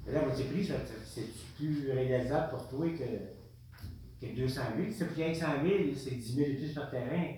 Mais 0.06 0.12
là, 0.12 0.20
le 0.20 0.26
moitié 0.26 0.44
prix, 0.44 0.68
c'est 1.04 1.26
plus 1.56 1.90
réalisable 1.90 2.50
pour 2.50 2.68
toi 2.68 2.86
que, 2.90 4.26
que 4.26 4.36
200 4.36 4.60
000. 4.76 4.90
Si 4.90 4.98
tu 4.98 5.18
gagnes 5.18 5.34
100 5.34 5.46
000, 5.64 5.74
c'est 5.96 6.16
10 6.16 6.34
000 6.34 6.50
de 6.50 6.56
plus 6.56 6.74
par 6.74 6.90
terrain. 6.90 7.32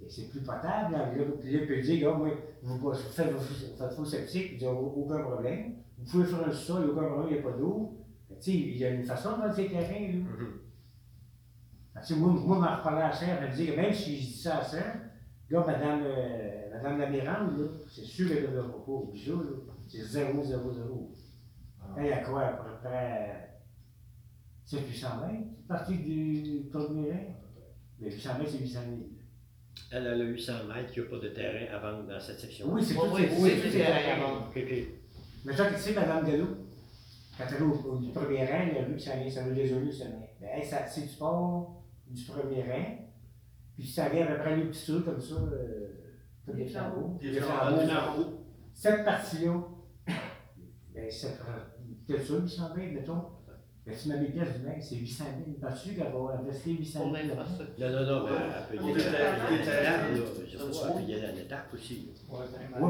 Et 0.00 0.08
c'est 0.08 0.30
plus 0.30 0.40
potable. 0.40 0.94
Là, 0.94 1.12
là, 1.12 1.14
là 1.14 1.24
il 1.44 1.66
peut 1.66 1.80
dire, 1.82 2.00
gars, 2.00 2.16
moi, 2.16 2.30
vous, 2.62 2.78
vous 2.78 2.94
faites 2.94 3.30
vos 3.30 4.04
sceptiques, 4.06 4.52
il 4.52 4.58
n'y 4.58 4.66
a 4.66 4.72
aucun 4.72 5.22
problème. 5.22 5.74
Vous 6.06 6.12
pouvez 6.12 6.24
faire 6.24 6.46
un 6.46 6.52
sol, 6.52 6.82
il 6.82 6.84
n'y 6.84 6.90
a 6.90 6.92
aucun 6.94 7.08
problème, 7.08 7.28
il 7.30 7.32
n'y 7.34 7.40
a 7.40 7.50
pas 7.50 7.58
d'eau. 7.58 8.06
Mais 8.30 8.36
Tu 8.36 8.42
sais, 8.42 8.52
il 8.52 8.76
y 8.76 8.84
a 8.84 8.90
une 8.90 9.04
façon 9.04 9.32
de 9.32 9.42
vendre 9.42 9.54
ces 9.54 9.66
terrains, 9.66 10.12
là. 10.12 12.00
Tu 12.00 12.14
sais, 12.14 12.14
moi, 12.14 12.30
moi, 12.32 12.58
m'en 12.58 12.76
reparler 12.76 13.02
à 13.02 13.12
Serre, 13.12 13.42
elle 13.42 13.50
me 13.50 13.56
dit 13.56 13.66
que 13.66 13.76
même 13.76 13.92
si 13.92 14.16
je 14.16 14.26
dis 14.26 14.38
ça 14.38 14.58
à 14.58 14.62
Serre, 14.64 15.00
là, 15.50 15.64
Madame, 15.66 16.02
euh, 16.04 16.70
Madame 16.72 16.98
la 16.98 17.10
Mirande, 17.10 17.58
là, 17.58 17.66
c'est 17.88 18.04
sûr 18.04 18.28
qu'elle 18.28 18.54
ne 18.54 18.60
pas 18.60 18.82
au 18.86 19.06
bijou, 19.06 19.40
là. 19.40 19.50
C'est 19.88 20.02
0, 20.02 20.44
0, 20.44 20.72
0. 20.72 21.14
Elle 21.96 22.12
a 22.12 22.18
quoi, 22.18 22.42
à 22.42 22.52
peu 22.52 22.70
près 22.82 23.60
7 24.64 24.86
800 24.88 25.08
mètres, 25.26 25.44
partie 25.66 25.96
du 25.98 26.68
premier 26.70 27.10
rang? 27.10 27.34
Mais 27.98 28.12
800 28.12 28.38
mètres, 28.38 28.50
c'est 28.50 28.58
800 28.58 28.80
000. 28.88 28.96
Elle 29.92 30.06
a 30.06 30.16
le 30.16 30.26
800 30.26 30.52
mètres, 30.68 30.92
il 30.96 31.00
n'y 31.02 31.06
a 31.06 31.10
pas 31.10 31.18
de 31.18 31.28
terrain 31.28 31.74
à 31.74 31.78
vendre 31.78 32.08
dans 32.08 32.20
cette 32.20 32.38
section. 32.38 32.66
Oui, 32.72 32.84
c'est 32.84 32.94
tout, 32.94 33.00
oui, 33.12 33.28
c'est 33.28 33.70
tout, 33.70 33.84
à 33.84 34.20
vendre. 34.20 34.52
Mais 35.46 35.54
toi, 35.54 35.66
tu 35.66 35.80
sais, 35.80 35.94
Madame 35.94 36.24
Delou, 36.24 36.46
quand 37.38 37.44
elle 37.48 37.56
est 37.56 37.62
au, 37.62 37.72
au 37.92 37.98
du 37.98 38.10
premier 38.10 38.44
rang, 38.46 38.66
elle 38.70 38.78
a 38.78 38.88
vu 38.88 38.94
que 38.96 39.00
ça 39.02 39.16
vient, 39.16 39.30
ça 39.30 39.44
nous 39.44 39.54
désolé, 39.54 39.92
ça 39.92 40.06
vient. 40.06 40.18
Ben, 40.40 40.48
elle, 40.56 40.64
ça- 40.64 40.86
c'est 40.86 41.02
du 41.02 41.14
port 41.16 41.84
du 42.08 42.24
premier 42.24 42.62
rang, 42.62 42.98
puis 43.76 43.86
ça 43.86 44.08
vient 44.08 44.26
à 44.26 44.32
peu 44.32 44.38
près 44.38 44.56
comme 45.02 45.20
ça, 45.20 45.34
euh, 45.34 45.88
comme 46.44 46.56
Des 46.56 46.64
des 46.64 46.70
flambeaux. 46.70 47.18
Des 47.20 47.30
Des 47.30 47.40
flambeaux. 47.86 48.40
Cette 48.74 49.04
partie-là, 49.04 49.62
ben, 50.94 51.10
ça 51.10 51.28
prend, 51.38 51.52
peut-être 52.06 52.26
ça, 52.26 52.34
800 52.38 52.62
000, 52.74 52.86
mettons. 52.92 53.22
Ben, 53.86 53.94
si 53.94 54.08
ma 54.08 54.16
pièces 54.32 54.58
du 54.58 54.66
mec, 54.66 54.82
c'est 54.82 54.96
800 54.96 55.24
000. 55.46 55.58
Penses-tu 55.60 55.94
qu'elle 55.94 56.12
va 56.12 56.38
investir 56.40 56.76
800 56.76 57.00
Pour 57.02 57.14
000? 57.16 57.28
l'infrastructure. 57.28 57.88
Non, 57.88 57.92
non, 57.92 58.06
non, 58.20 58.24
mais 58.26 58.30
elle 58.72 58.78
peut 58.78 58.84
est 58.90 59.68
à- 59.68 60.08
là. 60.08 60.08
Je 60.44 60.58
sais 60.58 60.58
pas, 60.58 60.88
elle 60.98 61.04
peut 61.04 61.10
y 61.10 61.14
aller 61.14 61.24
à 61.26 61.32
l'étape 61.32 61.72
aussi. 61.74 62.10
Oui, 62.28 62.38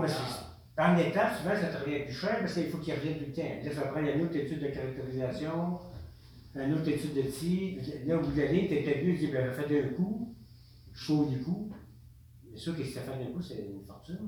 mais 0.01 0.09
c'est. 0.09 0.56
En 0.79 0.97
étape, 0.99 1.39
souvent, 1.39 1.55
ça 1.55 1.69
te 1.69 1.85
revient 1.85 2.05
plus 2.05 2.13
cher 2.13 2.39
parce 2.41 2.53
qu'il 2.55 2.69
faut 2.69 2.79
qu'il 2.79 2.93
revienne 2.95 3.19
tout 3.19 3.25
le 3.27 3.33
temps. 3.33 3.65
Là, 3.65 3.73
ça 3.75 3.81
prend 3.83 4.01
une 4.01 4.21
autre 4.23 4.37
étude 4.37 4.61
de 4.61 4.69
caractérisation, 4.69 5.79
une 6.55 6.75
autre 6.75 6.89
étude 6.89 7.15
de 7.15 7.23
tir. 7.23 7.83
Là, 8.07 8.19
au 8.19 8.21
bout 8.21 8.33
de 8.33 8.43
la 8.43 8.53
ligne, 8.53 8.69
t'étais 8.69 9.01
plus, 9.01 9.15
tu 9.15 9.27
dis, 9.27 9.33
ben, 9.33 9.51
fait 9.53 9.69
d'un 9.69 9.89
coup, 9.95 10.35
chaud 10.93 11.25
du 11.27 11.39
coup. 11.43 11.73
C'est 12.53 12.59
sûr 12.59 12.77
que 12.77 12.85
si 12.85 12.93
ça 12.93 13.01
fait 13.03 13.19
d'un 13.25 13.31
coup, 13.33 13.41
c'est 13.41 13.59
une 13.71 13.85
fortune. 13.87 14.19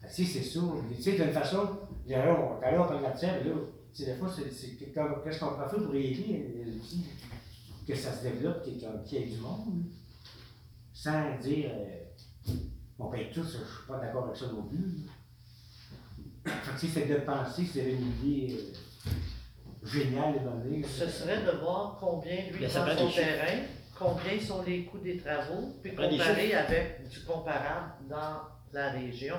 Ben, 0.00 0.08
tu 0.08 0.24
sais, 0.24 0.40
c'est 0.40 0.44
ça. 0.48 0.60
Tu 0.96 1.02
sais, 1.02 1.12
d'une 1.12 1.30
façon, 1.32 1.58
à 2.10 2.24
l'heure, 2.24 2.56
on 2.56 2.60
parle 2.60 2.98
de 2.98 3.02
la 3.04 3.10
terre, 3.10 3.40
mais 3.44 3.50
là, 3.50 3.56
tu 3.94 4.04
des 4.06 4.14
fois, 4.14 4.28
c'est 4.34 4.44
qu'est-ce 4.76 4.94
qu'on 4.94 5.54
peut 5.54 5.68
faire 5.68 5.82
pour 5.84 5.94
aider 5.94 6.14
les 6.64 7.86
que 7.86 7.94
ça 7.94 8.12
se 8.12 8.22
développe, 8.22 8.62
qu'il 8.62 8.74
y 8.78 8.84
ait- 8.84 8.88
qu'il 9.04 9.18
y 9.18 9.22
ait 9.22 9.26
du 9.26 9.38
monde, 9.40 9.84
sans 10.94 11.36
dire. 11.40 11.70
euh, 11.74 11.98
on 13.02 13.10
paye 13.10 13.30
tous, 13.32 13.42
je 13.44 13.48
suis 13.58 13.86
pas 13.88 13.98
d'accord 13.98 14.24
avec 14.26 14.36
ça 14.36 14.46
non 14.46 14.62
plus. 14.64 15.06
Sais, 16.76 16.86
c'est 16.88 17.06
de 17.06 17.16
penser 17.16 17.64
que 17.64 17.78
avez 17.80 17.92
une 17.94 18.08
idée 18.24 18.56
euh, 19.06 19.86
géniale 19.86 20.34
de 20.34 20.38
donner. 20.40 20.82
Ce 20.84 21.06
serait 21.08 21.42
de 21.44 21.50
voir 21.58 21.98
combien 22.00 22.50
lui 22.50 22.68
ça 22.68 22.82
prend 22.82 22.96
son 22.96 23.10
terrain, 23.10 23.62
combien 23.98 24.40
sont 24.40 24.62
les 24.62 24.84
coûts 24.84 24.98
des 24.98 25.16
travaux, 25.18 25.72
puis 25.82 25.94
Ça 25.96 26.08
comparer 26.08 26.54
avec 26.54 27.08
du 27.08 27.20
comparable 27.24 27.92
dans 28.08 28.40
la 28.72 28.90
région. 28.90 29.36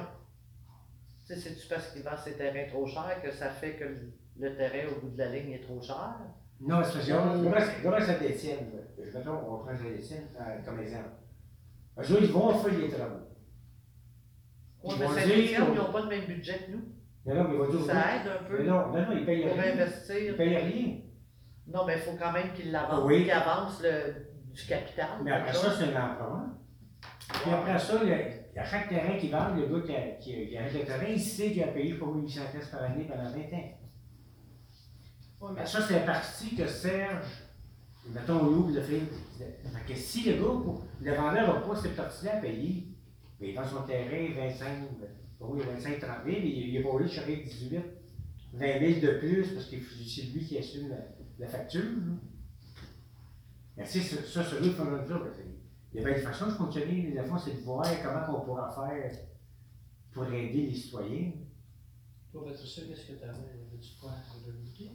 C'est-tu 1.25 1.67
parce 1.69 1.89
qu'il 1.91 2.03
vend 2.03 2.17
ses 2.17 2.33
terrains 2.33 2.69
trop 2.69 2.85
cher 2.87 3.21
que 3.23 3.31
ça 3.31 3.49
fait 3.49 3.73
que 3.75 3.83
le- 3.85 4.13
le 4.39 4.55
terrain 4.55 4.89
au 4.95 5.01
bout 5.01 5.09
de 5.09 5.17
la 5.17 5.29
ligne 5.29 5.51
est 5.53 5.61
trop 5.63 5.81
cher? 5.81 6.15
Non, 6.61 6.81
c'est 6.83 6.93
parce 7.51 7.69
que 7.69 7.83
comment- 7.83 7.99
ça 7.99 8.13
détienne? 8.15 8.71
Mettons, 9.13 9.31
on 9.31 9.57
prend 9.59 9.75
Saint-Étienne 9.75 10.27
euh, 10.39 10.57
comme 10.65 10.79
exemple. 10.79 11.09
Eux 11.97 12.11
autres, 12.11 12.23
ils 12.23 12.31
vont 12.31 12.57
faire 12.59 12.73
les 12.79 12.89
travaux. 12.89 13.19
Ils 14.85 14.99
mais 14.99 15.07
Saint-Étienne, 15.07 15.45
dire- 15.47 15.65
ils 15.73 15.77
n'ont 15.77 15.91
pas 15.91 16.01
le 16.01 16.07
même 16.07 16.25
budget 16.25 16.57
que 16.65 16.71
nous. 16.71 16.83
Mais 17.25 17.33
non, 17.35 17.43
mais 17.47 17.53
ils 17.55 17.59
vont 17.59 17.69
dire. 17.71 17.85
Ça 17.85 18.15
aide 18.15 18.27
un 18.27 18.41
Mais 18.43 18.49
peu 18.57 18.63
non, 18.63 18.87
non, 18.87 19.01
non, 19.01 19.11
ils 19.17 19.25
payent 19.25 19.43
pour 19.47 19.53
rien. 19.53 19.63
Ils 19.75 19.81
investir. 19.81 20.35
payent 20.37 20.57
rien. 20.57 20.97
Non, 21.67 21.85
mais 21.85 21.93
il 21.95 22.01
faut 22.01 22.17
quand 22.19 22.31
même 22.33 22.51
qu'il 22.53 22.71
l'avance, 22.71 23.01
Oui. 23.05 23.21
qu'il 23.23 23.31
avance 23.31 23.81
le, 23.81 24.15
du 24.53 24.65
capital. 24.65 25.07
Mais 25.23 25.31
après 25.31 25.53
ça, 25.53 25.71
c'est 25.71 25.85
un 25.95 26.11
emprunt. 26.11 26.57
Puis 27.41 27.51
après 27.51 27.79
ça, 27.79 28.03
le- 28.03 28.59
à 28.59 28.63
chaque 28.65 28.89
terrain 28.89 29.17
qu'il 29.17 29.31
vend, 29.31 29.49
le 29.55 29.65
gars 29.67 29.85
qui, 29.85 29.95
a, 29.95 30.01
qui, 30.19 30.47
qui 30.49 30.57
arrête 30.57 30.73
le 30.73 30.81
terrain, 30.85 31.05
il 31.07 31.19
sait 31.21 31.51
qu'il 31.51 31.63
a 31.63 31.67
payé 31.67 31.93
pour 31.95 32.13
800 32.15 32.41
pièces 32.51 32.67
par 32.67 32.83
année 32.83 33.05
pendant 33.05 33.23
20 33.31 33.39
ans. 33.53 33.69
Mais 35.55 35.65
ça, 35.65 35.81
c'est 35.81 35.93
la 35.95 35.99
partie 36.01 36.55
que 36.55 36.67
Serge, 36.67 37.25
mettons, 38.13 38.39
il 38.39 38.47
ouvre 38.57 38.71
le 38.75 38.81
film. 38.81 39.07
Fait 39.37 39.93
que 39.93 39.97
si 39.97 40.29
le 40.29 40.41
gars, 40.41 40.73
le 41.01 41.13
vendeur 41.15 41.53
n'a 41.53 41.59
pas 41.67 41.75
cette 41.75 41.95
partie-là 41.95 42.37
à 42.37 42.41
payer, 42.41 42.87
il 43.49 43.55
vend 43.55 43.67
son 43.67 43.83
terrain 43.83 44.33
25, 44.47 44.67
oui, 45.39 45.61
25, 45.61 45.99
30 45.99 46.09
000, 46.25 46.37
il 46.41 46.75
est 46.77 46.83
pas 46.83 46.89
obligé 46.89 47.09
de 47.09 47.15
chercher 47.15 47.43
18, 47.43 47.79
20 48.53 48.79
000 49.01 49.01
de 49.01 49.19
plus 49.19 49.53
parce 49.53 49.65
que 49.65 49.75
c'est 49.79 50.21
lui 50.23 50.45
qui 50.45 50.57
assume 50.57 50.89
la, 50.89 50.97
la 51.39 51.47
facture. 51.47 51.83
Mais 53.75 53.85
sais, 53.85 54.01
ça, 54.01 54.23
ça, 54.23 54.43
celui 54.49 54.69
qui 54.69 54.75
fait 54.75 54.85
notre 54.85 55.07
job, 55.07 55.27
il 55.93 56.01
y 56.01 56.03
avait 56.03 56.19
une 56.19 56.25
façon 56.25 56.47
de 56.47 56.51
fonctionner, 56.51 57.11
les 57.13 57.23
fois, 57.23 57.39
c'est 57.43 57.55
de 57.55 57.61
voir 57.61 57.85
comment 58.01 58.39
on 58.39 58.45
pourra 58.45 58.69
faire 58.71 59.11
pour 60.11 60.25
aider 60.25 60.67
les 60.67 60.75
citoyens. 60.75 61.31
Toi, 62.31 62.45
Patricia, 62.45 62.83
qu'est-ce 62.87 63.07
que 63.07 63.13
tu 63.13 63.23
avais? 63.23 63.31
Avais-tu 63.31 63.99
quoi 63.99 64.11
à 64.11 64.31
rajouter? 64.31 64.91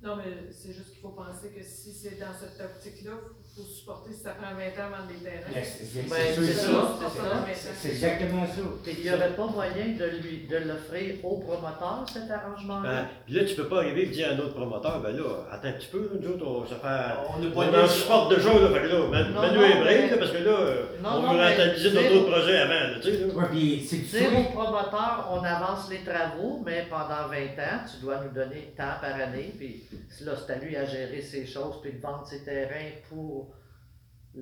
Non, 0.00 0.16
mais 0.16 0.52
c'est 0.52 0.72
juste 0.72 0.90
qu'il 0.92 1.00
faut 1.00 1.10
penser 1.10 1.50
que 1.50 1.62
si 1.62 1.92
c'est 1.92 2.16
dans 2.18 2.32
cette 2.32 2.60
optique-là, 2.60 3.12
il 3.37 3.37
faut 3.58 3.68
supporter 3.74 4.12
si 4.12 4.20
ça 4.22 4.30
prend 4.30 4.54
20 4.54 4.64
ans 4.78 4.88
avant 4.94 5.06
des 5.06 5.18
terrains. 5.18 5.64
C'est- 5.64 6.08
Ben, 6.08 6.16
c'est 6.34 6.44
c'est 6.44 6.52
ça. 6.52 6.96
c'est 7.00 7.18
ça. 7.18 7.44
C'est 7.54 7.74
c'est 7.74 7.88
exactement 7.90 8.46
ça. 8.46 8.90
Et 8.90 8.94
il 8.98 9.02
n'y 9.04 9.10
aurait 9.10 9.34
pas 9.34 9.46
moyen 9.46 9.86
de 9.98 10.04
lui 10.22 10.46
de 10.48 10.56
l'offrir 10.58 11.16
au 11.24 11.36
promoteur, 11.38 12.04
cet 12.12 12.30
arrangement-là? 12.30 12.88
Ben, 12.88 13.06
puis 13.26 13.34
là, 13.34 13.44
tu 13.44 13.54
peux 13.54 13.68
pas 13.68 13.78
arriver 13.78 14.02
et 14.02 14.06
dire 14.06 14.28
à 14.28 14.32
un 14.34 14.38
autre 14.38 14.54
promoteur, 14.54 15.00
ben 15.00 15.16
là, 15.16 15.24
attends 15.50 15.68
un 15.68 15.72
petit 15.72 15.88
peu, 15.88 16.10
nous 16.20 16.28
autres, 16.30 16.46
on, 16.46 16.66
ça 16.66 16.76
fait. 16.76 17.14
On 17.28 17.46
On 17.46 17.50
pas 17.72 17.82
en 17.84 17.88
supporte 17.88 18.34
déjà, 18.36 18.52
là, 18.52 18.68
fait 18.70 18.80
que 18.82 18.86
là, 18.94 19.06
Man- 19.08 19.32
Non, 19.34 19.40
Manu 19.42 19.56
non, 19.58 19.64
est 19.64 19.80
brave, 19.80 20.10
là, 20.10 20.16
parce 20.18 20.30
que 20.32 20.38
là, 20.38 20.58
Non, 21.02 21.08
on 21.10 21.22
non, 21.22 21.32
veut 21.32 21.38
mais 21.38 21.50
rentabiliser 21.50 21.90
notre 21.94 22.14
autre 22.16 22.30
projet 22.30 22.56
avant, 22.58 22.70
là, 22.70 22.94
tu 23.02 23.10
sais, 23.10 23.18
là. 23.18 23.26
Ouais, 23.34 23.44
puis 23.50 23.86
c'est 23.88 23.98
Dire 24.08 24.38
au 24.38 24.44
promoteur, 24.52 25.28
on 25.32 25.42
avance 25.44 25.90
les 25.90 25.98
travaux, 26.04 26.62
mais 26.64 26.86
pendant 26.88 27.28
20 27.28 27.58
ans, 27.58 27.80
tu 27.90 28.00
dois 28.02 28.20
nous 28.24 28.30
donner 28.32 28.72
tant 28.76 28.94
par 29.00 29.14
année, 29.14 29.52
puis 29.58 29.84
là, 30.22 30.32
c'est 30.36 30.52
à 30.52 30.56
lui 30.58 30.76
à 30.76 30.84
gérer 30.86 31.20
ses 31.20 31.46
choses, 31.46 31.80
puis 31.82 31.92
de 31.92 32.00
vendre 32.00 32.26
ses 32.26 32.42
terrains 32.44 32.90
pour 33.08 33.47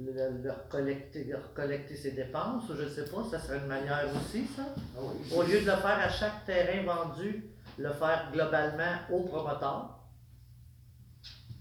le, 0.04 0.42
le 0.42 0.50
recollecter, 0.52 1.32
recollecter 1.34 1.96
ses 1.96 2.12
dépenses, 2.12 2.68
ou 2.68 2.76
je 2.76 2.82
ne 2.82 2.88
sais 2.88 3.04
pas, 3.04 3.24
ça 3.30 3.38
serait 3.38 3.58
une 3.58 3.66
manière 3.66 4.08
aussi, 4.14 4.46
ça. 4.56 4.62
Ah 4.96 5.00
oui. 5.02 5.32
Au 5.36 5.42
lieu 5.42 5.60
de 5.60 5.66
le 5.66 5.76
faire 5.76 5.98
à 5.98 6.08
chaque 6.08 6.44
terrain 6.44 6.82
vendu, 6.84 7.44
le 7.78 7.90
faire 7.92 8.30
globalement 8.32 8.96
au 9.10 9.20
promoteur. 9.24 9.98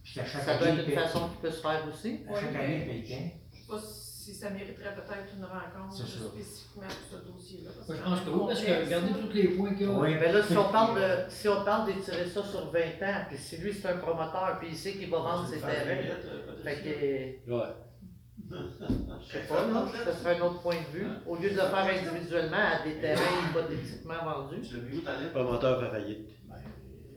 Puis 0.04 0.20
à 0.20 0.26
chaque 0.26 0.44
Ça 0.44 0.58
peut 0.58 0.66
être 0.68 0.80
une 0.80 0.86
paye- 0.86 0.96
façon 0.96 1.30
qui 1.30 1.38
peut 1.42 1.52
se 1.52 1.62
faire 1.62 1.84
aussi. 1.92 2.20
à 2.30 2.36
chaque 2.40 2.52
Oui, 2.52 2.58
année, 2.58 2.84
mais-. 2.88 3.04
Je 3.54 3.58
sais 3.60 3.68
pas 3.68 3.80
si 3.80 4.34
ça 4.34 4.50
mériterait 4.50 4.96
peut-être 4.96 5.34
une 5.38 5.44
rencontre 5.46 5.96
spécifiquement 5.96 6.84
pour 6.88 7.20
ce 7.20 7.26
dossier-là. 7.32 7.70
je 7.90 7.94
pense 8.02 8.20
que 8.22 8.30
oui, 8.30 8.40
parce 8.48 8.62
que 8.64 8.86
regardez 8.86 9.20
tous 9.20 9.34
les 9.34 9.48
points 9.50 9.74
qu'il 9.76 9.88
y 9.88 9.90
a. 9.90 9.94
Oui. 9.94 10.16
Mais 10.20 10.32
là, 10.32 10.42
si 10.44 10.58
on 10.58 10.72
parle 10.72 10.96
de, 11.00 11.08
si 11.30 11.48
on 11.50 11.64
parle 11.64 11.86
d'étirer 11.94 12.26
ça 12.28 12.44
sur 12.44 12.72
20 12.72 12.80
ans, 12.80 13.26
puis 13.28 13.38
si 13.38 13.58
lui 13.58 13.74
c'est 13.74 13.88
un 13.88 13.98
promoteur, 13.98 14.58
puis 14.60 14.70
il 14.72 14.76
sait 14.76 14.94
qu'il 14.94 15.10
va 15.12 15.18
vendre 15.20 15.48
ses 15.48 15.60
terrains, 15.60 16.16
fait 16.64 16.76
que, 17.46 17.52
Ouais. 17.52 17.68
Je 18.52 19.32
sais 19.32 19.40
pas, 19.48 19.66
là, 19.68 19.86
ce 20.06 20.12
serait 20.24 20.38
un 20.38 20.42
autre 20.42 20.62
point 20.62 20.76
de 20.76 20.98
vue. 20.98 21.08
Au 21.26 21.36
lieu 21.36 21.50
de 21.50 21.56
le 21.56 21.62
faire 21.62 21.88
individuellement 22.10 22.58
à 22.58 22.84
des 22.86 22.96
terrains 22.96 23.22
hypothétiquement 23.50 24.24
vendus, 24.26 24.62
Tu 24.68 24.76
l'as 24.78 24.82
mis 24.84 24.98
où 24.98 25.02
ta 25.02 25.12
lettre? 25.14 25.24
Le 25.36 25.44
promoteur 25.44 25.82
fait 25.82 25.90
faillite. 25.90 26.30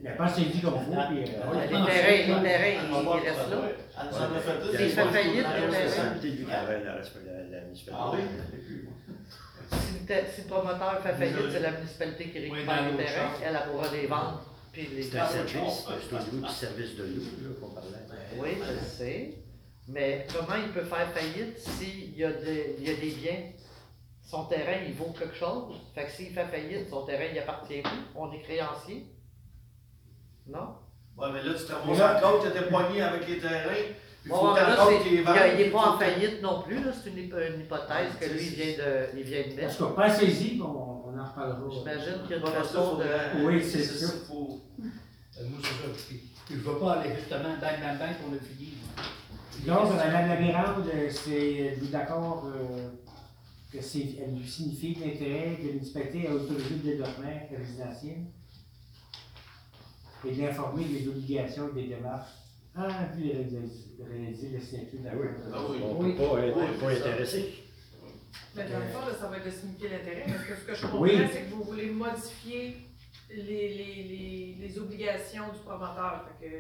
Mais 0.01 0.15
pensez-y 0.17 0.61
comme 0.61 0.75
vous, 0.75 0.93
puis. 0.93 1.25
euh, 1.25 1.43
Oui. 1.51 1.59
les 1.63 1.69
terrains, 1.69 2.39
les 2.39 2.49
terrains, 2.49 2.85
ils, 2.89 3.29
restent 3.29 3.51
là. 3.51 3.59
Elle 4.01 4.09
nous 4.09 4.17
en 4.17 4.37
a 4.37 4.41
fait 4.41 4.55
une. 4.55 4.79
S'il 4.79 4.91
fait 4.91 5.05
faillite, 5.05 5.43
La 5.43 5.61
le 5.61 5.71
terrain. 5.71 5.83
responsabilité 5.83 6.31
du 6.37 6.45
travail, 6.45 6.85
la, 6.85 6.93
resp- 6.95 7.27
la, 7.27 7.57
la 7.59 7.65
municipalité. 7.65 8.01
Ah 8.01 8.13
oui? 8.15 8.21
Si 9.71 10.43
le, 10.43 10.49
promoteur 10.49 11.03
fait 11.03 11.13
faillite, 11.15 11.51
c'est 11.53 11.61
la 11.61 11.71
municipalité 11.73 12.25
qui 12.31 12.39
récupère 12.39 12.91
les 12.91 12.97
terrains, 13.05 13.31
elle, 13.45 13.59
elle 13.63 13.71
pourra 13.71 13.87
les 13.93 14.07
vendre, 14.07 14.43
puis 14.73 14.89
les 14.95 15.03
C'est 15.03 15.19
un 15.19 15.27
service, 15.27 15.85
c'est 16.09 16.17
au 16.17 16.35
niveau 16.37 16.47
du 16.47 16.53
service 16.55 16.97
de 16.97 17.03
l'eau 17.03 17.23
là, 17.43 17.51
qu'on 17.61 17.69
parlait. 17.75 18.07
Oui, 18.39 18.49
je 18.65 18.73
le 18.73 18.79
sais. 18.81 19.35
Mais 19.89 20.27
comment 20.33 20.55
il 20.57 20.71
peut 20.73 20.85
faire 20.85 21.09
faillite 21.13 21.59
s'il 21.59 22.17
y, 22.17 22.25
a 22.25 22.33
des- 22.33 22.77
il 22.79 22.89
y 22.89 22.91
a 22.91 22.95
des 22.97 23.11
biens? 23.11 23.43
Son 24.23 24.45
terrain, 24.45 24.79
il 24.87 24.95
vaut 24.95 25.15
quelque 25.19 25.35
chose. 25.35 25.77
Fait 25.95 26.05
que 26.05 26.11
s'il 26.11 26.33
fait 26.35 26.45
faillite, 26.45 26.91
son 26.91 27.07
terrain, 27.07 27.25
il 27.33 27.39
appartient 27.39 27.81
plus. 27.81 27.91
On 28.15 28.31
est 28.33 28.41
créancier. 28.43 29.07
Non? 30.47 30.75
Ouais, 31.17 31.29
mais 31.33 31.43
là, 31.43 31.55
tu 31.55 31.65
te 31.65 31.73
ramasses 31.73 32.01
en 32.01 32.21
compte, 32.21 32.43
tu 32.43 32.49
étais 32.49 32.69
poigné 32.69 33.01
avec 33.03 33.27
les 33.27 33.39
terrains. 33.39 33.75
Bon, 34.27 34.55
il 34.55 34.59
a- 34.59 35.55
n'est 35.57 35.71
pas 35.71 35.91
en 35.95 35.99
faillite 35.99 36.43
non 36.43 36.61
plus. 36.63 36.79
C'est 37.03 37.11
une, 37.11 37.19
hypo- 37.19 37.39
une 37.39 37.61
hypothèse 37.63 38.13
que 38.21 38.27
lui, 38.27 38.43
il 38.47 38.55
vient 38.55 38.77
de, 38.77 39.19
il 39.19 39.23
vient 39.23 39.43
de 39.43 39.53
En 39.53 39.57
mettre. 39.57 39.77
tout 39.79 39.87
cas, 39.95 40.09
pensez-y, 40.09 40.61
on, 40.61 40.67
on 40.67 41.19
en 41.19 41.25
reparlera. 41.25 41.61
J'imagine 41.73 42.23
qu'il 42.23 42.31
y 42.31 42.35
a 42.35 42.37
une 42.37 42.43
Pas 42.43 42.51
façon 42.53 42.97
de. 42.97 43.05
Oui, 43.47 43.65
c'est 43.65 43.83
ça. 43.83 44.07
sûr. 44.07 44.27
Faut- 44.27 44.61
Euh, 44.81 45.45
Moi, 45.49 45.59
c'est 45.63 45.69
ça. 45.69 45.89
Puis, 46.09 46.17
puis 46.47 46.55
je 46.55 46.55
ne 46.57 46.61
veux 46.61 46.79
pas 46.79 46.93
aller 46.95 47.15
justement 47.15 47.51
bang, 47.61 47.81
bang, 47.81 47.99
bang 47.99 48.15
pour 48.21 48.33
le 48.33 48.39
finir. 48.39 48.75
Donc, 49.67 49.91
Mme 49.95 50.29
Labérande, 50.29 50.87
euh, 50.95 51.11
c'est 51.11 51.77
d'accord 51.91 52.47
euh, 52.47 52.89
que 53.73 53.83
c'est, 53.83 54.07
elle 54.23 54.35
lui 54.37 54.47
signifie 54.49 54.95
l'intérêt 54.95 55.57
de 55.61 55.67
la 55.67 55.73
municipalité 55.75 56.29
à 56.29 56.35
autoriser 56.35 56.71
le 56.71 56.91
développement 56.91 57.49
résidentiel 57.57 58.17
et 60.27 60.33
d'informer 60.33 60.85
des 60.85 61.09
obligations 61.09 61.69
et 61.77 61.83
des 61.83 61.89
démarches 61.97 62.31
en 62.77 62.89
vue 63.17 63.25
de 63.29 63.33
réaliser, 63.33 63.59
réaliser 64.09 64.49
le 64.51 64.61
statut 64.61 64.99
Ah 65.07 65.13
oui. 65.17 65.27
Ah 65.53 65.59
oui. 65.71 65.79
On 65.83 66.01
Oui. 66.01 66.13
ne 66.13 66.17
peut 66.17 66.25
pas 66.25 66.41
être 66.47 66.79
pas 66.81 66.91
intéressé. 66.91 67.55
Mais 68.55 68.65
dans 68.69 68.79
le 68.79 68.85
fond, 68.87 69.01
là, 69.07 69.15
ça 69.21 69.29
va 69.29 69.37
être 69.39 69.47
de 69.47 69.51
signifier 69.51 69.89
l'intérêt, 69.91 70.25
parce 70.27 70.45
que 70.45 70.55
ce 70.57 70.61
que 70.67 70.75
je 70.75 70.83
comprends, 70.83 71.01
Oui. 71.01 71.11
c'est 71.33 71.43
que 71.43 71.51
vous 71.55 71.63
voulez 71.65 71.91
modifier 71.91 72.77
les, 73.31 73.43
les, 73.43 74.05
les, 74.05 74.57
les 74.61 74.79
obligations 74.79 75.45
du 75.53 75.59
promoteur. 75.61 76.27
Fait 76.41 76.47
que 76.49 76.55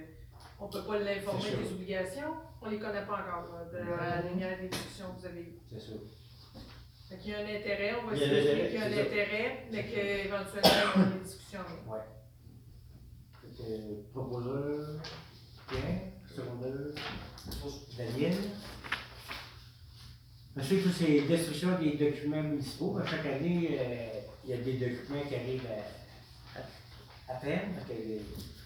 on 0.60 0.66
ne 0.66 0.72
peut 0.72 0.82
pas 0.84 0.98
l'informer 0.98 1.50
des 1.62 1.72
obligations, 1.72 2.34
on 2.60 2.66
ne 2.66 2.70
les 2.72 2.78
connaît 2.78 3.06
pas 3.06 3.14
encore, 3.14 3.48
là, 3.54 3.64
de 3.72 3.78
la 4.22 4.22
lumière 4.28 4.58
des 4.60 4.68
discussions 4.68 5.06
que 5.14 5.20
vous 5.20 5.26
avez 5.26 5.40
eues. 5.40 5.58
C'est 5.70 5.80
ça. 5.80 5.92
Fait 7.08 7.16
qu'il 7.18 7.30
y 7.30 7.34
a 7.34 7.38
un 7.38 7.42
intérêt, 7.42 7.94
on 8.02 8.06
va 8.06 8.14
Il 8.16 8.20
y 8.20 8.24
a 8.24 8.26
un 8.26 8.30
signifier 8.30 8.52
intérêt, 8.52 8.68
qu'il 8.68 8.78
y 8.78 8.82
a 8.82 8.84
un 8.84 8.88
c'est 8.90 8.94
ça. 8.96 9.00
intérêt, 9.02 9.66
mais 9.72 9.84
qu'éventuellement, 9.84 10.92
il 10.96 11.00
y 11.00 11.04
a 11.04 11.06
des 11.16 11.24
discussions. 11.24 11.60
Fait 13.40 13.64
que, 13.64 14.10
proposeur, 14.12 15.00
Pierre, 15.68 16.00
secondeur, 16.34 16.94
Daniel. 17.96 18.34
Ensuite, 20.58 20.82
toutes 20.82 20.92
ces 20.92 21.22
destructions 21.22 21.78
des 21.78 21.92
documents 21.96 22.42
municipaux. 22.42 22.98
À 22.98 23.06
chaque 23.06 23.26
année, 23.26 23.78
euh, 23.80 24.20
il 24.44 24.50
y 24.50 24.52
a 24.54 24.56
des 24.58 24.72
documents 24.74 25.22
qui 25.28 25.34
arrivent 25.36 25.66
à, 26.56 26.58
à, 26.58 27.36
à 27.36 27.40
peine. 27.40 27.74
Fait 27.86 27.94
que, 27.94 28.00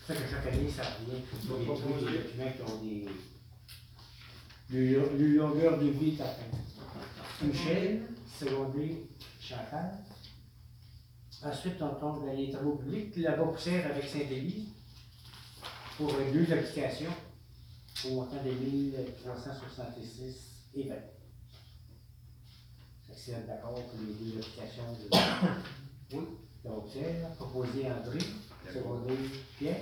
c'est 0.06 0.14
ça 0.14 0.20
que 0.20 0.26
chaque 0.30 0.46
année, 0.52 0.70
ça 0.70 0.82
revient. 0.84 1.20
Il 1.44 1.50
y 1.50 1.70
a 1.70 1.76
toujours 1.76 1.96
des 1.98 2.18
documents 2.18 2.52
qui 2.56 2.62
ont 2.72 2.82
des. 2.82 3.06
Le, 4.72 5.10
le 5.18 5.26
longueur 5.36 5.78
de 5.78 5.86
vie 5.88 6.16
est 6.16 6.20
atteint. 6.22 6.56
Michel, 7.42 8.02
secondé, 8.38 9.06
Chantal. 9.40 9.98
Ensuite, 11.44 11.82
on 11.82 11.94
tombe 11.96 12.24
dans 12.24 12.32
les 12.32 12.50
travaux 12.50 12.76
publics, 12.76 13.16
la 13.16 13.32
poussière 13.32 13.86
avec 13.90 14.04
Saint-Élie 14.08 14.68
pour 15.96 16.12
deux 16.32 16.52
applications 16.52 17.10
au 18.06 18.10
montant 18.14 18.42
de 18.44 18.50
1366 18.50 20.36
et 20.76 20.84
20. 20.84 20.94
Fait 20.94 21.00
que 23.12 23.18
C'est 23.18 23.44
d'accord 23.46 23.74
pour 23.74 23.98
les 24.00 24.14
deux 24.14 24.38
applications 24.38 24.92
de 24.92 25.08
oui, 26.16 26.24
poussière, 26.62 27.30
proposé 27.36 27.90
André, 27.90 28.20
secondé 28.72 29.14
Pierre. 29.58 29.80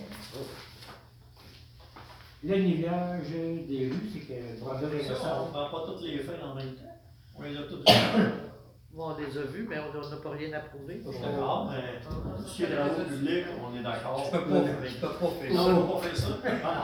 Le 2.42 2.56
nivellage 2.56 3.28
des 3.68 3.88
rues, 3.88 4.10
c'est 4.12 4.20
que 4.20 5.14
Ça, 5.14 5.42
on 5.42 5.46
ne 5.46 5.50
prend 5.50 5.70
pas 5.70 5.86
toutes 5.86 6.02
les 6.02 6.18
feuilles 6.18 6.42
en 6.42 6.54
même 6.54 6.74
temps. 6.74 6.96
On 7.38 7.42
les 7.42 7.56
a 7.56 7.62
toutes. 7.62 7.84
Bon, 8.92 9.14
on 9.14 9.18
les 9.20 9.38
a 9.38 9.42
vus, 9.42 9.66
mais 9.70 9.76
on 9.78 10.10
n'a 10.10 10.16
pas 10.16 10.30
rien 10.30 10.52
approuvé. 10.52 11.00
Je 11.06 11.12
suis 11.12 11.20
d'accord, 11.22 11.70
mais 11.70 12.00
tout 12.02 12.42
ce 12.48 12.56
qui 12.56 12.62
est 12.64 12.74
travaux 12.74 13.04
publics, 13.04 13.46
on 13.62 13.78
est 13.78 13.82
d'accord. 13.84 14.24
Je 14.26 14.36
peux 14.36 14.44
pas, 14.44 14.64
je 14.84 14.96
peux 14.96 15.06
pas 15.06 15.30
faire 15.30 15.54
Non, 15.54 15.64
ça. 15.64 15.70
on 15.70 15.80
va 15.80 15.92
pas 15.92 16.00
faire 16.08 16.16
ça. 16.16 16.28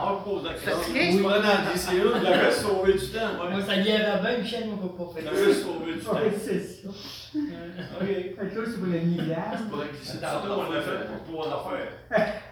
On 0.06 0.22
pose 0.22 0.44
la 0.44 0.54
question. 0.54 0.94
Tu 0.94 1.22
prends 1.22 1.30
dans 1.30 1.36
le 1.36 1.74
DCE, 1.74 2.20
Il 2.20 2.26
avait 2.28 2.50
sauvé 2.52 2.92
du 2.92 3.08
temps, 3.10 3.34
Moi, 3.36 3.50
moi. 3.50 3.60
ça 3.60 3.76
irait 3.76 4.20
bien, 4.20 4.38
Michel, 4.38 4.64
on 4.68 4.76
ne 4.82 4.88
peut 4.88 4.94
pas 4.94 5.10
Il 5.16 5.22
faire 5.24 5.32
avait 5.32 5.54
sauvé 5.54 5.92
du 5.94 5.98
temps. 5.98 6.12
Oui, 6.14 6.30
c'est 6.38 6.60
ça. 6.60 6.88
OK. 6.88 8.06
Fait 8.06 8.34
que 8.36 8.40
là, 8.40 8.66
c'est 8.66 8.78
pour 8.78 8.86
le. 8.86 8.98
Tu 9.00 9.64
pourrais 9.68 9.88
glisser 9.88 10.20
Tantôt, 10.20 10.60
on 10.60 10.72
l'a 10.72 10.80
fait 10.80 11.06
pour 11.08 11.42
trois 11.42 11.46
affaires. 11.58 11.92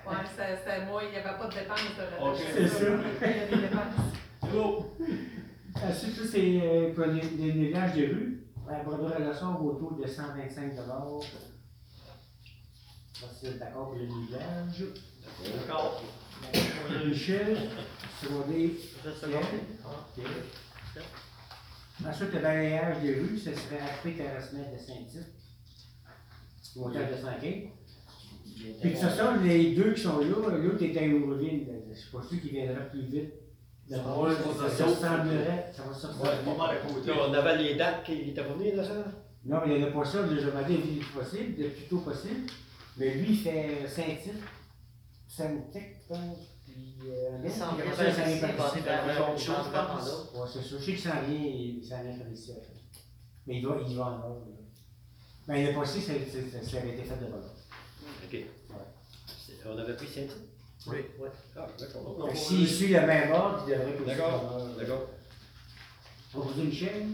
Ouais, 0.05 0.15
c'était 0.31 0.57
c'était 0.59 0.85
moi, 0.85 1.03
il 1.05 1.11
n'y 1.11 1.17
avait 1.17 1.39
pas 1.39 1.47
de 1.47 1.55
dépenses 1.55 1.95
de 1.97 2.03
la 2.03 2.27
Ok. 2.29 2.39
C'est 2.55 2.67
ça. 2.67 2.85
Il 3.23 3.27
y 3.29 3.41
a 3.41 3.57
des 3.57 3.63
dépenses. 3.69 4.03
C'est 4.43 4.51
beau. 4.51 4.97
Ensuite, 5.77 6.17
ça, 6.17 6.23
c'est 6.33 6.61
euh, 6.63 6.93
pour 6.93 7.07
les, 7.07 7.23
nivellages 7.53 7.93
des 7.95 8.07
rues. 8.09 8.44
La 8.69 8.83
Brodeur 8.83 9.21
et 9.21 9.29
Ressort 9.29 9.63
au 9.65 9.75
taux 9.75 9.95
de 10.01 10.07
125 10.07 10.73
C'est 13.41 13.59
d'accord 13.59 13.91
pour 13.91 13.99
le 13.99 14.07
nivellage. 14.07 14.85
D'accord. 15.43 16.03
Michel, 17.07 17.57
secondé 18.21 18.77
Je. 19.05 19.11
Ok. 19.11 20.27
Ensuite, 22.07 22.33
le 22.33 22.41
balayage 22.41 23.03
des 23.03 23.15
rues, 23.15 23.39
ce 23.39 23.55
serait 23.55 23.81
après 23.81 24.13
terrassement 24.13 24.65
de 24.73 24.79
Saint-Tite. 24.79 25.35
Au 26.77 26.81
montant 26.81 27.01
de 27.01 27.17
100 27.17 27.29
Puis 27.41 28.83
de 28.83 28.89
toute 28.91 28.99
façon, 28.99 29.41
les 29.43 29.75
deux 29.75 29.95
qui 29.95 30.01
sont 30.01 30.19
là, 30.19 30.27
l'autre 30.27 30.83
est 30.83 30.97
à 30.97 31.07
Ourville. 31.07 31.67
C'est 31.95 32.11
pas 32.11 32.23
sûr 32.23 32.41
qu'il 32.41 32.51
viendra 32.51 32.81
plus 32.85 33.03
vite. 33.03 33.44
Ça 33.89 33.97
ressemblerait, 34.87 35.73
Ouais, 36.23 36.31
pas 36.45 36.57
mal 36.57 36.77
à 36.77 36.81
côté. 36.81 37.13
On 37.13 37.33
avait 37.35 37.59
les 37.59 37.75
dates 37.75 38.05
qui 38.05 38.31
étaient 38.31 38.43
pas 38.43 38.55
venues, 38.55 38.75
là, 38.75 38.85
ça? 38.85 38.95
Non, 39.45 39.61
mais 39.67 39.75
il 39.75 39.79
n'y 39.79 39.85
en 39.85 39.89
a 39.89 39.91
pas 39.91 40.05
ça, 40.05 40.27
j'ai 40.27 40.43
demandé 40.47 40.77
le 40.77 40.81
plus 40.81 40.91
vite 40.93 41.13
possible, 41.13 41.63
le 41.63 41.69
plus 41.69 41.85
tôt 41.85 41.99
possible. 41.99 42.51
Mais 42.97 43.15
lui, 43.15 43.33
il 43.33 43.39
fait 43.39 43.87
Saint-Tite, 43.87 44.33
je 45.77 46.09
pense, 46.09 46.39
puis 46.65 46.97
euh, 47.09 47.39
Il 47.45 47.51
s'en 47.51 47.75
vient 47.75 47.85
vers 47.93 48.09
ici, 48.11 48.41
il 49.37 49.43
chose, 49.43 49.69
par 49.73 49.97
là. 49.97 50.03
Ouais, 50.35 50.49
c'est 50.51 50.63
ça. 50.63 50.69
Je 50.71 50.77
sais 50.79 50.93
qu'il 50.93 50.99
s'en 50.99 51.21
vient, 51.29 51.39
il 51.39 51.85
s'en 51.85 52.03
vient 52.03 52.17
par 52.17 52.29
ici. 52.33 52.53
en 52.53 52.61
fait. 52.63 53.01
Mais 53.47 53.57
il, 53.57 53.63
doit, 53.63 53.79
il 53.87 53.97
va 53.97 54.05
en. 54.05 54.45
Mais 55.47 55.61
il 55.63 55.67
n'est 55.67 55.75
pas 55.75 55.85
ici, 55.85 56.01
ça, 56.01 56.13
ça, 56.15 56.71
ça 56.71 56.77
avait 56.79 56.91
été 56.95 57.03
fait 57.03 57.17
de 57.17 57.27
bonheur. 57.27 57.55
OK. 58.25 58.37
On 59.67 59.79
avait 59.79 59.97
pris 59.97 60.07
saint 60.07 60.23
Oui, 60.87 60.99
oui. 61.19 61.29
Ah, 61.57 61.67
d'accord. 61.79 62.17
Donc, 62.19 62.37
s'il 62.37 62.69
suit 62.69 62.89
le 62.89 63.01
même 63.01 63.33
ordre, 63.33 63.65
il 63.67 63.71
devrait 63.73 63.91
être 63.93 64.01
aussi 64.01 64.07
D'accord, 64.07 64.43
de 64.43 64.49
bonheur. 64.59 64.77
d'accord. 64.77 65.09
Proposé 66.33 66.63
Michel. 66.65 67.07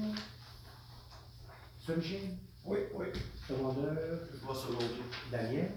Ça, 1.86 1.94
Michel. 1.96 2.20
Oui, 2.64 2.78
oui. 2.94 3.06
Secondaire. 3.46 3.92
Je 4.32 4.38
vois 4.44 4.54
l'autre. 4.54 4.84
Daniel. 5.30 5.70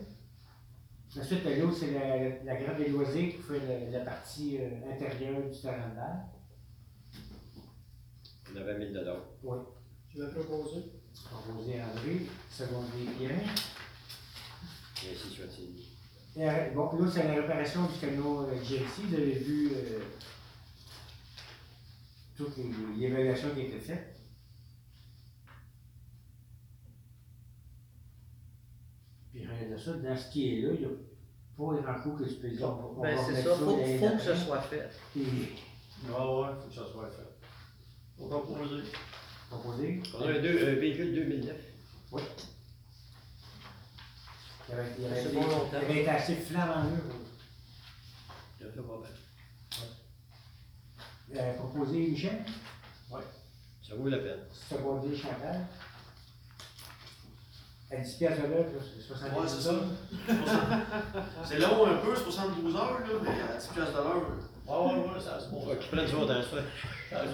Ensuite, 1.19 1.45
l'autre, 1.45 1.77
c'est 1.79 1.91
la, 1.91 2.43
la 2.43 2.55
grande 2.61 2.77
des 2.77 2.89
loisirs 2.89 3.31
qui 3.35 3.37
fait 3.41 3.59
la, 3.91 3.99
la 3.99 4.05
partie 4.05 4.57
euh, 4.59 4.91
intérieure 4.91 5.41
du 5.47 5.59
terrain 5.61 5.89
de 5.89 5.95
balle. 5.95 6.25
On 8.51 8.57
avait 8.59 8.79
1000 8.79 8.93
dollars. 8.93 9.21
Tu 10.09 10.17
veux 10.17 10.29
proposer? 10.29 10.83
Proposé 11.29 11.75
André, 11.81 12.21
secondé 12.49 13.05
Pierre. 13.17 13.39
Et 15.05 15.11
ainsi 15.11 15.29
soit-il. 15.35 15.82
Et, 16.35 16.49
euh, 16.49 16.69
bon, 16.73 16.91
l'autre, 16.97 17.11
c'est 17.13 17.23
la 17.27 17.35
réparation 17.35 17.81
du 17.85 17.99
canot 17.99 18.41
euh, 18.47 18.55
GLC. 18.63 19.03
Vous 19.07 19.13
avez 19.15 19.33
vu 19.33 19.71
euh, 19.75 19.99
toute 22.35 22.57
les- 22.57 22.71
l'évaluation 22.97 23.49
qui 23.53 23.61
a 23.61 23.63
été 23.65 23.79
faite. 23.79 24.15
Puis 29.31 29.45
rien 29.45 29.69
de 29.71 29.77
ça, 29.77 29.93
dans 29.93 30.15
ce 30.17 30.31
qui 30.31 30.57
est 30.57 30.61
là, 30.61 30.69
il 30.73 30.79
n'y 30.79 30.85
a 30.85 30.89
pas 31.57 31.81
grand 31.93 32.03
chose 32.03 32.19
que 32.19 32.29
tu 32.33 32.35
peux 32.39 32.49
dire. 32.49 32.69
on 32.69 32.75
va- 32.75 32.83
on 32.97 33.01
Ben, 33.01 33.15
va 33.15 33.23
c'est 33.25 33.41
ça, 33.41 33.55
faut, 33.55 33.77
l'année 33.77 33.97
faut 33.99 34.09
que 34.15 34.21
ce 34.21 34.35
soit 34.35 34.61
fait. 34.61 34.89
Ah 36.15 36.35
ouais, 36.35 36.47
faut 36.61 36.67
que 36.69 36.73
ça 36.75 36.85
soit 36.91 37.09
fait. 37.09 37.47
Faut 38.17 38.27
proposer. 38.27 38.81
proposer. 39.49 40.03
On 40.17 40.21
a 40.23 40.27
un, 40.31 40.41
deux- 40.41 40.67
un 40.69 40.75
véhicule 40.75 41.13
2009. 41.15 41.55
Il 44.73 44.79
avait, 44.79 44.89
il 44.99 45.05
avait 45.05 45.15
C'est 45.21 45.27
été- 45.29 45.35
bon 45.35 45.41
longtemps. 45.41 45.67
il 45.71 45.75
avait 45.91 46.01
été 46.01 46.09
assez 46.09 46.35
fait 46.35 46.53
pas 46.55 46.65
mal. 46.65 46.85
Euh, 51.35 51.53
proposer 51.53 51.97
Michel, 52.07 52.39
Ça 53.81 53.95
vaut 53.95 54.07
la 54.09 54.17
peine. 54.17 54.39
seconder 54.69 55.15
Chantal. 55.15 55.61
À 57.91 57.95
10 57.97 58.13
piastres 58.15 58.41
de 58.43 58.47
l'heure, 58.47 58.65
Ouais, 58.65 59.01
70 59.07 59.47
c'est 59.55 59.61
ça. 59.61 59.75
C'est 61.45 61.59
long 61.59 61.85
un 61.85 61.97
peu, 61.97 62.15
c'est 62.15 62.23
72 62.23 62.75
heures, 62.75 62.99
là, 62.99 63.05
mais 63.21 63.29
à 63.29 63.57
10 63.57 63.67
piastres 63.67 63.91
de 63.93 63.97
l'heure, 63.97 64.21
Ah 64.67 64.81
ouais, 64.81 64.95
ouais, 64.95 65.19
ça 65.19 65.39
se 65.39 65.49
bon. 65.49 65.61
Faut 65.61 65.75
qu'ils 65.75 65.89
prennent 65.91 66.07
son 66.07 66.25
temps, 66.25 66.41
ça. 66.41 66.57
Ça 67.11 67.25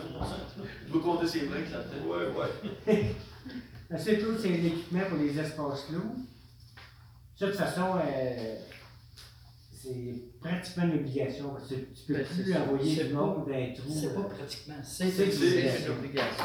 tu 0.86 0.91
peux 0.91 0.99
compter 0.99 1.28
ses 1.28 1.45
breaks 1.45 1.70
là-dedans. 1.72 2.06
Ouais, 2.07 2.28
ouais. 2.88 3.16
Seule 3.99 4.20
chose, 4.22 4.40
c'est 4.41 4.49
l'équipement 4.49 5.02
pour 5.10 5.18
les 5.18 5.38
espaces 5.40 5.84
clos? 5.86 6.16
Ça, 7.40 7.45
de 7.45 7.52
toute 7.52 7.60
façon, 7.61 7.95
euh, 7.95 8.56
c'est 9.74 10.14
pratiquement 10.41 10.84
une 10.84 10.95
obligation. 10.99 11.52
Parce 11.53 11.70
que 11.70 11.76
tu 11.76 12.03
peux 12.07 12.14
Ben, 12.16 12.26
plus 12.26 12.53
envoyer 12.57 12.95
du 13.03 13.10
pas- 13.14 13.16
monde 13.22 13.48
dans 13.48 13.56
les 13.56 13.74
trous. 13.74 13.94
C'est 13.98 14.14
pas 14.14 14.20
euh. 14.20 14.24
pratiquement, 14.36 14.76
c'est 14.84 15.06
une 15.06 15.91
obligation. 15.91 16.44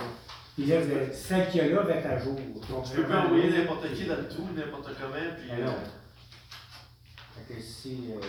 Puis 0.55 0.67
là, 0.67 0.81
le- 0.85 1.13
celle 1.13 1.49
qu'il 1.51 1.57
y 1.59 1.61
a 1.65 1.69
là 1.69 1.83
va 1.83 1.95
être 1.97 2.07
à 2.07 2.17
jour. 2.19 2.37
Donc, 2.71 2.85
Tu 2.85 2.95
peux 2.95 3.09
pas 3.09 3.27
envoyer 3.27 3.51
n'importe 3.59 3.93
qui 3.93 4.05
dans 4.05 4.15
le 4.17 4.29
trou, 4.29 4.45
n'importe 4.57 4.91
comment, 5.01 5.35
puis. 5.37 5.51
Ah 5.51 5.57
non. 5.59 5.73
euh, 5.73 5.75
Fait 7.49 7.55
que 7.55 7.61
si. 7.61 8.13
Euh... 8.13 8.21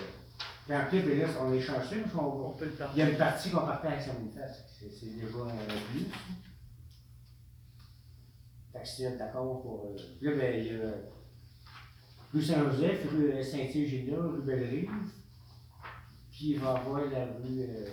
puis 0.66 0.76
en 0.76 0.86
plus, 0.88 1.02
ben 1.02 1.20
là, 1.22 1.28
on 1.40 1.54
est 1.54 1.62
chanceux, 1.62 2.02
parce 2.02 2.14
qu'on 2.14 2.48
On 2.48 2.50
peut 2.54 2.66
le 2.66 2.72
Il 2.96 3.00
y 3.00 3.02
a 3.04 3.10
une 3.12 3.18
partie 3.18 3.52
qu'on 3.52 3.60
partait 3.60 3.90
avec 3.90 4.02
Saint-Boniface, 4.02 4.64
c'est 4.80 4.90
c'est 4.92 5.06
déjà 5.16 5.28
un 5.38 5.92
plus. 5.92 6.08
Fait 8.74 8.80
que 8.82 8.88
c'est 8.88 9.18
d'accord 9.20 9.62
pour. 9.62 9.86
euh, 9.96 10.02
Là, 10.22 10.32
ben, 10.36 10.66
il 10.66 10.74
y 10.74 10.82
a 10.82 10.90
rue 12.36 12.42
Saint-Joseph, 12.44 13.08
rue 13.12 13.44
Saint-Eugénia, 13.44 14.18
rue 14.20 14.42
Bellerive. 14.42 14.92
Puis 16.32 16.52
il 16.52 16.60
va 16.60 16.72
avoir 16.74 17.02
la 17.06 17.26
rue 17.26 17.62
euh, 17.62 17.88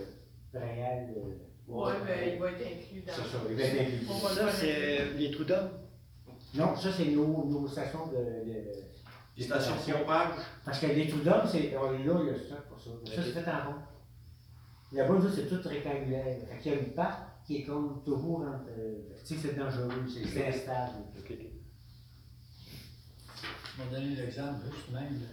Bréal. 0.52 1.14
euh, 1.16 1.34
Ouais, 1.68 1.92
ben, 2.04 2.34
il 2.34 2.40
va 2.40 2.50
être 2.50 2.66
inclus 2.66 3.00
dans. 3.02 3.12
C'est 3.12 3.22
ça, 3.22 3.38
il 3.48 3.56
va 3.56 3.62
être 3.62 3.80
inclus. 3.80 4.06
Ça, 4.06 4.46
faire 4.46 4.52
c'est 4.52 5.00
euh, 5.00 5.14
les 5.16 5.30
trous 5.30 5.44
d'hommes. 5.44 5.70
Non, 6.54 6.76
ça, 6.76 6.90
c'est 6.92 7.06
nos, 7.06 7.44
nos 7.46 7.68
stations 7.68 8.06
de. 8.08 8.16
de- 8.52 8.64
Les 9.38 9.44
stations 9.44 9.74
de 9.76 9.92
pompage. 9.98 10.34
Parce 10.64 10.80
que 10.80 10.86
les 10.86 11.06
trous 11.08 11.20
d'hommes, 11.20 11.46
c'est. 11.50 11.74
On 11.76 11.94
est 11.94 12.04
là, 12.04 12.14
il 12.20 12.26
y 12.26 12.30
a 12.30 12.34
ça 12.48 12.56
pour 12.68 12.80
ça. 12.80 12.90
Ça, 13.06 13.22
c'est 13.22 13.30
fait 13.40 13.48
en 13.50 13.70
rond. 13.70 13.76
Là-bas, 14.92 15.14
c'est 15.34 15.48
tout 15.48 15.66
rectangulaire. 15.68 16.36
Fait 16.50 16.58
qu'il 16.58 16.72
y 16.72 16.74
a 16.74 16.78
une 16.80 16.92
part 16.92 17.26
qui 17.46 17.58
est 17.58 17.62
comme 17.62 18.02
toujours 18.04 18.40
entre. 18.40 18.68
euh, 18.76 18.98
Tu 19.24 19.34
sais, 19.36 19.40
c'est 19.48 19.56
dangereux, 19.56 19.88
c'est 20.08 20.46
instable. 20.48 21.04
On 23.78 23.84
va 23.84 23.90
donner 23.98 24.14
l'exemple 24.16 24.64
juste 24.70 24.90
même 24.90 25.18
de 25.18 25.26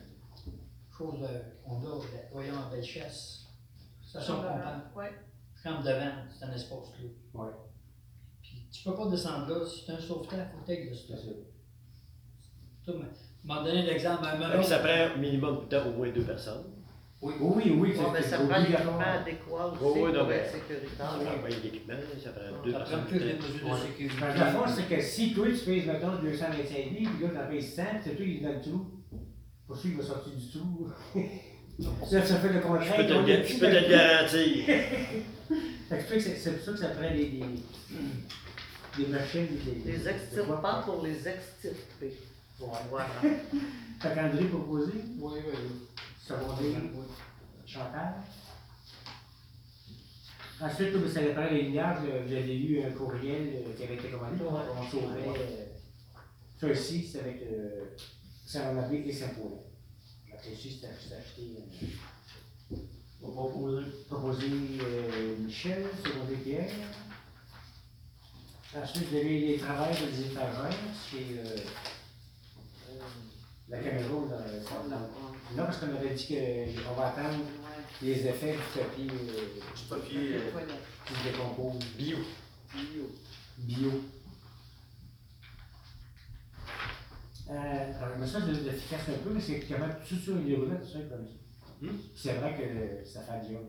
chose 0.97 1.19
qu'on 1.65 1.77
a, 1.85 1.89
voyons, 2.31 2.55
en 2.55 2.69
Bellechasse. 2.71 3.47
Station 4.01 4.41
d'avant. 4.41 4.81
Ouais. 4.95 5.11
Chambre 5.61 5.83
de 5.83 5.91
vent, 5.91 6.11
c'est 6.37 6.45
un 6.45 6.53
espace 6.53 6.89
clos. 6.97 7.41
Ouais. 7.41 7.51
Puis 8.41 8.67
tu 8.71 8.83
peux 8.83 8.95
pas 8.95 9.09
descendre 9.09 9.47
là, 9.47 9.65
si 9.65 9.85
tu 9.85 9.91
as 9.91 9.95
un 9.95 9.99
sauveteur, 9.99 10.39
il 10.39 10.51
faut 10.51 10.65
que 10.65 10.71
tu 10.71 10.89
de 10.89 10.95
C'est 10.95 11.15
ça. 11.15 11.17
ça. 12.91 12.91
Tu 13.41 13.47
m'as 13.47 13.63
donné 13.63 13.83
l'exemple 13.83 14.25
à 14.25 14.29
un 14.29 14.31
Fait 14.37 14.47
moment. 14.47 14.61
que 14.61 14.67
ça 14.67 14.79
prend 14.79 15.17
minimum 15.17 15.67
au 15.87 15.91
moins 15.91 16.11
deux 16.11 16.23
personnes. 16.23 16.65
Oui, 17.21 17.33
oui, 17.39 17.77
oui. 17.77 17.93
Ça 18.23 18.37
prend 18.37 18.57
l'équipement 18.59 18.99
adéquat 18.99 19.65
aussi 19.73 19.83
non, 19.83 20.13
pour 20.23 20.31
être 20.31 20.51
sécuritaire. 20.51 20.89
Ça 20.97 21.05
prend 21.05 21.47
l'équipement, 21.47 21.93
ça 22.23 22.29
prend 22.31 22.63
deux 22.63 22.71
Ça 22.71 22.79
prend 22.79 22.89
personnes. 22.89 23.05
plus 23.07 23.19
les 23.19 23.33
mesures 23.33 23.75
de 23.75 23.81
sécurité. 23.81 24.15
La 24.37 24.51
force, 24.53 24.73
c'est 24.75 24.95
que 24.95 25.01
si 25.01 25.33
toi, 25.33 25.45
tu 25.47 25.65
pèses, 25.65 25.85
mettons, 25.85 26.15
225 26.21 26.77
livres, 26.97 27.11
puis 27.17 27.27
là, 27.27 27.41
t'en 27.43 27.49
pèses 27.49 27.75
100, 27.75 27.83
c'est 28.03 28.15
toi 28.15 28.25
qui 28.25 28.37
est 28.37 28.41
dans 28.41 28.49
le 28.53 28.61
trou. 28.61 28.85
Pour 29.67 29.75
sûr 29.77 29.89
qu'il 29.91 29.97
va 29.99 30.03
sortir 30.05 30.33
du 30.33 30.47
trou. 30.49 30.87
ça, 32.09 32.25
ça 32.25 32.35
fait 32.39 32.47
le 32.49 32.53
Je 32.55 32.59
contraire. 32.59 32.95
peux 32.95 33.03
te 33.05 33.47
je 33.47 33.59
peux 33.59 33.67
le 33.69 33.89
garantir. 33.89 34.65
C'est- 35.89 36.51
pour 36.51 36.63
ça 36.63 36.71
que 36.71 36.77
ça 36.77 36.87
prend 36.89 37.09
des, 37.11 37.25
des, 37.25 37.43
des 38.97 39.07
machines. 39.07 39.47
Des, 39.65 39.91
des- 39.91 40.07
extirpants 40.07 40.81
pour 40.85 41.03
les 41.03 41.27
extirper. 41.27 42.13
Voilà. 42.89 43.07
Fait 44.01 44.15
qu'André 44.15 44.45
proposé, 44.45 44.91
Oui, 45.19 45.33
oui, 45.35 45.41
oui. 45.53 45.75
Secondé, 46.29 46.75
Oui. 46.93 47.05
Chantal. 47.65 48.13
Ensuite, 50.61 50.91
comme 50.93 51.07
ça 51.07 51.21
dépend 51.21 51.49
des 51.49 51.61
lignages, 51.63 51.99
euh, 52.05 52.23
vous 52.25 52.33
avez 52.33 52.57
eu 52.57 52.83
un 52.83 52.91
courriel 52.91 53.63
euh, 53.65 53.73
qui 53.75 53.83
avait 53.83 53.95
été 53.95 54.09
commandé, 54.09 54.35
on 54.43 54.83
sauvait. 54.89 55.71
Ça 56.59 56.69
ici, 56.71 57.07
c'est 57.09 57.19
avec 57.21 57.41
Saint-Renabé 58.45 59.03
et 59.07 59.13
Saint-Paulin. 59.13 59.61
Après, 60.33 60.51
ici, 60.51 60.79
c'est 60.81 60.87
acheté. 60.87 61.55
euh, 62.71 62.75
On 63.23 63.27
va 63.29 63.33
proposer. 63.33 63.85
proposé 64.09 64.47
euh, 64.81 65.37
Michel, 65.39 65.85
secondé 66.03 66.35
Pierre. 66.43 66.69
Ensuite, 68.75 69.07
vous 69.09 69.15
avez 69.15 69.39
les 69.39 69.57
travails 69.57 69.95
des 69.95 70.25
étagères, 70.27 70.73
c'est 71.09 71.39
euh, 71.39 71.55
la 73.69 73.79
caméra 73.79 74.09
dans 74.09 74.43
le. 74.45 75.28
Non, 75.55 75.63
parce 75.65 75.77
qu'on 75.79 75.95
avait 75.95 76.13
dit 76.13 76.27
qu'on 76.27 76.93
va 76.93 77.07
attendre 77.07 77.43
les 78.01 78.27
effets 78.27 78.53
du 78.53 78.79
papier 78.79 79.07
euh, 79.11 79.75
Du 79.75 79.83
papier. 79.89 80.35
euh, 80.35 80.51
qui 81.05 81.13
se 81.15 81.23
décompose. 81.23 81.79
Bio. 81.97 82.17
Bio. 83.57 83.91
Euh, 87.49 88.03
alors, 88.03 88.17
mais 88.19 88.27
ça, 88.27 88.39
c'est 88.45 88.67
efficace 88.75 89.09
un 89.09 89.23
peu, 89.23 89.31
mais 89.33 89.41
c'est 89.41 89.59
quand 89.61 89.79
même 89.79 89.95
tout 90.07 90.15
sur 90.15 90.35
les 90.35 90.55
roulettes, 90.55 90.83
tout 90.83 90.87
ça, 90.93 90.99
comme 90.99 91.25
ça. 91.25 91.33
Hmm? 91.81 91.97
C'est 92.15 92.33
vrai 92.33 92.53
que 92.55 93.09
ça 93.09 93.21
fait 93.21 93.47
du 93.47 93.53
job. 93.53 93.65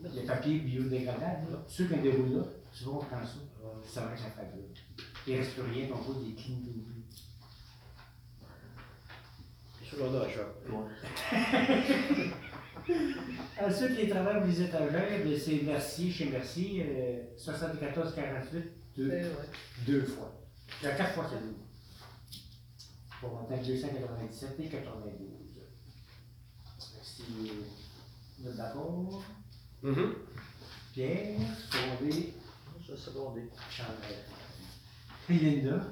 Le 0.00 0.24
papier 0.26 0.60
biodégradable, 0.60 1.50
là, 1.50 1.64
ceux 1.66 1.86
qui 1.88 1.94
ont 1.94 2.02
des 2.02 2.12
roulettes, 2.12 2.62
souvent 2.72 2.98
on 3.00 3.04
prend 3.04 3.24
ça. 3.24 3.38
C'est 3.84 4.00
vrai 4.00 4.14
que 4.14 4.20
ça 4.20 4.30
fait 4.30 4.46
du 4.54 4.62
job. 4.62 5.06
Il 5.26 5.34
ne 5.34 5.38
reste 5.40 5.54
plus 5.54 5.62
rien, 5.62 5.88
on 5.92 5.96
voit 5.96 6.22
des 6.22 6.34
clean 6.34 6.58
C'est 9.96 10.02
a 10.02 10.06
un 10.06 10.28
choc. 10.28 10.46
Ensuite, 13.60 13.96
les 13.98 14.08
travailleurs 14.08 14.44
des 14.46 14.62
étagères, 14.62 15.08
c'est 15.38 15.62
Mercier 15.62 16.10
chez 16.10 16.26
Mercier, 16.30 16.86
euh, 16.88 17.22
74-48, 17.36 18.62
deux, 18.96 19.10
Eh 19.12 19.24
ouais. 19.24 19.30
deux 19.86 20.04
fois. 20.04 20.32
Il 20.80 20.84
y 20.86 20.90
a 20.90 20.94
quatre 20.94 21.12
fois 21.14 21.26
c'est 21.30 21.40
deux. 21.40 21.54
Pour 23.20 23.30
monter 23.32 23.56
297 23.58 24.60
et 24.60 24.68
92. 24.68 25.18
Fait 26.78 26.98
que 27.00 27.04
Si 27.04 27.22
vous 28.38 28.48
êtes 28.48 28.56
d'accord, 28.56 29.22
Mhm. 29.82 30.14
Pierre, 30.92 31.38
Sauvé, 31.70 32.34
Je 32.84 32.92
vais 32.92 32.98
seconder. 32.98 33.48
Chandelle. 33.70 34.24
Et 35.30 35.34
Linda. 35.34 35.84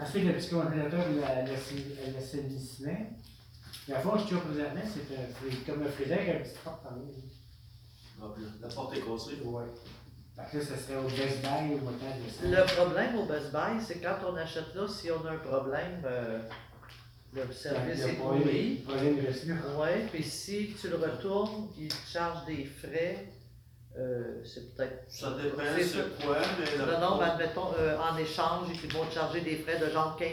Ensuite, 0.00 0.24
le 0.26 0.32
petit 0.34 0.50
congélateur 0.50 1.08
de 1.08 1.20
la- 1.20 1.42
la- 1.42 2.12
l'assainissement. 2.14 2.96
La 3.88 4.00
force 4.00 4.24
que 4.24 4.28
tu 4.30 4.34
as 4.34 4.38
présentement, 4.40 4.80
c'est 4.84 5.14
fri- 5.34 5.64
comme 5.64 5.82
un 5.82 5.88
frigidaire 5.90 6.20
avec 6.20 6.36
un 6.36 6.38
petit 6.48 6.58
porte 6.64 6.86
en 6.86 6.96
haut. 6.96 7.14
donc, 8.20 8.36
La 8.60 8.68
porte 8.68 8.94
est 8.96 9.00
cassée. 9.00 9.40
Ouais. 9.44 9.64
Fait 10.36 10.42
que 10.52 10.58
là, 10.58 10.64
ça 10.70 10.76
serait 10.76 10.96
au 10.98 11.08
Best 11.08 11.40
Buy 11.40 11.74
au 11.74 11.78
montant 11.78 12.16
de 12.16 12.30
100. 12.30 12.50
Le 12.50 12.74
problème 12.74 13.16
au 13.18 13.24
Best 13.26 13.52
Buy, 13.52 13.80
c'est 13.86 14.00
quand 14.00 14.16
on 14.30 14.36
achète 14.36 14.74
là, 14.74 14.86
si 14.88 15.10
on 15.10 15.24
a 15.26 15.30
un 15.32 15.38
problème, 15.38 16.02
euh, 16.04 16.40
le 17.32 17.52
service 17.52 18.00
est 18.04 18.12
pourri. 18.14 18.74
Problème 18.86 19.16
de 19.22 19.26
reçu. 19.28 19.52
Ouais, 19.78 20.06
puis 20.12 20.22
si 20.24 20.74
tu 20.80 20.88
le 20.88 20.96
retournes, 20.96 21.68
ils 21.78 21.88
te 21.88 21.94
chargent 22.10 22.44
des 22.46 22.64
frais. 22.64 23.26
Euh, 23.98 24.42
c'est 24.44 24.74
peut-être. 24.74 25.04
Ça 25.10 25.30
dépend 25.30 25.62
C'est 25.78 26.22
quoi, 26.24 26.36
mais. 26.58 26.78
Non, 26.84 27.00
non, 27.00 27.18
mais 27.18 27.24
admettons, 27.30 27.72
euh, 27.78 27.96
en 27.98 28.16
échange, 28.18 28.68
ils 28.84 28.92
vont 28.92 29.06
te 29.06 29.14
charger 29.14 29.40
des 29.40 29.56
frais 29.56 29.78
de 29.78 29.88
genre 29.90 30.18
15% 30.20 30.26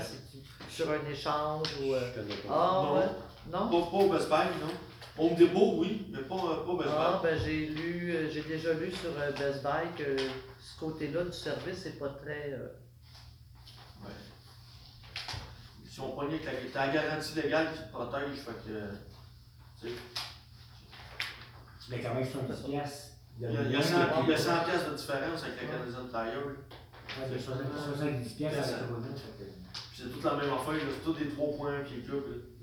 si 0.00 0.16
tu, 0.32 0.38
sur 0.74 0.90
un 0.90 1.10
échange 1.10 1.66
ou. 1.82 1.92
euh, 1.92 2.00
Je 2.14 2.20
connais 2.20 2.34
pas. 2.36 2.48
Ah, 2.50 2.82
Non. 2.82 2.96
ouais. 2.96 3.06
Non? 3.52 3.68
Pas, 3.68 3.90
pas 3.90 3.96
au 3.98 4.08
Best 4.10 4.28
Buy, 4.30 4.46
non. 4.60 4.72
Home 5.16 5.34
Depot, 5.36 5.74
oui, 5.78 6.06
mais 6.10 6.22
pas, 6.22 6.34
pas 6.34 6.70
au 6.72 6.76
Best 6.78 6.90
Ah, 6.96 7.20
Buy. 7.22 7.30
ben 7.30 7.40
j'ai 7.44 7.66
lu, 7.66 8.14
euh, 8.16 8.30
j'ai 8.30 8.40
déjà 8.42 8.72
lu 8.72 8.90
sur 8.90 9.10
euh, 9.18 9.30
Best 9.32 9.62
Buy 9.62 9.92
que 9.98 10.16
ce 10.18 10.80
côté-là 10.80 11.24
du 11.24 11.32
service 11.32 11.80
c'est 11.82 11.98
pas 11.98 12.08
très. 12.08 12.52
euh, 12.54 12.68
Si 15.88 16.00
on 16.00 16.10
pognait 16.12 16.40
avec 16.48 16.74
la, 16.74 16.88
garantie 16.88 17.34
légale 17.40 17.68
qui 17.72 17.82
te 17.84 17.90
protège, 17.92 18.38
fait 18.38 19.86
que. 19.86 19.88
Mais 21.90 22.00
quand 22.00 22.14
même 22.14 22.24
70 22.26 22.62
piastres 22.62 23.08
Il 23.38 23.42
y 23.42 23.46
a, 23.46 23.62
il 23.62 23.72
y 23.72 23.76
a 23.76 23.82
100 23.82 23.96
il 24.24 24.30
y 24.30 24.34
a 24.34 24.38
100 24.38 24.64
piastres 24.64 24.90
de 24.90 24.96
différence 24.96 25.42
avec 25.42 25.62
la 25.62 25.68
Canadian 25.68 26.06
Tire. 26.08 26.46
Ouais, 26.46 27.28
c'est 27.30 27.40
70 27.40 28.28
pièces 28.34 28.54
à 28.54 28.58
la 28.58 28.86
Corona, 28.86 29.08
ça 29.14 29.30
fait. 29.38 29.52
Puis 29.90 30.02
c'est 30.02 30.10
toute 30.12 30.24
la 30.24 30.34
même 30.34 30.52
affaire, 30.52 30.74
c'est 30.80 31.04
tous 31.04 31.14
des 31.14 31.28
3 31.28 31.56
points 31.56 31.80
pieds 31.84 32.02
club. 32.02 32.24
là. 32.28 32.54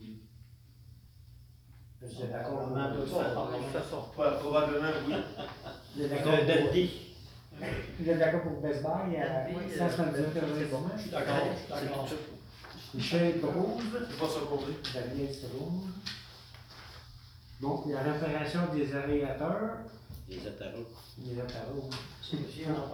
Je 2.03 2.07
suis 2.07 2.23
d'accord. 2.27 2.67
Probablement, 4.11 4.87
oui. 5.07 5.15
Vous 5.95 6.01
êtes 6.01 6.09
d'accord 6.09 6.33
vous 7.99 8.09
êtes 8.09 8.17
d'accord 8.17 8.41
pour 8.41 8.61
Best 8.61 8.81
Buy 8.81 9.17
à 9.17 9.45
Dundee, 9.45 9.77
179 9.77 10.35
euh, 10.35 10.39
c'est 10.57 10.71
bon. 10.71 10.79
Je 10.95 11.01
suis 11.01 11.11
d'accord, 11.11 11.35
je 11.53 11.75
suis 11.75 11.87
d'accord. 11.87 12.09
Michel 12.95 13.39
propose. 13.39 13.83
C'est 14.09 14.19
pas 14.19 14.27
ça 14.27 14.39
qu'on 14.49 14.57
dit. 14.57 14.77
Daniel 14.93 15.33
Seroux. 15.33 15.83
Donc, 17.61 17.85
la 17.87 18.01
réparation 18.01 18.61
des 18.73 18.93
aérateurs, 18.95 19.77
Les 20.27 20.47
Ataros. 20.47 21.89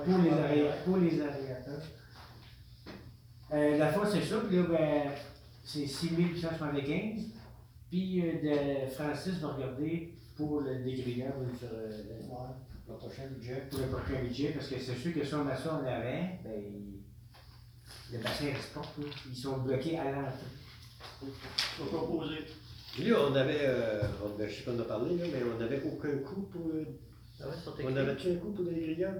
pour, 0.06 0.18
les 0.18 0.30
aérateurs, 0.32 0.78
pour 0.84 0.98
les 0.98 1.22
aérateurs. 1.22 1.82
Euh, 3.54 3.78
la 3.78 3.94
fois, 3.94 4.10
c'est 4.12 4.24
ça, 4.26 4.40
puis 4.46 4.58
là, 4.58 4.64
ben, 4.64 5.12
c'est 5.64 5.88
6875. 5.88 7.24
Puis, 7.90 8.22
euh, 8.22 8.34
de 8.88 8.92
Francis 8.92 9.36
va 9.40 9.54
regarder 9.54 10.14
pour 10.36 10.62
le 10.62 10.84
dégrilleur 10.84 11.34
sur 11.58 11.70
euh, 11.72 11.88
le- 11.90 12.26
Ouais, 12.30 12.50
le 12.90 12.96
prochain 12.96 13.28
budget. 13.28 13.64
pour 13.70 13.80
le 13.80 13.88
prochain 13.88 14.22
budget, 14.22 14.50
parce 14.50 14.68
que 14.68 14.78
c'est 14.80 14.96
sûr 14.96 15.14
que 15.14 15.24
si 15.26 15.34
on 15.34 15.48
a 15.48 15.56
ça 15.56 15.76
en 15.76 15.86
avant, 15.86 16.30
ben, 16.44 16.52
il- 16.58 16.98
le 18.12 18.18
bassin 18.24 18.46
reste 18.46 18.74
pas, 18.74 18.82
ils 19.30 19.36
sont 19.36 19.58
bloqués 19.60 19.98
à 19.98 20.12
l'entrée. 20.12 20.32
Vais 21.22 21.86
proposer. 21.86 22.40
Lui, 23.00 23.14
on 23.14 23.36
avait, 23.36 23.60
euh, 23.62 24.02
on, 24.26 24.38
ben, 24.38 24.50
je 24.50 24.56
sais 24.56 24.64
qu'on 24.64 24.76
en 24.76 24.80
a 24.82 24.86
parlé, 24.86 25.16
là, 25.18 25.26
mais 25.32 25.42
on 25.56 25.60
n'avait 25.60 25.82
aucun 25.84 26.18
coût 26.20 26.42
pour. 26.52 26.68
euh, 26.70 26.84
Ah 27.40 27.48
ouais, 27.48 27.54
on 27.86 27.96
avait-tu 27.96 28.32
un 28.32 28.36
coût 28.36 28.52
pour 28.52 28.66
les 28.66 28.82
grilleurs? 28.94 29.14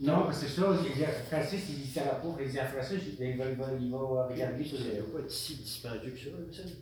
Non, 0.00 0.22
parce 0.24 0.40
que 0.40 0.46
c'est 0.48 0.60
ça, 0.60 0.72
Francis, 1.30 1.60
il 1.68 1.74
dit 1.82 1.90
ça 1.90 2.04
va 2.04 2.10
pas, 2.12 2.34
il 2.42 2.50
dit 2.50 2.58
à 2.58 2.64
Francis, 2.66 2.98
il 3.20 3.36
va, 3.36 3.50
il 3.50 3.92
regarder 3.92 4.64
sur 4.64 4.78
Ça 4.78 4.84
le. 4.84 5.02
va 5.02 5.18
pas 5.18 5.24
être 5.24 5.30
si 5.30 5.56
dispendieux 5.56 6.10
que 6.12 6.18
ça, 6.18 6.30
me 6.30 6.50
semble. 6.50 6.74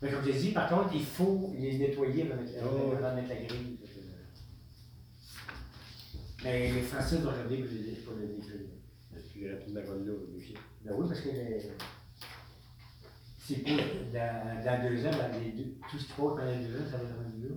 Mais 0.00 0.10
comme 0.10 0.24
je 0.24 0.30
dit, 0.32 0.50
par 0.52 0.68
contre, 0.68 0.90
il 0.94 1.04
faut 1.04 1.52
les 1.58 1.78
nettoyer 1.78 2.22
avant 2.30 2.36
de 2.36 2.46
mettre, 2.46 2.64
Oh, 2.64 2.90
ouais. 2.94 3.00
la 3.28 3.34
grille. 3.36 3.78
Mais 6.44 6.70
Francis 6.82 7.18
va 7.20 7.32
regarder 7.32 7.56
pour 7.58 7.66
le, 7.74 7.92
pour 8.04 8.14
le 8.14 8.26
dégriller. 8.26 8.68
Puis 9.32 9.50
rapidement, 9.50 9.80
on 9.88 10.04
l'a, 10.04 10.12
aussi. 10.36 10.54
Ben 10.84 10.92
oui, 10.96 11.06
parce 11.08 11.20
que 11.20 11.28
les- 11.28 11.70
c'est 13.54 13.62
pour 13.62 13.76
dans, 14.12 14.64
dans 14.64 14.88
deux 14.88 15.06
ans, 15.06 15.10
dans 15.10 15.38
les 15.38 15.52
deux, 15.52 15.70
tout 15.90 15.98
ce 15.98 16.04
qui 16.04 16.12
passe 16.12 16.16
pendant 16.18 16.36
deux 16.44 16.76
ans, 16.76 16.90
ça 16.90 16.96
va 16.96 17.02
être 17.04 17.16
rendu 17.16 17.48
là. 17.48 17.54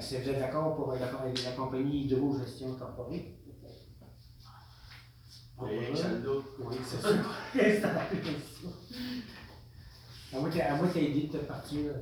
Fait 0.00 0.16
que 0.16 0.22
vous 0.22 0.30
êtes 0.30 0.38
d'accord 0.38 0.76
pour 0.76 0.92
la, 0.94 1.00
la 1.00 1.52
compagnie 1.56 2.04
Hydro-Gestion 2.04 2.74
Corporée? 2.74 3.36
Oui, 5.60 5.78
c'est 6.84 7.00
ça. 7.00 7.08
C'est 7.52 7.80
la 7.80 8.04
question. 8.06 8.72
À 10.34 10.38
moi, 10.40 10.48
t'as 10.52 10.72
à 10.72 10.76
moi, 10.76 10.88
t'as 10.92 11.00
idée 11.00 11.28
de 11.28 11.32
te 11.38 11.44
partir. 11.44 11.92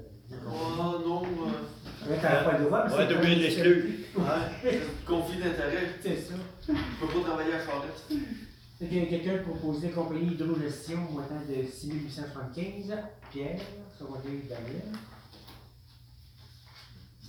Oh 0.46 0.98
non, 1.04 1.22
euh, 1.24 2.08
Ouais, 2.08 2.18
t'as 2.22 2.44
pas 2.44 2.56
le 2.56 2.64
droit, 2.64 2.86
mais 2.86 2.94
Ouais, 2.94 2.98
c'est 3.08 3.12
t'as 3.14 3.18
oublié 3.20 3.36
de 3.36 3.40
l'exclure. 3.42 3.84
conflit 5.06 5.38
d'intérêt. 5.38 5.88
C'est 6.00 6.16
ça. 6.16 6.34
Je 6.66 6.72
peux 6.72 7.12
pas 7.20 7.28
travailler 7.28 7.54
à 7.54 7.66
Charlotte. 7.66 8.12
Quelqu'un 8.80 9.38
qui 9.38 9.44
propose 9.44 9.82
des 9.82 9.90
compagnies 9.90 10.32
Hydro-Gestion 10.32 11.06
au 11.10 11.12
montant 11.12 11.42
de 11.46 11.66
6875. 11.66 12.96
Pierre, 13.30 13.60
secondaire 13.98 14.32
Daniel. 14.48 14.82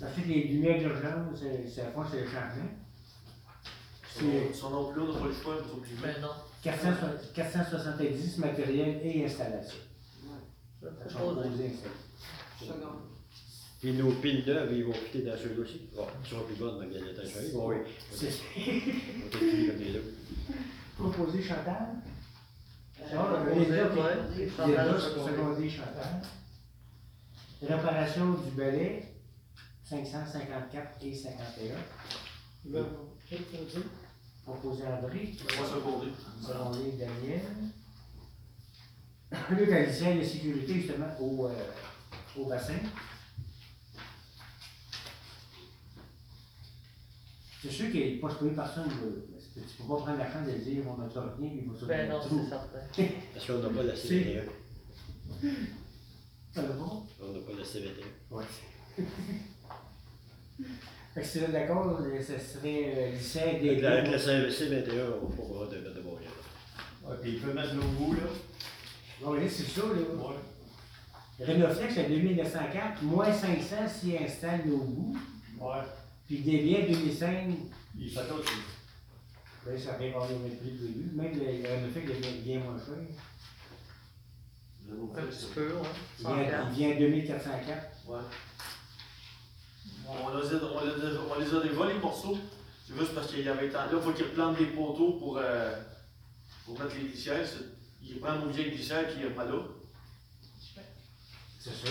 Ensuite, 0.02 0.28
les 0.28 0.44
lumières 0.46 0.80
d'urgence, 0.80 1.38
c'est 1.40 1.70
c'est 1.70 1.82
à 1.82 1.92
fond, 1.92 2.04
c'est 2.10 2.22
le 2.22 2.26
changement. 2.26 2.72
C'est 4.14 4.54
Son 4.54 4.74
emploi, 4.74 5.04
on 5.04 5.14
n'a 5.14 5.20
pas 5.20 5.28
le 5.28 5.34
choix, 5.34 5.58
nous 5.62 6.22
non, 6.22 6.30
400 6.64 6.90
470 7.36 8.38
matériel 8.38 9.02
et 9.04 9.26
installation. 9.26 9.78
Seconde. 12.60 13.12
Puis 13.82 13.94
nos 13.94 14.12
piles 14.12 14.44
neuves, 14.48 14.74
ils 14.74 14.86
vont 14.86 14.94
fitter 14.94 15.24
dans 15.24 15.36
ceux-là 15.36 15.62
aussi. 15.62 15.82
Bon, 15.96 16.06
ils 16.24 16.30
seront 16.30 16.44
plus 16.44 16.56
bonnes 16.56 16.76
dans 16.76 16.84
le 16.84 16.90
gagné 16.90 17.14
de 17.14 17.54
Bon, 17.54 17.70
oui. 17.70 17.78
C'est 18.14 18.28
On 18.28 19.30
va 19.30 19.38
filer 19.38 19.68
comme 19.68 19.80
les 19.80 19.96
autres. 19.98 20.08
Proposé 21.10 21.42
Chantal. 21.42 21.88
Les 24.68 25.70
Chantal. 25.70 26.22
Réparation 27.62 28.34
du 28.34 28.52
balai, 28.52 29.14
554 29.84 30.98
et 31.04 31.14
51. 31.16 31.76
Le- 32.70 32.86
quel 33.30 33.42
produit? 33.44 33.84
Proposé 34.46 34.84
André. 34.88 35.34
Secondé. 36.42 36.92
Daniel. 36.98 37.42
Le 39.52 39.66
qualifiant 39.66 40.16
de 40.16 40.24
sécurité, 40.24 40.74
justement, 40.74 41.08
au, 41.20 41.48
euh, 41.48 41.72
au 42.38 42.46
bassin. 42.46 42.74
C'est 47.62 47.70
sûr 47.72 47.92
qu'il 47.92 48.00
n'est 48.16 48.20
pas 48.20 48.30
supposé 48.30 48.52
personne. 48.56 48.88
là. 48.90 49.41
Tu 49.54 49.60
ne 49.60 49.66
peux 49.66 49.84
pas 49.84 50.02
prendre 50.02 50.18
la 50.18 50.32
chance 50.32 50.48
de 50.48 50.54
dire 50.54 50.84
on 50.88 50.98
n'a 50.98 51.08
rien, 51.08 51.50
puis 51.50 51.62
il 51.64 51.70
va 51.70 51.78
se 51.78 51.86
Ben 51.86 52.10
non, 52.10 52.20
c'est 52.22 52.50
certain. 52.50 52.80
Parce 53.34 53.48
qu'on 53.48 53.60
n'a 53.60 53.70
pas 53.70 53.84
la 53.84 53.94
CVT1. 53.94 54.44
Ça 56.54 56.62
va? 56.62 56.74
Bon? 56.74 57.04
On 57.22 57.32
n'a 57.34 57.40
pas 57.40 57.52
la 57.58 57.64
CVT1. 57.64 58.06
Ouais. 58.32 58.44
fait 61.14 61.22
que 61.22 61.28
si 61.28 61.40
vous 61.40 61.46
êtes 61.46 61.52
d'accord, 61.52 62.00
ce 62.00 62.38
serait 62.40 62.94
euh, 62.96 63.12
lycée 63.12 63.60
des 63.62 63.70
Avec 63.70 63.82
la, 63.82 63.92
avec 63.98 64.12
la 64.12 64.18
CVT1, 64.18 65.14
on 65.22 65.28
pas 65.28 65.76
de 65.76 65.82
mettre 65.82 65.96
de 65.96 66.02
Montréal. 66.02 66.32
Ouais, 67.04 67.16
puis 67.22 67.32
il 67.32 67.40
peut 67.42 67.54
mettre 67.54 67.74
le 67.74 67.82
goût, 67.82 68.14
là. 68.14 68.30
Oui, 69.24 69.40
c'est 69.50 69.68
ça, 69.68 69.82
là. 69.82 70.02
Ouais. 70.16 70.36
Renoflex 71.46 71.98
à 71.98 72.04
2904, 72.04 73.04
moins 73.04 73.34
500 73.34 73.76
s'il 73.88 74.18
installe 74.18 74.62
nos 74.66 74.78
bouts. 74.78 75.18
Ouais. 75.60 75.82
Puis 76.28 76.40
Debian 76.40 76.88
2005, 76.88 77.48
Il 77.98 78.10
fait 78.10 78.20
tout. 78.22 78.44
Lui. 79.66 79.72
ben, 79.72 79.80
ça 79.80 79.94
revient 79.94 80.08
avoir 80.08 80.28
le 80.30 80.36
même 80.38 80.58
prix 80.58 80.72
le 80.72 80.88
début. 80.88 81.16
Même 81.16 81.34
le 81.34 81.62
le 81.62 81.76
Renoflex 81.76 82.08
devient 82.08 82.40
bien 82.40 82.60
moins 82.60 82.78
cher. 82.78 82.96
Un 84.92 85.26
petit 85.26 85.46
peu, 85.54 85.68
ouais. 85.74 85.88
Il 86.20 86.24
100 86.24 86.36
vient, 86.72 86.92
à 86.92 87.00
2404. 87.00 87.88
Ouais. 88.08 88.18
On, 90.08 90.38
les 90.38 90.48
a, 90.48 90.56
on, 90.56 90.86
les 90.86 91.06
a, 91.06 91.20
on 91.30 91.40
les 91.40 91.56
a 91.56 91.60
déjà, 91.62 91.86
les 91.88 92.00
morceaux. 92.00 92.38
C'est 92.86 92.98
juste 92.98 93.16
parce 93.16 93.28
qu'il 93.28 93.46
y 93.46 93.50
avait 93.50 93.70
tant. 93.70 93.86
Là, 93.86 93.92
il 93.94 94.02
faut 94.02 94.12
qu'ils 94.12 94.26
replantent 94.26 94.58
des 94.58 94.66
poteaux 94.66 95.14
pour, 95.14 95.38
euh, 95.38 95.82
pour 96.66 96.78
mettre 96.80 96.96
les 96.96 97.08
glissières. 97.10 97.46
Ils 98.04 98.20
prennent 98.20 98.42
nos 98.42 98.50
vieilles 98.50 98.72
glissières 98.72 99.08
qui 99.10 99.20
n'est 99.20 99.30
pas 99.30 99.46
là. 99.46 99.60
C'est 101.60 101.70
ça. 101.70 101.88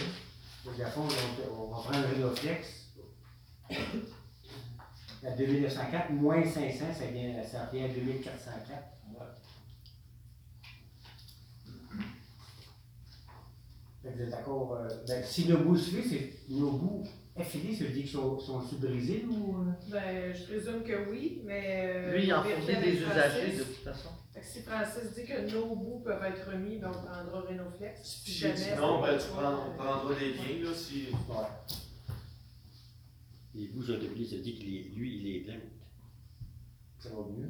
Donc, 0.65 0.79
à 0.81 0.91
fond, 0.91 1.07
on, 1.09 1.63
on 1.63 1.71
va 1.71 1.83
prendre 1.83 2.07
le 2.07 2.25
Renoflex. 2.25 2.89
À 5.27 5.31
2904, 5.33 6.11
moins 6.13 6.43
500, 6.45 6.85
ça, 6.99 7.05
vient, 7.07 7.43
ça 7.45 7.67
revient 7.67 7.85
à 7.85 7.89
2404. 7.89 8.83
Fait 14.03 14.09
que 14.11 14.15
Vous 14.17 14.23
êtes 14.23 14.31
d'accord? 14.31 14.75
euh, 14.81 14.89
ben, 15.07 15.23
si 15.25 15.45
le 15.45 15.59
bout 15.59 15.77
suffit, 15.77 16.09
c'est 16.09 16.33
nos 16.55 16.71
bouts 16.73 17.05
affilés, 17.37 17.75
ça 17.77 17.85
veut 17.85 17.91
dire 17.91 18.03
qu'ils 18.03 18.11
sont, 18.13 18.39
sont 18.39 18.63
sous 18.63 18.79
brisés 18.79 19.27
ou. 19.31 19.57
euh? 19.59 19.73
Ben, 19.91 20.35
je 20.35 20.45
présume 20.45 20.83
que 20.83 21.11
oui, 21.11 21.43
mais. 21.45 21.93
euh, 21.97 22.13
Lui, 22.17 22.25
il 22.25 22.33
en 22.35 22.41
avec 22.41 22.57
des 22.67 22.73
Francis. 22.97 23.01
usagers 23.03 23.57
de 23.59 23.63
toute 23.63 23.85
façon. 23.85 24.09
Fait 24.33 24.41
que 24.41 24.47
si 24.47 24.63
Francis 24.63 25.15
dit 25.15 25.25
que 25.27 25.51
nos 25.53 25.75
bouts 25.77 26.01
peuvent 26.03 26.23
être 26.25 26.51
remis, 26.51 26.79
ben 26.79 26.89
on 26.89 26.93
prendra 27.07 27.41
Renoflex. 27.43 28.01
Si 28.03 28.33
jamais. 28.33 28.57
ça 28.57 28.77
ben, 28.77 29.19
tu 29.19 29.29
prends, 29.35 29.59
on 29.69 29.77
prendra 29.77 30.15
des 30.19 30.33
biens. 30.33 30.65
Là, 30.71 30.75
si... 30.75 31.09
Les 33.55 33.67
bouts 33.69 33.83
sont 33.83 33.95
oubliés, 33.95 34.27
ça 34.27 34.37
dit 34.43 34.59
que 34.59 34.65
lui, 34.65 35.19
il 35.19 35.37
est 35.37 35.41
plante. 35.41 35.61
Ça 37.01 37.09
va 37.11 37.17
mieux. 37.37 37.49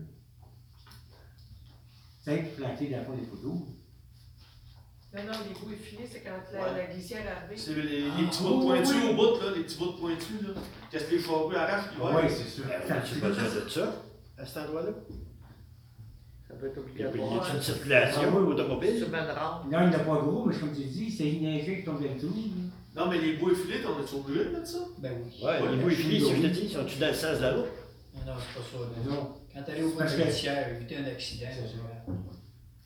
Simple, 2.25 2.49
planter 2.57 2.89
dans 2.91 2.99
le 2.99 3.05
fond 3.05 3.17
des 3.17 3.25
photos. 3.27 3.53
Non, 5.13 5.25
non, 5.25 5.39
les 5.49 5.55
bouts 5.59 5.73
effilés, 5.73 6.07
c'est 6.11 6.21
quand 6.23 6.31
la, 6.53 6.61
Ouais. 6.73 6.77
la 6.87 6.95
glissière 6.95 7.25
arrive. 7.37 7.59
C'est 7.59 7.75
les, 7.75 7.83
les 8.03 8.07
Ah, 8.11 8.29
petits 8.29 8.43
bouts 8.43 8.61
pointus 8.61 8.95
oui. 8.95 9.11
au 9.11 9.15
bout, 9.17 9.41
là, 9.43 9.51
les 9.57 9.65
petits 9.65 9.79
bouts 9.79 9.93
pointus, 9.99 10.43
là. 10.43 10.55
Qu'est-ce 10.91 11.05
que 11.07 11.15
les 11.17 11.21
charrues 11.21 11.57
arrachent 11.57 11.91
l'hiver? 11.93 12.21
Oui, 12.23 12.31
c'est 12.31 12.49
sûr. 12.49 12.65
Tu 12.65 13.19
pas 13.21 13.29
besoin 13.29 13.65
de 13.65 13.69
ça, 13.69 14.05
à 14.39 14.47
cet 14.47 14.57
endroit-là? 14.59 14.91
Ça 16.49 16.55
doit 16.57 16.69
être 16.69 16.81
Il 16.95 17.01
y 17.01 17.05
a 17.05 17.09
obligatoire. 17.09 17.55
une 17.57 17.63
circulation 17.63 18.21
Ah 18.25 18.31
oui. 18.37 18.53
automobile. 18.53 18.99
Sur 18.99 19.09
une 19.09 19.15
rampe. 19.15 19.71
Non, 19.71 19.79
il 19.83 19.91
n'est 19.91 19.97
pas 20.05 20.05
gros, 20.21 20.45
mais 20.47 20.57
comme 20.57 20.73
tu 20.75 20.85
dis, 20.85 21.11
c'est 21.11 21.29
une 21.33 21.43
neigé 21.43 21.79
qui 21.79 21.85
tombe 21.85 22.03
tout. 22.21 22.35
Non, 22.97 23.09
mais 23.09 23.21
les 23.21 23.35
bouts 23.35 23.51
effilés, 23.53 23.81
on 23.87 24.01
est 24.03 24.19
obligé 24.19 24.45
de 24.47 24.51
mettre 24.51 24.67
ça? 24.67 24.79
Ben 24.99 25.13
oui. 25.25 25.45
Ouais, 25.45 25.61
Ouais, 25.63 25.77
les 25.89 25.95
finis, 25.95 26.19
je 26.21 26.25
si 26.25 26.37
je 26.37 26.43
te 26.43 26.47
dis, 26.49 26.69
sont-tu 26.69 26.99
dans 26.99 27.07
le 27.09 27.15
sens 27.15 27.37
de 27.39 27.43
la 27.43 27.53
route? 27.55 27.67
Non, 28.15 28.33
non, 28.33 28.39
c'est 28.41 28.59
pas 28.61 28.67
ça. 28.67 28.91
Mais 28.97 29.11
non. 29.11 29.15
non. 29.15 29.35
Quand 29.55 29.63
t'allais 29.63 29.83
au 29.83 29.99
la 29.99 30.07
glacière, 30.07 30.69
éviter 30.77 30.97
un 30.97 31.05
accident. 31.05 31.47
C'est 31.53 31.77
là, 31.77 32.15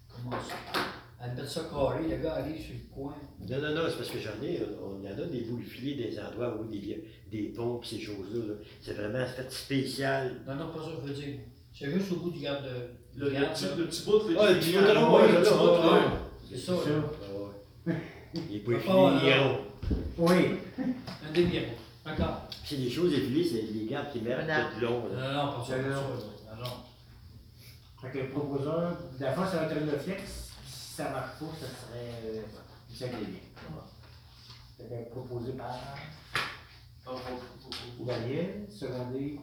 Comment 0.09 0.37
ça? 0.41 0.81
à 1.21 1.29
mettre 1.29 1.49
ça 1.49 1.63
carré, 1.71 2.03
le 2.07 2.17
gars 2.23 2.35
arrive 2.35 2.61
sur 2.61 2.75
le 2.75 2.95
coin. 2.95 3.15
Non, 3.49 3.57
non, 3.63 3.75
non, 3.75 3.83
c'est 3.89 3.97
parce 3.97 4.11
que 4.11 4.19
j'en 4.19 4.43
ai, 4.45 4.61
on, 4.83 5.01
il 5.03 5.11
y 5.11 5.13
en 5.15 5.19
a 5.19 5.27
des 5.27 5.41
boules 5.41 5.63
filées 5.63 5.95
des 5.95 6.19
endroits 6.21 6.55
où 6.61 6.67
il 6.71 6.87
y 6.87 6.93
a 6.93 6.97
des 7.31 7.45
ponts 7.57 7.81
et 7.83 7.87
ces 7.87 7.99
choses-là. 8.01 8.47
là. 8.49 8.55
C'est 8.83 8.93
vraiment 8.93 9.25
fait 9.27 9.51
spécial. 9.51 10.43
Non, 10.47 10.55
non, 10.57 10.69
pas 10.69 10.81
ça, 10.83 10.91
je 11.03 11.09
veux 11.09 11.15
dire. 11.15 11.39
C'est 11.73 11.91
juste 11.91 12.13
au 12.13 12.17
bout 12.17 12.31
du 12.31 12.41
garde 12.41 12.65
de. 12.65 13.19
Le, 13.19 13.31
du 13.31 13.35
le 13.35 13.41
garde, 13.41 13.55
petit, 13.55 13.65
le 13.79 13.87
petit 13.87 14.05
bout, 14.05 14.21
Ah, 14.39 14.51
le 14.53 14.59
petit 14.59 14.73
bout 14.73 14.81
de 14.81 14.85
Ouais, 14.85 15.29
le 15.29 15.35
là, 15.35 15.41
petit 15.41 15.55
bout 15.55 15.67
de. 15.67 16.57
C'est 16.57 16.59
ça, 16.67 16.73
C'est 16.85 16.91
là. 16.91 17.03
Ah 17.23 17.91
ouais. 17.91 17.95
Oui. 20.19 20.59
Un 20.79 21.33
demi-rond. 21.33 21.75
D'accord. 22.05 22.49
C'est 22.65 22.77
des 22.77 22.91
choses 22.91 23.13
effilées, 23.13 23.49
c'est 23.49 23.63
les 23.73 23.87
gardes 23.87 24.11
qui 24.13 24.21
tout 24.21 24.81
long. 24.81 25.09
Non, 25.09 25.33
non, 25.33 25.53
pas 25.53 25.65
ça, 25.67 25.79
Non. 25.79 26.85
Fait 28.01 28.11
que 28.11 28.19
le 28.19 28.31
proposeur, 28.31 28.97
la 29.19 29.33
fois, 29.33 29.47
ça 29.47 29.57
va 29.59 29.73
être 29.73 29.81
le 29.85 29.99
flex. 29.99 30.51
Si 30.67 30.95
ça 30.95 31.11
marche 31.11 31.39
pas, 31.39 31.47
ça 31.61 31.67
serait 31.67 32.11
euh, 32.27 32.43
Michel 32.91 33.11
Lévy. 33.13 33.39
Que 34.79 35.11
proposé 35.11 35.53
par 35.53 35.79
Daniel, 38.07 38.67
secondé 38.71 39.41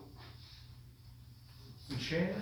Michel. 1.90 2.36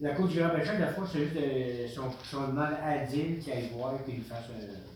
La 0.00 0.14
coach 0.14 0.30
du 0.32 0.38
Grand 0.38 0.48
Belchak, 0.48 0.80
la 0.80 0.92
fois, 0.92 1.06
c'est 1.10 1.24
juste 1.26 1.34
de, 1.36 1.86
son, 1.86 2.10
son 2.24 2.56
Adil 2.58 3.38
qui 3.38 3.52
aille 3.52 3.70
voir 3.72 3.94
et 3.94 4.04
qu'il 4.04 4.16
lui 4.16 4.22
fasse 4.22 4.46
un- 4.50 4.91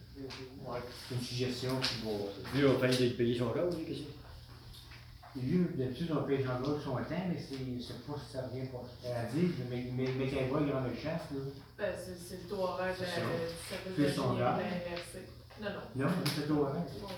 ouais, 0.67 0.79
une 1.13 1.21
suggestion 1.21 1.79
qui 1.81 2.05
va. 2.05 2.11
Lui, 2.55 2.67
on 2.67 2.79
va 2.79 2.89
de 2.89 3.09
payer 3.11 3.39
son 3.39 3.51
gars, 3.51 3.65
oui, 3.71 3.85
qu'est-ce 3.87 4.01
que 4.01 4.05
c'est? 4.05 5.41
Lui, 5.43 5.67
d'habitude, 5.77 6.11
on 6.13 6.23
paye 6.25 6.43
Jean 6.43 6.61
gauche 6.61 6.83
son 6.83 6.93
temps, 6.95 7.03
mais 7.29 7.39
c'est 7.39 7.57
c'est 7.87 8.07
pas 8.07 8.15
si 8.19 8.33
ça 8.33 8.43
revient 8.47 8.67
pas. 8.69 8.83
Adil, 9.15 9.51
mais, 9.69 9.87
mais, 9.93 10.09
mais 10.17 10.29
qu'elle 10.29 10.49
voit 10.49 10.61
le 10.61 10.67
Grand 10.71 10.81
Belchak, 10.81 11.31
là. 11.31 11.39
Ben, 11.77 11.93
c'est 11.95 12.17
c'est 12.19 12.43
le 12.43 12.49
taux 12.49 12.63
horaire 12.63 12.95
de 12.99 13.05
C'est 13.05 14.03
être 14.03 14.15
son 14.15 14.35
gars. 14.35 14.55
inversé. 14.55 15.29
Non, 15.61 15.69
non. 15.97 16.05
Non, 16.07 16.11
c'est 16.35 16.51
au 16.51 16.61
orange. 16.63 16.89
Bon. 17.03 17.09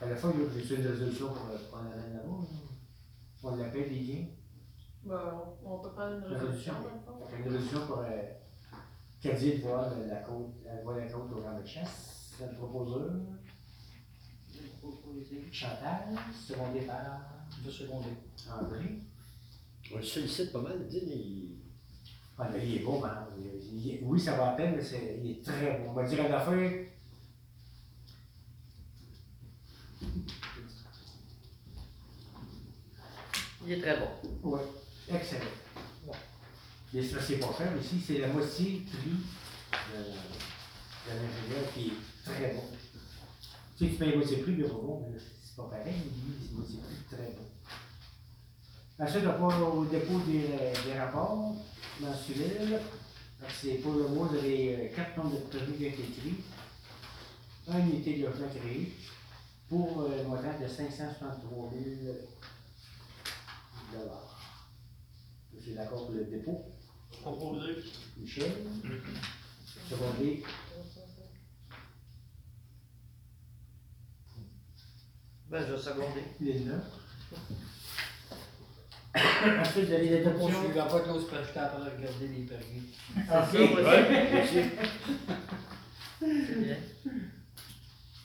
À 0.00 0.08
la 0.08 0.16
fois, 0.16 0.32
il 0.34 0.40
y 0.42 0.44
a 0.62 0.64
j'ai 0.66 0.74
une 0.76 0.86
résolution 0.86 1.28
pour 1.28 1.46
euh, 1.50 1.58
prendre 1.70 1.90
la 1.90 2.02
reine 2.02 2.14
là-bas. 2.14 2.28
là. 2.28 2.46
On 3.44 3.56
l'appelle 3.56 3.88
les 3.90 4.00
liens. 4.00 4.24
Ben, 5.04 5.20
on, 5.64 5.74
on 5.74 5.78
peut 5.80 5.90
prendre 5.92 6.16
une 6.16 6.24
résolution, 6.34 6.72
le. 6.82 7.26
Fait 7.28 7.36
Une 7.42 7.44
résolution 7.52 7.86
pour 7.86 7.98
euh, 7.98 8.22
Cadie 9.22 9.54
de 9.58 9.62
voir 9.62 9.88
la 10.08 10.16
côte, 10.16 10.52
voie 10.82 10.94
de 10.94 11.00
la 11.00 11.06
côte 11.06 11.30
au 11.32 11.40
grand 11.40 11.60
de 11.60 11.64
chasse. 11.66 12.32
C'est 12.36 12.46
le 12.50 12.54
proposeur. 12.56 13.10
Chantal, 15.52 16.16
secondé 16.46 16.80
par 16.80 17.20
Deux. 17.64 17.70
André. 18.50 18.98
On 19.92 19.96
le 19.98 20.02
sollicite 20.02 20.52
pas 20.52 20.60
mal, 20.62 20.86
dis, 20.88 20.98
il... 20.98 21.56
Ah, 22.38 22.48
là, 22.48 22.58
il 22.58 22.76
est 22.76 22.78
beau, 22.80 23.04
hein. 23.04 23.28
Il- 23.38 23.78
il- 23.86 24.00
oui, 24.02 24.18
ça 24.18 24.36
va 24.36 24.50
à 24.50 24.56
peine, 24.56 24.74
mais 24.76 24.82
c'est, 24.82 25.20
il 25.22 25.30
est 25.32 25.44
très 25.44 25.78
beau. 25.78 25.90
On 25.90 25.92
va 25.92 26.04
dire 26.04 26.24
à 26.24 26.28
la 26.28 26.40
fin. 26.40 26.56
Il 33.64 33.72
est 33.72 33.80
très 33.80 33.98
bon. 33.98 34.08
Oui, 34.42 34.60
excellent. 35.14 35.44
Bon. 36.92 36.98
Les 36.98 37.08
c'est 37.08 37.36
pas 37.36 37.54
cher 37.56 37.72
ici, 37.80 38.02
c'est 38.06 38.18
la 38.18 38.28
moitié 38.28 38.82
prix 38.86 39.10
de, 39.72 39.98
de 39.98 41.16
l'ingénieur 41.16 41.72
qui 41.74 41.86
est 41.86 42.30
très 42.30 42.54
bon. 42.54 42.62
Tu 43.76 43.84
sais, 43.84 43.90
tu 43.92 43.96
payes 43.96 44.16
moitié 44.16 44.36
prix, 44.38 44.52
pas 44.54 44.68
bon, 44.68 45.08
mais 45.10 45.18
c'est 45.18 45.56
pas 45.56 45.68
pareil, 45.70 45.94
lui, 45.94 46.34
c'est 46.40 46.54
moitié 46.54 46.76
prix 46.78 47.16
très 47.16 47.32
bon. 47.32 47.52
Ensuite, 48.98 49.24
on 49.26 49.48
va 49.48 49.60
au 49.60 49.84
dépôt 49.86 50.20
des, 50.26 50.92
rapports 50.98 51.54
mensuels. 52.00 52.80
C'est 53.60 53.74
pour 53.76 53.94
le 53.94 54.08
mois, 54.08 54.28
vous 54.28 54.36
avez 54.36 54.76
euh, 54.76 54.94
quatre 54.94 55.16
nombres 55.16 55.34
de 55.34 55.40
produits 55.40 55.74
qui 55.74 55.84
ont 55.84 55.88
été 55.88 56.02
écrits, 56.02 56.44
un 57.66 57.80
unité 57.80 58.18
de 58.18 58.26
logement 58.26 58.46
créé, 58.54 58.92
pour 59.68 60.02
euh, 60.02 60.20
un 60.20 60.28
montant 60.28 60.60
de 60.60 60.68
563 60.68 61.72
000 61.72 62.14
dollars. 63.92 64.40
Je 65.52 65.60
suis 65.60 65.74
d'accord 65.74 66.06
pour 66.06 66.14
le 66.14 66.24
dépôt. 66.24 66.64
Proposé. 67.22 67.76
Michel. 68.18 68.52
Secondé. 69.88 70.42
Ben, 75.50 75.64
je 75.66 75.72
vais 75.72 75.78
seconder. 75.78 76.22
Linda. 76.40 76.76
Ensuite, 79.60 79.84
vous 79.86 79.92
avez 79.92 80.08
On 80.08 80.12
l'adoption. 80.24 80.62
suivra 80.62 80.88
pas 80.88 81.00
Claude 81.00 81.26
Pachka 81.28 81.62
après 81.66 81.90
regarder 81.96 82.28
les 82.28 82.44
permis. 82.44 82.84
Ok. 83.16 83.52
C'est 86.20 86.58
bien. 86.58 86.76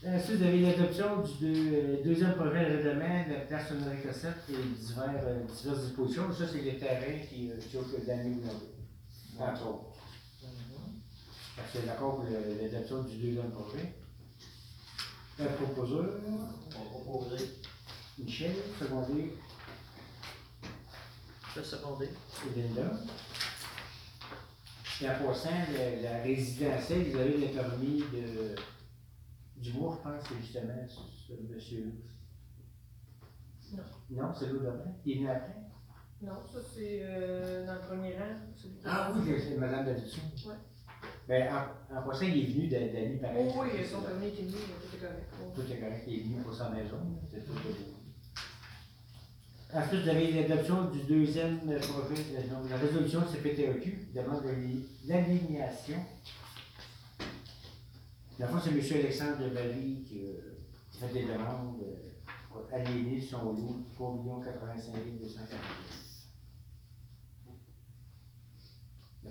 Ensuite, 0.06 0.38
vous 0.38 0.44
avez 0.44 0.62
l'adoption 0.62 1.08
du 1.24 1.32
deux- 1.54 1.74
euh, 1.74 2.04
deuxième 2.04 2.36
projet 2.36 2.70
de 2.70 2.76
règlement 2.78 3.26
de 3.28 3.34
la 3.34 3.40
place 3.42 3.68
Sonnerie 3.68 4.02
Cossette 4.02 4.44
et 4.50 4.54
divers, 4.80 5.22
euh, 5.26 5.40
diverses 5.62 5.84
dispositions. 5.88 6.32
Ça, 6.32 6.46
c'est 6.50 6.62
les 6.62 6.78
terrains 6.78 7.20
qui 7.30 7.52
euh, 7.52 7.58
qui 7.60 7.76
occupent 7.78 8.08
l'année 8.08 8.36
ou 8.36 8.42
Entre 9.40 9.68
autres. 9.68 9.84
Que 11.74 11.86
d'accord 11.86 12.16
pour 12.18 12.26
le- 12.26 12.62
l'adoption 12.62 13.04
du 13.04 13.18
deuxième 13.18 13.52
projet. 13.52 13.94
Un 15.40 15.46
proposeur. 15.46 16.06
On 16.76 17.00
proposé. 17.02 17.46
Michel, 18.18 18.56
secondé. 18.80 19.34
Je 21.54 21.60
vais 21.60 21.66
seconder. 21.66 22.10
et 22.56 22.62
Linda. 22.62 22.92
Et 25.02 25.10
en 25.10 25.26
passant, 25.28 25.50
le- 25.72 26.02
la 26.04 26.22
résidentielle, 26.24 27.12
vous 27.12 27.18
avez 27.20 27.38
le 27.38 27.48
permis 27.54 28.00
de, 28.14 28.56
du 29.58 29.74
mois, 29.74 30.00
je 30.04 30.10
pense, 30.10 30.24
c'est 30.28 30.40
justement 30.42 30.88
ce 30.88 31.34
ce 31.36 31.42
monsieur. 31.54 31.94
Non. 33.74 33.84
Non, 34.10 34.34
c'est 34.34 34.48
l'autre 34.48 34.64
d'après. 34.64 34.90
Il 35.06 35.12
est 35.12 35.16
venu 35.18 35.30
après? 35.30 35.56
Non, 36.22 36.34
ça, 36.52 36.60
c'est 36.74 37.00
euh, 37.04 37.66
dans 37.66 37.74
le 37.76 37.80
premier 37.82 38.14
rang. 38.18 38.36
Ah 38.86 39.12
oui, 39.16 39.34
c'est 39.40 39.58
madame 39.58 39.86
Davidson. 39.86 40.22
Ouais. 40.48 40.56
Ben, 41.28 41.48
en, 41.54 41.96
en 41.98 42.02
passant, 42.08 42.26
il 42.26 42.40
est 42.40 42.54
venu 42.54 42.68
d'A- 42.68 42.88
d'Ali 42.88 43.18
pareil. 43.18 43.48
Oh, 43.56 43.62
oui, 43.64 43.86
son 43.86 44.02
permis 44.02 44.28
est 44.28 44.40
émis, 44.40 44.52
tout 44.54 44.96
est 44.96 45.00
correct. 45.00 45.28
Oh. 45.40 45.52
Tout 45.54 45.72
est 45.72 45.78
correct, 45.78 46.04
il 46.08 46.20
est 46.20 46.24
venu 46.24 46.42
pour 46.42 46.54
sa 46.56 46.70
maison. 46.70 46.98
C'est 47.32 47.46
tout. 47.46 47.54
Ensuite, 49.74 50.02
vous 50.04 50.10
avez 50.10 50.32
l'adoption 50.32 50.86
du 50.90 51.02
deuxième 51.02 51.60
projet, 51.60 52.24
euh, 52.36 52.70
la 52.70 52.78
résolution 52.78 53.20
de 53.22 53.26
CPTEQ, 53.28 54.08
demande 54.16 54.44
de 54.46 54.50
li- 54.52 54.86
l'alignation. 55.06 55.98
La 58.40 58.48
fois, 58.48 58.62
c'est 58.64 58.70
M. 58.70 59.02
Alexandre 59.04 59.38
de 59.40 59.50
qui 60.08 60.22
euh, 60.24 60.58
qui 60.92 60.98
fait 61.00 61.14
des 61.14 61.24
demandes 61.26 61.84
pour 62.50 62.64
aligner 62.72 63.20
son 63.22 63.52
lot, 63.54 63.86
3 63.94 64.42
85 64.46 64.94
240 65.22 65.60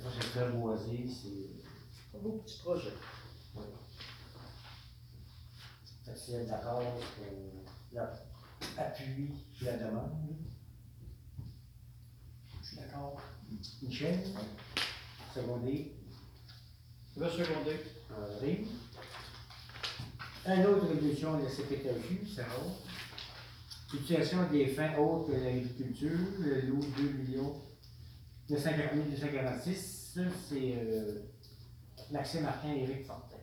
La 0.04 0.10
c'est 0.10 0.28
très 0.30 0.50
boisé, 0.50 1.06
c'est. 1.08 2.16
Un 2.16 2.22
beau 2.22 2.42
petit 2.44 2.58
projet. 2.60 2.92
Fait 6.04 6.12
que 6.12 6.18
c'est 6.18 6.46
d'accord 6.46 6.80
pour 6.80 7.26
l'appui 8.76 9.32
sur 9.52 9.66
la 9.66 9.76
demande. 9.76 10.12
Je 12.62 12.66
suis 12.66 12.76
d'accord. 12.76 13.20
Michel, 13.82 14.20
secondé, 15.34 15.92
Je 17.14 17.20
vais 17.20 17.30
seconder. 17.30 17.80
André. 18.10 18.64
Un 20.46 20.64
autre 20.64 20.86
résolution 20.86 21.38
de 21.38 21.44
la 21.44 21.50
CPTQ, 21.50 22.26
c'est 22.34 22.42
rare. 22.42 22.60
Utilisation 23.92 24.48
des 24.50 24.66
fins 24.68 24.96
autres 24.96 25.30
de 25.30 25.44
l'agriculture, 25.44 26.18
le 26.40 26.60
lot 26.62 26.80
2 26.96 27.02
millions 27.02 27.54
940 27.54 27.65
246, 28.48 30.18
c'est 30.48 30.74
euh, 30.78 31.20
Maxime 32.12 32.42
Martin 32.42 32.72
Éric 32.74 33.04
Fortin 33.06 33.36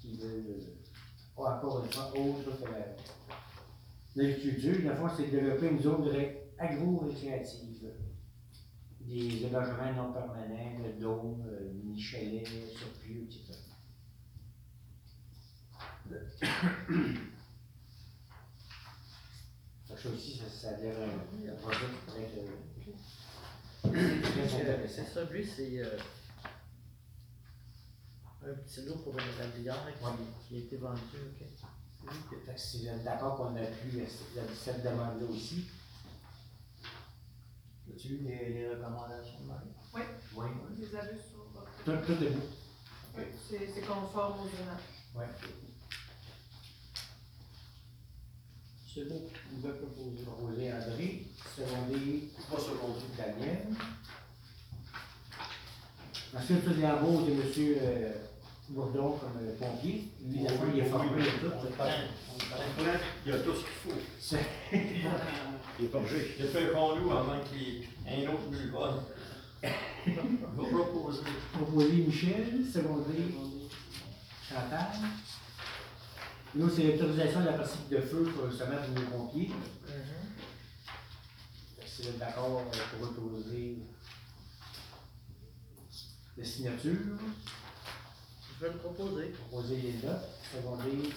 qui 0.00 0.16
veut 0.16 0.44
euh, 0.48 0.76
encore 1.36 1.84
une 1.84 1.92
fois 1.92 2.10
autre 2.18 2.58
que 2.58 2.64
la- 2.64 2.96
l'agriculture. 4.16 4.76
Le 4.90 4.94
fond, 4.96 5.08
c'est 5.16 5.28
développer 5.30 5.68
une 5.68 5.80
zone 5.80 6.04
de 6.04 6.10
ré- 6.10 6.50
agro-récréative. 6.58 7.92
Des 9.00 9.44
hébergements 9.44 9.92
non 9.94 10.12
permanents, 10.12 10.80
de 10.84 11.00
dômes, 11.00 11.42
euh, 11.48 11.72
mini-chalets, 11.72 12.42
etc. 12.42 13.54
Ça 19.88 19.94
aussi, 20.10 20.36
ça, 20.38 20.44
ça 20.48 20.68
a 20.74 20.80
l'air 20.80 20.94
un, 21.00 21.56
projet 21.56 21.78
qui 21.86 22.06
pourrait 22.06 22.22
être 22.22 22.38
euh, 22.38 22.42
très 22.80 22.90
Euh, 22.90 22.94
intéressant. 22.94 23.77
C'est 24.88 25.04
ça, 25.06 25.24
lui, 25.24 25.46
c'est 25.46 25.78
euh, 25.80 25.98
un 28.46 28.54
petit 28.54 28.82
lot 28.84 28.96
pour 28.96 29.14
une 29.14 29.42
rabillaire 29.42 29.86
qui, 29.98 30.48
qui 30.48 30.56
a 30.56 30.58
été 30.64 30.76
vendu. 30.76 31.00
ok. 31.00 31.46
C'est 32.00 32.06
lui 32.10 32.18
qui- 32.28 32.46
Fait 32.46 32.54
que 32.54 32.60
si 32.60 32.82
vous 32.82 32.88
êtes 32.94 33.04
d'accord 33.04 33.36
qu'on 33.36 33.56
a 33.56 33.60
pu 33.66 34.02
cette 34.54 34.82
demande-là 34.84 35.26
aussi, 35.30 35.68
As-tu 37.90 38.18
les, 38.18 38.50
les 38.52 38.68
recommandations 38.68 39.40
de 39.40 39.46
Marie? 39.46 39.66
Oui. 39.94 40.02
Oui. 40.36 40.46
Vous 40.68 40.80
les 40.82 40.94
avez 40.94 41.16
sur 41.18 41.42
votre. 41.54 41.72
Tout, 41.84 41.96
tout 42.06 42.22
est. 42.22 42.36
Oui, 43.16 43.24
c'est 43.74 43.80
conforme 43.80 44.40
aux 44.40 44.48
zonage. 44.48 44.82
Ouais. 45.16 45.26
C'est 48.98 49.04
beau, 49.08 49.22
nouvelle 49.54 49.76
proposition. 49.76 50.32
Proposé 50.32 50.72
André, 50.72 51.22
secondé 51.56 52.28
Pas 52.50 52.56
secondé. 52.58 53.00
Daniel. 53.16 53.58
Ensuite, 56.36 56.64
toutes 56.64 56.76
les 56.78 56.84
embauches 56.86 57.26
de 57.26 57.32
M. 57.32 57.76
Euh, 57.80 58.12
Bourdon 58.70 59.12
comme 59.12 59.38
euh, 59.40 59.54
pompier. 59.56 60.08
Lui, 60.26 60.40
fois, 60.48 60.66
il 60.74 60.80
est 60.80 60.84
formé 60.86 61.22
et 61.22 61.26
tout. 61.26 61.52
Il 63.24 63.30
y 63.30 63.34
a 63.34 63.38
tout 63.38 63.54
ce 63.54 63.60
qu'il 63.60 63.92
faut. 63.92 63.98
C'est- 64.18 64.46
Il 64.72 65.84
est 65.84 65.88
forgé. 65.88 66.34
J'ai 66.38 66.46
fait 66.48 66.72
qu'on 66.72 66.96
loue 66.96 67.12
avant 67.12 67.40
qu'il 67.44 67.62
y 67.62 67.84
ait 68.08 68.26
un 68.26 68.32
autre 68.32 68.50
mulvol. 68.50 68.90
On 69.68 70.62
va 70.62 70.68
proposer. 70.68 71.20
Proposé 71.52 71.92
Michel, 71.92 72.64
secondé 72.72 73.14
Chantal. 74.48 74.86
Nous, 76.54 76.68
c'est 76.70 76.82
l'autorisation 76.84 77.40
de 77.40 77.46
la 77.46 77.52
partie 77.52 77.78
de 77.90 78.00
feu 78.00 78.22
pour 78.34 78.46
le 78.46 78.52
sommet 78.52 78.76
de 78.76 79.00
nos 79.00 79.06
pompiers. 79.10 79.50
Si 81.86 82.02
vous 82.02 82.08
êtes 82.08 82.18
d'accord 82.18 82.62
euh, 82.72 82.96
pour 82.98 83.08
autoriser 83.10 83.78
la 86.36 86.44
signature, 86.44 86.92
Je 88.60 88.64
vais 88.66 88.72
le 88.72 88.78
proposer. 88.78 89.28
proposer 89.30 89.76
les 89.76 89.92
notes, 89.94 90.28
secondé 90.54 91.10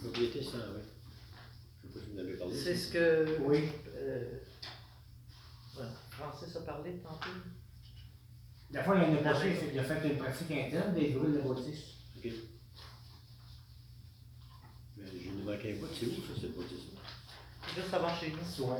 Propriété 0.00 0.42
120. 0.42 0.58
Je 1.84 1.88
sais 1.88 1.94
pas 1.94 2.00
si 2.00 2.10
vous 2.10 2.16
en 2.16 2.20
avez 2.20 2.36
parlé. 2.36 2.56
C'est 2.56 2.76
ce 2.76 2.92
que 2.92 3.38
Oui. 3.42 3.68
euh, 3.96 4.38
ouais, 5.78 5.84
Francis 6.10 6.56
a 6.56 6.60
parlé 6.62 6.94
tantôt. 7.02 7.28
La 8.72 8.82
fois, 8.82 8.96
l'année 8.98 9.22
passée, 9.22 9.56
il 9.72 9.78
a 9.78 9.84
fait 9.84 10.08
une 10.08 10.16
pratique 10.18 10.50
interne 10.50 10.94
des 10.94 11.10
brûles 11.10 11.34
de 11.34 11.40
bâtisse. 11.40 11.82
OK. 12.16 12.32
Mais 14.96 15.51
C'est 15.62 16.06
où 16.06 16.10
ça, 16.26 16.40
cette 16.40 16.56
bâtisse 16.56 16.78
Juste 17.76 17.94
avant 17.94 18.14
chez 18.16 18.32
nous. 18.32 18.70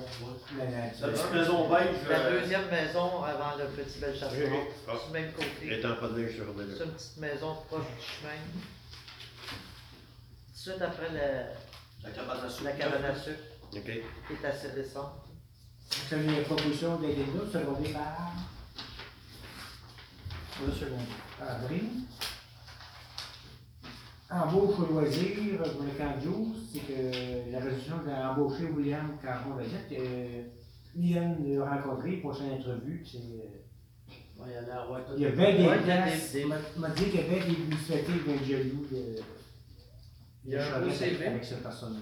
La 0.59 0.65
La 0.65 0.71
nature. 0.71 1.13
petite 1.13 1.33
maison 1.33 1.69
beige. 1.69 2.09
La 2.11 2.19
euh, 2.19 2.41
deuxième 2.41 2.69
maison 2.69 3.23
avant 3.23 3.57
le 3.57 3.67
petit 3.67 3.99
bel 4.01 4.19
château. 4.19 4.35
Ah. 4.89 4.93
Du 5.07 5.13
même 5.13 5.33
côté. 5.33 5.79
Étant 5.79 5.95
pas 5.97 6.09
de 6.09 6.19
neige 6.21 6.35
sur 6.35 6.45
le 6.47 6.77
C'est 6.77 6.85
une 6.85 6.91
petite 6.91 7.17
maison 7.19 7.55
proche 7.69 7.85
du 7.87 8.03
chemin. 8.03 8.35
Tout 10.49 10.55
de 10.55 10.59
suite 10.73 10.83
après 10.83 11.13
la, 11.13 12.09
La 12.09 12.11
cabane 12.15 12.45
à 12.45 12.51
soupe. 12.51 12.65
la 12.65 12.73
cabane 12.73 13.05
à 13.05 13.15
sucre, 13.15 13.39
OK. 13.73 13.83
qui 13.85 13.91
est 13.91 14.47
assez 14.47 14.69
récente. 14.69 15.13
C'est 15.89 16.17
une 16.17 16.43
proposition 16.43 16.97
d'aider 16.97 17.25
nous, 17.35 17.51
secondé 17.51 17.91
par 17.91 18.33
Le 20.67 20.73
second. 20.73 20.97
André. 21.41 21.83
Embauche 24.33 24.79
au 24.81 24.93
loisir 24.93 25.37
pour 25.59 25.83
le 25.85 25.91
camp 25.99 26.17
de 26.17 26.25
jour, 26.25 26.47
c'est 26.73 26.81
que 26.81 27.51
la 27.53 27.59
résolution 27.61 27.97
d'embaucher 28.07 28.65
William 28.65 29.19
Caron 29.23 29.57
Vedette. 29.57 29.93
Euh, 29.93 30.43
Liam 30.97 31.37
l'a 31.47 31.65
rencontré, 31.83 32.17
prochaine 32.19 32.53
entrevue, 32.53 33.03
c'est. 33.05 33.19
euh, 33.19 34.41
Ouais, 34.41 34.49
il 34.49 34.53
y 34.53 34.57
a. 34.57 34.87
Il 35.17 35.23
y 35.23 35.31
des 35.31 35.37
Ouais, 35.39 35.55
il 35.59 35.65
y 35.65 35.69
a 35.69 35.79
places. 35.79 36.33
des- 36.33 36.39
des- 36.41 36.45
Il 36.75 36.81
m'a- 36.81 36.89
dit 36.91 37.05
qu'il 37.05 37.15
y 37.15 37.19
avait 37.25 37.41
des 37.47 37.61
initiatives 37.61 38.25
bien 38.25 38.37
jaloux 38.45 38.87
de. 38.91 39.17
Il 40.45 40.51
y 40.53 40.57
a 40.57 40.77
un 40.77 40.81
beau 40.81 40.91
CV. 40.91 41.27
avec 41.27 41.45
cette 41.45 41.63
personne-là. 41.63 42.01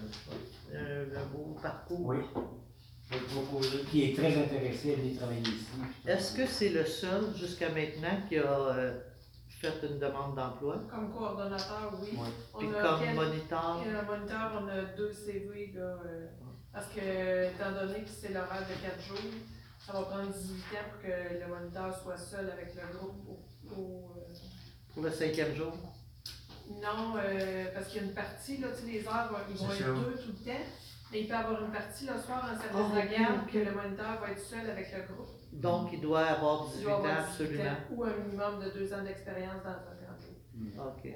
Un, 0.79 1.21
un 1.21 1.27
beau 1.27 1.57
parcours. 1.61 2.07
Oui. 2.07 2.17
Je 3.11 3.15
vais 3.15 3.21
le 3.21 3.27
proposer. 3.27 3.79
Qui 3.91 4.05
est 4.05 4.17
très 4.17 4.35
intéressé 4.37 4.93
à 4.95 4.97
venir 4.97 5.17
travailler 5.19 5.41
ici. 5.43 5.67
Est-ce 6.07 6.37
que 6.37 6.47
c'est 6.47 6.71
le 6.71 6.85
seul 6.87 7.25
jusqu'à 7.37 7.69
maintenant 7.69 8.17
qui 8.29 8.39
a 8.39 8.51
euh, 8.51 8.99
fait 9.61 9.87
une 9.87 9.99
demande 9.99 10.35
d'emploi? 10.37 10.79
Comme 10.91 11.13
coordonnateur, 11.13 11.93
oui. 12.01 12.09
Oui. 12.15 12.29
Puis 12.59 12.69
On 12.71 12.75
a 12.79 12.83
comme 12.83 13.01
quel- 13.01 13.15
moniteur? 13.15 13.83
Et 13.87 13.91
le 13.91 14.03
moniteur, 14.03 14.51
on 14.63 14.69
a 14.69 14.83
deux 14.97 15.13
CV, 15.13 15.73
là, 15.75 15.81
euh, 15.83 16.27
parce 16.73 16.87
que, 16.89 17.49
étant 17.55 17.73
donné 17.73 18.03
que 18.03 18.09
c'est 18.09 18.33
l'horaire 18.33 18.63
de 18.69 18.75
4 18.83 19.01
jours, 19.03 19.19
ça 19.79 19.93
va 19.93 20.03
prendre 20.03 20.31
18 20.33 20.55
ans 20.77 20.89
pour 20.93 21.03
que 21.03 21.09
le 21.41 21.47
moniteur 21.55 21.95
soit 22.03 22.17
seul 22.17 22.51
avec 22.51 22.75
le 22.75 22.97
groupe 22.99 23.29
au, 23.29 23.75
au, 23.81 24.13
euh, 24.17 24.33
Pour 24.95 25.03
le 25.05 25.11
cinquième 25.11 25.55
jour? 25.55 25.73
Non, 26.71 27.17
euh, 27.17 27.65
parce 27.75 27.89
qu'il 27.89 28.01
y 28.01 28.05
a 28.05 28.09
une 28.09 28.15
partie, 28.15 28.59
là, 28.59 28.69
tu 28.69 28.87
sais, 28.87 28.93
les 28.93 29.07
heures, 29.07 29.31
ils 29.51 29.57
vont 29.57 29.73
être 29.73 29.95
deux 29.95 30.15
tout 30.23 30.29
le 30.39 30.45
temps, 30.53 30.61
mais 31.11 31.21
il 31.23 31.27
peut 31.27 31.35
y 31.35 31.37
avoir 31.37 31.65
une 31.65 31.73
partie 31.73 32.07
le 32.07 32.17
soir 32.19 32.45
en 32.45 32.61
service 32.61 32.93
Ah, 32.95 33.01
de 33.07 33.11
garde, 33.11 33.41
ok, 33.45 33.53
que 33.53 33.59
le 33.59 33.73
moniteur 33.73 34.21
va 34.21 34.31
être 34.31 34.39
seul 34.41 34.71
avec 34.71 34.87
le 34.93 35.13
groupe. 35.13 35.30
Donc, 35.53 35.91
il 35.93 36.01
doit 36.01 36.25
avoir 36.27 36.67
Il 36.69 36.79
18 36.79 36.83
doit 36.85 36.93
ans, 36.95 36.99
avoir 37.05 37.17
18 37.27 37.31
absolument. 37.45 37.77
Ou 37.91 38.05
un 38.05 38.15
minimum 38.17 38.65
de 38.65 38.71
deux 38.71 38.93
ans 38.95 39.03
d'expérience 39.05 39.63
dans 39.63 39.71
un 39.71 39.97
grand 40.01 40.17
jour. 40.21 40.87
OK. 40.87 41.07
Euh, 41.07 41.11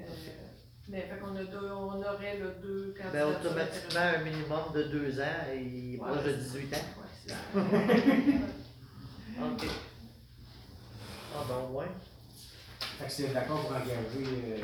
mais 0.87 1.01
fait 1.01 1.17
qu'on 1.17 1.35
a 1.35 1.43
deux, 1.43 1.71
on 1.71 2.01
aurait 2.01 2.37
le 2.37 2.51
deux 2.61 2.93
Ben, 2.97 3.03
candidatures 3.11 3.39
automatiquement, 3.51 4.01
un 4.01 4.23
minimum 4.23 4.73
de 4.73 4.83
deux 4.83 5.19
ans 5.19 5.23
et 5.53 5.61
il 5.61 5.95
est 5.95 5.99
Ouais, 5.99 6.07
proche 6.11 6.23
de 6.25 6.31
c'est 6.31 6.37
18 6.59 6.73
ans. 6.73 6.77
Ouais, 6.77 7.09
c'est 7.23 7.29
ça. 7.31 7.35
OK. 9.45 9.65
Ah 11.37 11.43
bon, 11.47 11.77
ouais. 11.79 11.87
Fait 12.79 13.05
que 13.05 13.11
c'est 13.11 13.33
d'accord 13.33 13.61
pour 13.61 13.71
engager 13.71 14.25
euh, 14.25 14.57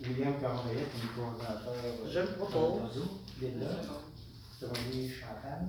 William 0.00 0.40
Caron-Vedette 0.40 0.88
comme 0.92 1.24
coordonnateur. 1.24 1.74
euh, 1.84 2.10
Je 2.10 2.18
le 2.20 2.26
propose. 2.34 3.02
Linda, 3.40 3.66
secondé 4.58 5.08
Chantal. 5.08 5.66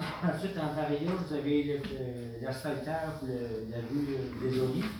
Ensuite, 0.00 0.58
en 0.58 0.68
travaillant, 0.74 1.12
vous 1.26 1.34
avez 1.34 1.62
le- 1.64 2.44
l'asphalteur 2.44 3.14
pour 3.18 3.28
le- 3.28 3.66
la 3.70 3.78
euh, 3.78 4.40
des 4.50 4.60
Olives. 4.60 4.90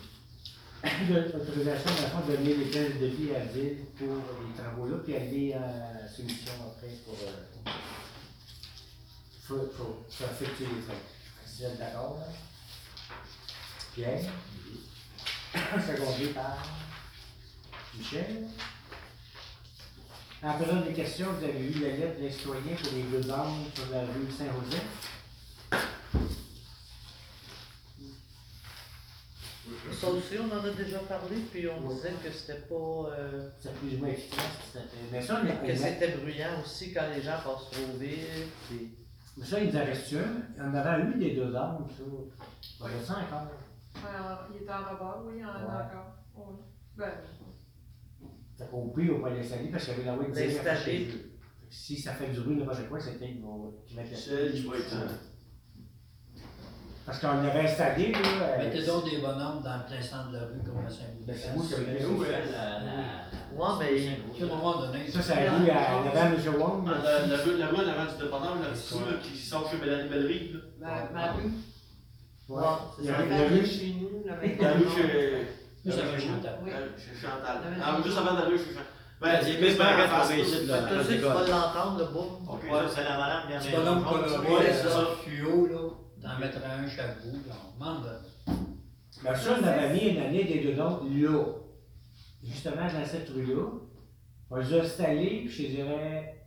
L'autorisation 0.85 1.91
de 1.97 2.03
la 2.03 2.09
fois 2.11 2.23
de 2.29 2.37
donner 2.37 2.55
les 2.55 2.65
pièces 2.67 2.99
de 3.01 3.07
vie 3.07 3.35
à 3.35 3.41
Ville 3.47 3.79
pour 3.99 4.09
les 4.09 4.63
travaux 4.63 4.87
là, 4.87 4.97
puis 5.05 5.17
aller 5.17 5.55
en 5.55 6.09
soumission 6.15 6.53
après 6.67 6.95
pour. 7.05 7.15
Euh, 7.15 7.71
faut, 9.47 9.69
faut 9.77 10.25
effectuer 10.25 10.67
les 10.67 10.83
travaux. 10.83 11.01
Si 11.47 11.63
vous 11.63 11.69
êtes 11.69 11.79
d'accord. 11.79 12.19
Pierre. 13.95 14.21
Secondé 15.87 16.27
par 16.29 16.59
Michel. 17.97 18.47
En 20.43 20.59
période 20.59 20.85
des 20.87 20.93
questions, 20.93 21.27
vous 21.39 21.45
avez 21.45 21.61
eu 21.67 21.81
la 21.81 21.97
lettre 21.97 22.21
des 22.21 22.31
citoyens 22.31 22.77
pour 22.83 22.93
les 22.93 23.03
deux 23.05 23.31
arbres 23.31 23.57
sur 23.75 23.91
la 23.91 24.01
rue 24.01 24.31
Saint-Joseph. 24.31 25.13
Ça 30.01 30.09
aussi, 30.09 30.35
on 30.39 30.55
en 30.55 30.65
a 30.65 30.71
déjà 30.71 30.99
parlé, 31.01 31.37
puis 31.51 31.67
on 31.69 31.89
Ouais. 31.89 31.95
disait 31.95 32.13
que 32.23 32.31
c'était 32.31 32.61
pas. 32.61 32.75
euh, 32.75 33.49
C'est 33.59 33.75
plus 33.77 33.97
ou 33.97 33.99
moins 33.99 34.09
efficace. 34.09 34.45
c'était- 34.73 34.85
Mais 35.11 35.21
ça, 35.23 35.41
on 35.43 35.49
a- 35.49 35.67
que 35.67 35.75
c'était 35.75 36.17
bruyant 36.19 36.61
aussi 36.63 36.93
quand 36.93 37.09
les 37.15 37.23
gens 37.23 37.39
passent 37.45 37.71
trop 37.71 37.97
vite. 37.99 38.53
puis- 38.69 38.91
mais 39.37 39.45
ça, 39.47 39.59
il 39.59 39.71
nous 39.73 39.77
un. 40.19 40.43
On 40.61 40.75
avait 40.75 41.03
eu 41.03 41.15
les 41.19 41.35
deux 41.35 41.55
arbres, 41.55 41.89
ça. 41.97 42.05
On 42.81 42.85
a 42.87 43.05
ça 43.05 43.15
encore. 43.15 43.49
Alors, 44.07 44.41
il 44.55 44.63
est 44.63 44.71
en 44.71 44.85
rebord, 44.95 45.23
oui, 45.27 45.35
il 45.37 45.41
y 45.41 45.45
en 45.45 45.49
a 45.49 45.59
Ouais. 45.59 45.85
encore. 45.85 46.15
Oui. 46.37 46.57
Ben, 46.97 47.11
Qu'au 48.59 48.93
pire, 48.97 49.13
on 49.17 49.19
va 49.21 49.31
l'installer 49.31 49.69
parce 49.71 49.85
qu'il 49.85 49.93
y 49.95 49.97
avait 49.97 50.07
la 50.07 50.15
web 50.17 50.35
L'installer. 50.35 50.81
chez 50.81 51.09
eux. 51.11 51.31
Si 51.69 51.97
ça 51.99 52.13
fait 52.13 52.29
du 52.29 52.41
bruit, 52.41 52.57
n'importe 52.57 52.89
quoi, 52.89 52.99
c'est 53.01 53.19
qu'ils 53.19 53.41
vont 53.43 53.75
mettre 53.95 54.11
la 54.29 54.33
euh, 54.35 55.09
Parce 57.05 57.21
qu'on 57.21 57.35
l'avait 57.43 57.61
installé, 57.61 58.13
là. 58.13 58.19
euh, 58.19 58.59
Mettez 58.65 58.85
donc 58.87 59.05
des 59.11 59.19
bonhommes 59.19 59.63
dans 59.63 59.77
le 59.79 59.85
plein 59.87 60.01
centre 60.03 60.31
de 60.31 60.37
la 60.39 60.45
rue 60.47 60.59
comme 60.65 60.85
à 60.85 60.91
Saint-Louis. 60.91 61.25
Ben, 61.27 61.37
c'est 61.39 61.51
vous 61.55 61.63
qui 61.63 61.71
ça. 61.71 61.77
la, 62.33 62.81
la, 62.81 62.97
Ouais, 63.57 63.75
mais- 63.81 64.43
À 64.43 64.45
un 64.45 64.49
moment 64.49 64.81
donné, 64.81 65.09
Ça, 65.11 65.23
c'est 65.23 65.45
la 65.45 65.53
rue 65.57 65.71
à. 65.71 66.57
Wong. 66.59 66.89
Ah, 66.89 67.03
là. 67.03 67.27
La, 67.27 67.37
rue, 67.43 67.59
la 67.59 67.67
rue 67.69 67.77
en 67.77 67.89
avant 67.89 68.13
du 68.13 68.23
dépanneur, 68.25 68.55
la 68.61 68.71
petite 68.71 68.91
rue 68.93 69.11
là, 69.13 69.19
qui 69.23 69.39
sort 69.39 69.71
chez 69.71 69.79
Mélanie 69.79 70.09
Bellerive. 70.09 70.63
là. 70.81 71.09
Ma, 71.13 71.33
rue, 71.33 71.43
Ouais. 72.49 72.63
A 72.63 72.81
ça. 73.05 73.25
la 73.27 73.49
rue. 73.49 73.67
chez 73.67 73.95
nous, 74.01 74.25
la 74.25 74.35
La 74.35 74.73
rue 74.75 74.85
chez. 74.89 75.47
Chantal. 75.93 76.59
Oui. 76.65 76.71
euh, 76.73 76.89
Chez 76.99 77.15
Chantal. 77.15 77.57
La 77.79 77.87
Ah, 77.87 78.01
juste 78.05 78.19
avant 78.19 78.35
la 78.35 78.45
rue 78.47 78.59
chez 78.59 78.65
Chantal. 78.75 78.85
Ben, 79.21 79.33
Ben, 79.33 79.39
c'est 79.43 79.53
c'est 79.53 79.59
quasiment 79.61 79.85
en 79.85 79.87
à 79.87 80.09
face, 80.09 80.29
trouver 80.29 80.43
là. 80.43 80.47
tu 80.47 81.05
sais, 81.09 81.15
tu 81.17 81.23
vas 81.23 81.49
l'entendre, 81.49 81.99
le 81.99 82.05
boum. 82.13 82.49
Ok, 82.49 82.63
ça, 82.71 82.89
c'est 82.95 83.05
la 83.05 83.17
madame 83.19 83.49
bien 83.49 83.61
bonhomme 83.79 84.05
raison. 84.05 84.11
coloré, 84.37 84.55
Ouais, 84.55 84.65
là, 84.69 84.73
c'est 84.75 84.89
ça. 84.89 85.07
fluo, 85.23 85.67
là, 85.67 85.89
d'en 86.19 86.39
mettre 86.39 86.59
un 86.65 86.87
chaque 86.89 87.23
bout, 87.23 87.39
là, 87.49 87.55
on 87.65 87.79
demande 87.79 88.05
de- 88.05 88.53
Mais 89.25 89.35
ça, 89.35 89.57
on 89.59 89.65
avait 89.67 89.93
mis 89.95 90.09
une 90.11 90.19
année 90.23 90.45
des 90.45 90.61
dedans 90.65 91.01
là. 91.03 91.45
Justement, 92.43 92.77
dans 92.87 93.05
cette 93.07 93.29
rue-là. 93.31 93.65
On 94.51 94.57
les 94.57 94.75
a 94.75 94.83
installés, 94.83 95.45
puis 95.47 95.51
je 95.51 95.67
dirais, 95.77 96.45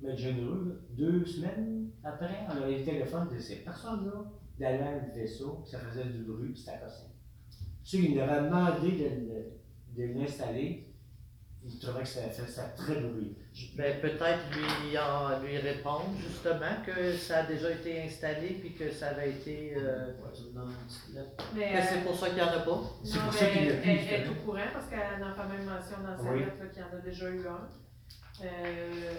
mettre 0.00 0.18
généreux, 0.18 0.64
là, 0.68 0.74
deux 0.96 1.24
semaines 1.26 1.90
après, 2.04 2.46
on 2.48 2.62
avait 2.62 2.78
le 2.78 2.84
téléphone 2.84 3.28
de 3.34 3.38
ces 3.38 3.56
personnes-là 3.56 4.22
d'aller 4.58 4.78
à 4.78 4.92
le 4.92 5.12
vaisseau, 5.12 5.62
ça 5.66 5.78
faisait 5.80 6.04
du 6.04 6.22
bruit, 6.22 6.52
puis 6.52 6.62
c'était 6.62 6.78
cassé. 6.78 7.02
Ceux 7.88 7.98
qui 7.98 8.14
nous 8.16 8.20
avaient 8.20 8.42
demandé 8.48 8.90
de, 8.90 9.04
le- 9.04 10.06
de 10.08 10.18
l'installer, 10.18 10.88
il 11.64 11.78
trouvait 11.78 12.02
que 12.02 12.08
ça 12.08 12.62
très 12.76 12.96
bruit. 12.96 13.36
Ben, 13.76 14.00
peut-être 14.00 14.40
lui, 14.52 14.98
en- 14.98 15.38
lui 15.40 15.56
répondre 15.58 16.10
justement 16.18 16.82
que 16.84 17.16
ça 17.16 17.38
a 17.38 17.42
déjà 17.46 17.70
été 17.70 18.02
installé 18.02 18.48
puis 18.60 18.74
que 18.74 18.90
ça 18.90 19.10
avait 19.10 19.30
été. 19.30 19.74
euh, 19.76 20.12
Mais, 21.54 21.72
que 21.72 21.76
euh, 21.78 21.80
c'est 21.88 22.04
pour 22.04 22.16
ça 22.18 22.26
qu'il 22.26 22.34
n'y 22.36 22.42
en 22.42 22.48
a 22.48 22.58
pas. 22.58 22.80
C'est 23.04 23.14
Non, 23.18 23.22
pour 23.24 23.32
mais 23.34 23.38
ça 23.38 23.46
qu'il 23.46 23.64
y 23.64 23.68
a 23.68 23.72
elle, 23.72 23.80
plus, 23.80 23.90
elle- 23.90 23.98
c'est 24.00 24.14
elle 24.14 24.26
est 24.26 24.28
au 24.30 24.34
courant 24.44 24.70
parce 24.72 24.86
qu'elle 24.86 25.22
en 25.24 25.34
fait 25.34 25.56
même 25.56 25.64
mention 25.64 25.96
dans 26.02 26.16
sa 26.24 26.30
Oui. 26.32 26.40
lettre 26.40 26.72
qu'il 26.72 26.82
y 26.82 26.84
en 26.84 26.98
a 26.98 27.00
déjà 27.00 27.30
eu 27.30 27.46
un. 27.46 27.68
Euh, 28.44 29.12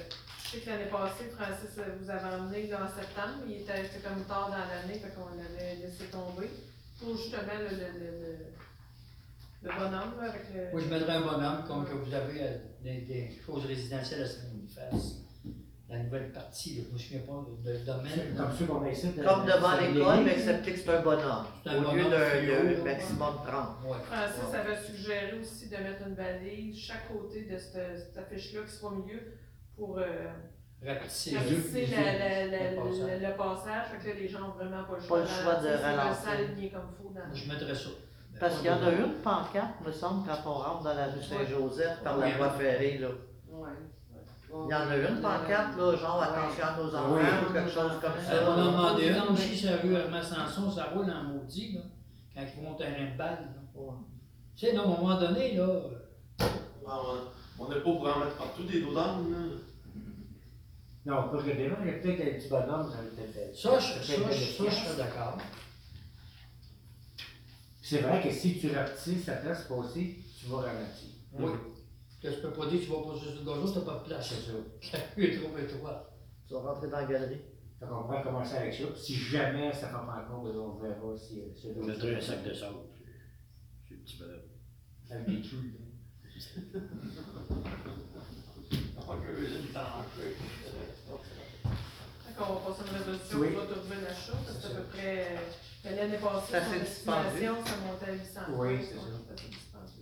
je 0.43 0.49
sais 0.49 0.59
que 0.59 0.69
l'année 0.69 0.91
passée, 0.91 1.31
Francis 1.35 1.79
vous 1.99 2.09
avait 2.09 2.35
emmené 2.35 2.67
là, 2.67 2.83
en 2.85 2.99
septembre, 2.99 3.43
il 3.47 3.61
était 3.61 3.83
c'était 3.85 4.07
comme 4.07 4.23
tard 4.25 4.49
dans 4.51 4.57
l'année, 4.57 4.99
fait 4.99 5.13
qu'on 5.15 5.35
l'avait 5.35 5.75
laissé 5.81 6.05
tomber. 6.11 6.49
Pour 6.99 7.15
justement 7.17 7.41
le, 7.59 7.75
le, 7.75 7.99
le, 7.99 8.11
le, 8.21 8.37
le 9.63 9.69
bonhomme 9.69 10.13
là, 10.19 10.29
avec 10.29 10.41
le. 10.53 10.71
Moi, 10.71 10.81
je 10.81 10.93
mettrais 10.93 11.13
un 11.13 11.21
bonhomme 11.21 11.63
comme 11.67 11.85
que 11.85 11.93
vous 11.93 12.13
avez 12.13 12.41
euh, 12.41 12.57
des, 12.83 13.01
des 13.01 13.31
choses 13.45 13.65
résidentielles 13.65 14.23
à 14.23 14.27
Saint-Boniface. 14.27 15.21
La 15.89 15.99
nouvelle 15.99 16.33
partie, 16.33 16.75
là, 16.75 16.83
je 16.83 16.89
ne 16.89 16.93
me 16.95 16.97
souviens 16.99 17.19
pas 17.21 17.45
de 17.63 17.71
le 17.71 17.79
domaine. 17.85 18.35
Comme 18.35 18.51
ceux 18.59 18.65
qu'on 18.65 18.83
a 18.83 18.89
ici. 18.91 19.07
de- 19.13 19.23
Comme 19.23 19.45
de- 19.45 19.51
devant 19.53 19.77
de- 19.77 19.93
l'école, 19.93 20.19
de- 20.19 20.23
mais 20.25 20.33
excepté 20.33 20.73
que 20.73 20.79
c'est 20.79 20.89
un 20.89 21.01
bonhomme. 21.01 21.45
C'est 21.63 21.69
un 21.69 21.75
Au 21.77 21.79
lieu 21.95 22.03
bonhomme 22.03 22.09
d'un 22.11 22.83
maximum 22.83 23.35
30. 23.45 23.83
Ouais. 23.85 23.97
Francis 24.03 24.53
avait 24.53 24.81
suggéré 24.83 25.39
aussi 25.39 25.69
de 25.69 25.77
mettre 25.77 26.05
une 26.07 26.15
balise 26.15 26.77
chaque 26.77 27.07
côté 27.07 27.43
de 27.45 27.57
cette, 27.57 27.99
cette 27.99 28.17
affiche-là 28.17 28.61
qui 28.67 28.71
soit 28.75 28.89
au 28.91 28.95
milieu 28.95 29.21
pour 29.77 29.97
euh, 29.99 30.05
Rapetisser 30.85 31.31
la- 31.31 31.39
la- 31.39 32.45
le 32.45 32.51
le, 32.51 33.27
le 33.29 33.35
passage. 33.35 33.87
Fait 33.91 33.97
que 33.97 34.07
là, 34.09 34.13
les 34.21 34.27
gens 34.27 34.39
n'ont 34.41 34.49
vraiment 34.53 34.83
pas 34.83 34.93
le 34.95 35.01
Pas 35.01 35.07
choix. 35.07 35.19
le 35.21 35.25
choix 35.27 35.55
de 35.55 35.67
ralentir, 35.69 36.71
comme 36.71 36.89
il 36.91 37.03
faut 37.03 37.13
dans 37.13 37.33
Je 37.35 37.51
mettrais 37.51 37.75
ça. 37.75 37.89
Parce 38.39 38.57
qu'il 38.57 38.67
y 38.67 38.69
en 38.69 38.83
a 38.83 38.91
une 38.91 39.13
pancarte, 39.23 39.81
me 39.83 39.91
semble, 39.91 40.27
quand 40.27 40.37
on 40.51 40.53
rentre 40.53 40.83
dans 40.83 40.93
la 40.93 41.07
rue 41.07 41.21
Saint-Joseph 41.23 42.03
par 42.03 42.17
la 42.17 42.29
voie 42.37 42.51
ferrée. 42.51 42.99
Là. 42.99 43.07
Il 43.49 44.69
y 44.71 44.73
en 44.75 44.87
a 44.89 44.95
une 44.95 45.19
pancarte, 45.21 45.75
là, 45.77 45.95
genre 45.95 46.21
attention 46.23 46.63
à 46.63 46.77
nos 46.77 46.95
enfants 46.95 47.15
Oui. 47.15 47.21
ou 47.49 47.53
quelque 47.53 47.69
chose 47.71 47.91
comme 47.99 48.11
Euh, 48.11 48.45
on 48.47 48.51
en 48.51 48.55
ça. 48.55 48.63
demandé 48.71 49.09
un 49.09 49.33
aussi 49.33 49.57
sur 49.57 49.71
la 49.71 49.77
rue 49.77 49.93
Hermès 49.95 50.25
Sanson, 50.25 50.69
ça 50.71 50.85
roule 50.93 51.09
en 51.11 51.23
maudit, 51.23 51.73
là, 51.73 51.81
quand 52.35 52.41
ils 52.55 52.63
vont 52.63 52.71
au 52.73 52.77
terrain 52.77 53.11
de 53.11 53.17
balle. 53.17 53.49
Tu 54.55 54.67
sais, 54.67 54.73
là, 54.73 54.81
à 54.81 54.83
un 54.83 54.87
moment 54.87 55.19
donné, 55.19 55.55
là, 55.55 55.63
euh, 55.63 55.79
Ah, 56.87 57.01
on- 57.59 57.67
n'est 57.67 57.75
pas 57.75 57.81
pour 57.81 58.01
en 58.03 58.19
mettre 58.19 58.37
partout 58.37 58.63
des 58.63 58.81
dos 58.81 58.93
d'âne, 58.93 59.31
là. 59.31 59.37
Non, 61.07 61.29
pas 61.29 61.37
que 61.41 61.45
des 61.45 61.53
il 61.53 61.61
y 61.63 61.67
a 61.67 61.93
peut-être 61.93 62.17
des 62.17 62.31
petits 62.33 62.49
bonhommes, 62.49 62.91
ça 62.91 62.97
va 62.97 63.53
ça, 63.53 63.79
je, 63.79 63.93
peut-être 63.93 64.23
ça, 64.23 64.29
être 64.29 64.33
je, 64.33 64.43
ça, 64.43 64.63
je 64.69 64.75
serais 64.75 64.97
d'accord. 64.97 65.37
C'est 67.81 67.99
vrai 67.99 68.21
que 68.21 68.29
si 68.29 68.59
tu 68.59 68.75
rapetisses 68.75 69.23
sa 69.23 69.37
place 69.37 69.69
passée, 69.69 70.17
tu 70.37 70.47
vas 70.47 70.57
ralentir. 70.57 71.07
Oui. 71.31 71.51
Que 72.21 72.29
je 72.29 72.41
peux 72.41 72.51
pas 72.51 72.65
dire 72.65 72.81
que 72.81 72.85
tu 72.85 72.91
vas 72.91 73.03
pas 73.03 73.17
sur 73.17 73.35
le 73.35 73.45
gazon, 73.45 73.73
t'as 73.73 73.89
pas 73.89 73.99
de 73.99 74.03
place. 74.03 74.27
C'est 74.27 74.51
ça. 74.51 74.97
La 74.97 74.99
rue 75.15 75.23
est 75.23 75.39
trop 75.39 75.57
étroite. 75.57 76.13
Tu 76.45 76.53
vas 76.53 76.59
rentrer 76.59 76.89
dans 76.89 76.97
la 76.97 77.05
galerie. 77.05 77.41
Donc 77.79 77.89
on 77.89 78.03
pourrait 78.03 78.23
commencer 78.23 78.55
avec 78.57 78.73
ça. 78.73 78.87
Puis 78.87 79.01
Si 79.01 79.13
jamais 79.13 79.71
ça 79.71 79.87
fait 79.87 79.93
pas 79.93 80.25
encore, 80.25 80.43
ben, 80.43 80.57
on 80.57 80.75
verra 80.75 81.17
si 81.17 81.39
euh, 81.39 81.45
c'est 81.55 81.73
Je 81.73 81.79
mettrais 81.79 82.15
un 82.15 82.19
sac 82.19 82.43
de 82.43 82.53
sable. 82.53 82.79
C'est 83.87 83.95
un 83.95 83.99
petit 83.99 84.17
bonhomme. 84.17 84.41
Avec 85.09 85.25
des 85.25 85.41
clous. 85.41 85.71
Fait 86.19 86.59
qu'on 92.37 92.53
va 92.53 92.59
passer 92.61 92.81
une 92.89 92.97
résolution 92.97 93.37
Oui. 93.39 93.47
pour 93.51 93.63
autoriser 93.63 94.01
l'achat, 94.01 94.33
parce 94.45 94.57
que 94.59 94.65
à 94.65 94.69
ça. 94.69 94.75
peu 94.75 94.83
près, 94.83 95.37
euh, 95.85 95.95
l'année 95.95 96.17
passée, 96.17 96.51
Ça 96.51 96.61
s'est 96.69 96.79
dispendu. 96.79 97.41
ça 97.45 97.77
montait 97.85 98.05
à 98.05 98.13
800 98.13 98.41
Oui, 98.55 98.69
c'est 98.87 98.95
ça. 98.95 99.01
ça 99.01 99.35
s'est 99.43 99.49
dispendu. 99.49 100.01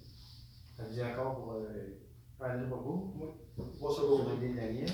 Ça 0.78 0.84
vous 0.84 0.94
dit 0.94 1.04
encore 1.04 1.36
pour 1.36 1.52
euh, 1.54 2.00
faire 2.38 2.58
le 2.58 2.66
beaucoup? 2.68 3.14
Oui. 3.58 4.56
Daniel. 4.56 4.90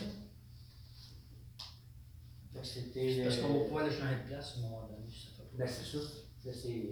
Donc 2.53 2.65
c'était. 2.65 3.23
Parce 3.23 3.37
euh, 3.37 3.41
qu'on 3.41 3.53
va 3.63 3.69
pas 3.69 3.81
aller 3.87 3.95
changer 3.95 4.15
de 4.23 4.27
place 4.27 4.53
à 4.55 4.59
un 4.59 4.61
moment 4.63 4.87
donné. 4.87 5.09
si 5.09 5.21
ça 5.27 5.31
fait 5.37 5.43
pas. 5.43 5.57
Ben 5.57 5.67
c'est 5.67 5.97
ça. 5.97 6.03
Là, 6.45 6.51
c'est. 6.53 6.89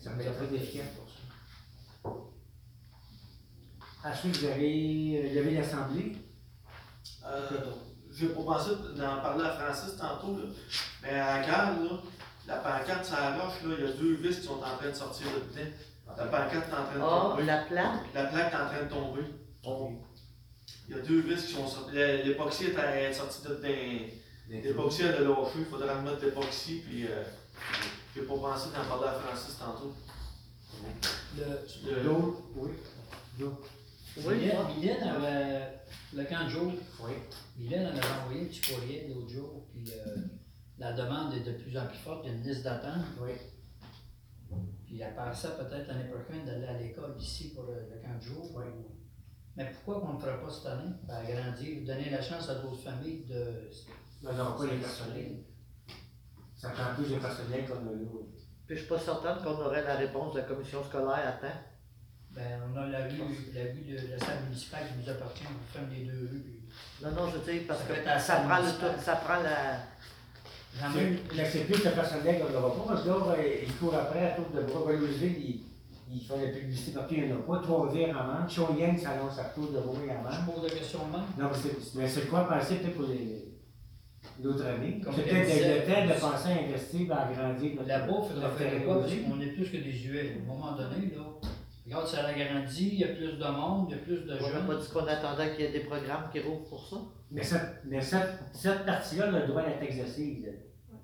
Ça 0.00 0.10
me 0.10 0.22
fait 0.22 0.32
très 0.32 0.54
efficace 0.54 0.86
pour 0.96 1.08
ça. 1.08 1.14
Ensuite, 4.06 4.36
vous 4.36 4.44
avez, 4.46 4.62
euh, 4.64 5.26
il 5.28 5.32
y 5.34 5.38
avait 5.38 5.50
l'Assemblée. 5.52 6.12
Euh, 7.26 7.48
je 8.14 8.26
vais 8.26 8.34
pas 8.34 8.42
penser 8.42 8.70
d'en 8.96 9.16
parler 9.20 9.44
à 9.44 9.50
Francis 9.50 9.96
tantôt, 9.96 10.36
là. 10.36 10.44
mais 11.02 11.10
à 11.18 11.40
la 11.40 11.46
gare, 11.46 11.70
là, 11.82 11.90
la 12.46 12.56
pancarte 12.56 13.04
sur 13.04 13.16
la 13.16 13.34
roche, 13.36 13.62
là, 13.64 13.74
il 13.78 13.84
y 13.84 13.88
a 13.88 13.92
deux 13.92 14.14
vis 14.14 14.36
qui 14.40 14.46
sont 14.46 14.54
en 14.62 14.76
train 14.76 14.88
de 14.90 14.94
sortir 14.94 15.26
de 15.28 15.40
dedans. 15.52 15.70
La 16.16 16.24
pancarte 16.26 16.68
est 16.68 16.72
en 16.72 16.84
train 16.84 16.94
de 16.94 17.00
Ah, 17.02 17.28
tomber. 17.30 17.42
la 17.44 17.58
plaque? 17.64 18.00
La 18.14 18.24
plaque 18.24 18.52
est 18.52 18.56
en 18.56 18.66
train 18.66 18.82
de 18.84 18.88
tomber. 18.88 19.22
Il 20.88 20.94
y 20.96 20.98
a 20.98 21.02
deux 21.02 21.20
vis 21.20 21.46
qui 21.46 21.52
sont 21.54 21.66
sorties. 21.66 21.94
L'époxy 21.96 22.64
est 22.66 22.78
est 22.78 23.12
sorti 23.12 23.42
de 23.48 23.54
dedans. 23.54 24.12
L'époxy, 24.50 25.02
a 25.04 25.12
lâché. 25.20 25.50
Il 25.58 25.64
faudrait 25.64 25.94
remettre 25.94 26.22
l'époxy. 26.22 26.82
Puis, 26.86 27.06
euh, 27.06 27.22
je 28.14 28.20
vais 28.20 28.26
pas 28.26 28.34
penser 28.34 28.68
d'en 28.76 28.84
parler 28.88 29.08
à 29.08 29.12
Francis 29.18 29.56
tantôt. 29.58 29.94
Le, 31.36 31.44
Le- 31.90 32.02
L'autre, 32.02 32.38
oui. 32.56 32.68
Oui, 34.16 34.34
Mylène, 34.78 35.02
avait, 35.02 35.80
le 36.14 36.24
camp 36.24 36.44
de 36.44 36.48
jour, 36.50 36.72
oui. 37.00 37.12
Mylène 37.58 37.86
en 37.86 37.90
avait 37.90 38.20
envoyé 38.22 38.42
un 38.42 38.44
petit 38.46 38.60
courriel 38.72 39.08
l'autre 39.12 39.28
jour, 39.28 39.66
puis 39.72 39.84
euh, 39.90 40.16
la 40.78 40.92
demande 40.92 41.34
est 41.34 41.40
de 41.40 41.52
plus 41.52 41.76
en 41.76 41.86
plus 41.86 41.98
forte, 41.98 42.20
il 42.24 42.30
y 42.30 42.34
a 42.34 42.36
une 42.36 42.44
liste 42.44 42.62
d'attente, 42.62 43.04
Oui. 43.20 43.32
puis 44.86 45.00
elle 45.00 45.14
pensait 45.16 45.48
peut-être 45.56 45.88
l'année 45.88 46.08
prochaine 46.10 46.44
d'aller 46.46 46.66
à 46.66 46.78
l'école 46.78 47.16
ici 47.18 47.52
pour 47.54 47.64
le, 47.64 47.74
le 47.74 48.00
camp 48.02 48.16
de 48.16 48.22
jour. 48.22 48.50
Oui. 48.54 48.64
Mais 49.56 49.70
pourquoi 49.72 50.00
qu'on 50.00 50.12
ne 50.14 50.18
le 50.18 50.20
ferait 50.20 50.40
pas 50.40 50.50
cette 50.50 50.66
année? 50.66 50.90
Ben, 51.06 51.14
agrandir, 51.16 51.84
donner 51.86 52.10
la 52.10 52.22
chance 52.22 52.48
à 52.48 52.56
d'autres 52.56 52.82
familles 52.82 53.24
de. 53.26 53.70
Non, 54.22 54.32
non, 54.32 54.56
pas 54.56 54.66
les 54.66 54.78
personnels. 54.78 55.44
Ça 56.56 56.70
prend 56.70 56.94
plus 56.94 57.12
de 57.12 57.18
personnel 57.18 57.64
qu'on 57.68 57.74
a 57.88 57.92
là. 57.92 57.98
oui. 58.12 58.22
Puis 58.66 58.76
je 58.76 58.80
suis 58.80 58.88
pas 58.88 58.98
certaine 58.98 59.42
qu'on 59.44 59.60
aurait 59.60 59.82
la 59.84 59.96
réponse 59.96 60.34
de 60.34 60.38
la 60.40 60.44
commission 60.46 60.82
scolaire 60.82 61.28
à 61.28 61.32
temps. 61.32 61.54
Ben, 62.34 62.42
on 62.66 62.76
a 62.76 62.86
la 62.88 62.98
rue, 63.04 63.18
la 63.54 63.62
rue 63.62 63.84
de 63.86 64.10
la 64.10 64.18
salle 64.18 64.42
municipale 64.48 64.82
qui 64.88 64.94
nous 65.04 65.08
appartient, 65.08 65.44
on 65.46 65.72
ferme 65.72 65.86
les 65.96 66.04
deux 66.04 66.28
rues. 66.32 66.42
puis 66.42 66.60
Non, 67.02 67.10
non, 67.12 67.30
je 67.32 67.50
dis 67.52 67.60
parce 67.60 67.80
Ça 67.80 67.86
que 67.86 68.20
ça 68.20 68.36
prend, 68.40 68.58
le, 68.58 69.00
ça 69.00 69.16
prend 69.16 69.40
la. 69.40 69.78
J'en 70.80 70.90
ai- 70.98 71.16
C'est- 71.30 71.36
Là, 71.36 71.44
c'est 71.48 71.60
plus 71.60 71.84
le 71.84 71.90
personnel 71.92 72.40
qu'on 72.42 72.50
n'aura 72.52 72.74
pas, 72.74 72.84
parce 72.94 73.02
que 73.04 73.08
là, 73.08 73.14
euh, 73.38 73.62
il 73.64 73.72
court 73.76 73.94
après 73.94 74.26
à 74.26 74.30
tour 74.32 74.46
de 74.52 74.62
bras. 74.62 74.80
Ben, 74.88 74.98
Louisville, 74.98 75.36
il, 75.38 75.60
il 76.12 76.20
fait 76.20 76.46
la 76.46 76.52
publicité 76.58 76.90
partout, 76.92 77.14
il 77.16 77.26
n'y 77.26 77.32
en 77.32 77.36
a 77.36 77.42
pas. 77.42 77.62
Trois-Rivières 77.62 78.18
en 78.20 78.24
manque. 78.40 78.50
Chaudienne 78.50 78.98
s'annonce 78.98 79.38
à 79.38 79.44
tour 79.54 79.70
de 79.70 79.78
bras, 79.78 79.94
il 80.04 80.10
en 80.10 80.22
manque. 80.22 80.32
Je 80.32 80.50
pose 80.52 80.62
la 80.64 80.70
question 80.76 80.98
même. 81.06 81.22
Non, 81.38 81.50
mais 81.52 81.58
c'est, 81.62 81.96
mais 81.96 82.08
c'est 82.08 82.28
quoi 82.28 82.48
penser 82.48 82.74
peut-être 82.76 82.96
pour 82.96 83.06
les, 83.06 83.54
l'autre 84.42 84.66
année? 84.66 85.00
C'est 85.14 85.22
peut-être 85.22 85.46
disait, 85.46 85.78
le 85.78 85.86
temps 85.86 86.14
de 86.14 86.20
penser 86.20 86.48
à 86.48 86.62
investir, 86.66 87.12
à 87.12 87.28
agrandir 87.28 87.74
notre 87.76 87.86
Là-bas, 87.88 88.06
il 88.10 88.28
faudrait 88.28 88.42
notre 88.42 88.56
faire 88.56 88.84
quoi? 88.84 89.00
Parce 89.00 89.12
qu'on 89.12 89.40
est 89.40 89.46
plus 89.54 89.70
que 89.70 89.76
des 89.76 89.92
huelles. 90.02 90.32
À 90.34 90.42
un 90.42 90.54
moment 90.56 90.72
donné, 90.72 91.12
là, 91.14 91.22
regarde, 91.94 92.06
ça 92.06 92.30
il 92.30 92.98
y 92.98 93.04
a 93.04 93.08
plus 93.08 93.38
de 93.38 93.44
monde, 93.46 93.86
il 93.90 93.96
y 93.96 94.00
a 94.00 94.02
plus 94.02 94.24
de 94.24 94.32
On 94.32 94.42
n'a 94.42 94.52
jeunes. 94.52 94.66
pas 94.66 94.74
dit 94.76 94.88
qu'on 94.88 95.06
attendait 95.06 95.50
qu'il 95.54 95.64
y 95.64 95.68
ait 95.68 95.72
des 95.72 95.84
programmes 95.84 96.28
qui 96.32 96.40
rouvrent 96.40 96.68
pour 96.68 96.86
ça. 96.86 96.96
Mais 97.30 97.42
cette, 97.42 97.84
mais 97.84 98.00
cette, 98.00 98.40
cette 98.52 98.84
partie-là, 98.84 99.26
on 99.28 99.32
le 99.32 99.46
droit 99.46 99.62
d'être 99.62 99.82
exercée. 99.82 100.44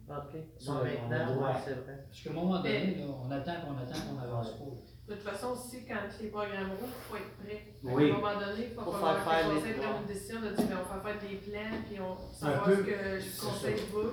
OK. 0.08 0.40
Ça, 0.58 0.72
on 0.72 0.84
maintenant, 0.84 1.54
c'est 1.64 1.72
vrai. 1.72 2.04
Parce 2.08 2.22
qu'à 2.22 2.30
un 2.30 2.32
moment 2.32 2.56
donné, 2.58 2.96
là, 2.96 3.04
on 3.24 3.30
attend 3.30 3.52
qu'on 3.62 3.78
attend 3.78 4.00
qu'on 4.08 4.18
avance 4.20 4.50
pas. 4.58 4.64
De 5.08 5.14
toute 5.14 5.22
façon, 5.28 5.52
aussi, 5.52 5.84
quand 5.86 5.94
les 6.20 6.28
programmes 6.28 6.70
roulent, 6.70 6.88
il 6.88 7.08
faut 7.08 7.16
être 7.16 7.36
prêt. 7.44 7.74
Oui. 7.82 8.10
À 8.10 8.14
un 8.14 8.18
moment 8.18 8.40
donné, 8.40 8.68
il 8.70 8.74
faut 8.74 8.82
Faut 8.82 8.92
faire 8.92 9.48
les 9.48 9.54
conseil 9.54 9.74
prenne 9.74 10.02
une 10.02 10.06
décision 10.06 10.40
de 10.40 10.48
dire, 10.48 10.66
ben, 10.66 10.78
on 10.82 10.94
va 10.94 11.12
faire 11.12 11.28
des 11.30 11.36
plans, 11.36 11.76
puis 11.88 11.98
on 12.00 12.34
savoir 12.34 12.64
peu, 12.64 12.76
ce 12.76 12.82
que 12.82 12.90
le 12.90 13.50
conseil 13.50 13.76
veut. 13.92 14.12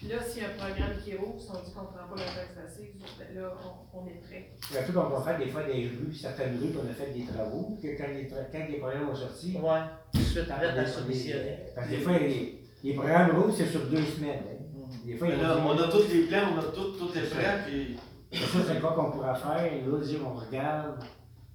Puis 0.00 0.08
là, 0.08 0.16
s'il 0.24 0.42
y 0.42 0.46
a 0.46 0.48
un 0.48 0.56
programme 0.56 0.96
qui 1.04 1.14
roule, 1.14 1.38
si 1.38 1.48
on 1.50 1.60
dit 1.62 1.72
qu'on 1.74 1.82
ne 1.82 1.92
prend 1.92 2.08
pas 2.08 2.16
la 2.16 2.24
taxe 2.32 2.56
assise, 2.64 2.96
ben 3.18 3.34
là, 3.38 3.52
on, 3.92 4.00
on 4.00 4.06
est 4.06 4.20
prêt. 4.24 4.50
Un 4.78 4.82
peu 4.86 4.92
comme 4.94 5.12
on 5.12 5.18
va 5.18 5.20
faire 5.20 5.38
des 5.38 5.50
fois 5.52 5.62
des 5.64 5.88
rues, 5.88 6.14
certaines 6.14 6.56
rues 6.58 6.72
qu'on 6.72 6.88
a 6.88 6.92
fait 6.94 7.12
des 7.12 7.26
travaux, 7.26 7.76
que 7.82 7.88
quand 7.98 8.08
les, 8.08 8.26
quand 8.26 8.66
les 8.70 8.78
programmes 8.78 9.10
ont 9.10 9.14
sorti, 9.14 9.58
Ouais. 9.60 9.80
Tout 10.14 10.18
de 10.20 10.24
suite, 10.24 10.50
à 10.50 10.82
les- 10.82 10.86
soumissionner. 10.90 11.58
Parce 11.74 11.86
que 11.88 11.92
des 11.92 12.00
fois, 12.00 12.18
les, 12.18 12.62
les 12.82 12.94
programmes 12.94 13.36
roulent, 13.38 13.52
c'est 13.52 13.66
sur 13.66 13.84
deux 13.90 14.02
semaines. 14.04 14.40
hein. 14.50 14.88
Des 15.04 15.16
fois, 15.16 15.28
là, 15.28 15.58
on 15.66 15.78
a 15.78 15.88
tous 15.88 16.08
les 16.08 16.26
plans, 16.28 16.48
on 16.54 16.58
a 16.58 16.62
tout, 16.72 16.92
tout 16.98 17.10
est 17.18 17.28
prêt. 17.30 17.64
Puis, 17.66 17.98
Ça, 18.32 18.58
c'est 18.66 18.80
quoi 18.80 18.92
qu'on 18.94 19.10
pourra 19.10 19.34
faire? 19.34 19.70
Là, 19.86 19.98
dire, 20.00 20.20
on 20.26 20.34
regarde. 20.34 21.04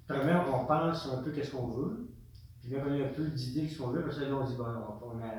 Premièrement, 0.07 0.61
on 0.61 0.65
pense 0.65 1.07
un 1.11 1.23
peu 1.23 1.31
qu'est-ce 1.31 1.51
qu'on 1.51 1.67
veut. 1.67 2.09
Puis 2.61 2.71
là, 2.71 2.79
on 2.87 2.91
a 2.91 2.95
un 3.05 3.07
peu 3.13 3.23
d'idées 3.23 3.63
de 3.63 3.67
ce 3.69 3.79
qu'on 3.81 3.87
veut. 3.87 4.03
Parce 4.03 4.17
que 4.19 4.25
là, 4.25 4.35
on 4.35 4.45
dit, 4.45 4.55
bon, 4.55 4.65
on, 4.65 5.05
on 5.07 5.19
a 5.23 5.31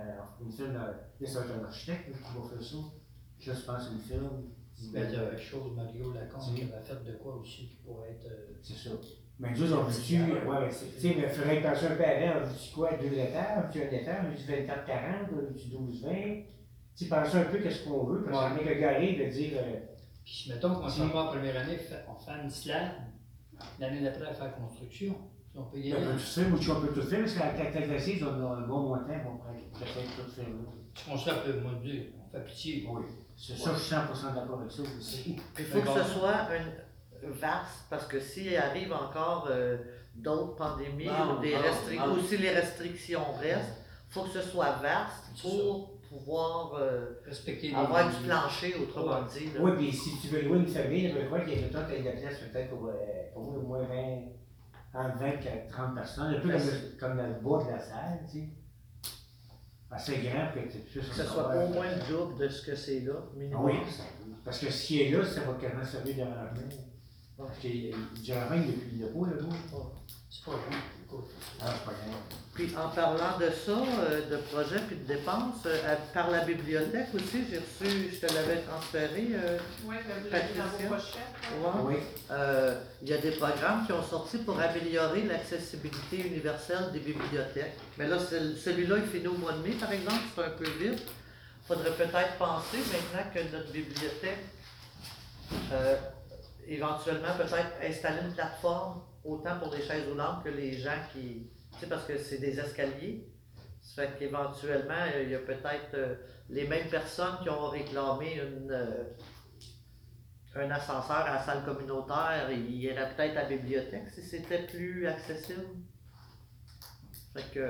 une 0.45 0.51
firme, 0.51 0.73
là, 0.75 0.93
ça 1.27 1.41
va 1.41 1.45
être 1.47 1.61
un 1.63 1.65
architecte 1.67 2.09
là, 2.09 2.15
qui 2.17 2.39
va 2.39 2.49
faire 2.49 2.63
ça. 2.67 2.77
Je 3.41 3.51
pense 3.53 3.91
une 3.93 4.01
dit, 4.77 4.91
ben, 4.93 5.07
il 5.09 5.15
y 5.15 5.17
a 5.17 5.37
chose, 5.37 5.73
Mario 5.75 6.13
Lacombe, 6.13 6.55
qui 6.55 6.63
avait 6.63 6.83
fait 6.85 7.05
de 7.05 7.17
quoi 7.17 7.37
aussi 7.37 7.69
qui 7.69 7.77
pourrait 7.85 8.11
être. 8.11 8.27
euh, 8.27 8.55
C'est 8.63 8.75
ça. 8.89 8.91
Mais 9.39 9.51
nous, 9.53 9.73
on 9.75 9.85
ouais, 10.49 10.71
c'est- 10.71 10.87
tu 10.95 11.01
sais, 11.01 11.15
mais 11.17 11.25
il 11.25 11.29
faudrait 11.29 11.61
penser 11.63 11.87
un 11.87 11.97
peu 11.97 12.05
avant, 12.05 12.41
on 12.41 12.47
veut-tu 12.47 12.75
quoi, 12.75 12.91
deux 12.97 13.13
étages, 13.19 13.59
on 13.59 13.61
veut-tu 13.67 13.83
un 13.83 13.99
étage, 14.01 14.25
on 14.25 14.31
veut-tu 14.31 14.45
24-40, 14.51 15.29
on 15.33 15.37
veut-tu 15.37 15.69
12-20? 15.69 16.45
Tu 16.97 17.05
sais, 17.05 17.11
penser 17.11 17.37
un 17.37 17.45
peu 17.45 17.59
qu'est-ce 17.59 17.85
qu'on 17.85 18.05
veut, 18.05 18.25
parce 18.25 18.55
qu'on 18.55 18.61
est 18.61 18.75
que 18.75 18.81
garé 18.81 19.13
de 19.17 19.31
dire, 19.31 19.53
euh, 19.59 19.81
Puis 20.25 20.47
mettons 20.51 20.75
qu'on 20.75 20.89
s'en 20.89 21.09
va 21.09 21.21
en 21.25 21.27
première 21.29 21.57
année, 21.57 21.79
on 22.09 22.15
fait 22.19 22.43
une 22.43 22.51
slab, 22.51 22.93
l'année 23.79 24.01
d'après, 24.03 24.25
on 24.31 24.35
fait 24.35 24.45
la 24.45 24.49
construction. 24.51 25.15
On 25.55 25.63
peut 25.65 25.79
y 25.79 25.93
aller. 25.93 26.05
tu 26.19 26.25
sais, 26.25 26.49
moi, 26.49 26.59
on 26.71 26.81
peut 26.81 26.93
tout 26.95 27.03
faire, 27.07 27.21
parce 27.21 27.35
qu'à 27.35 27.47
la 27.47 27.53
d'assises, 27.89 28.23
on 28.23 28.27
a 28.47 28.57
un 28.57 28.67
bon 28.67 28.81
montant, 28.89 29.15
on 29.27 29.37
peut-être 29.79 30.17
tout 30.17 30.31
faire 30.31 30.45
là. 30.49 31.13
On 31.13 31.17
se 31.17 31.31
rappelle, 31.31 31.61
moi, 31.61 31.73
dire, 31.83 32.05
on 32.19 32.31
fait 32.31 32.45
pitié. 32.45 32.87
Oui. 32.91 33.03
C'est 33.37 33.57
ça, 33.57 33.73
je 33.75 33.79
suis 33.81 33.95
100% 33.95 34.35
d'accord 34.35 34.61
avec 34.61 34.73
ça 34.73 34.83
aussi. 34.83 35.37
Il 35.59 35.65
faut 35.67 35.81
que 35.81 36.03
ce 36.03 36.05
soit 36.19 36.49
vaste, 37.23 37.85
parce 37.91 38.07
que 38.07 38.19
s'il 38.21 38.57
arrive 38.57 38.93
encore 38.93 39.49
euh, 39.51 39.77
d'autres 40.15 40.57
pandémies 40.57 41.07
Non, 41.07 41.37
ou 41.39 41.41
des 41.41 41.55
non, 41.55 41.61
restrictions, 41.63 42.07
non. 42.07 42.15
aussi 42.15 42.37
les 42.39 42.51
restrictions 42.51 43.33
restent, 43.41 43.83
il 44.09 44.13
faut 44.13 44.23
que 44.23 44.31
ce 44.31 44.43
soit 44.43 44.73
vaste 44.83 45.43
pour 45.43 45.99
pouvoir 46.09 46.75
euh, 46.75 47.21
Respecter 47.27 47.69
les 47.71 47.75
avoir 47.75 48.09
du 48.09 48.17
plancher, 48.25 48.75
autrement 48.81 49.23
dit. 49.25 49.47
là. 49.53 49.61
Oui, 49.61 49.73
puis 49.77 49.93
si 49.93 50.19
tu 50.21 50.29
veux 50.29 50.43
louer 50.43 50.59
une 50.59 50.67
famille, 50.69 51.11
je 51.13 51.27
crois 51.27 51.41
qu'il 51.41 51.61
y 51.61 51.65
a 51.65 51.69
toi, 51.69 51.83
tu 51.89 51.95
as 51.95 51.99
de 51.99 52.05
la 52.05 52.13
place 52.13 52.39
peut-être 52.39 52.71
pour, 52.71 52.87
euh, 52.89 52.93
pour 53.35 53.49
au 53.49 53.61
moins 53.61 53.83
20, 53.83 54.21
entre 54.95 55.19
20 55.19 55.27
et 55.27 55.67
30 55.69 55.95
personnes, 55.95 56.35
un 56.35 56.41
peu 56.41 56.49
comme, 56.49 56.61
le- 56.61 56.99
comme 56.99 57.17
dans 57.17 57.27
le 57.27 57.35
bois 57.41 57.65
de 57.65 57.71
la 57.71 57.81
salle, 57.81 58.21
tu 58.31 58.39
sais. 58.39 58.49
Assez 59.91 60.19
grand 60.19 60.49
pour 60.53 60.63
que 60.65 60.79
tu 60.79 60.99
Que 60.99 61.05
ce 61.05 61.23
soit 61.25 61.55
au 61.55 61.69
moins 61.69 61.87
le 61.87 62.13
double 62.13 62.39
de 62.39 62.49
ce 62.49 62.67
que 62.67 62.75
c'est 62.75 63.01
là, 63.01 63.15
minimum. 63.37 63.65
Oui, 63.67 63.75
parce 64.45 64.59
que 64.59 64.71
ce 64.71 64.87
qui 64.87 65.03
est 65.03 65.11
là, 65.11 65.25
ça 65.25 65.41
va 65.43 65.55
quasiment 65.55 65.85
servir 65.85 66.27
de. 66.27 66.77
Parce 67.37 67.59
que 67.59 67.69
rangement, 67.69 68.57
il 68.93 68.99
n'y 68.99 69.05
a 69.05 69.09
pas, 69.09 69.27
là, 69.31 69.43
nous. 69.43 69.53
C'est 70.31 70.45
pas 70.45 70.53
bon. 70.53 70.77
Ah. 71.63 71.75
Puis 72.55 72.75
en 72.77 72.89
parlant 72.89 73.39
de 73.39 73.51
ça, 73.51 73.73
euh, 73.73 74.31
de 74.31 74.37
projets 74.37 74.81
puis 74.87 74.97
de 74.97 75.05
dépenses, 75.07 75.65
euh, 75.67 75.95
par 76.15 76.31
la 76.31 76.41
bibliothèque 76.45 77.09
aussi, 77.15 77.45
j'ai 77.51 77.59
reçu, 77.59 78.11
je 78.15 78.27
te 78.27 78.33
l'avais 78.33 78.61
transféré, 78.63 79.29
euh, 79.35 79.59
Oui, 79.85 79.97
l'avez 80.09 80.31
dans 80.31 80.65
Patricia. 80.65 80.89
vos 80.89 81.89
ouais. 81.91 81.97
Oui, 81.97 82.03
Euh, 82.31 82.81
il 83.03 83.09
y 83.09 83.13
a 83.13 83.19
des 83.19 83.33
programmes 83.33 83.85
qui 83.87 83.93
ont 83.93 84.03
sorti 84.03 84.39
pour 84.39 84.59
améliorer 84.61 85.23
l'accessibilité 85.25 86.27
universelle 86.27 86.91
des 86.93 87.01
bibliothèques. 87.01 87.77
Mais 87.99 88.07
là, 88.09 88.17
celui-là, 88.19 88.97
il 88.99 89.07
finit 89.07 89.29
au 89.29 89.37
mois 89.39 89.53
de 89.53 89.59
mai, 89.59 89.75
par 89.79 89.93
exemple, 89.93 90.23
c'est 90.35 90.45
un 90.45 90.51
peu 90.51 90.69
vite. 90.81 91.03
faudrait 91.67 91.91
peut-être 91.93 92.37
penser 92.39 92.79
maintenant 92.93 93.31
que 93.35 93.41
notre 93.57 93.73
bibliothèque, 93.73 94.45
euh, 95.73 95.97
éventuellement, 96.69 97.35
peut-être 97.37 97.73
installer 97.83 98.21
une 98.23 98.33
plateforme 98.33 99.01
autant 99.27 99.59
pour 99.59 99.75
les 99.75 99.83
chaises 99.83 100.07
roulantes 100.09 100.45
que 100.45 100.49
les 100.51 100.73
gens 100.79 100.99
qui. 101.13 101.51
Tu 101.73 101.79
sais, 101.81 101.87
parce 101.89 102.07
que 102.07 102.17
c'est 102.19 102.39
des 102.39 102.59
escaliers. 102.59 103.29
Ça 103.83 104.03
fait 104.07 104.19
qu'éventuellement, 104.19 104.95
euh, 105.15 105.23
il 105.23 105.31
y 105.31 105.35
a 105.35 105.39
peut-être 105.41 105.95
euh, 105.95 106.15
les 106.49 106.67
mêmes 106.67 106.89
personnes 106.89 107.37
qui 107.43 107.49
ont 107.51 107.69
réclamé 107.69 108.35
une. 108.35 108.71
euh, 108.71 109.05
un 110.59 110.71
ascenseur 110.71 111.17
à 111.19 111.35
la 111.35 111.43
salle 111.45 111.65
communautaire, 111.67 112.49
il 112.51 112.71
irait 112.83 113.15
peut-être 113.15 113.37
à 113.37 113.43
la 113.43 113.49
bibliothèque 113.49 114.09
si 114.15 114.23
c'était 114.23 114.67
plus 114.67 115.07
accessible. 115.07 115.67
Fait 117.35 117.53
que 117.53 117.61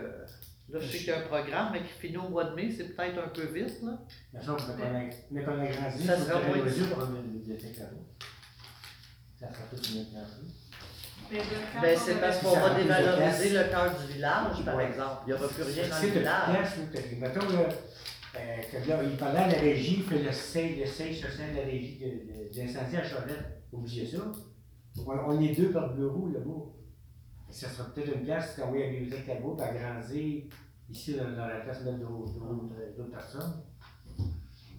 là, 0.68 0.78
je 0.78 0.86
sais 0.86 0.98
qu'il 0.98 1.06
y 1.08 1.10
a 1.10 1.18
un 1.18 1.26
programme, 1.26 1.70
mais 1.72 1.80
qui 1.82 1.88
finit 1.88 2.16
au 2.18 2.28
mois 2.28 2.44
de 2.44 2.54
mai, 2.54 2.70
c'est 2.70 2.94
peut-être 2.94 3.18
un 3.18 3.28
peu 3.28 3.42
vite, 3.46 3.82
là. 3.82 3.98
mais 4.32 4.40
ça, 4.40 4.52
on. 4.52 4.56
Mais 5.32 5.42
qu'on 5.42 5.60
a 5.60 5.66
grandi, 5.66 6.06
Ça 6.06 6.16
sera 6.16 6.40
moins- 6.42 6.58
pour 6.94 7.04
une 7.16 7.22
bibliothèque. 7.40 7.74
Ça 7.74 9.48
sera 9.52 9.64
tout 9.68 9.82
une. 9.92 10.06
De 11.30 11.80
Ben, 11.82 11.98
c'est 11.98 12.20
parce 12.20 12.38
qu'on 12.40 12.54
va 12.54 12.74
dévaloriser 12.74 13.50
le 13.50 13.64
cœur 13.70 13.94
du 13.98 14.12
village, 14.12 14.64
par 14.64 14.76
Ouais. 14.76 14.86
exemple. 14.88 15.22
Il 15.26 15.32
n'y 15.32 15.38
aura 15.38 15.48
plus 15.48 15.62
rien 15.62 15.88
dans 15.88 16.02
le 16.02 16.08
village. 16.08 16.68
mettons, 17.18 17.48
là, 17.48 17.68
euh, 18.36 18.56
que 18.70 18.88
là, 18.88 19.02
il 19.02 19.16
parlait 19.16 19.38
à 19.40 19.48
la 19.48 19.58
régie, 19.58 19.96
il 19.98 20.02
fait 20.04 20.22
le 20.22 20.32
siège, 20.32 20.78
le 20.80 20.86
siège 20.86 21.20
social 21.20 21.52
de 21.52 21.56
la 21.58 21.64
régie 21.64 21.98
de, 21.98 22.04
de, 22.06 22.52
de 22.54 22.58
l'incendie 22.58 22.96
à 22.96 23.02
Charlotte. 23.04 23.44
Oubliez 23.72 24.06
ça. 24.06 24.18
On, 25.06 25.10
on 25.10 25.40
est 25.40 25.54
deux 25.54 25.70
par 25.72 25.94
bureau 25.94 26.28
là-bas. 26.28 26.72
Ça 27.50 27.68
sera 27.68 27.88
peut-être 27.92 28.14
une 28.14 28.24
place, 28.24 28.54
quand 28.58 28.70
oui, 28.70 28.82
à 28.82 28.86
la 28.86 28.92
bibliothèque 28.92 29.26
là-bas, 29.26 29.48
puis 29.56 29.66
agrandir 29.66 30.42
ici 30.90 31.14
dans, 31.14 31.30
dans 31.36 31.46
la 31.46 31.60
place 31.60 31.82
d'autres 31.84 33.10
personnes. 33.10 33.62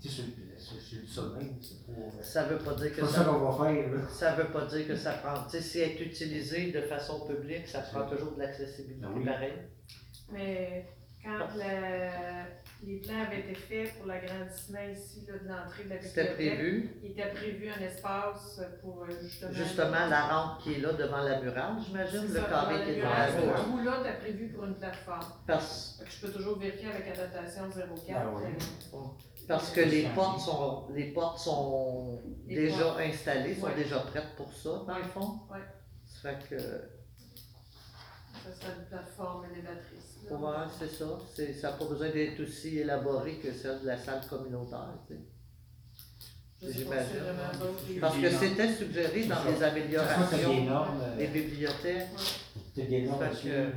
Tu 0.02 0.10
sais, 0.10 0.24
c'est- 0.57 0.95
du 1.02 1.07
sommeil, 1.07 1.53
c'est 1.61 1.86
pour. 1.86 1.95
euh, 1.98 2.22
Ça 2.24 2.44
veut 2.45 2.57
pas 2.57 2.74
dire 2.76 2.94
que 2.95 3.02
pas 3.02 3.07
ça 3.07 3.24
ça. 3.24 3.24
qu'on 3.26 3.40
va 3.52 3.65
faire, 3.65 3.94
là. 3.94 4.02
Ça 4.10 4.36
veut 4.36 4.52
pas 4.52 4.65
dire 4.65 4.88
que 4.88 4.95
ça 4.95 5.14
prend. 5.14 5.44
Tu 5.45 5.52
sais, 5.57 5.61
si 5.61 5.80
elle 5.80 5.91
est 5.91 6.02
utilisée 6.02 6.72
de 6.72 6.82
façon 6.82 7.26
publique, 7.28 7.68
ça 7.68 7.80
prend 7.82 8.07
toujours 8.10 8.34
de 8.34 8.40
l'accessibilité 8.40 9.06
oui. 9.15 9.26
pareil. 9.26 9.53
Mais 10.32 10.86
quand 11.24 11.48
la- 11.57 12.45
les 12.86 12.98
plans 12.99 13.22
avaient 13.26 13.40
été 13.40 13.56
faits 13.56 13.94
pour 13.98 14.06
l'agrandissement 14.07 14.80
ici 14.94 15.26
là, 15.28 15.34
de 15.40 15.48
l'entrée 15.48 15.84
de 15.86 15.90
la 15.90 16.02
C'était 16.02 16.36
bibliothèque, 16.36 16.56
prévu. 16.57 16.90
il 17.03 17.11
était 17.11 17.30
prévu 17.32 17.69
un 17.69 17.82
espace 17.82 18.61
pour 18.82 19.03
euh, 19.03 19.07
justement. 19.22 19.52
Justement, 19.53 20.06
la 20.10 20.22
rampe 20.28 20.61
qui 20.61 20.74
est 20.76 20.80
là 20.80 20.94
devant 20.94 21.22
la 21.24 21.41
murale, 21.41 21.76
j'imagine, 21.86 22.34
le 22.34 22.40
carré 22.41 22.84
qui 22.84 22.90
est 22.91 23.02
la 23.02 23.02
devant 23.02 23.10
la 23.10 23.32
muraille, 23.32 23.32
Ce 23.40 23.45
murale. 23.45 23.61
trou-là 23.64 23.99
était 24.02 24.19
prévu 24.19 24.48
pour 24.49 24.65
une 24.65 24.76
plateforme. 24.76 25.26
Parce, 25.48 25.99
que 26.03 26.10
je 26.11 26.26
peux 26.28 26.32
toujours 26.34 26.60
vérifier 26.60 26.90
avec 26.91 27.07
la 27.07 27.26
datation 27.28 27.64
04. 27.72 28.15
Ah 28.15 28.32
oui. 28.36 29.03
Euh, 29.49 29.56
parce 29.56 29.69
que 29.72 29.82
les 29.82 30.03
portes 30.10 30.40
sont, 30.41 30.88
les 30.94 31.11
portes 31.11 31.40
sont 31.40 32.22
Les 32.48 32.56
déjà 32.56 32.84
portes. 32.84 32.99
installées, 33.02 33.56
sont 33.56 33.65
Ouais. 33.68 33.76
déjà 33.76 33.99
prêtes 33.99 34.36
pour 34.36 34.52
ça, 34.53 34.84
dans 34.88 34.98
le 34.98 35.03
fond. 35.03 35.40
Ouais. 35.52 35.60
Ça 36.06 36.32
fait 36.34 36.49
que, 36.49 36.60
Ça 36.60 38.53
serait 38.53 38.74
une 38.80 38.86
plateforme 38.86 39.45
élévatrice. 39.45 40.18
ouais, 40.30 40.68
c'est 40.80 40.90
ça. 40.91 41.06
C'est, 41.36 41.53
ça 41.53 41.72
n'a 41.72 41.78
pas 41.78 41.86
besoin 41.86 42.10
d'être 42.10 42.40
aussi 42.41 42.78
élaboré 42.80 43.36
que 43.40 43.52
celle 43.52 43.82
de 43.82 43.88
la 43.88 43.98
salle 43.98 44.22
communautaire, 44.30 44.94
tu 45.07 45.15
sais. 45.15 45.22
J'imagine. 46.60 47.99
Parce 48.02 48.18
que 48.18 48.30
c'était 48.32 48.74
suggéré 48.74 49.26
dans 49.26 49.44
les 49.44 49.61
améliorations 49.64 50.64
normes. 50.65 50.99
des 51.18 51.26
euh, 51.28 51.32
bibliothèques. 51.32 52.07
Des 52.76 53.02
normes 53.03 53.19
que- 53.30 53.48
euh, 53.48 53.69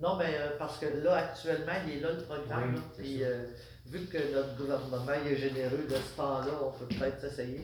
Non, 0.00 0.16
mais 0.16 0.34
euh, 0.38 0.56
parce 0.58 0.78
que 0.78 0.86
là, 0.86 1.14
actuellement, 1.16 1.72
il 1.86 1.92
est 1.98 2.00
là 2.00 2.12
le 2.12 2.22
programme. 2.22 2.74
Oui, 2.74 2.80
Puis 2.96 3.22
euh, 3.24 3.44
vu 3.92 4.06
que 4.06 4.32
notre 4.34 4.56
gouvernement 4.56 5.12
il 5.24 5.32
est 5.32 5.36
généreux 5.36 5.86
de 5.88 5.94
ce 5.94 6.16
temps-là, 6.16 6.52
on 6.64 6.72
peut 6.78 6.86
peut-être 6.86 7.20
s'essayer. 7.20 7.60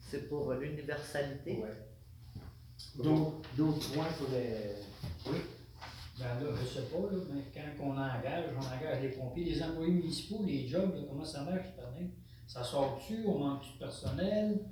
C'est 0.00 0.28
pour 0.28 0.52
l'universalité. 0.54 1.58
Ouais. 1.62 3.02
D'autres 3.02 3.42
d'autres 3.56 3.92
points 3.92 4.06
pour 4.18 4.28
les. 4.30 4.74
Oui. 5.26 5.38
Ben 6.18 6.40
là, 6.40 6.50
je 6.60 6.66
sais 6.66 6.86
pas, 6.86 6.98
là, 6.98 7.18
mais 7.32 7.42
quand 7.54 7.84
on 7.84 7.92
engage, 7.92 8.44
on 8.56 8.58
engage 8.60 9.02
les 9.02 9.10
pompiers, 9.10 9.44
les 9.44 9.62
employés 9.62 9.92
municipaux, 9.92 10.42
les 10.44 10.66
jobs, 10.66 10.92
là, 10.96 11.02
comment 11.08 11.24
ça 11.24 11.42
marche, 11.44 11.68
pardon? 11.76 12.10
Ça 12.48 12.64
sort-tu, 12.64 13.24
on 13.24 13.38
manque 13.38 13.62
de 13.74 13.78
personnel? 13.78 14.64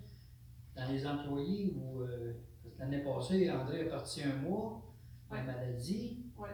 Dans 0.74 0.90
les 0.90 1.06
employés 1.06 1.72
ou 1.76 2.00
euh, 2.02 2.34
l'année 2.78 3.02
passée, 3.02 3.50
André 3.50 3.80
est 3.82 3.84
parti 3.88 4.22
un 4.24 4.34
mois 4.36 4.82
en 5.30 5.34
Ouais. 5.34 5.42
maladie. 5.42 6.24
Ouais. 6.36 6.48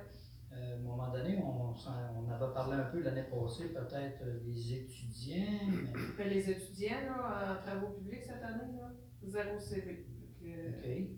Euh, 0.55 0.73
à 0.75 0.77
un 0.77 0.81
moment 0.83 1.11
donné, 1.11 1.39
on, 1.43 1.73
on 1.75 2.31
avait 2.31 2.53
parlé 2.55 2.75
un 2.77 2.85
peu 2.91 3.01
l'année 3.01 3.25
passée, 3.25 3.69
peut-être 3.69 4.23
euh, 4.23 4.39
des 4.45 4.75
étudiants, 4.75 5.61
mais 5.71 6.01
Mais 6.19 6.29
les 6.35 6.51
étudiants 6.51 7.01
là, 7.07 7.53
en 7.59 7.67
travaux 7.67 7.89
publics 7.95 8.23
cette 8.23 8.43
année, 8.43 8.73
là, 8.79 8.91
zéro 9.25 9.59
CV. 9.59 10.07
Que, 10.41 10.47
OK. 10.47 11.09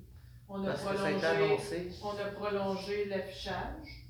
On 0.49 0.63
a 0.65 0.75
prolongé, 0.75 1.25
annoncé. 1.27 1.91
on 2.03 2.11
a 2.11 2.31
prolongé 2.31 3.07
l'affichage, 3.07 4.07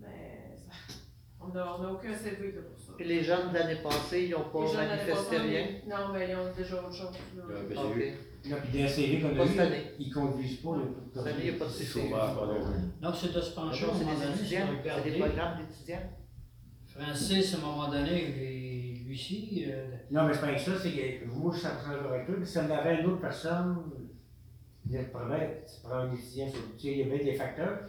mais 0.00 0.56
ça- 0.56 0.94
on 1.40 1.48
n'a 1.48 1.76
on 1.78 1.82
a 1.84 1.88
aucun 1.92 2.14
CV 2.14 2.52
là, 2.52 2.62
pour 2.62 2.78
ça. 2.80 2.92
Puis 2.96 3.06
les 3.06 3.22
jeunes 3.22 3.50
de 3.50 3.54
l'année 3.54 3.80
passée, 3.80 4.24
ils 4.24 4.30
n'ont 4.32 4.50
pas 4.50 4.72
manifesté 4.74 5.36
rien? 5.38 5.66
Non, 5.86 6.12
mais 6.12 6.30
ils 6.30 6.34
ont 6.36 6.52
déjà 6.52 6.76
autre 6.82 6.92
chose. 6.94 7.14
là. 7.36 7.44
Euh, 7.48 7.68
ben, 7.68 8.14
Puis 8.54 8.72
des 8.72 9.20
qu'on 9.20 9.34
Pas 9.34 9.46
cette 9.46 9.58
année. 9.58 9.82
ils 9.98 10.12
conduisent 10.12 10.56
pas. 10.56 10.76
là, 10.76 10.82
pour 11.12 11.22
Cette 11.22 11.26
année, 11.34 11.44
il 11.44 11.50
n'y 11.50 11.56
a 11.56 11.58
pas 11.58 11.64
de 11.66 12.10
pas 12.10 12.46
non 12.46 12.64
plus. 12.64 13.02
Donc, 13.02 13.14
c'est 13.20 13.32
de 13.32 13.40
se 13.40 13.50
pencher 13.54 13.86
Non, 13.86 13.92
à 13.92 13.94
un 13.94 13.98
c'est 13.98 14.04
des 14.04 14.10
donné, 14.12 14.34
étudiants, 14.34 14.66
c'est 14.68 14.82
des 14.82 14.90
regarder. 14.90 15.18
programmes 15.18 15.58
d'étudiants. 15.58 16.10
Francis, 16.86 17.54
à 17.54 17.58
un 17.58 17.60
moment 17.60 17.90
donné, 17.90 18.22
et 18.22 19.02
lui 19.04 19.14
aussi, 19.14 19.64
euh, 19.68 19.86
Non, 20.10 20.24
mais 20.26 20.34
c'est 20.34 20.40
pas 20.40 20.46
avec 20.46 20.60
ça, 20.60 20.72
c'est 20.80 20.90
que 20.92 21.24
moi, 21.26 21.52
je 21.52 21.58
suis 21.58 21.66
100% 21.66 21.90
d'accord 21.92 22.12
avec 22.12 22.26
toi, 22.26 22.34
mais 22.38 22.46
si 22.46 22.58
on 22.58 22.70
avait 22.70 23.00
une 23.00 23.06
autre 23.06 23.20
personne, 23.20 23.76
il 24.88 25.04
pourrait 25.08 25.64
prendre 25.82 25.96
un 25.96 26.12
étudiant 26.14 26.48
sur 26.48 26.60
tu 26.76 26.82
sais, 26.86 26.92
il 26.92 26.98
y 26.98 27.02
avait 27.02 27.24
des 27.24 27.34
facteurs, 27.34 27.80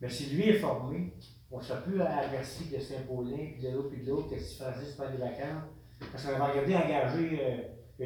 mais 0.00 0.08
si 0.08 0.26
lui 0.34 0.48
est 0.50 0.58
formé, 0.58 1.14
on 1.50 1.58
ne 1.58 1.62
sera 1.62 1.80
plus 1.80 2.00
à 2.00 2.22
la 2.22 2.28
merci 2.30 2.68
de 2.68 2.78
Saint-Paulin, 2.78 3.36
puis 3.54 3.62
de 3.62 3.70
l'autre, 3.74 3.90
puis 3.90 4.02
de 4.04 4.10
l'autre, 4.10 4.30
que 4.30 4.38
si 4.38 4.56
Francis 4.58 4.92
prend 4.94 5.10
des 5.10 5.16
vacances. 5.18 5.64
Parce 6.10 6.24
qu'on 6.26 6.38
va 6.38 6.46
regarder 6.46 6.74
engager 6.74 7.40
euh, 7.42 7.56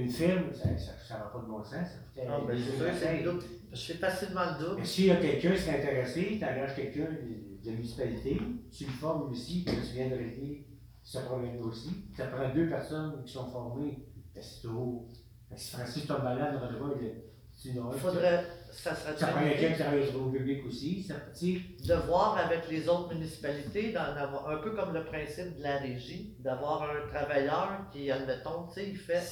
une 0.01 0.11
firme, 0.11 0.53
ça 0.53 1.19
n'a 1.19 1.25
pas 1.25 1.39
de 1.39 1.47
bon 1.47 1.63
sens. 1.63 1.73
Ça 1.73 1.99
coûtait 2.09 2.27
Ah, 2.29 2.41
ben, 2.47 2.59
c'est 2.99 3.19
le 3.19 3.25
double. 3.25 3.43
C'est 3.75 3.95
facilement 3.95 4.43
le 4.53 4.65
double. 4.65 4.81
Mais 4.81 4.85
s'il 4.85 5.07
y 5.07 5.11
a 5.11 5.17
quelqu'un 5.17 5.53
qui 5.53 5.59
serait 5.59 5.79
intéressé, 5.79 6.37
tu 6.39 6.45
engages 6.45 6.75
quelqu'un 6.75 7.09
de, 7.13 7.71
de 7.71 7.71
municipalité, 7.71 8.41
tu 8.71 8.85
le 8.85 8.91
formes 8.91 9.31
aussi, 9.31 9.65
puis 9.65 9.75
tu 9.77 9.95
viens 9.95 10.09
de 10.09 10.15
régler 10.15 10.67
ce 11.03 11.19
problème 11.19 11.61
aussi. 11.63 11.91
Ça 12.17 12.27
prend 12.27 12.49
deux 12.53 12.69
personnes 12.69 13.23
qui 13.25 13.33
sont 13.33 13.49
formées, 13.51 14.07
ben, 14.35 14.43
c'est 14.43 14.67
trop. 14.67 15.09
Ben, 15.51 15.57
si 15.57 15.77
Francis 15.77 16.07
tombe 16.07 16.23
malade, 16.23 16.61
le. 16.61 17.27
Tu 17.61 17.73
n'auras 17.73 17.95
Il 17.95 18.01
faudrait, 18.01 18.45
ça 18.71 18.95
serait 18.95 19.17
Ça 19.17 19.29
prend 19.29 19.41
quelqu'un 19.41 19.73
qui 19.73 19.81
travaille 19.81 20.15
au 20.15 20.31
public 20.31 20.67
aussi. 20.67 21.03
Ça, 21.03 21.15
de 21.15 21.95
voir 22.07 22.37
avec 22.37 22.69
les 22.69 22.87
autres 22.87 23.15
municipalités, 23.15 23.93
d'en 23.93 24.15
avoir, 24.15 24.51
un 24.51 24.59
peu 24.59 24.73
comme 24.73 24.93
le 24.93 25.05
principe 25.05 25.57
de 25.57 25.63
la 25.63 25.79
régie, 25.79 26.37
d'avoir 26.41 26.83
un 26.83 27.09
travailleur 27.09 27.87
qui, 27.91 28.11
admettons, 28.11 28.67
tu 28.69 28.75
sais, 28.75 28.91
il 28.91 28.97
fait 28.99 29.23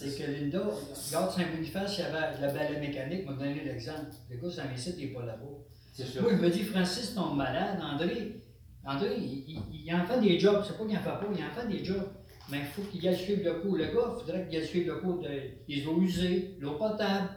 C'est 0.00 0.18
que 0.18 0.30
Linda, 0.30 0.60
regarde 0.60 1.30
Saint-Boniface, 1.30 1.98
il 1.98 2.00
y 2.00 2.04
avait 2.04 2.36
de 2.36 2.42
la 2.42 2.52
balai 2.52 2.80
mécanique, 2.80 3.26
m'a 3.26 3.32
donné 3.34 3.62
l'exemple. 3.64 4.06
Le 4.30 4.36
gars, 4.36 4.50
ça 4.50 4.62
site, 4.76 4.94
il 4.98 5.08
n'est 5.08 5.12
pas 5.12 5.24
là-bas. 5.26 5.44
C'est 5.92 6.06
sûr. 6.06 6.22
Moi, 6.22 6.32
je 6.36 6.42
me 6.42 6.50
dis, 6.50 6.62
Francis 6.64 7.14
tombe 7.14 7.36
malade. 7.36 7.78
André, 7.82 8.36
André, 8.84 9.14
il, 9.18 9.44
il, 9.48 9.62
il 9.84 9.94
en 9.94 10.04
fait 10.04 10.20
des 10.20 10.38
jobs. 10.38 10.62
C'est 10.66 10.78
pas 10.78 10.84
qu'il 10.86 10.96
en 10.96 11.00
fait 11.00 11.10
pas, 11.10 11.26
il 11.36 11.44
en 11.44 11.50
fait 11.50 11.68
des 11.68 11.84
jobs. 11.84 12.08
Mais 12.50 12.58
il 12.60 12.64
faut 12.66 12.82
qu'il 12.82 13.06
aille 13.06 13.16
suivre 13.16 13.42
le 13.44 13.60
cours. 13.60 13.76
Le 13.76 13.84
gars, 13.84 13.90
il 14.16 14.20
faudrait 14.20 14.46
qu'il 14.48 14.58
aille 14.58 14.66
suivre 14.66 14.94
le 14.94 15.00
cours 15.00 15.18
de, 15.18 15.28
des 15.68 15.86
eaux 15.86 16.00
usées, 16.00 16.56
l'eau 16.60 16.72
potable. 16.76 17.28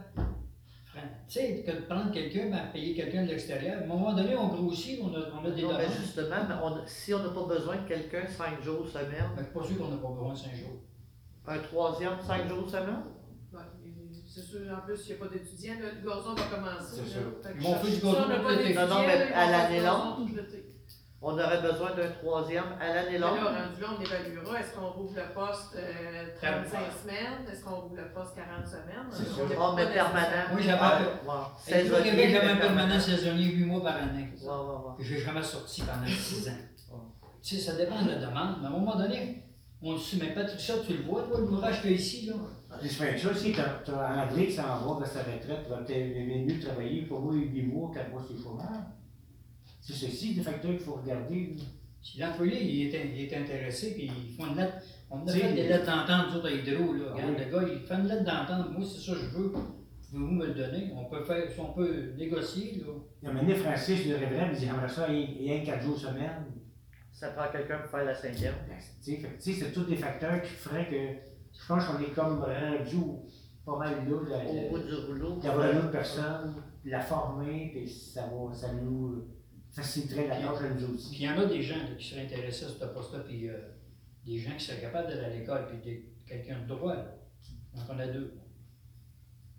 Tu 1.28 1.34
sais, 1.40 1.64
que 1.66 1.70
de 1.72 1.80
prendre 1.86 2.12
quelqu'un, 2.12 2.50
ben, 2.50 2.68
payer 2.72 2.94
quelqu'un 2.94 3.24
de 3.24 3.28
l'extérieur. 3.30 3.80
À 3.80 3.84
un 3.84 3.86
moment 3.86 4.12
donné, 4.14 4.36
on 4.36 4.48
grossit, 4.48 5.00
on 5.02 5.08
a, 5.14 5.18
on 5.40 5.44
a 5.44 5.50
des 5.50 5.62
Non, 5.62 5.68
mais 5.76 5.84
demandes. 5.84 5.96
justement, 6.00 6.36
mais 6.48 6.54
on- 6.62 6.86
si 6.86 7.12
on 7.12 7.18
n'a 7.18 7.30
pas 7.30 7.46
besoin 7.46 7.76
de 7.82 7.88
quelqu'un 7.88 8.26
cinq 8.28 8.62
jours 8.62 8.86
semaine, 8.86 9.08
Fait 9.36 9.42
que 9.42 9.46
Ben, 9.54 9.60
pas 9.60 9.66
sûr 9.66 9.78
qu'on 9.78 9.88
n'a 9.88 9.96
pas 9.96 10.08
besoin 10.10 10.32
de 10.32 10.38
5 10.38 10.54
jours. 10.54 10.80
Un 11.46 11.58
troisième 11.58 12.20
cinq 12.26 12.48
jours 12.48 12.68
semaine, 12.68 13.02
Ouais, 13.52 13.60
C'est 14.26 14.42
sûr, 14.42 14.60
en 14.76 14.84
plus, 14.84 15.00
il 15.08 15.14
n'y 15.14 15.20
a 15.20 15.24
pas 15.24 15.30
d'étudiants, 15.32 15.74
le 15.80 16.08
gazon 16.08 16.34
va 16.34 16.42
commencer. 16.56 16.96
C'est 16.96 17.06
sûr. 17.06 17.20
Fait 17.42 17.52
que 17.52 17.58
Ils 17.58 17.62
vont 17.62 17.74
faire 17.74 17.82
du 17.84 17.90
si 17.90 18.00
gazon 18.00 18.16
on 18.24 18.28
n'a 18.28 18.36
tout 18.36 18.42
pas 18.42 18.50
l'été. 18.50 18.62
d'étudiants, 18.64 18.88
Non, 18.88 18.94
non, 18.94 19.06
mais 19.06 19.32
à 19.32 19.50
l'année 19.50 19.80
longue. 19.80 20.28
on 21.22 21.32
aurait 21.38 21.62
besoin 21.62 21.90
d'un 21.94 22.10
troisième 22.10 22.64
à 22.80 22.94
l'année 22.94 23.18
longue. 23.18 23.38
rendu 23.38 23.80
là, 23.80 23.86
on 23.96 24.02
évaluera, 24.02 24.60
est-ce 24.60 24.74
qu'on 24.74 24.90
rouvre 24.90 25.14
le 25.16 25.32
poste 25.34 25.76
euh, 25.76 26.26
35 26.42 26.78
semaines, 27.02 27.46
est-ce 27.52 27.64
qu'on 27.64 27.76
rouvre 27.76 27.96
le 27.96 28.12
poste 28.12 28.34
40 28.34 28.66
semaines? 28.66 29.06
C'est 29.12 29.30
On 29.30 29.34
sûr. 29.46 29.52
est 29.52 29.56
Oh, 29.60 29.72
mais 29.76 29.84
pas 29.86 29.92
permanent. 29.92 30.44
Moi, 30.52 30.60
j'avais 30.60 30.80
un- 30.82 32.02
Québec, 32.02 32.30
j'avais 32.32 32.50
un 32.50 32.56
permanent 32.56 32.98
saisonnier 33.00 33.44
8 33.44 33.64
mois 33.66 33.82
par 33.84 33.96
année. 33.96 34.30
Ouais, 34.42 34.48
ouais, 34.48 34.54
ouais. 34.56 34.96
que 34.98 35.04
j'ai 35.04 35.18
jamais 35.20 35.42
sorti 35.44 35.82
pendant 35.82 36.06
6 36.06 36.48
ans. 36.48 36.52
Tu 37.42 37.56
sais, 37.56 37.60
ça 37.70 37.76
dépend 37.76 38.02
de 38.02 38.08
la 38.10 38.16
demande, 38.16 38.56
mais 38.60 38.66
à 38.66 38.70
un 38.70 38.72
moment 38.72 38.96
donné, 38.96 39.43
on 39.84 39.92
le 39.92 39.98
sait, 39.98 40.16
mais 40.20 40.32
Patricia, 40.34 40.74
tu 40.86 40.94
le 40.96 41.02
vois, 41.02 41.22
toi, 41.24 41.40
l'ouvrage 41.40 41.82
qu'il 41.82 41.90
y 41.90 41.94
a 41.94 41.96
ici, 41.96 42.26
là. 42.26 42.34
Je 42.82 42.88
fais 42.88 43.16
ça 43.16 43.30
aussi, 43.30 43.52
t'as 43.52 43.80
t'as 43.84 44.24
André 44.24 44.46
qui 44.46 44.52
s'en 44.52 44.62
va 44.62 44.98
vers 44.98 45.06
sa 45.06 45.20
retraite, 45.20 45.68
va 45.68 45.76
peut-être 45.76 46.46
mieux 46.46 46.58
travailler 46.58 47.02
pour 47.02 47.20
moi 47.20 47.34
8 47.34 47.62
mois, 47.62 47.90
4 47.94 48.10
mois 48.10 48.22
sur 48.22 48.34
le 48.36 48.42
chômage. 48.42 48.66
C'est 49.80 49.92
ceci, 49.92 50.34
des 50.34 50.42
facteurs 50.42 50.72
qu'il 50.72 50.80
faut 50.80 50.94
regarder. 50.94 51.54
Si 52.02 52.18
l'employé 52.18 52.62
il 52.62 52.94
est, 52.94 53.10
il 53.14 53.20
est 53.22 53.36
intéressé, 53.36 53.94
puis 53.94 54.10
ils 54.10 54.34
font 54.34 54.50
une 54.50 54.56
lettre, 54.56 54.74
on 55.10 55.26
a 55.26 55.32
Tu 55.32 55.38
fait 55.38 55.52
des 55.52 55.68
lettres 55.68 55.86
d'entente, 55.86 56.30
nous 56.30 56.36
autres, 56.38 56.48
à 56.48 56.50
Hydro, 56.50 56.92
là. 56.94 57.04
Ah 57.10 57.14
Regarde, 57.14 57.30
oui. 57.38 57.44
le 57.44 57.50
gars, 57.52 57.68
il 57.72 57.86
fait 57.86 57.94
une 57.94 58.08
lettre 58.08 58.24
d'entente, 58.24 58.72
moi, 58.76 58.86
c'est 58.86 59.00
ça 59.00 59.12
que 59.12 59.20
je 59.20 59.38
veux. 59.38 59.52
Pouvez-vous 59.52 60.32
me 60.32 60.46
le 60.46 60.54
donner? 60.54 60.92
On 60.96 61.04
peut 61.04 61.22
faire, 61.24 61.50
si 61.50 61.60
on 61.60 61.72
peut 61.72 62.12
négocier, 62.16 62.82
là. 62.84 62.92
Il 63.22 63.24
y 63.24 63.28
a 63.28 63.30
un 63.30 63.34
moment 63.34 63.46
donné, 63.46 63.54
Francis, 63.58 64.06
le 64.06 64.16
révérend, 64.16 64.48
il 64.52 64.58
dit 64.58 64.64
J'aimerais 64.66 64.88
ça, 64.88 65.06
il 65.12 65.42
y 65.42 65.52
a 65.52 65.58
4 65.60 65.82
jours 65.82 65.98
semaine. 65.98 66.44
Ça 67.24 67.30
prend 67.30 67.50
quelqu'un 67.50 67.78
pour 67.78 67.90
faire 67.90 68.04
la 68.04 68.14
cinquième. 68.14 68.54
Ben, 68.68 68.76
tu 69.02 69.16
sais, 69.38 69.52
c'est 69.54 69.72
tous 69.72 69.84
des 69.84 69.96
facteurs 69.96 70.42
qui 70.42 70.50
feraient 70.50 70.86
que 70.90 71.30
je 71.58 71.66
pense 71.66 71.84
qu'on 71.86 71.98
est 72.02 72.14
comme 72.14 72.42
rendu 72.42 72.96
pas 73.64 73.78
mal 73.78 73.94
là, 73.94 74.04
de, 74.04 74.66
Au 74.66 74.70
bout 74.70 74.78
du 74.80 74.94
rouleau. 74.94 75.40
d'avoir 75.40 75.70
une 75.70 75.78
autre 75.78 75.90
personne, 75.90 76.54
la 76.84 77.00
former, 77.00 77.70
puis 77.72 77.88
ça, 77.88 78.26
va, 78.26 78.52
ça 78.52 78.74
nous 78.74 79.24
faciliterait 79.70 80.28
la 80.28 80.36
tâche 80.36 80.60
à 80.64 80.68
nous 80.68 80.86
Puis 80.86 80.94
aussi. 80.96 81.14
il 81.14 81.22
y 81.22 81.28
en 81.30 81.38
a 81.38 81.46
des 81.46 81.62
gens 81.62 81.76
qui 81.98 82.10
seraient 82.10 82.26
intéressés 82.26 82.66
à 82.66 82.68
ce 82.68 82.84
poste-là, 82.84 83.20
puis 83.20 83.48
euh, 83.48 83.56
des 84.26 84.36
gens 84.36 84.54
qui 84.58 84.64
seraient 84.66 84.82
capables 84.82 85.08
d'aller 85.08 85.24
à 85.24 85.30
l'école, 85.30 85.66
puis 85.68 86.04
quelqu'un 86.26 86.60
de 86.60 86.68
droit, 86.68 86.94
là. 86.94 87.16
Donc 87.74 87.84
on 87.88 87.98
a 88.00 88.06
deux. 88.06 88.34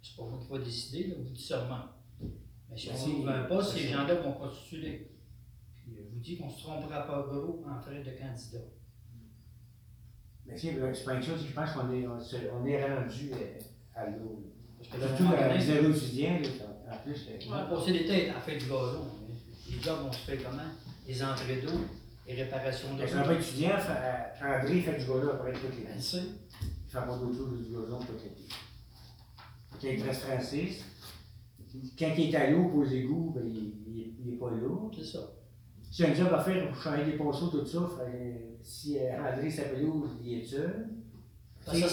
C'est 0.04 0.16
pas 0.18 0.24
moi 0.24 0.38
qui 0.40 0.50
va 0.52 0.60
décider, 0.60 1.08
là, 1.08 1.16
vous 1.18 1.24
dites 1.24 1.38
seulement. 1.40 1.86
Mais 2.70 2.78
si 2.78 2.90
Ben, 2.90 2.94
on 2.94 2.98
si, 2.98 3.10
ouvre 3.10 3.30
un 3.30 3.44
poste, 3.46 3.72
c'est 3.72 3.80
ces 3.80 3.88
gens-là 3.88 4.14
vont 4.22 4.34
postuler. 4.34 5.15
Euh, 6.26 6.31
dis 6.31 6.38
qu'on 6.38 6.49
se 6.49 6.64
trompera 6.64 7.06
pas 7.06 7.27
gros 7.31 7.64
en 7.69 7.80
frais 7.81 7.99
de 8.03 8.10
candidat. 8.11 8.65
Mais 10.45 10.53
le- 10.53 10.93
c'est 10.93 11.03
pas 11.03 11.14
une 11.15 11.23
chose, 11.23 11.45
je 11.47 11.53
pense 11.53 11.72
qu'on 11.72 11.91
est, 11.91 12.06
on, 12.07 12.18
on 12.61 12.65
est 12.65 12.84
rendu 12.84 13.31
euh, 13.34 13.60
à 13.95 14.07
l'eau. 14.10 14.43
Surtout 14.81 15.23
dans 15.23 15.30
donné, 15.31 15.57
les 15.57 15.72
étudiants, 15.89 16.39
en 16.91 16.97
plus. 17.03 17.27
euh, 17.30 17.38
vont 17.69 17.76
passer 17.77 17.93
des 17.93 18.06
têtes 18.06 18.30
à 18.35 18.39
faire 18.39 18.57
du 18.60 18.65
gazon. 18.65 19.06
Les 19.69 19.80
jobs 19.81 19.99
vont 20.02 20.11
se 20.11 20.18
faire 20.19 20.43
comment? 20.43 20.61
Les 21.07 21.23
entrées 21.23 21.61
d'eau, 21.61 21.80
les 22.27 22.43
réparations 22.43 22.93
d'eau. 22.93 23.02
Quand 23.02 23.07
suis 23.07 23.18
pas 23.18 23.34
étudiant, 23.34 23.69
euh, 23.89 24.60
André 24.61 24.81
fait 24.81 24.97
du 24.99 25.06
gazon 25.06 25.30
après 25.34 25.53
tout 25.53 25.60
Ben, 25.68 25.95
l'été. 25.95 26.18
Il 26.61 26.91
fait 26.91 26.99
pas 26.99 27.18
d'autre 27.18 27.35
chose 27.38 27.68
du 27.68 27.73
gazon 27.73 27.99
tout 27.99 28.14
l'été. 28.14 28.53
Quand 29.72 29.88
il 29.88 30.03
reste 30.03 30.22
Francis, 30.22 30.85
quand 31.97 32.14
il 32.18 32.30
est 32.30 32.35
à 32.35 32.49
l'eau 32.52 32.69
pour 32.69 32.84
les 32.84 32.95
égouts, 32.97 33.31
ben, 33.35 33.43
il, 33.45 33.73
il, 33.88 34.15
il 34.23 34.34
est 34.34 34.38
pas 34.38 34.52
là. 34.52 34.89
c'est 34.95 35.03
ça. 35.03 35.19
Si 35.96 36.04
j'ai 36.04 36.10
un 36.12 36.14
job 36.14 36.34
à 36.34 36.44
faire 36.44 36.68
pour 36.68 36.82
changer 36.82 37.06
des 37.06 37.14
ponceaux, 37.14 37.48
tout 37.48 37.66
ça, 37.66 37.80
fait, 37.98 38.58
si 38.62 39.00
euh, 39.00 39.18
André 39.18 39.50
s'appelle 39.50 39.86
où, 39.86 40.06
il 40.22 40.40
est 40.42 40.44
seul. 40.44 40.90
Ça, 41.66 41.72
ça, 41.74 41.88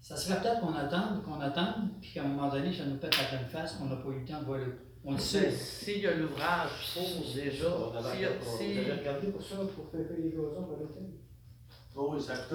ça 0.00 0.16
serait 0.16 0.40
peut-être 0.40 0.60
qu'on 0.60 0.72
attende, 0.72 1.24
qu'on 1.24 1.40
attende, 1.40 1.88
puis 2.00 2.12
qu'à 2.12 2.22
un 2.22 2.28
moment 2.28 2.48
donné, 2.48 2.72
ça 2.72 2.84
nous 2.84 2.94
pète 2.96 3.16
la 3.18 3.24
pleine 3.36 3.48
face, 3.50 3.72
qu'on 3.72 3.86
n'a 3.86 3.96
pas 3.96 4.08
eu 4.10 4.20
le 4.20 4.24
temps 4.24 4.38
de 4.38 4.44
voir 4.44 4.58
le. 4.60 4.78
On 5.04 5.12
le 5.14 5.18
sait. 5.18 5.50
S'il 5.50 5.98
y 6.02 6.06
a 6.06 6.14
l'ouvrage 6.14 6.70
pour 6.94 7.34
déjà, 7.34 7.66
On 7.76 7.92
avait 7.96 8.10
s'il 8.12 8.20
y 8.20 8.24
a- 8.24 8.28
on 8.40 8.56
si- 8.56 8.78
avait 8.78 9.00
regardé 9.00 9.26
pour 9.32 9.42
ça, 9.42 9.56
pour 9.56 9.90
faire 9.90 10.00
les 10.16 10.30
gazons 10.30 10.62
par 10.62 10.78
l'été. 10.78 11.00
Oh 11.96 12.10
oui, 12.14 12.22
ça 12.22 12.36
coûte 12.36 12.52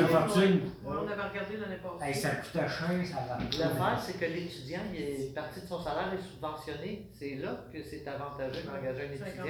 une 0.00 0.06
fortune. 0.06 0.60
On 0.86 0.90
avait 0.92 1.28
regardé 1.28 1.56
l'année 1.58 1.76
passée. 1.82 2.04
Hey, 2.08 2.14
ça 2.14 2.30
coûtait 2.36 2.68
cher, 2.68 2.88
ça 3.04 3.26
va. 3.28 3.38
L'affaire, 3.58 4.00
c'est 4.02 4.18
que 4.18 4.24
l'étudiant, 4.24 4.80
il 4.94 4.98
est- 4.98 5.26
une 5.28 5.34
partie 5.34 5.60
de 5.60 5.66
son 5.66 5.80
salaire 5.82 6.10
est 6.14 6.22
subventionné. 6.22 7.10
C'est 7.12 7.34
là 7.36 7.66
que 7.70 7.82
c'est 7.84 8.08
avantageux 8.08 8.62
d'engager 8.64 9.02
un 9.02 9.10
50%, 9.10 9.26
étudiant. 9.28 9.44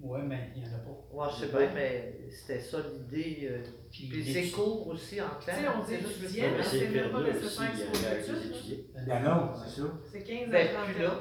Ouais. 0.00 0.08
Ouais, 0.10 0.22
mais 0.26 0.50
il 0.56 0.62
n'y 0.62 0.68
en 0.68 0.72
a 0.74 0.78
pas. 0.78 0.90
Ouais, 1.12 1.28
je 1.30 1.40
sais 1.44 1.46
bien, 1.58 1.70
mais 1.74 2.28
c'était 2.30 2.60
ça 2.60 2.78
l'idée. 2.80 3.48
euh, 3.50 3.62
Puis, 3.90 4.08
Puis 4.08 4.22
les- 4.22 4.50
court 4.50 4.86
aussi 4.88 5.20
en 5.20 5.28
clair. 5.40 5.56
Tu 5.56 5.62
sais, 5.62 5.68
on 5.68 5.80
dit 5.80 5.84
C'est 5.88 6.00
juste- 6.00 6.22
étudiant, 6.22 6.48
Mais 6.56 6.62
c'est 6.62 6.78
c'est 6.78 6.88
même 6.88 7.10
pas 7.12 7.20
nécessaire 7.22 7.70
euh, 7.74 8.16
d'études. 8.16 8.50
étudiants. 8.50 8.84
Ben 9.06 9.22
non, 9.22 9.52
c'est 9.54 9.80
ça. 9.80 9.86
C'est 10.10 10.22
15 10.22 10.48
à 10.48 10.50
Ben, 10.52 10.68
30 10.74 10.86
plus 10.94 11.02
là. 11.02 11.14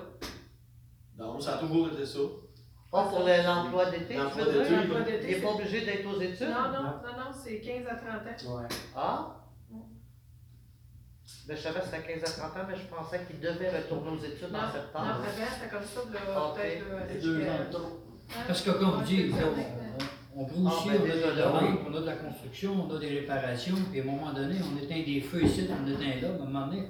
Non, 1.18 1.40
ça 1.40 1.56
a 1.56 1.58
toujours 1.60 1.88
été 1.90 2.06
ça. 2.06 2.20
Pas 2.92 3.04
pour 3.04 3.20
le- 3.20 3.44
l'emploi 3.46 3.92
d'été, 3.92 4.06
tu 4.08 4.14
L'emploi 4.18 4.46
veux 4.46 4.52
dire? 4.52 4.62
d'été, 4.64 4.76
L'emploi 4.76 5.00
là. 5.00 5.06
d'été, 5.06 5.28
Il 5.32 5.36
n'est 5.36 5.42
pas 5.44 5.52
obligé 5.54 5.82
d'être 5.86 6.06
aux 6.08 6.22
études? 6.22 6.48
Non, 6.50 6.70
non, 6.72 6.84
non, 6.84 7.14
non, 7.18 7.32
c'est 7.34 7.60
15 7.60 7.86
à 7.88 7.96
30 7.96 8.48
ans. 8.50 8.58
Ouais. 8.58 8.68
Ah? 8.96 9.36
Ben, 11.48 11.56
je 11.58 11.62
savais 11.62 11.80
que 11.82 11.86
c'était 11.86 12.14
15 12.20 12.24
à 12.24 12.32
30 12.42 12.58
ans, 12.58 12.66
mais 12.68 12.76
je 12.76 12.86
pensais 12.88 13.26
qu'il 13.26 13.40
devait 13.40 13.70
retourner 13.78 14.10
aux 14.12 14.24
études 14.24 14.52
Non, 14.52 14.60
en 14.60 14.66
non, 14.68 14.72
septembre. 14.72 15.06
avant, 15.06 15.24
c'était 15.26 15.70
comme 15.70 15.84
ça, 15.84 16.02
là, 16.14 16.48
Ok. 16.50 16.56
peut-être, 16.56 17.14
Les 17.14 17.20
deux 17.22 17.42
ans. 17.42 17.52
Hein? 17.52 18.09
Parce 18.48 18.62
que, 18.62 18.72
comme 18.72 19.00
là, 19.00 19.04
certain, 19.08 19.62
on, 20.36 20.42
on, 20.42 20.44
on 20.44 20.46
grossit, 20.48 20.92
Ah, 20.94 20.98
ben, 21.04 21.12
on, 21.12 21.28
a 21.28 21.36
demandes, 21.36 21.64
oui. 21.64 21.80
on 21.90 21.96
a 21.98 22.02
de 22.02 22.06
la 22.06 22.16
construction, 22.16 22.88
on 22.90 22.96
a 22.96 23.00
des 23.00 23.20
réparations, 23.20 23.76
puis 23.92 24.00
à 24.00 24.04
un 24.04 24.06
moment 24.06 24.34
donné, 24.34 24.56
on 24.64 24.78
éteint 24.84 25.04
des 25.06 25.22
feux 25.22 25.44
ici, 25.44 25.68
on 25.70 25.88
éteint 25.88 26.22
là, 26.22 26.30
à 26.30 26.36
un 26.36 26.46
moment 26.46 26.68
donné, 26.68 26.84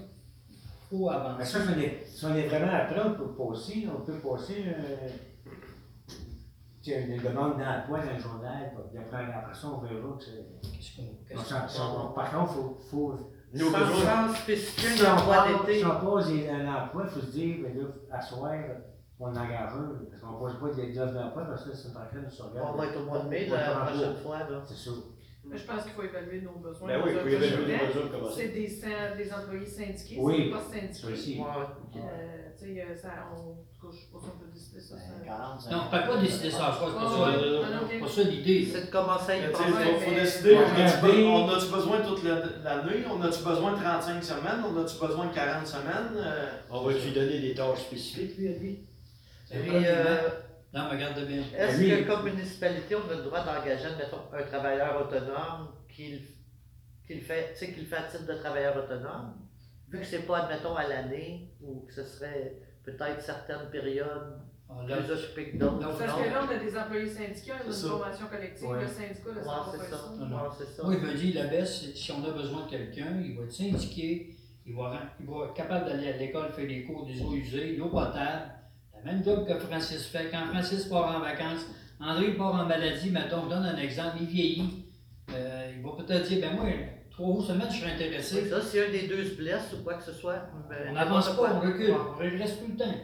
il 0.50 0.58
faut 0.98 1.10
Mais 1.10 1.16
avancer. 1.16 1.46
ça, 1.46 1.60
si 1.64 1.70
on 1.76 1.80
est, 1.80 2.04
si 2.06 2.26
on 2.26 2.36
est 2.36 2.48
vraiment 2.48 2.72
après, 2.74 3.02
on 3.06 3.14
peut 3.14 3.32
passer, 3.36 3.88
on 3.96 4.02
peut 4.02 4.20
passer 4.20 4.66
euh, 4.68 5.08
une 6.88 7.18
demande 7.22 7.58
d'emploi 7.60 8.00
dans 8.00 8.14
le 8.16 8.20
journal, 8.20 8.72
puis 8.90 9.00
après, 9.00 9.54
ça, 9.54 9.68
on 9.68 9.78
verra 9.80 10.18
que 10.18 10.24
c'est. 10.24 10.46
On 11.36 12.14
Par 12.14 12.32
contre, 12.32 12.52
il 12.52 12.56
faut, 12.56 12.78
faut. 12.90 13.20
Nous, 13.54 13.66
au 13.68 13.72
Sans, 13.72 13.80
besoin. 13.80 14.28
sans 14.28 14.34
spécifier 14.36 14.90
Si 14.90 15.06
un 15.06 15.16
on 15.16 15.18
emploi 15.20 15.48
d'été. 15.48 15.80
si 15.80 15.86
on 15.86 15.90
passe 16.16 16.28
un 16.52 16.68
emploi, 16.76 17.04
il 17.06 17.10
faut 17.10 17.20
se 17.22 17.32
dire, 17.32 17.56
ben 17.64 17.78
là, 17.82 17.88
à 18.12 18.22
soir, 18.22 18.52
on 19.20 19.28
engage 19.36 19.74
un, 19.74 19.92
parce 20.10 20.22
qu'on 20.22 20.32
ne 20.32 20.40
pose 20.40 20.60
pas 20.60 20.76
des 20.76 20.94
d'emploi, 20.94 21.44
parce 21.46 21.64
que 21.66 21.76
c'est 21.76 21.90
en 21.90 22.06
train 22.06 22.22
de 22.26 22.30
se 22.30 22.42
regarder. 22.42 22.72
On 22.74 22.78
va 22.78 22.86
être 22.88 23.00
au 23.02 23.06
mois 23.06 23.20
de 23.20 23.30
mai 23.30 23.48
la 23.48 23.58
prochaine 23.86 24.16
fois. 24.16 24.40
Là. 24.40 24.62
C'est 24.66 24.76
ça. 24.90 24.92
Mais 25.46 25.58
je 25.58 25.66
pense 25.66 25.82
qu'il 25.84 25.94
faut 25.94 26.04
évaluer 26.04 26.42
nos 26.42 26.60
besoins. 26.60 26.88
Ben 26.90 27.02
oui, 27.04 27.12
il 27.14 27.20
faut 27.20 27.28
évaluer 27.28 27.48
projet 27.50 27.66
les 27.72 27.78
plan. 27.78 27.88
besoins 27.88 28.08
comme 28.20 28.30
ça. 28.30 28.36
C'est 28.36 28.48
des, 28.50 28.68
des 29.24 29.34
employés 29.34 29.66
syndiqués, 29.66 30.18
Oui. 30.20 30.36
c'est 30.46 30.52
pas 30.52 30.80
syndiqués. 30.80 31.40
Ouais. 31.40 31.46
Euh, 31.96 32.50
tu 32.60 32.66
sais, 32.76 32.82
euh, 32.82 32.96
ça, 32.96 33.10
on, 33.34 33.40
en 33.40 33.56
tout 33.56 33.88
cas, 33.88 33.96
je 33.96 33.98
sais 33.98 34.12
pas 34.12 34.20
si 34.20 34.26
on 34.36 34.40
peut 34.40 34.52
décider 34.54 34.80
ça. 34.82 34.96
ça- 34.98 35.70
Non, 35.72 35.78
on 35.82 35.86
ne 35.86 36.02
peut 36.02 36.08
pas 36.12 36.18
décider 36.22 36.52
ça 36.52 36.68
à 36.68 36.74
soi, 36.74 36.88
c'est 36.90 38.00
pas 38.00 38.08
ça, 38.08 38.24
l'idée. 38.30 38.66
C'est 38.72 38.86
de 38.86 38.92
commencer 38.92 39.32
à 39.32 39.38
y 39.38 39.52
penser. 39.52 39.64
faut, 39.64 40.12
décider, 40.14 40.56
on 41.26 41.50
a-tu 41.50 41.72
besoin 41.72 42.02
toute 42.02 42.24
la- 42.24 42.46
l'année, 42.64 43.06
on 43.10 43.22
a-tu 43.22 43.44
besoin 43.44 43.72
de 43.72 43.78
35 43.78 44.24
semaines, 44.24 44.62
on 44.68 44.78
a-tu 44.78 45.00
besoin 45.00 45.26
de 45.28 45.34
40 45.34 45.66
semaines? 45.66 46.14
euh, 46.16 46.52
On 46.70 46.82
va 46.84 46.92
lui 46.94 47.12
donner 47.12 47.40
des 47.40 47.54
tâches 47.56 47.80
spécifiques, 47.88 48.38
lui, 48.38 48.48
à 48.50 48.58
lui? 48.60 48.86
Puis, 49.50 49.70
euh, 49.74 50.30
Non, 50.74 50.84
mais 50.86 50.96
regarde 50.98 51.26
bien. 51.26 51.44
est-ce 51.58 51.80
Oui. 51.80 51.90
que 51.90 52.08
comme 52.08 52.26
municipalité, 52.26 52.96
on 52.96 53.10
a 53.12 53.16
le 53.16 53.24
droit 53.24 53.44
d'engager, 53.44 53.90
mettons, 53.98 54.22
un 54.34 54.44
travailleur 54.44 55.02
autonome 55.08 55.70
qui, 55.90 56.22
qui 57.08 57.16
le 57.16 57.22
fait, 57.22 57.54
tu 57.54 57.66
sais, 57.66 57.74
qui 57.74 57.80
le 57.82 57.86
fait 57.88 57.96
à 57.98 58.04
titre 58.04 58.26
de 58.28 58.34
travailleur 58.34 58.78
autonome? 58.78 59.34
Vu 59.90 60.00
que 60.00 60.06
c'est 60.06 60.28
pas, 60.28 60.44
admettons, 60.46 60.76
à 60.76 60.88
l'année, 60.88 61.50
ou 61.62 61.86
que 61.88 61.94
ce 61.94 62.04
serait 62.04 62.58
peut-être 62.84 63.20
certaines 63.22 63.70
périodes 63.72 64.38
Ah, 64.70 64.86
là, 64.88 64.98
plus 64.98 65.12
occupées 65.12 65.50
que 65.52 65.58
d'autres. 65.58 65.80
Parce 65.80 66.00
non? 66.00 66.24
que 66.24 66.30
là, 66.30 66.42
on 66.48 66.56
a 66.56 66.58
des 66.60 66.78
employés 66.78 67.08
syndiqués, 67.08 67.52
on 67.60 67.64
a 67.64 67.66
une 67.66 67.72
ça. 67.72 67.90
convention 67.90 68.28
collective, 68.28 68.70
Ouais. 68.70 68.82
le 68.82 68.88
syndicat, 68.88 69.30
ça 69.44 69.50
Ouais, 69.50 69.66
c'est 69.72 69.90
ça. 69.90 69.98
ça. 69.98 70.12
Non, 70.20 70.26
non. 70.28 70.36
Ouais, 70.44 70.50
c'est 70.60 70.66
ça. 70.68 70.84
Moi, 70.84 70.94
il 70.94 71.02
me 71.02 71.14
dit, 71.16 71.34
la 71.34 71.48
baisse, 71.48 71.92
si 71.96 72.12
on 72.12 72.24
a 72.24 72.30
besoin 72.32 72.66
de 72.66 72.70
quelqu'un, 72.70 73.20
il 73.20 73.36
va 73.36 73.46
être 73.46 73.52
syndiqué, 73.52 74.36
il 74.68 74.76
va, 74.76 75.02
il 75.20 75.26
va 75.26 75.46
être 75.46 75.54
capable 75.56 75.86
d'aller 75.88 76.10
à 76.14 76.18
l'école 76.18 76.52
faire 76.52 76.68
des 76.68 76.84
cours 76.84 77.08
des 77.08 77.20
eaux 77.24 77.34
usées, 77.34 77.76
l'eau 77.78 77.90
potable, 77.90 78.52
la 79.06 79.12
même 79.14 79.24
job 79.24 79.48
que 79.48 79.58
Francis 79.60 80.08
fait. 80.08 80.30
Quand 80.32 80.46
Francis 80.48 80.86
part 80.86 81.16
en 81.16 81.20
vacances, 81.20 81.66
André 82.00 82.32
part 82.36 82.54
en 82.56 82.66
maladie, 82.66 83.10
mettons, 83.12 83.44
je 83.46 83.50
donne 83.50 83.66
un 83.66 83.78
exemple, 83.78 84.18
il 84.22 84.28
vieillit, 84.28 84.86
euh, 85.34 85.72
il 85.76 85.82
va 85.84 85.90
peut-être 85.98 86.28
dire, 86.28 86.40
ben 86.42 86.56
moi, 86.56 86.66
trois 87.12 87.44
semaines, 87.44 87.70
je 87.72 87.82
serais 87.82 87.94
intéressé. 87.94 88.48
Ça, 88.50 88.62
si 88.62 88.80
un 88.80 88.90
des 88.90 89.08
deux 89.08 89.24
se 89.26 89.36
blesse 89.36 89.74
ou 89.74 89.84
quoi 89.84 89.96
que 89.96 90.04
ce 90.04 90.14
soit. 90.14 90.44
On 90.90 90.94
n'avance 90.94 91.36
pas, 91.36 91.54
on 91.56 91.60
recule, 91.60 91.92
on 91.92 92.18
régresse 92.18 92.58
tout 92.60 92.68
le 92.72 92.78
temps. 92.78 92.96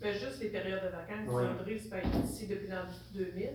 Mais 0.00 0.12
juste 0.12 0.40
les 0.40 0.48
périodes 0.50 0.82
de 0.82 0.88
vacances, 0.88 1.26
Oui. 1.28 1.42
André, 1.44 1.78
c'est 1.80 1.88
pas 1.90 1.98
été 1.98 2.18
ici 2.24 2.46
depuis 2.46 2.68
l'an 2.68 2.86
2000. 3.14 3.50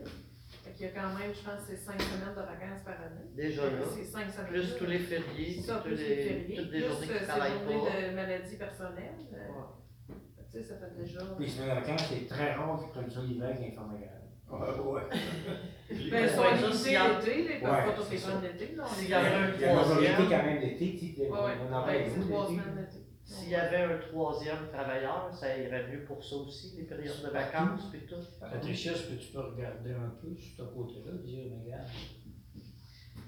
Fait 0.64 0.72
qu'il 0.72 0.86
y 0.86 0.90
a 0.90 0.91
quand 0.91 1.08
même, 1.18 1.32
je 1.34 1.40
pense, 1.44 1.60
c'est 1.68 1.76
cinq 1.78 2.02
semaines 2.02 2.32
de 2.36 2.41
vacances 2.41 2.84
par 2.86 2.95
année. 2.95 3.28
Déjà 3.36 3.64
Fait 3.64 3.72
là. 3.72 3.86
C'est 3.95 4.04
cinq 4.06 4.30
semaines. 4.32 4.48
Plus 4.52 4.76
tous 4.78 4.86
les 4.86 5.00
fériés, 5.00 5.62
ça, 5.62 5.76
tous 5.76 5.88
plus 5.90 5.95
les, 5.98 6.08
les 6.16 6.24
fériés, 6.24 6.56
toutes 6.58 6.72
les 6.72 6.80
plus 6.80 6.88
journées 6.90 7.08
euh, 7.10 7.14
qui 7.14 7.20
ces 7.20 7.26
travaillent 7.26 7.52
pas. 7.66 8.10
de 8.10 8.16
maladie 8.16 8.56
personnelle. 8.56 9.14
euh, 9.34 9.38
Ouais. 9.52 9.62
Tu 10.53 10.59
sais, 10.61 10.63
ça 10.69 10.75
fait 10.77 11.01
déjà. 11.01 11.19
Puis 11.38 11.47
les 11.47 11.65
vacances, 11.67 12.03
c'est 12.09 12.27
très 12.27 12.53
rare 12.53 12.80
que 12.93 12.99
tu 13.03 13.09
sois 13.09 13.23
l'hiver 13.23 13.57
qui 13.57 13.63
est 13.65 13.71
formé 13.71 13.97
Ouais. 14.53 15.01
Ben, 15.09 15.09
Ouais, 15.89 16.23
ils 16.23 16.30
sont 16.30 16.71
ça, 16.93 17.05
a- 17.05 17.19
l'été, 17.19 17.39
ils 17.55 17.59
peuvent 17.59 17.71
Ouais, 17.71 17.85
pas 17.85 17.93
tous 17.93 18.11
les 18.11 18.17
là, 18.75 18.85
on 18.85 18.93
S'il 18.93 19.09
y 19.09 19.13
avait 19.13 19.34
un 19.34 19.53
Il 19.55 19.61
y 19.61 19.63
a 19.63 19.67
la 19.67 19.73
majorité 19.75 20.11
troisième, 20.13 20.30
quand 20.30 20.45
même 20.45 20.61
l'été, 20.61 20.95
tu 20.99 21.07
sais, 21.15 21.21
Ouais, 21.21 21.39
ouais. 21.39 21.51
on 21.59 21.73
en 21.73 21.85
Ben, 21.88 22.11
parle 22.11 22.27
trois 22.30 22.45
semaines 22.47 22.75
d'été. 22.75 22.97
S'il 23.23 23.49
y 23.49 23.55
avait 23.55 23.77
un 23.84 23.97
troisième 23.97 24.67
travailleur, 24.71 25.30
ça 25.34 25.57
irait 25.57 25.88
mieux 25.88 26.03
pour 26.05 26.23
ça 26.23 26.35
aussi, 26.35 26.75
les 26.77 26.84
périodes 26.84 27.23
de 27.23 27.30
vacances 27.30 27.89
puis 27.89 28.01
tout. 28.07 28.15
Patricia, 28.39 28.91
est-ce 28.91 29.07
que 29.07 29.15
tu 29.15 29.31
peux 29.31 29.39
regarder 29.41 29.93
un 29.93 30.13
peu 30.21 30.35
sur 30.35 30.57
ce 30.57 30.71
côté-là, 30.71 31.13
dire, 31.25 31.45
regarde, 31.65 31.88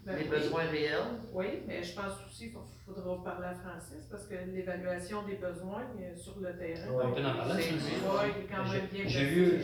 Ben, 0.05 0.17
Les 0.17 0.23
oui. 0.25 0.29
besoins 0.29 0.63
réels? 0.65 0.99
Oui, 1.33 1.45
mais 1.67 1.83
je 1.83 1.95
pense 1.95 2.11
aussi 2.29 2.51
qu'il 2.51 2.59
faudra 2.85 3.23
parler 3.23 3.47
à 3.47 3.55
Francis 3.55 4.05
parce 4.09 4.27
que 4.27 4.35
l'évaluation 4.53 5.23
des 5.23 5.35
besoins 5.35 5.81
euh, 5.99 6.15
sur 6.15 6.39
le 6.39 6.55
terrain. 6.55 6.81
on 6.91 7.11
peut 7.11 7.25
en 7.25 7.33
parler, 7.35 7.63
C'est- 7.63 7.71
ça, 7.71 8.13
ouais, 8.13 8.31
il 8.37 8.43
est 8.43 8.47
quand 8.47 8.71
même 8.71 8.87
bien 8.91 9.03
J'ai 9.07 9.25
vu, 9.25 9.63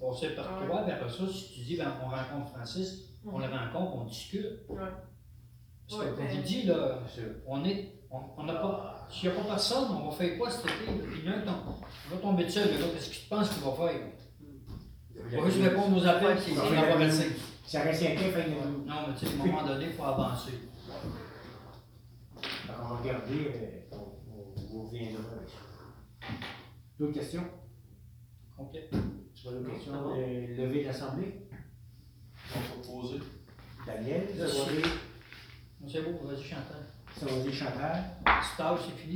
passer 0.00 0.30
par 0.36 0.60
Ouais. 0.60 0.66
toi, 0.68 0.80
après 0.86 1.08
ça, 1.08 1.26
si 1.32 1.52
tu 1.54 1.60
dis, 1.62 1.76
ben, 1.76 1.92
on 2.04 2.08
rencontre 2.08 2.52
Francis, 2.54 3.08
on 3.26 3.38
le 3.38 3.46
rencontre, 3.46 3.96
on 3.96 4.04
discute. 4.04 4.46
Ouais. 4.68 4.78
Parce 5.88 6.02
que, 6.02 6.06
Ouais, 6.08 6.14
comme 6.16 6.24
ben- 6.26 6.36
vous 6.36 6.42
dites, 6.42 6.66
là, 6.66 6.98
on 7.48 7.64
est, 7.64 7.88
on 8.12 8.44
n'a 8.44 8.54
pas, 8.54 9.08
s'il 9.10 9.28
n'y 9.28 9.36
a 9.36 9.40
pas 9.40 9.46
personne, 9.48 9.88
on 9.90 10.08
va 10.08 10.16
faire 10.16 10.38
quoi 10.38 10.50
cet 10.50 10.66
été? 10.66 11.02
Puis 11.02 11.20
il 11.24 11.28
y 11.28 11.28
en 11.30 11.32
a 11.32 11.36
un, 11.38 11.40
tom- 11.40 11.74
on 12.10 12.14
va 12.14 12.20
tomber 12.22 12.44
dessus, 12.44 12.60
gars, 12.60 12.66
qu'est-ce 12.94 13.10
qu'il 13.10 13.28
pense 13.28 13.48
qu'il 13.50 13.62
va 13.64 13.72
faire? 13.72 14.00
Il 15.32 15.36
va 15.40 15.46
juste 15.50 15.62
répondre 15.62 15.96
aux 16.00 16.06
appels, 16.06 16.36
puis 16.36 16.52
il 16.52 16.56
va 16.56 16.62
Ouais. 16.96 17.10
Ça 17.70 17.82
reste 17.82 18.02
fait 18.02 18.16
que 18.16 18.58
Non, 18.84 18.94
mais 19.06 19.14
tu 19.16 19.26
sais, 19.26 19.32
à 19.38 19.42
un 19.44 19.46
moment 19.46 19.64
donné, 19.64 19.86
il 19.86 19.92
faut 19.92 20.02
avancer. 20.02 20.54
on 22.68 22.72
va 22.82 22.96
regarder, 22.96 23.46
euh, 23.46 23.80
on, 23.92 23.96
on, 24.28 24.76
on 24.76 24.82
reviendra 24.82 25.22
avec 25.36 25.48
ça. 25.48 26.26
D'autres 26.98 27.12
questions? 27.12 27.44
Complet. 28.56 28.90
Tu 29.32 29.44
vois 29.44 29.52
d'autres 29.52 29.70
questions? 29.72 29.92
Euh, 30.16 30.56
lever 30.56 30.80
de 30.80 30.86
l'Assemblée? 30.88 31.46
On 32.56 32.58
va 32.58 33.00
poser. 33.02 33.20
Daniel, 33.86 34.26
ça 34.36 34.46
va 34.46 34.52
C'est 35.86 36.02
beau, 36.02 36.26
vas-y, 36.26 36.42
Chantal. 36.42 36.86
ça 37.16 37.26
va 37.26 37.38
dire 37.38 37.52
Chantal? 37.52 38.04
Stage, 38.52 38.78
c'est 38.84 38.96
fini. 39.00 39.08